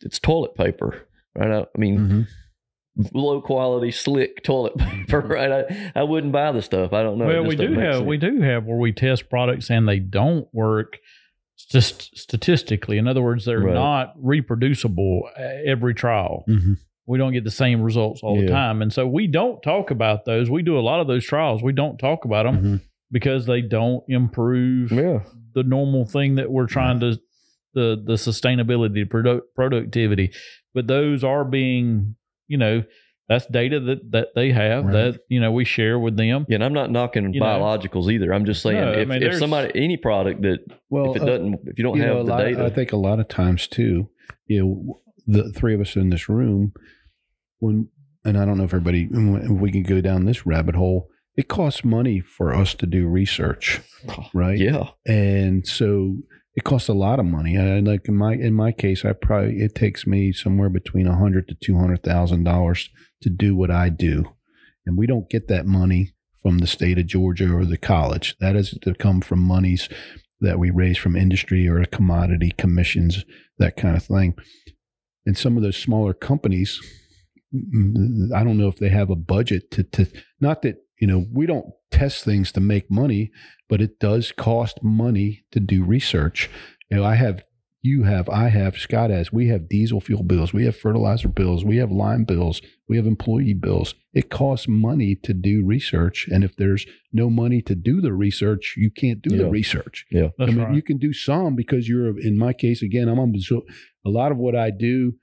it's 0.01 0.19
toilet 0.19 0.53
paper, 0.55 1.07
right? 1.35 1.51
I, 1.51 1.59
I 1.61 1.77
mean, 1.77 1.97
Mhm. 1.99 3.09
low 3.13 3.41
quality, 3.41 3.91
slick 3.91 4.43
toilet 4.43 4.77
paper, 4.77 5.19
right? 5.21 5.51
I, 5.51 5.91
I 5.95 6.03
wouldn't 6.03 6.31
buy 6.33 6.51
the 6.51 6.61
stuff. 6.61 6.93
I 6.93 7.01
don't 7.03 7.17
know. 7.17 7.25
Well, 7.25 7.45
we 7.45 7.55
do 7.55 7.73
have 7.73 7.95
sense. 7.95 8.05
we 8.05 8.17
do 8.17 8.41
have 8.41 8.65
where 8.65 8.77
we 8.77 8.91
test 8.91 9.29
products 9.29 9.69
and 9.69 9.87
they 9.87 9.99
don't 9.99 10.47
work 10.53 10.99
just 11.71 12.15
statistically. 12.17 12.97
In 12.97 13.07
other 13.07 13.21
words, 13.21 13.45
they're 13.45 13.59
Right. 13.61 13.73
not 13.73 14.13
reproducible 14.17 15.23
uh, 15.37 15.41
every 15.65 15.93
trial. 15.93 16.43
Mhm. 16.47 16.77
We 17.05 17.17
don't 17.17 17.33
get 17.33 17.43
the 17.43 17.51
same 17.51 17.81
results 17.81 18.21
all 18.23 18.39
the 18.39 18.47
time, 18.47 18.81
and 18.81 18.93
so 18.93 19.05
we 19.05 19.27
don't 19.27 19.61
talk 19.61 19.91
about 19.91 20.23
those. 20.23 20.49
We 20.49 20.61
do 20.63 20.77
a 20.77 20.81
lot 20.81 21.01
of 21.01 21.07
those 21.07 21.25
trials. 21.25 21.61
We 21.61 21.73
don't 21.73 21.97
talk 21.97 22.23
about 22.23 22.45
them 22.45 22.63
Mhm. 22.63 22.81
because 23.11 23.45
they 23.45 23.61
don't 23.61 24.03
improve 24.07 24.89
Yeah. 24.91 25.19
the 25.53 25.63
normal 25.63 26.05
thing 26.05 26.35
that 26.35 26.49
we're 26.49 26.65
trying 26.65 27.01
to 27.01 27.19
the 27.73 28.01
the 28.05 28.13
sustainability 28.13 29.05
produ- 29.05 29.41
productivity 29.55 30.31
but 30.73 30.87
those 30.87 31.23
are 31.23 31.43
being 31.45 32.15
you 32.47 32.57
know 32.57 32.83
that's 33.29 33.45
data 33.47 33.79
that 33.79 34.11
that 34.11 34.27
they 34.35 34.51
have 34.51 34.83
Right. 34.85 34.93
that 34.93 35.19
you 35.29 35.39
know 35.39 35.51
we 35.51 35.63
share 35.65 35.97
with 35.97 36.17
them 36.17 36.45
Yeah, 36.49 36.55
and 36.55 36.63
I'm 36.63 36.73
not 36.73 36.91
knocking 36.91 37.33
You 37.33 37.39
know. 37.39 37.45
biologicals 37.45 38.11
either. 38.11 38.33
I'm 38.33 38.45
just 38.45 38.61
saying 38.61 38.75
No, 38.81 38.91
I 38.91 38.95
if, 39.01 39.07
mean, 39.07 39.23
if 39.23 39.37
somebody 39.39 39.71
any 39.81 39.95
product 39.97 40.41
that 40.41 40.59
Well, 40.89 41.11
if 41.11 41.17
it 41.17 41.23
uh, 41.23 41.25
doesn't 41.25 41.53
if 41.65 41.77
you 41.77 41.83
don't 41.85 41.95
you 41.97 42.03
have 42.03 42.15
know, 42.17 42.23
the 42.23 42.29
lot 42.29 42.41
of- 42.45 42.47
data, 42.53 42.65
I 42.65 42.69
think 42.69 42.91
a 42.91 42.97
lot 42.97 43.19
of 43.21 43.27
times 43.29 43.65
too, 43.67 44.09
you 44.47 44.59
know, 44.63 44.99
the 45.25 45.51
three 45.53 45.73
of 45.73 45.79
us 45.79 45.95
in 45.95 46.09
this 46.09 46.27
room, 46.27 46.73
when 47.59 47.87
and 48.25 48.37
I 48.37 48.45
don't 48.45 48.57
know 48.57 48.65
if 48.65 48.73
everybody, 48.73 49.07
if 49.11 49.49
we 49.51 49.71
can 49.71 49.83
go 49.83 49.99
down 50.01 50.25
this 50.25 50.45
rabbit 50.45 50.75
hole. 50.75 51.07
It 51.35 51.47
costs 51.47 51.83
money 51.83 52.19
for 52.19 52.53
us 52.53 52.75
to 52.75 52.85
do 52.85 53.07
research, 53.07 53.81
right? 54.33 54.57
yeah, 54.59 54.89
and 55.07 55.65
so 55.65 56.17
it 56.55 56.63
costs 56.63 56.89
a 56.89 56.93
lot 56.93 57.19
of 57.19 57.25
money. 57.25 57.57
Like 57.81 58.07
in 58.07 58.15
my 58.15 58.33
in 58.33 58.53
my 58.53 58.71
case, 58.71 59.05
I 59.05 59.13
probably 59.13 59.59
it 59.59 59.75
takes 59.75 60.05
me 60.05 60.31
somewhere 60.31 60.69
between 60.69 61.07
a 61.07 61.17
hundred 61.17 61.47
to 61.47 61.55
two 61.55 61.77
hundred 61.77 62.03
thousand 62.03 62.43
dollars 62.43 62.89
to 63.21 63.29
do 63.29 63.55
what 63.55 63.71
I 63.71 63.89
do, 63.89 64.33
and 64.85 64.97
we 64.97 65.07
don't 65.07 65.29
get 65.29 65.47
that 65.47 65.65
money 65.65 66.13
from 66.41 66.59
the 66.59 66.67
state 66.67 66.99
of 66.99 67.07
Georgia 67.07 67.51
or 67.51 67.65
the 67.65 67.77
college. 67.77 68.35
That 68.39 68.55
is 68.55 68.77
to 68.81 68.93
come 68.93 69.21
from 69.21 69.39
monies 69.39 69.89
that 70.41 70.59
we 70.59 70.69
raise 70.69 70.97
from 70.97 71.15
industry 71.15 71.67
or 71.67 71.83
commodity 71.85 72.51
commissions, 72.57 73.23
that 73.57 73.77
kind 73.77 73.95
of 73.95 74.03
thing. 74.03 74.35
And 75.25 75.37
some 75.37 75.55
of 75.55 75.63
those 75.63 75.77
smaller 75.77 76.13
companies, 76.13 76.81
mm, 77.55 78.31
I 78.35 78.43
don't 78.43 78.57
know 78.57 78.67
if 78.67 78.77
they 78.77 78.89
have 78.89 79.09
a 79.09 79.15
budget 79.15 79.71
to, 79.71 79.83
to 79.83 80.05
not 80.41 80.61
that, 80.63 80.82
you 81.03 81.07
know, 81.07 81.25
we 81.33 81.45
don't 81.45 81.65
test 81.91 82.23
things 82.23 82.49
to 82.53 82.61
make 82.61 82.89
money, 82.89 83.29
but 83.67 83.81
it 83.81 83.99
does 83.99 84.31
cost 84.31 84.81
money 84.81 85.43
to 85.51 85.59
do 85.59 85.83
research. 85.83 86.49
You 86.89 86.95
know, 86.95 87.03
I 87.03 87.15
have, 87.15 87.43
you 87.81 88.03
have, 88.03 88.29
I 88.29 88.47
have, 88.47 88.77
Scott 88.77 89.09
has, 89.09 89.33
we 89.33 89.49
have 89.49 89.67
diesel 89.67 89.99
fuel 89.99 90.23
bills, 90.23 90.53
we 90.53 90.63
have 90.63 90.77
fertilizer 90.77 91.27
bills, 91.27 91.65
we 91.65 91.75
have 91.75 91.91
lime 91.91 92.23
bills, 92.23 92.61
we 92.87 92.95
have 92.95 93.05
employee 93.05 93.53
bills. 93.53 93.95
It 94.13 94.29
costs 94.29 94.69
money 94.69 95.17
to 95.23 95.33
do 95.33 95.65
research. 95.65 96.25
And 96.31 96.41
if 96.41 96.55
there's 96.55 96.85
no 97.11 97.29
money 97.29 97.61
to 97.63 97.75
do 97.75 97.99
the 97.99 98.13
research, 98.13 98.75
you 98.77 98.89
can't 98.89 99.21
do 99.21 99.35
the 99.35 99.49
research. 99.49 100.05
yeah, 100.09 100.29
that's 100.37 100.51
I 100.51 100.53
mean, 100.53 100.63
right 100.63 100.73
you 100.73 100.81
can 100.81 100.99
do 100.99 101.11
some 101.11 101.57
because 101.57 101.89
you're, 101.89 102.17
in 102.17 102.37
my 102.37 102.53
case, 102.53 102.81
again, 102.81 103.09
I'm 103.09 103.19
on 103.19 103.37
so 103.39 103.63
a 104.05 104.09
lot 104.09 104.31
of 104.31 104.37
what 104.37 104.55
I 104.55 104.71
do, 104.71 105.15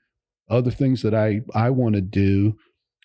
other 0.47 0.69
things 0.69 1.01
that 1.01 1.15
I, 1.15 1.41
I 1.55 1.71
want 1.71 1.95
to 1.95 2.01
do, 2.01 2.53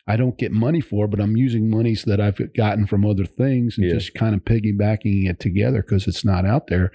I 0.08 0.16
don't 0.16 0.38
get 0.38 0.52
money 0.52 0.80
for, 0.80 1.08
but 1.08 1.20
I'm 1.20 1.36
using 1.36 1.68
monies 1.68 2.04
that 2.04 2.20
I've 2.20 2.38
gotten 2.56 2.86
from 2.86 3.04
other 3.04 3.24
things 3.24 3.76
and 3.76 3.86
Yeah. 3.88 3.94
just 3.94 4.14
kind 4.14 4.34
of 4.34 4.44
piggybacking 4.44 5.28
it 5.28 5.40
together 5.40 5.82
because 5.82 6.06
it's 6.06 6.24
not 6.24 6.44
out 6.46 6.68
there. 6.68 6.92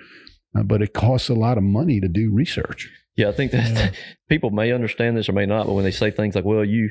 Uh, 0.55 0.63
but 0.63 0.81
it 0.81 0.93
costs 0.93 1.29
a 1.29 1.33
lot 1.33 1.57
of 1.57 1.63
money 1.63 1.99
to 2.01 2.07
do 2.07 2.31
research. 2.33 2.89
yeah. 3.15 3.29
I 3.29 3.31
think 3.33 3.51
that 3.51 3.69
Yeah. 3.69 3.91
people 4.29 4.49
may 4.51 4.71
understand 4.71 5.17
this 5.17 5.27
or 5.29 5.33
may 5.33 5.45
not, 5.45 5.65
but 5.67 5.73
when 5.73 5.83
they 5.83 5.91
say 5.91 6.11
things 6.11 6.35
like, 6.35 6.45
"Well, 6.45 6.63
you 6.65 6.89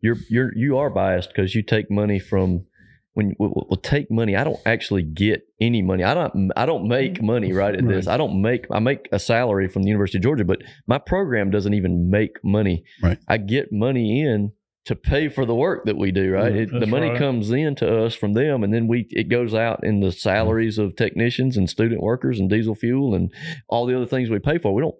you're 0.00 0.16
you're 0.28 0.52
you 0.56 0.76
are 0.78 0.90
biased 0.90 1.28
because 1.30 1.54
you 1.54 1.62
take 1.62 1.90
money 1.90 2.18
from." 2.18 2.66
When 3.14 3.34
we 3.38 3.46
will 3.48 3.76
take 3.82 4.10
money, 4.10 4.36
I 4.36 4.42
don't 4.44 4.58
actually 4.64 5.02
get 5.02 5.42
any 5.60 5.82
money. 5.82 6.02
I 6.02 6.14
don't. 6.14 6.50
I 6.56 6.64
don't 6.64 6.88
make 6.88 7.20
money 7.22 7.52
right 7.52 7.74
at 7.74 7.86
this. 7.86 8.06
I 8.08 8.16
don't 8.16 8.40
make. 8.40 8.64
I 8.70 8.78
make 8.78 9.06
a 9.12 9.18
salary 9.18 9.68
from 9.68 9.82
the 9.82 9.88
University 9.90 10.16
of 10.16 10.22
Georgia, 10.24 10.46
but 10.46 10.62
my 10.86 10.96
program 10.96 11.50
doesn't 11.50 11.74
even 11.74 12.08
make 12.08 12.42
money. 12.42 12.84
Right. 13.02 13.18
I 13.28 13.36
get 13.36 13.70
money 13.70 14.22
in 14.22 14.52
to 14.86 14.96
pay 14.96 15.28
for 15.28 15.46
the 15.46 15.54
work 15.54 15.84
that 15.84 15.96
we 15.96 16.10
do. 16.10 16.32
Right. 16.32 16.52
Yeah, 16.54 16.60
It, 16.62 16.70
the 16.80 16.86
money 16.86 17.10
right. 17.10 17.18
comes 17.18 17.50
in 17.52 17.74
to 17.76 18.04
us 18.04 18.14
from 18.14 18.32
them, 18.32 18.64
and 18.64 18.72
then 18.74 18.88
we 18.88 19.06
it 19.10 19.28
goes 19.28 19.54
out 19.54 19.84
in 19.84 20.00
the 20.00 20.10
salaries 20.12 20.78
of 20.78 20.96
technicians 20.96 21.56
and 21.56 21.70
student 21.70 22.02
workers 22.02 22.40
and 22.40 22.50
diesel 22.50 22.74
fuel 22.74 23.14
and 23.14 23.32
all 23.68 23.86
the 23.86 23.96
other 23.96 24.06
things 24.06 24.28
we 24.30 24.38
pay 24.40 24.58
for. 24.58 24.74
We 24.74 24.82
don't. 24.82 24.96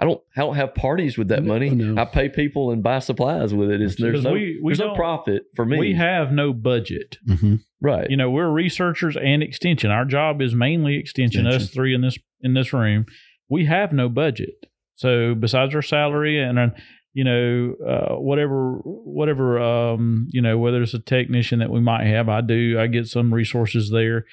I 0.00 0.04
don't. 0.04 0.20
I 0.36 0.40
don't 0.42 0.54
have 0.54 0.76
parties 0.76 1.18
with 1.18 1.26
that 1.28 1.42
No, 1.42 1.52
money. 1.54 1.70
no. 1.70 2.00
I 2.00 2.04
pay 2.04 2.28
people 2.28 2.70
and 2.70 2.80
buy 2.84 3.00
supplies 3.00 3.52
with 3.52 3.68
it. 3.72 3.80
It's, 3.82 3.96
there's 4.00 4.22
no. 4.22 4.32
we- 4.32 4.60
we 4.62 4.70
there's 4.70 4.78
no 4.78 4.94
profit 4.94 5.42
for 5.56 5.64
me. 5.66 5.76
we 5.78 5.94
have 5.94 6.30
no 6.30 6.52
budget 6.52 7.16
Mm-hmm. 7.28 7.56
right. 7.80 8.08
you 8.08 8.16
know 8.16 8.30
we're 8.30 8.48
researchers 8.50 9.16
and 9.16 9.42
extension 9.42 9.90
our 9.90 10.04
job 10.04 10.40
is 10.40 10.54
mainly 10.54 10.96
extension, 10.96 11.48
us 11.48 11.70
three 11.70 11.92
in 11.96 12.02
this 12.02 12.16
in 12.40 12.54
this 12.54 12.72
room 12.72 13.06
we 13.48 13.64
have 13.64 13.92
no 13.92 14.08
budget 14.08 14.66
so 14.94 15.34
besides 15.34 15.74
our 15.74 15.82
salary 15.82 16.40
and 16.40 16.58
you 17.18 17.24
know 17.24 17.74
uh, 17.92 18.14
whatever 18.28 18.58
whatever 19.18 19.46
um, 19.70 20.28
you 20.30 20.40
know 20.46 20.56
whether 20.62 20.80
it's 20.82 20.94
a 20.94 20.98
technician 21.16 21.58
that 21.58 21.70
we 21.76 21.80
might 21.80 22.06
have 22.16 22.28
i 22.28 22.40
do 22.40 22.78
i 22.82 22.86
get 22.86 23.06
some 23.16 23.34
resources 23.40 23.90
there 23.90 24.24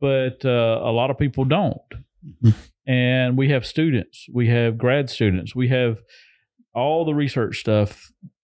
but 0.00 0.38
uh, 0.44 0.80
a 0.90 0.92
lot 0.98 1.10
of 1.10 1.18
people 1.18 1.44
don't 1.44 1.90
Mhm. 2.24 2.54
and 2.86 3.36
we 3.40 3.46
have 3.54 3.64
students 3.66 4.26
we 4.38 4.46
have 4.56 4.78
grad 4.84 5.10
students 5.10 5.50
we 5.62 5.68
have 5.78 5.98
all 6.80 7.04
the 7.04 7.14
research 7.24 7.54
stuff 7.64 7.90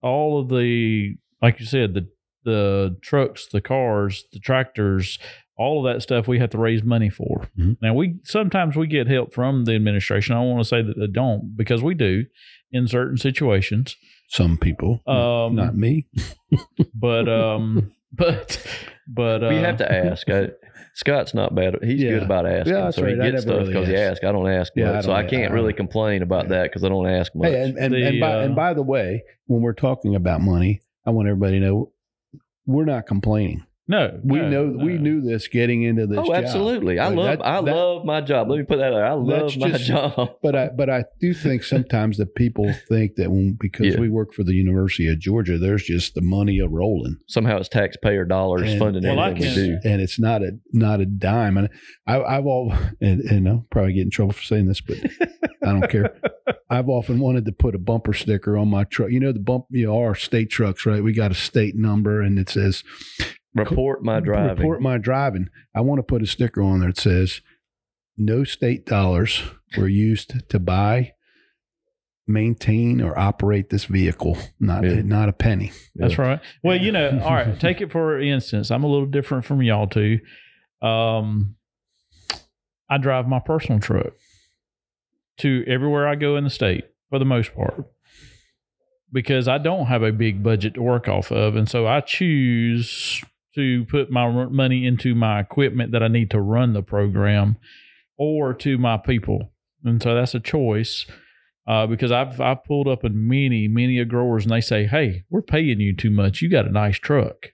all 0.03 0.30
of 0.41 0.49
the 0.49 1.14
like 1.41 1.61
you 1.61 1.66
said 1.66 1.95
the 1.95 2.05
the 2.45 2.97
trucks 3.11 3.47
the 3.53 3.61
cars 3.61 4.24
the 4.32 4.41
tractors 4.41 5.18
all 5.57 5.74
of 5.80 5.84
that 5.93 6.03
stuff 6.03 6.26
we 6.28 6.39
have 6.41 6.51
to 6.51 6.59
raise 6.68 6.82
money 6.82 7.11
for 7.18 7.49
Mhm. 7.59 7.76
now 7.80 7.95
we 8.01 8.07
sometimes 8.24 8.74
we 8.76 8.86
get 8.89 9.07
help 9.16 9.32
from 9.32 9.64
the 9.64 9.74
administration 9.80 10.34
i 10.34 10.39
don't 10.41 10.51
want 10.53 10.62
to 10.66 10.68
say 10.74 10.82
that 10.82 10.97
they 10.99 11.07
don't 11.22 11.57
because 11.57 11.80
we 11.89 11.95
do 11.95 12.24
in 12.73 12.87
certain 12.89 13.16
situations 13.16 13.97
Some 14.29 14.57
people, 14.59 15.01
um 15.07 15.55
not 15.55 15.75
me. 15.77 16.07
but 16.95 17.29
um 17.29 17.93
but 18.12 18.64
but 19.07 19.43
uh, 19.45 19.49
we 19.49 19.57
have 19.57 19.77
to 19.79 19.91
ask. 19.91 20.29
I, 20.31 20.49
Scott's 20.95 21.33
not 21.33 21.55
bad. 21.55 21.77
He's 21.83 22.03
Yeah. 22.03 22.11
good 22.14 22.23
about 22.25 22.45
asking. 22.47 22.75
Yeah, 22.75 22.81
that's 22.85 22.97
so 22.97 23.05
he 23.07 23.12
right. 23.14 23.21
I 23.21 23.31
gets 23.31 23.47
never 23.47 23.57
stuff 23.57 23.59
really 23.61 23.73
because 23.73 23.89
he 23.89 23.95
asks. 23.97 24.25
I 24.25 24.33
don't 24.33 24.49
ask 24.51 24.73
Yeah, 24.75 24.87
much, 24.93 24.97
I 24.97 25.01
so 25.03 25.12
I 25.12 25.23
can't 25.25 25.53
I 25.53 25.55
really 25.55 25.73
complain 25.73 26.23
about 26.23 26.45
Yeah. 26.45 26.49
that 26.51 26.62
because 26.64 26.83
I 26.85 26.89
don't 26.89 27.07
ask 27.09 27.35
much. 27.35 27.51
Hey, 27.51 27.62
and 27.62 27.79
and, 27.79 27.95
The, 27.95 28.07
and, 28.07 28.21
by, 28.21 28.35
uh, 28.35 28.41
and 28.41 28.57
by 28.57 28.75
the 28.75 28.83
way, 28.83 29.23
when 29.47 29.61
we're 29.62 29.75
talking 29.75 30.14
about 30.16 30.41
money, 30.41 30.81
I 31.07 31.11
want 31.11 31.29
everybody 31.29 31.61
to 31.61 31.64
know 31.66 31.93
we're 32.66 32.85
not 32.85 33.07
complaining. 33.07 33.64
No 33.89 34.20
We 34.22 34.39
no, 34.39 34.49
know 34.51 34.66
no. 34.66 34.84
we 34.84 34.99
knew 34.99 35.20
this 35.20 35.49
getting 35.49 35.82
into 35.82 36.07
this. 36.07 36.18
oh, 36.18 36.26
job. 36.26 36.34
absolutely. 36.34 36.99
I 36.99 37.09
But 37.09 37.16
love. 37.16 37.39
that- 37.39 37.47
I 37.47 37.61
that- 37.62 37.74
love 37.74 38.05
my 38.05 38.20
job. 38.20 38.51
Let 38.51 38.59
me 38.59 38.64
put 38.64 38.76
that 38.78 38.91
there. 38.91 39.05
I 39.05 39.12
love 39.14 39.57
my 39.57 39.70
just- 39.70 39.84
job. 39.86 40.30
But 40.43 40.55
I 40.55 40.68
but 40.68 40.89
I 40.91 41.05
do 41.20 41.32
think 41.34 41.62
sometimes 41.64 42.18
that 42.18 42.34
people 42.34 42.72
think 42.89 43.16
that 43.16 43.30
when 43.30 43.57
because 43.61 43.95
Yeah. 43.95 44.01
we 44.01 44.09
work 44.09 44.32
for 44.34 44.45
the 44.45 44.55
University 44.55 45.09
of 45.09 45.18
Georgia, 45.18 45.59
there's 45.59 45.82
just 45.84 46.14
the 46.14 46.20
money 46.20 46.59
a 46.61 46.68
rolling, 46.68 47.16
Somehow 47.26 47.59
it's 47.59 47.68
taxpayer 47.68 48.24
dollars 48.24 48.70
And- 48.70 48.78
funding 48.78 49.03
Well, 49.05 49.18
I 49.18 49.30
everything 49.30 49.55
we 49.57 49.66
do. 49.68 49.78
and 49.89 50.01
it's 50.03 50.18
not 50.20 50.43
a 50.43 50.53
not 50.72 51.01
a 51.01 51.07
dime. 51.07 51.57
And 51.57 51.68
I, 52.07 52.20
I've 52.22 52.47
all 52.47 52.72
and, 53.01 53.20
and 53.22 53.49
I'll 53.49 53.66
probably 53.70 53.95
get 53.95 54.03
in 54.03 54.11
trouble 54.11 54.32
for 54.34 54.43
saying 54.43 54.66
this, 54.66 54.80
but 54.80 54.99
I 55.62 55.72
don't 55.72 55.91
care. 55.91 56.14
I've 56.70 56.89
often 56.91 57.18
wanted 57.18 57.47
to 57.47 57.53
put 57.53 57.74
a 57.74 57.78
bumper 57.78 58.12
sticker 58.12 58.57
on 58.59 58.68
my 58.68 58.84
truck. 58.84 59.11
You 59.11 59.20
know 59.20 59.32
the 59.32 59.39
bump, 59.41 59.64
you 59.70 59.86
know 59.86 59.99
our 59.99 60.14
state 60.14 60.51
trucks, 60.51 60.84
right? 60.84 61.03
We 61.03 61.12
got 61.14 61.30
a 61.30 61.34
state 61.34 61.74
number, 61.76 62.20
and 62.20 62.39
it 62.39 62.51
says 62.51 62.84
Report 63.59 64.03
my 64.03 64.21
driving. 64.21 64.59
Report 64.59 64.81
my 64.83 64.99
driving. 64.99 65.49
I 65.75 65.81
want 65.81 65.99
to 65.99 66.03
put 66.03 66.23
a 66.23 66.27
sticker 66.27 66.63
on 66.63 66.81
there 66.81 66.91
that 66.91 66.99
says, 67.01 67.41
"No 68.17 68.45
state 68.45 68.87
dollars 68.87 69.43
were 69.77 69.89
used 69.89 70.49
to 70.49 70.59
buy, 70.59 71.13
maintain, 72.27 73.01
or 73.01 73.19
operate 73.19 73.71
this 73.71 73.85
vehicle. 73.87 74.37
Not 74.61 74.85
Yeah. 74.85 75.03
not 75.03 75.29
a 75.29 75.33
penny." 75.33 75.73
That's 75.95 76.19
right. 76.19 76.41
Well, 76.63 76.77
you 76.77 76.93
know, 76.93 77.21
all 77.25 77.35
right, 77.35 77.59
take 77.59 77.81
it 77.81 77.91
for 77.93 78.21
instance. 78.21 78.71
I'm 78.71 78.85
a 78.85 78.89
little 78.89 79.07
different 79.07 79.45
from 79.45 79.63
y'all 79.63 79.87
too. 79.87 80.21
Um, 80.83 81.57
I 82.91 82.99
drive 82.99 83.29
my 83.29 83.39
personal 83.41 83.81
truck 83.81 84.13
to 85.39 85.65
everywhere 85.67 86.09
I 86.09 86.15
go 86.15 86.37
in 86.37 86.45
the 86.45 86.51
state 86.51 86.85
for 87.11 87.19
the 87.19 87.25
most 87.25 87.55
part 87.55 87.85
because 89.13 89.47
I 89.49 89.59
don't 89.59 89.87
have 89.87 90.03
a 90.03 90.13
big 90.13 90.43
budget 90.43 90.75
to 90.75 90.83
work 90.83 91.09
off 91.09 91.31
of. 91.31 91.55
And 91.57 91.69
so 91.69 91.87
I 91.87 92.01
choose 92.01 93.23
to 93.55 93.85
put 93.87 94.11
my 94.11 94.29
money 94.49 94.87
into 94.87 95.15
my 95.15 95.41
equipment 95.41 95.93
that 95.93 96.03
I 96.03 96.09
need 96.09 96.31
to 96.33 96.41
run 96.41 96.73
the 96.73 96.83
program 96.83 97.57
or 98.17 98.55
to 98.55 98.79
my 98.79 98.97
people. 98.97 99.53
And 99.85 100.03
so 100.03 100.15
that's 100.15 100.35
a 100.35 100.41
choice 100.41 101.07
uh, 101.67 101.87
because 101.87 102.11
I've 102.13 102.41
I've 102.41 102.65
pulled 102.65 102.89
up 102.89 103.05
in 103.05 103.29
many 103.29 103.69
many 103.69 103.99
a 103.99 104.05
growers 104.05 104.45
and 104.45 104.53
they 104.53 104.61
say, 104.61 104.87
"Hey, 104.87 105.25
we're 105.31 105.43
paying 105.43 105.81
you 105.81 105.95
too 105.95 106.11
much. 106.11 106.43
You 106.43 106.51
got 106.51 106.67
a 106.67 106.73
nice 106.73 106.99
truck." 106.99 107.53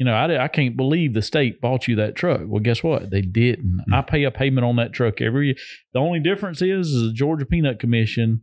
you 0.00 0.06
know, 0.06 0.14
I, 0.14 0.44
I 0.44 0.48
can't 0.48 0.78
believe 0.78 1.12
the 1.12 1.20
state 1.20 1.60
bought 1.60 1.86
you 1.86 1.94
that 1.96 2.16
truck. 2.16 2.40
Well, 2.46 2.62
guess 2.62 2.82
what? 2.82 3.10
They 3.10 3.20
didn't. 3.20 3.84
I 3.92 4.00
pay 4.00 4.24
a 4.24 4.30
payment 4.30 4.64
on 4.64 4.76
that 4.76 4.94
truck 4.94 5.20
every 5.20 5.48
year. 5.48 5.56
The 5.92 5.98
only 5.98 6.20
difference 6.20 6.62
is, 6.62 6.88
is 6.88 7.02
the 7.08 7.12
Georgia 7.12 7.44
Peanut 7.44 7.78
Commission 7.78 8.40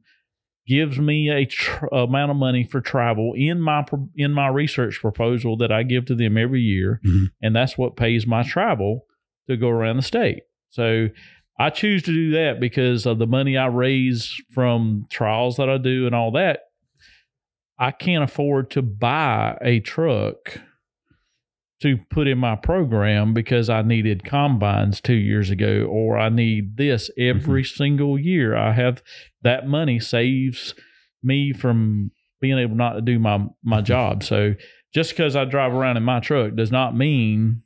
gives 0.67 0.99
me 0.99 1.29
a 1.29 1.45
tr- 1.45 1.85
amount 1.87 2.29
of 2.31 2.37
money 2.37 2.63
for 2.63 2.81
travel 2.81 3.33
in 3.35 3.61
my 3.61 3.81
pro- 3.83 4.09
in 4.15 4.33
my 4.33 4.47
research 4.47 4.99
proposal 5.01 5.55
that 5.57 5.71
I 5.71 5.83
give 5.83 6.05
to 6.05 6.15
them 6.15 6.37
every 6.37 6.61
year, 6.61 6.99
Mhm. 7.05 7.27
and 7.41 7.55
that's 7.55 7.77
what 7.77 7.95
pays 7.95 8.27
my 8.27 8.43
travel 8.43 9.05
to 9.47 9.55
go 9.57 9.69
around 9.69 9.95
the 9.95 10.01
state. 10.03 10.43
So 10.69 11.09
I 11.57 11.69
choose 11.69 12.03
to 12.03 12.11
do 12.13 12.31
that 12.31 12.59
because 12.59 13.05
of 13.05 13.17
the 13.17 13.25
money 13.25 13.57
I 13.57 13.67
raise 13.67 14.39
from 14.51 15.05
trials 15.09 15.55
that 15.57 15.69
I 15.69 15.77
do 15.77 16.05
and 16.05 16.13
all 16.13 16.31
that. 16.31 16.59
I 17.79 17.91
can't 17.91 18.23
afford 18.23 18.69
to 18.71 18.81
buy 18.81 19.57
a 19.61 19.79
truck 19.79 20.59
to 21.81 21.97
put 22.09 22.27
in 22.27 22.37
my 22.37 22.55
program 22.55 23.33
because 23.33 23.69
I 23.69 23.81
needed 23.81 24.23
combines 24.23 24.99
two 24.99 25.13
years 25.13 25.49
ago, 25.49 25.87
or 25.89 26.17
I 26.17 26.29
need 26.29 26.77
this 26.77 27.09
every 27.17 27.63
mm-hmm. 27.63 27.75
single 27.75 28.19
year. 28.19 28.55
I 28.55 28.73
have 28.73 29.03
that 29.43 29.67
money 29.67 29.99
saves 29.99 30.73
me 31.23 31.53
from 31.53 32.11
being 32.41 32.57
able 32.57 32.75
not 32.75 32.93
to 32.93 33.01
do 33.01 33.19
my 33.19 33.45
my 33.63 33.81
job. 33.93 34.23
So 34.23 34.55
just 34.93 35.11
because 35.11 35.35
I 35.35 35.45
drive 35.45 35.73
around 35.73 35.97
in 35.97 36.03
my 36.03 36.19
truck 36.19 36.55
does 36.55 36.71
not 36.71 36.95
mean 36.95 37.63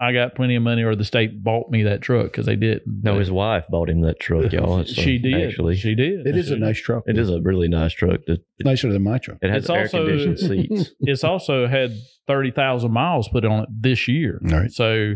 I 0.00 0.12
got 0.12 0.34
plenty 0.34 0.56
of 0.56 0.62
money 0.62 0.82
or 0.82 0.94
the 0.96 1.04
state 1.04 1.42
bought 1.44 1.70
me 1.70 1.84
that 1.84 2.02
truck 2.02 2.26
because 2.26 2.46
they 2.46 2.56
didn't. 2.56 2.82
No, 3.04 3.12
But 3.12 3.20
his 3.20 3.30
wife 3.30 3.64
bought 3.70 3.88
him 3.88 4.00
that 4.02 4.18
truck, 4.18 4.52
y'all. 4.52 4.80
It's, 4.80 4.92
she 4.92 5.18
did 5.18 5.46
actually. 5.48 5.76
She 5.76 5.94
did. 5.94 6.26
It 6.26 6.36
is 6.36 6.50
a 6.50 6.56
nice 6.56 6.80
truck. 6.80 7.04
It 7.06 7.16
is 7.16 7.30
a 7.30 7.40
really 7.40 7.68
nice 7.68 7.92
truck. 7.92 8.20
It, 8.26 8.40
it, 8.58 8.64
nicer 8.66 8.92
than 8.92 9.02
my 9.04 9.18
truck. 9.18 9.38
it 9.40 9.50
has 9.50 9.62
It's 9.64 9.70
air 9.70 9.82
also- 9.82 10.06
conditioned 10.06 10.38
seats. 10.68 10.90
It's 11.00 11.22
also 11.24 11.66
had 11.68 11.92
thirty 12.26 12.50
thousand 12.50 12.90
miles 12.92 13.28
put 13.28 13.44
on 13.44 13.62
it 13.64 13.68
this 13.70 14.08
year. 14.08 14.40
All 14.50 14.58
right. 14.60 14.70
So, 14.72 15.14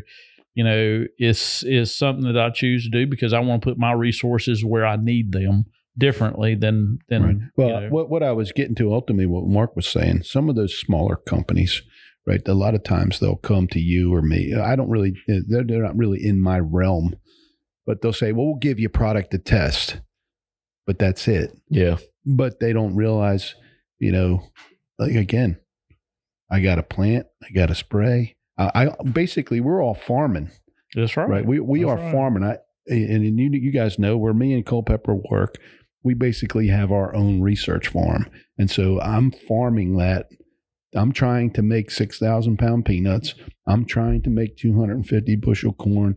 you 0.54 0.64
know, 0.64 1.04
it's 1.18 1.64
is 1.64 1.92
something 1.94 2.32
that 2.32 2.40
I 2.40 2.50
choose 2.50 2.84
to 2.84 2.90
do 2.90 3.06
because 3.06 3.32
I 3.32 3.40
want 3.40 3.62
to 3.62 3.70
put 3.70 3.78
my 3.78 3.92
resources 3.92 4.64
where 4.64 4.86
I 4.86 4.96
need 4.96 5.32
them 5.32 5.64
differently 5.96 6.54
than 6.54 7.00
than 7.08 7.22
Right. 7.24 7.36
Well, 7.56 7.68
you 7.68 7.80
know. 7.80 7.88
what 7.88 8.10
what 8.10 8.22
I 8.22 8.30
was 8.32 8.52
getting 8.52 8.76
to 8.76 8.92
ultimately, 8.94 9.26
what 9.26 9.44
Mark 9.46 9.74
was 9.74 9.88
saying, 9.88 10.22
some 10.22 10.48
of 10.48 10.54
those 10.54 10.78
smaller 10.78 11.16
companies, 11.16 11.82
right? 12.28 12.46
A 12.46 12.54
lot 12.54 12.74
of 12.74 12.84
times 12.84 13.18
they'll 13.18 13.36
come 13.36 13.66
to 13.68 13.80
you 13.80 14.14
or 14.14 14.20
me. 14.20 14.54
I 14.54 14.76
don't 14.76 14.90
really, 14.90 15.14
they're, 15.26 15.64
they're 15.64 15.82
not 15.82 15.96
really 15.96 16.22
in 16.24 16.40
my 16.40 16.60
realm, 16.60 17.16
but 17.86 18.02
they'll 18.02 18.12
say, 18.12 18.32
"Well, 18.32 18.46
we'll 18.46 18.56
give 18.56 18.78
you 18.78 18.90
product 18.90 19.30
to 19.30 19.38
test," 19.38 20.00
but 20.86 20.98
that's 20.98 21.26
it. 21.26 21.58
Yeah. 21.70 21.96
But 22.26 22.60
they 22.60 22.74
don't 22.74 22.94
realize, 22.94 23.54
you 23.98 24.12
know, 24.12 24.42
like 24.98 25.14
again, 25.14 25.58
I 26.50 26.60
got 26.60 26.78
a 26.78 26.82
plant, 26.82 27.26
I 27.42 27.50
got 27.52 27.70
a 27.70 27.74
spray. 27.74 28.36
I, 28.58 28.88
I 28.98 29.02
basically 29.04 29.60
we're 29.60 29.82
all 29.82 29.94
farming. 29.94 30.50
that's 30.94 31.16
right. 31.16 31.28
Right. 31.28 31.46
We 31.46 31.60
we 31.60 31.80
That's 31.80 31.92
are 31.92 31.96
right. 31.96 32.12
farming. 32.12 32.44
I 32.44 32.58
and, 32.86 33.24
and 33.24 33.38
you 33.38 33.50
you 33.52 33.70
guys 33.72 33.98
know 33.98 34.18
where 34.18 34.34
me 34.34 34.52
and 34.52 34.66
Culpepper 34.66 35.14
work. 35.30 35.54
We 36.02 36.14
basically 36.14 36.68
have 36.68 36.92
our 36.92 37.14
own 37.14 37.40
research 37.40 37.88
farm, 37.88 38.30
and 38.58 38.70
so 38.70 39.00
I'm 39.00 39.30
farming 39.30 39.96
that. 39.96 40.26
I'm 40.94 41.12
trying 41.12 41.52
to 41.52 41.62
make 41.62 41.90
six 41.90 42.18
thousand 42.18 42.58
pound 42.58 42.84
peanuts. 42.86 43.34
I'm 43.66 43.84
trying 43.84 44.22
to 44.22 44.30
make 44.30 44.56
250 44.56 45.36
bushel 45.36 45.72
corn. 45.74 46.14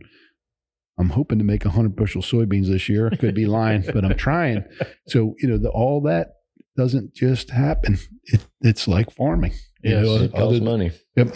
I'm 0.98 1.10
hoping 1.10 1.38
to 1.38 1.44
make 1.44 1.64
100 1.64 1.96
bushel 1.96 2.22
soybeans 2.22 2.68
this 2.68 2.88
year. 2.88 3.08
I 3.10 3.16
could 3.16 3.34
be 3.34 3.46
lying, 3.46 3.82
but 3.92 4.04
I'm 4.04 4.16
trying. 4.16 4.64
So 5.08 5.34
you 5.40 5.48
know, 5.48 5.58
the, 5.58 5.68
all 5.70 6.00
that 6.02 6.28
doesn't 6.76 7.14
just 7.14 7.50
happen. 7.50 7.98
It, 8.24 8.46
it's 8.60 8.86
like 8.86 9.10
farming. 9.10 9.52
You 9.82 9.90
Yes, 9.96 10.04
know, 10.06 10.14
It 10.22 10.34
other- 10.34 10.60
money. 10.60 10.92
Yep. 11.16 11.34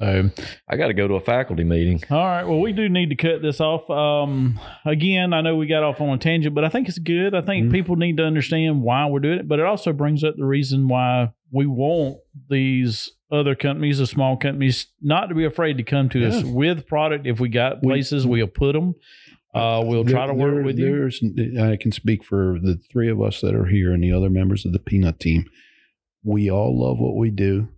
So, 0.00 0.30
I 0.68 0.76
got 0.76 0.86
to 0.86 0.94
go 0.94 1.06
to 1.08 1.14
a 1.14 1.20
faculty 1.20 1.62
meeting. 1.64 2.02
all 2.10 2.24
right. 2.24 2.44
Well, 2.44 2.60
we 2.60 2.72
do 2.72 2.88
need 2.88 3.10
to 3.10 3.16
cut 3.16 3.42
this 3.42 3.60
off. 3.60 3.88
Um, 3.90 4.58
again, 4.86 5.34
I 5.34 5.42
know 5.42 5.56
we 5.56 5.66
got 5.66 5.82
off 5.82 6.00
on 6.00 6.08
a 6.10 6.18
tangent, 6.18 6.54
but 6.54 6.64
I 6.64 6.70
think 6.70 6.88
it's 6.88 6.98
good. 6.98 7.34
I 7.34 7.42
think 7.42 7.66
Mhm. 7.68 7.72
people 7.72 7.96
need 7.96 8.16
to 8.16 8.24
understand 8.24 8.80
why 8.82 9.06
we're 9.06 9.20
doing 9.20 9.40
it, 9.40 9.48
but 9.48 9.58
it 9.58 9.66
also 9.66 9.92
brings 9.92 10.24
up 10.24 10.36
the 10.38 10.46
reason 10.46 10.88
why 10.88 11.28
we 11.52 11.66
want 11.66 12.18
these 12.48 13.10
other 13.30 13.54
companies, 13.54 13.98
the 13.98 14.06
small 14.06 14.36
companies, 14.36 14.86
not 15.00 15.26
to 15.26 15.34
be 15.34 15.44
afraid 15.44 15.76
to 15.78 15.82
come 15.82 16.08
to 16.10 16.26
us 16.26 16.42
with 16.44 16.86
product. 16.86 17.26
If 17.26 17.40
we 17.40 17.48
got 17.48 17.82
places, 17.82 18.26
we'll 18.26 18.46
put 18.46 18.72
them. 18.72 18.94
Uh, 19.54 19.82
we'll 19.84 20.04
try 20.04 20.26
to 20.26 20.34
work 20.34 20.54
There- 20.54 20.62
with 20.62 20.78
you. 20.78 21.10
I 21.60 21.76
can 21.76 21.90
speak 21.92 22.22
for 22.24 22.58
the 22.62 22.78
three 22.92 23.08
of 23.10 23.20
us 23.20 23.40
that 23.40 23.54
are 23.54 23.66
here 23.66 23.92
and 23.92 24.02
the 24.02 24.12
other 24.12 24.30
members 24.30 24.64
of 24.64 24.72
the 24.72 24.78
Peanut 24.78 25.18
team. 25.18 25.44
We 26.22 26.50
all 26.50 26.78
love 26.78 26.98
what 27.00 27.16
we 27.16 27.30
do, 27.30 27.68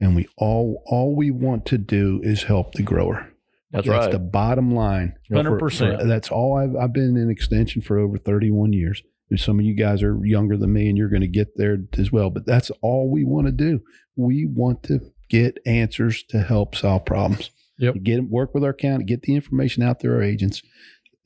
and 0.00 0.14
we 0.16 0.26
all 0.36 0.82
all 0.86 1.14
we 1.16 1.30
want 1.30 1.64
to 1.66 1.78
do 1.78 2.20
is 2.22 2.42
help 2.42 2.72
the 2.74 2.82
grower. 2.82 3.30
That's, 3.70 3.86
That's 3.86 4.06
right. 4.06 4.12
the 4.12 4.18
bottom 4.18 4.74
line. 4.74 5.14
Hundred 5.32 5.50
For- 5.52 5.58
percent. 5.58 6.00
for- 6.00 6.06
That's 6.06 6.30
all 6.30 6.56
I've 6.58 6.74
I've 6.76 6.92
been 6.92 7.16
in 7.16 7.30
extension 7.30 7.80
for 7.82 7.98
over 7.98 8.18
31 8.18 8.72
years. 8.72 9.02
If 9.30 9.40
some 9.40 9.58
of 9.58 9.64
you 9.64 9.74
guys 9.74 10.02
are 10.02 10.24
younger 10.24 10.56
than 10.56 10.72
me, 10.72 10.88
and 10.88 10.96
you're 10.96 11.08
going 11.08 11.22
to 11.22 11.26
get 11.28 11.56
there 11.56 11.78
as 11.98 12.12
well. 12.12 12.30
But 12.30 12.46
that's 12.46 12.70
all 12.82 13.10
we 13.10 13.24
want 13.24 13.46
to 13.46 13.52
do. 13.52 13.80
We 14.14 14.46
want 14.46 14.82
to 14.84 15.00
get 15.28 15.58
answers 15.66 16.22
to 16.28 16.42
help 16.42 16.76
solve 16.76 17.04
problems. 17.04 17.50
Yep. 17.78 17.96
Get 18.04 18.30
work 18.30 18.54
with 18.54 18.64
our 18.64 18.72
county, 18.72 19.04
get 19.04 19.22
the 19.22 19.34
information 19.34 19.82
out 19.82 20.00
to 20.00 20.08
our 20.08 20.22
agents, 20.22 20.62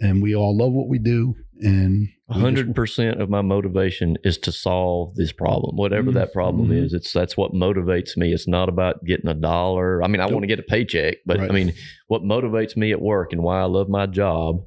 and 0.01 0.22
we 0.22 0.34
all 0.34 0.57
love 0.57 0.72
what 0.72 0.88
we 0.88 0.98
do. 0.98 1.36
And 1.61 2.09
hundred 2.30 2.74
percent 2.74 3.20
of 3.20 3.28
my 3.28 3.42
motivation 3.42 4.16
is 4.24 4.38
to 4.38 4.51
solve 4.51 5.14
this 5.16 5.30
problem, 5.30 5.76
whatever 5.76 6.11
that 6.12 6.32
problem 6.32 6.68
Mhm. 6.70 6.84
is. 6.84 6.94
It's 6.94 7.12
that's 7.12 7.36
what 7.36 7.53
motivates 7.53 8.16
me. 8.16 8.32
It's 8.32 8.48
not 8.48 8.68
about 8.70 9.05
getting 9.05 9.28
a 9.28 9.34
dollar. 9.34 10.03
I 10.03 10.09
mean, 10.09 10.20
I 10.22 10.26
want 10.26 10.42
to 10.42 10.46
get 10.48 10.59
a 10.59 10.62
paycheck, 10.62 11.16
but 11.26 11.38
Right. 11.38 11.51
I 11.51 11.53
mean, 11.53 11.72
what 12.09 12.22
motivates 12.22 12.76
me 12.78 12.92
at 12.92 13.03
work 13.03 13.32
and 13.34 13.42
why 13.42 13.61
I 13.61 13.64
love 13.64 13.88
my 13.90 14.07
job 14.07 14.64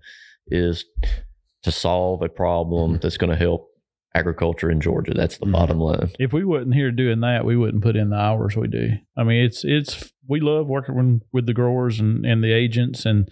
is 0.48 0.86
to 1.64 1.72
solve 1.72 2.22
a 2.22 2.30
problem 2.30 3.00
that's 3.02 3.18
going 3.18 3.30
to 3.32 3.36
help 3.38 3.68
agriculture 4.16 4.70
in 4.70 4.80
Georgia. 4.80 5.14
That's 5.14 5.38
the 5.38 5.46
Mhm. 5.48 5.52
bottom 5.54 5.80
line. 5.80 6.10
if 6.20 6.32
we 6.34 6.44
wasn't 6.46 6.76
here 6.76 6.92
doing 6.92 7.22
that, 7.22 7.46
we 7.46 7.58
wouldn't 7.58 7.84
put 7.84 7.96
in 7.96 8.10
the 8.12 8.16
hours 8.16 8.56
we 8.56 8.68
do. 8.68 8.90
I 9.18 9.24
mean, 9.24 9.44
it's 9.44 9.64
it's 9.66 10.14
we 10.28 10.40
love 10.40 10.68
working 10.68 11.22
with, 11.32 11.46
the 11.48 11.54
growers 11.54 12.00
and, 12.00 12.26
and 12.26 12.44
the 12.44 12.52
agents 12.54 13.06
and 13.06 13.28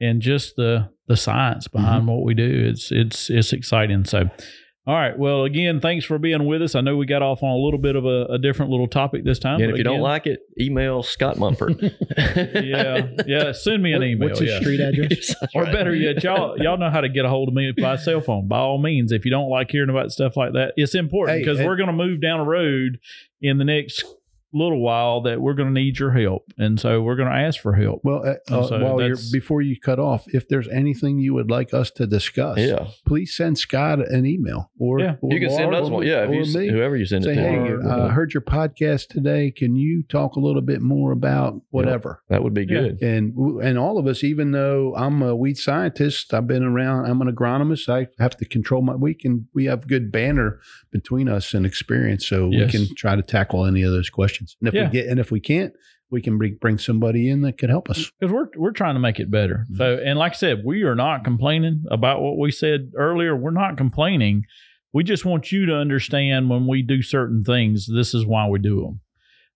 and 0.00 0.22
just 0.22 0.54
the 0.56 0.90
the 1.08 1.16
science 1.16 1.66
behind 1.68 2.06
what 2.06 2.22
we 2.22 2.34
do. 2.34 2.66
It's 2.70 2.92
it's 2.92 3.28
it's 3.30 3.52
exciting. 3.52 4.04
So, 4.04 4.30
all 4.84 4.94
right. 4.94 5.16
Well, 5.16 5.44
again, 5.44 5.80
thanks 5.80 6.04
for 6.04 6.18
being 6.18 6.44
with 6.44 6.60
us. 6.60 6.74
I 6.74 6.80
know 6.80 6.96
we 6.96 7.06
got 7.06 7.22
off 7.22 7.44
on 7.44 7.50
a 7.50 7.56
little 7.56 7.78
bit 7.78 7.94
of 7.94 8.04
a, 8.04 8.24
a 8.24 8.38
different 8.38 8.72
little 8.72 8.88
topic 8.88 9.24
this 9.24 9.38
time. 9.38 9.60
and 9.60 9.70
but 9.70 9.74
if 9.74 9.78
you 9.78 9.84
don't 9.84 10.00
like 10.00 10.26
it, 10.26 10.40
email 10.60 11.04
Scott 11.04 11.36
Monfort. 11.36 11.80
yeah, 12.64 13.06
yeah, 13.24 13.52
send 13.52 13.80
me 13.80 13.92
an 13.92 14.02
email. 14.02 14.28
what's 14.28 14.40
his 14.40 14.50
yeah. 14.50 14.60
street 14.60 14.80
address? 14.80 15.34
Or 15.54 15.66
better 15.66 15.94
yet, 15.94 16.24
y'all 16.24 16.58
y'all 16.58 16.78
know 16.78 16.90
how 16.90 17.00
to 17.02 17.08
get 17.08 17.24
a 17.24 17.28
hold 17.28 17.48
of 17.48 17.54
me 17.54 17.72
by 17.72 17.96
cell 17.96 18.20
phone. 18.20 18.48
By 18.48 18.58
all 18.58 18.78
means, 18.78 19.12
if 19.12 19.24
you 19.24 19.30
don't 19.30 19.50
like 19.50 19.70
hearing 19.70 19.90
about 19.90 20.10
stuff 20.10 20.36
like 20.36 20.54
that, 20.54 20.72
it's 20.76 20.94
important 20.94 21.38
Hey, 21.38 21.44
because 21.44 21.58
we're 21.64 21.76
going 21.76 21.88
to 21.88 21.92
move 21.92 22.20
down 22.20 22.40
a 22.40 22.44
road 22.44 22.98
in 23.40 23.58
the 23.58 23.64
next 23.64 24.04
little 24.52 24.80
while 24.80 25.20
that 25.22 25.40
we're 25.40 25.54
going 25.54 25.68
to 25.74 25.80
need 25.80 25.98
your 25.98 26.12
help, 26.12 26.52
and 26.58 26.78
so 26.78 27.00
we're 27.02 27.16
going 27.16 27.28
to 27.30 27.34
ask 27.36 27.60
for 27.60 27.74
help. 27.74 28.00
Well, 28.04 28.22
uh, 28.26 28.34
uh, 28.54 28.62
so 28.66 28.78
while 28.80 29.00
you're 29.00 29.16
before 29.32 29.62
you 29.62 29.78
cut 29.80 29.98
off, 29.98 30.24
if 30.28 30.48
there's 30.48 30.68
anything 30.68 31.18
you 31.18 31.34
would 31.34 31.50
like 31.50 31.72
us 31.72 31.90
to 31.92 32.06
discuss, 32.06 32.58
Yeah, 32.58 32.88
please 33.06 33.34
send 33.34 33.58
Scott 33.58 34.00
an 34.00 34.26
email 34.26 34.70
or, 34.78 35.00
Yeah. 35.00 35.16
or 35.20 35.32
you 35.32 35.40
can 35.40 35.50
send 35.50 35.74
us 35.74 35.88
one. 35.88 36.06
Yeah, 36.06 36.24
if 36.24 36.30
you, 36.34 36.40
s- 36.42 36.54
me. 36.54 36.68
whoever 36.68 36.96
you 36.96 37.06
send 37.06 37.24
Say, 37.24 37.32
it 37.32 37.34
to. 37.36 37.40
hey, 37.42 37.56
or- 37.70 37.88
I 37.90 38.08
heard 38.10 38.34
your 38.34 38.40
podcast 38.42 39.08
today. 39.08 39.50
Can 39.50 39.76
you 39.76 40.02
talk 40.04 40.36
a 40.36 40.40
little 40.40 40.62
bit 40.62 40.80
more 40.82 41.12
about 41.12 41.60
whatever? 41.70 42.22
that 42.28 42.42
would 42.42 42.54
be 42.54 42.62
Yeah. 42.68 42.80
good. 42.82 43.02
And 43.02 43.34
and 43.62 43.78
all 43.78 43.98
of 43.98 44.06
us, 44.06 44.22
even 44.24 44.50
though 44.52 44.94
I'm 44.96 45.22
a 45.22 45.34
weed 45.34 45.56
scientist, 45.58 46.32
I've 46.34 46.46
been 46.46 46.62
around. 46.62 47.06
I'm 47.06 47.20
an 47.20 47.34
agronomist. 47.34 47.88
I 47.88 48.08
have 48.18 48.36
to 48.38 48.44
control 48.44 48.82
my. 48.82 48.94
We 48.94 49.14
can 49.14 49.48
we 49.54 49.64
have 49.66 49.86
good 49.88 50.10
banner 50.12 50.60
between 50.90 51.28
us 51.28 51.54
and 51.54 51.64
experience, 51.64 52.26
so 52.26 52.50
Yes. 52.50 52.72
we 52.72 52.86
can 52.86 52.94
try 52.96 53.16
to 53.16 53.22
tackle 53.22 53.64
any 53.64 53.82
of 53.82 53.92
those 53.92 54.10
questions. 54.10 54.41
And 54.60 54.68
if 54.68 54.74
Yeah. 54.74 54.84
we 54.86 54.90
get 54.90 55.06
and 55.08 55.18
if 55.20 55.30
we 55.30 55.40
can't, 55.40 55.72
we 56.10 56.20
can 56.20 56.36
bring 56.38 56.56
bring 56.60 56.78
somebody 56.78 57.28
in 57.30 57.40
that 57.42 57.58
could 57.58 57.70
help 57.70 57.88
us. 57.90 58.10
because 58.20 58.32
we're 58.32 58.48
we're 58.56 58.72
trying 58.72 58.94
to 58.94 59.00
make 59.00 59.18
it 59.20 59.30
better. 59.30 59.64
Mm-hmm. 59.70 59.76
So, 59.76 59.98
and 60.04 60.18
like 60.18 60.32
I 60.32 60.36
said, 60.36 60.62
we 60.64 60.82
are 60.82 60.94
not 60.94 61.24
complaining 61.24 61.84
about 61.90 62.20
what 62.22 62.38
we 62.38 62.50
said 62.50 62.92
earlier. 62.96 63.34
We're 63.36 63.50
not 63.50 63.76
complaining. 63.76 64.42
We 64.92 65.04
just 65.04 65.24
want 65.24 65.50
you 65.52 65.64
to 65.66 65.74
understand 65.76 66.50
when 66.50 66.66
we 66.66 66.82
do 66.82 67.00
certain 67.00 67.44
things, 67.44 67.86
this 67.86 68.12
is 68.12 68.26
why 68.26 68.46
we 68.48 68.58
do 68.58 68.76
them. 68.82 69.00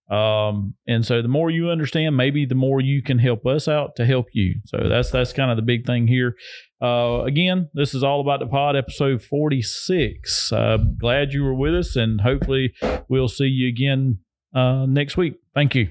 Um, 0.08 0.74
and 0.86 1.04
so 1.04 1.20
the 1.20 1.28
more 1.28 1.50
you 1.50 1.68
understand, 1.68 2.16
maybe 2.16 2.46
the 2.46 2.54
more 2.54 2.80
you 2.80 3.02
can 3.02 3.18
help 3.18 3.44
us 3.44 3.66
out 3.68 3.96
to 3.96 4.06
help 4.06 4.26
you. 4.32 4.54
So 4.64 4.88
that's 4.88 5.10
that's 5.10 5.32
kind 5.32 5.50
of 5.50 5.56
the 5.56 5.62
big 5.62 5.84
thing 5.84 6.06
here. 6.06 6.36
Uh, 6.80 7.24
again, 7.24 7.68
this 7.74 7.92
is 7.92 8.02
all 8.04 8.20
about 8.20 8.38
the 8.40 8.46
pod 8.46 8.76
episode 8.76 9.20
46. 9.22 10.52
Uh, 10.52 10.78
glad 10.98 11.32
you 11.32 11.42
were 11.42 11.54
with 11.54 11.74
us, 11.74 11.96
and 11.96 12.20
hopefully 12.20 12.72
we'll 13.08 13.28
see 13.28 13.46
you 13.46 13.68
again 13.68 14.18
uh, 14.56 14.86
next 14.86 15.16
week. 15.16 15.34
Thank 15.54 15.74
you. 15.74 15.90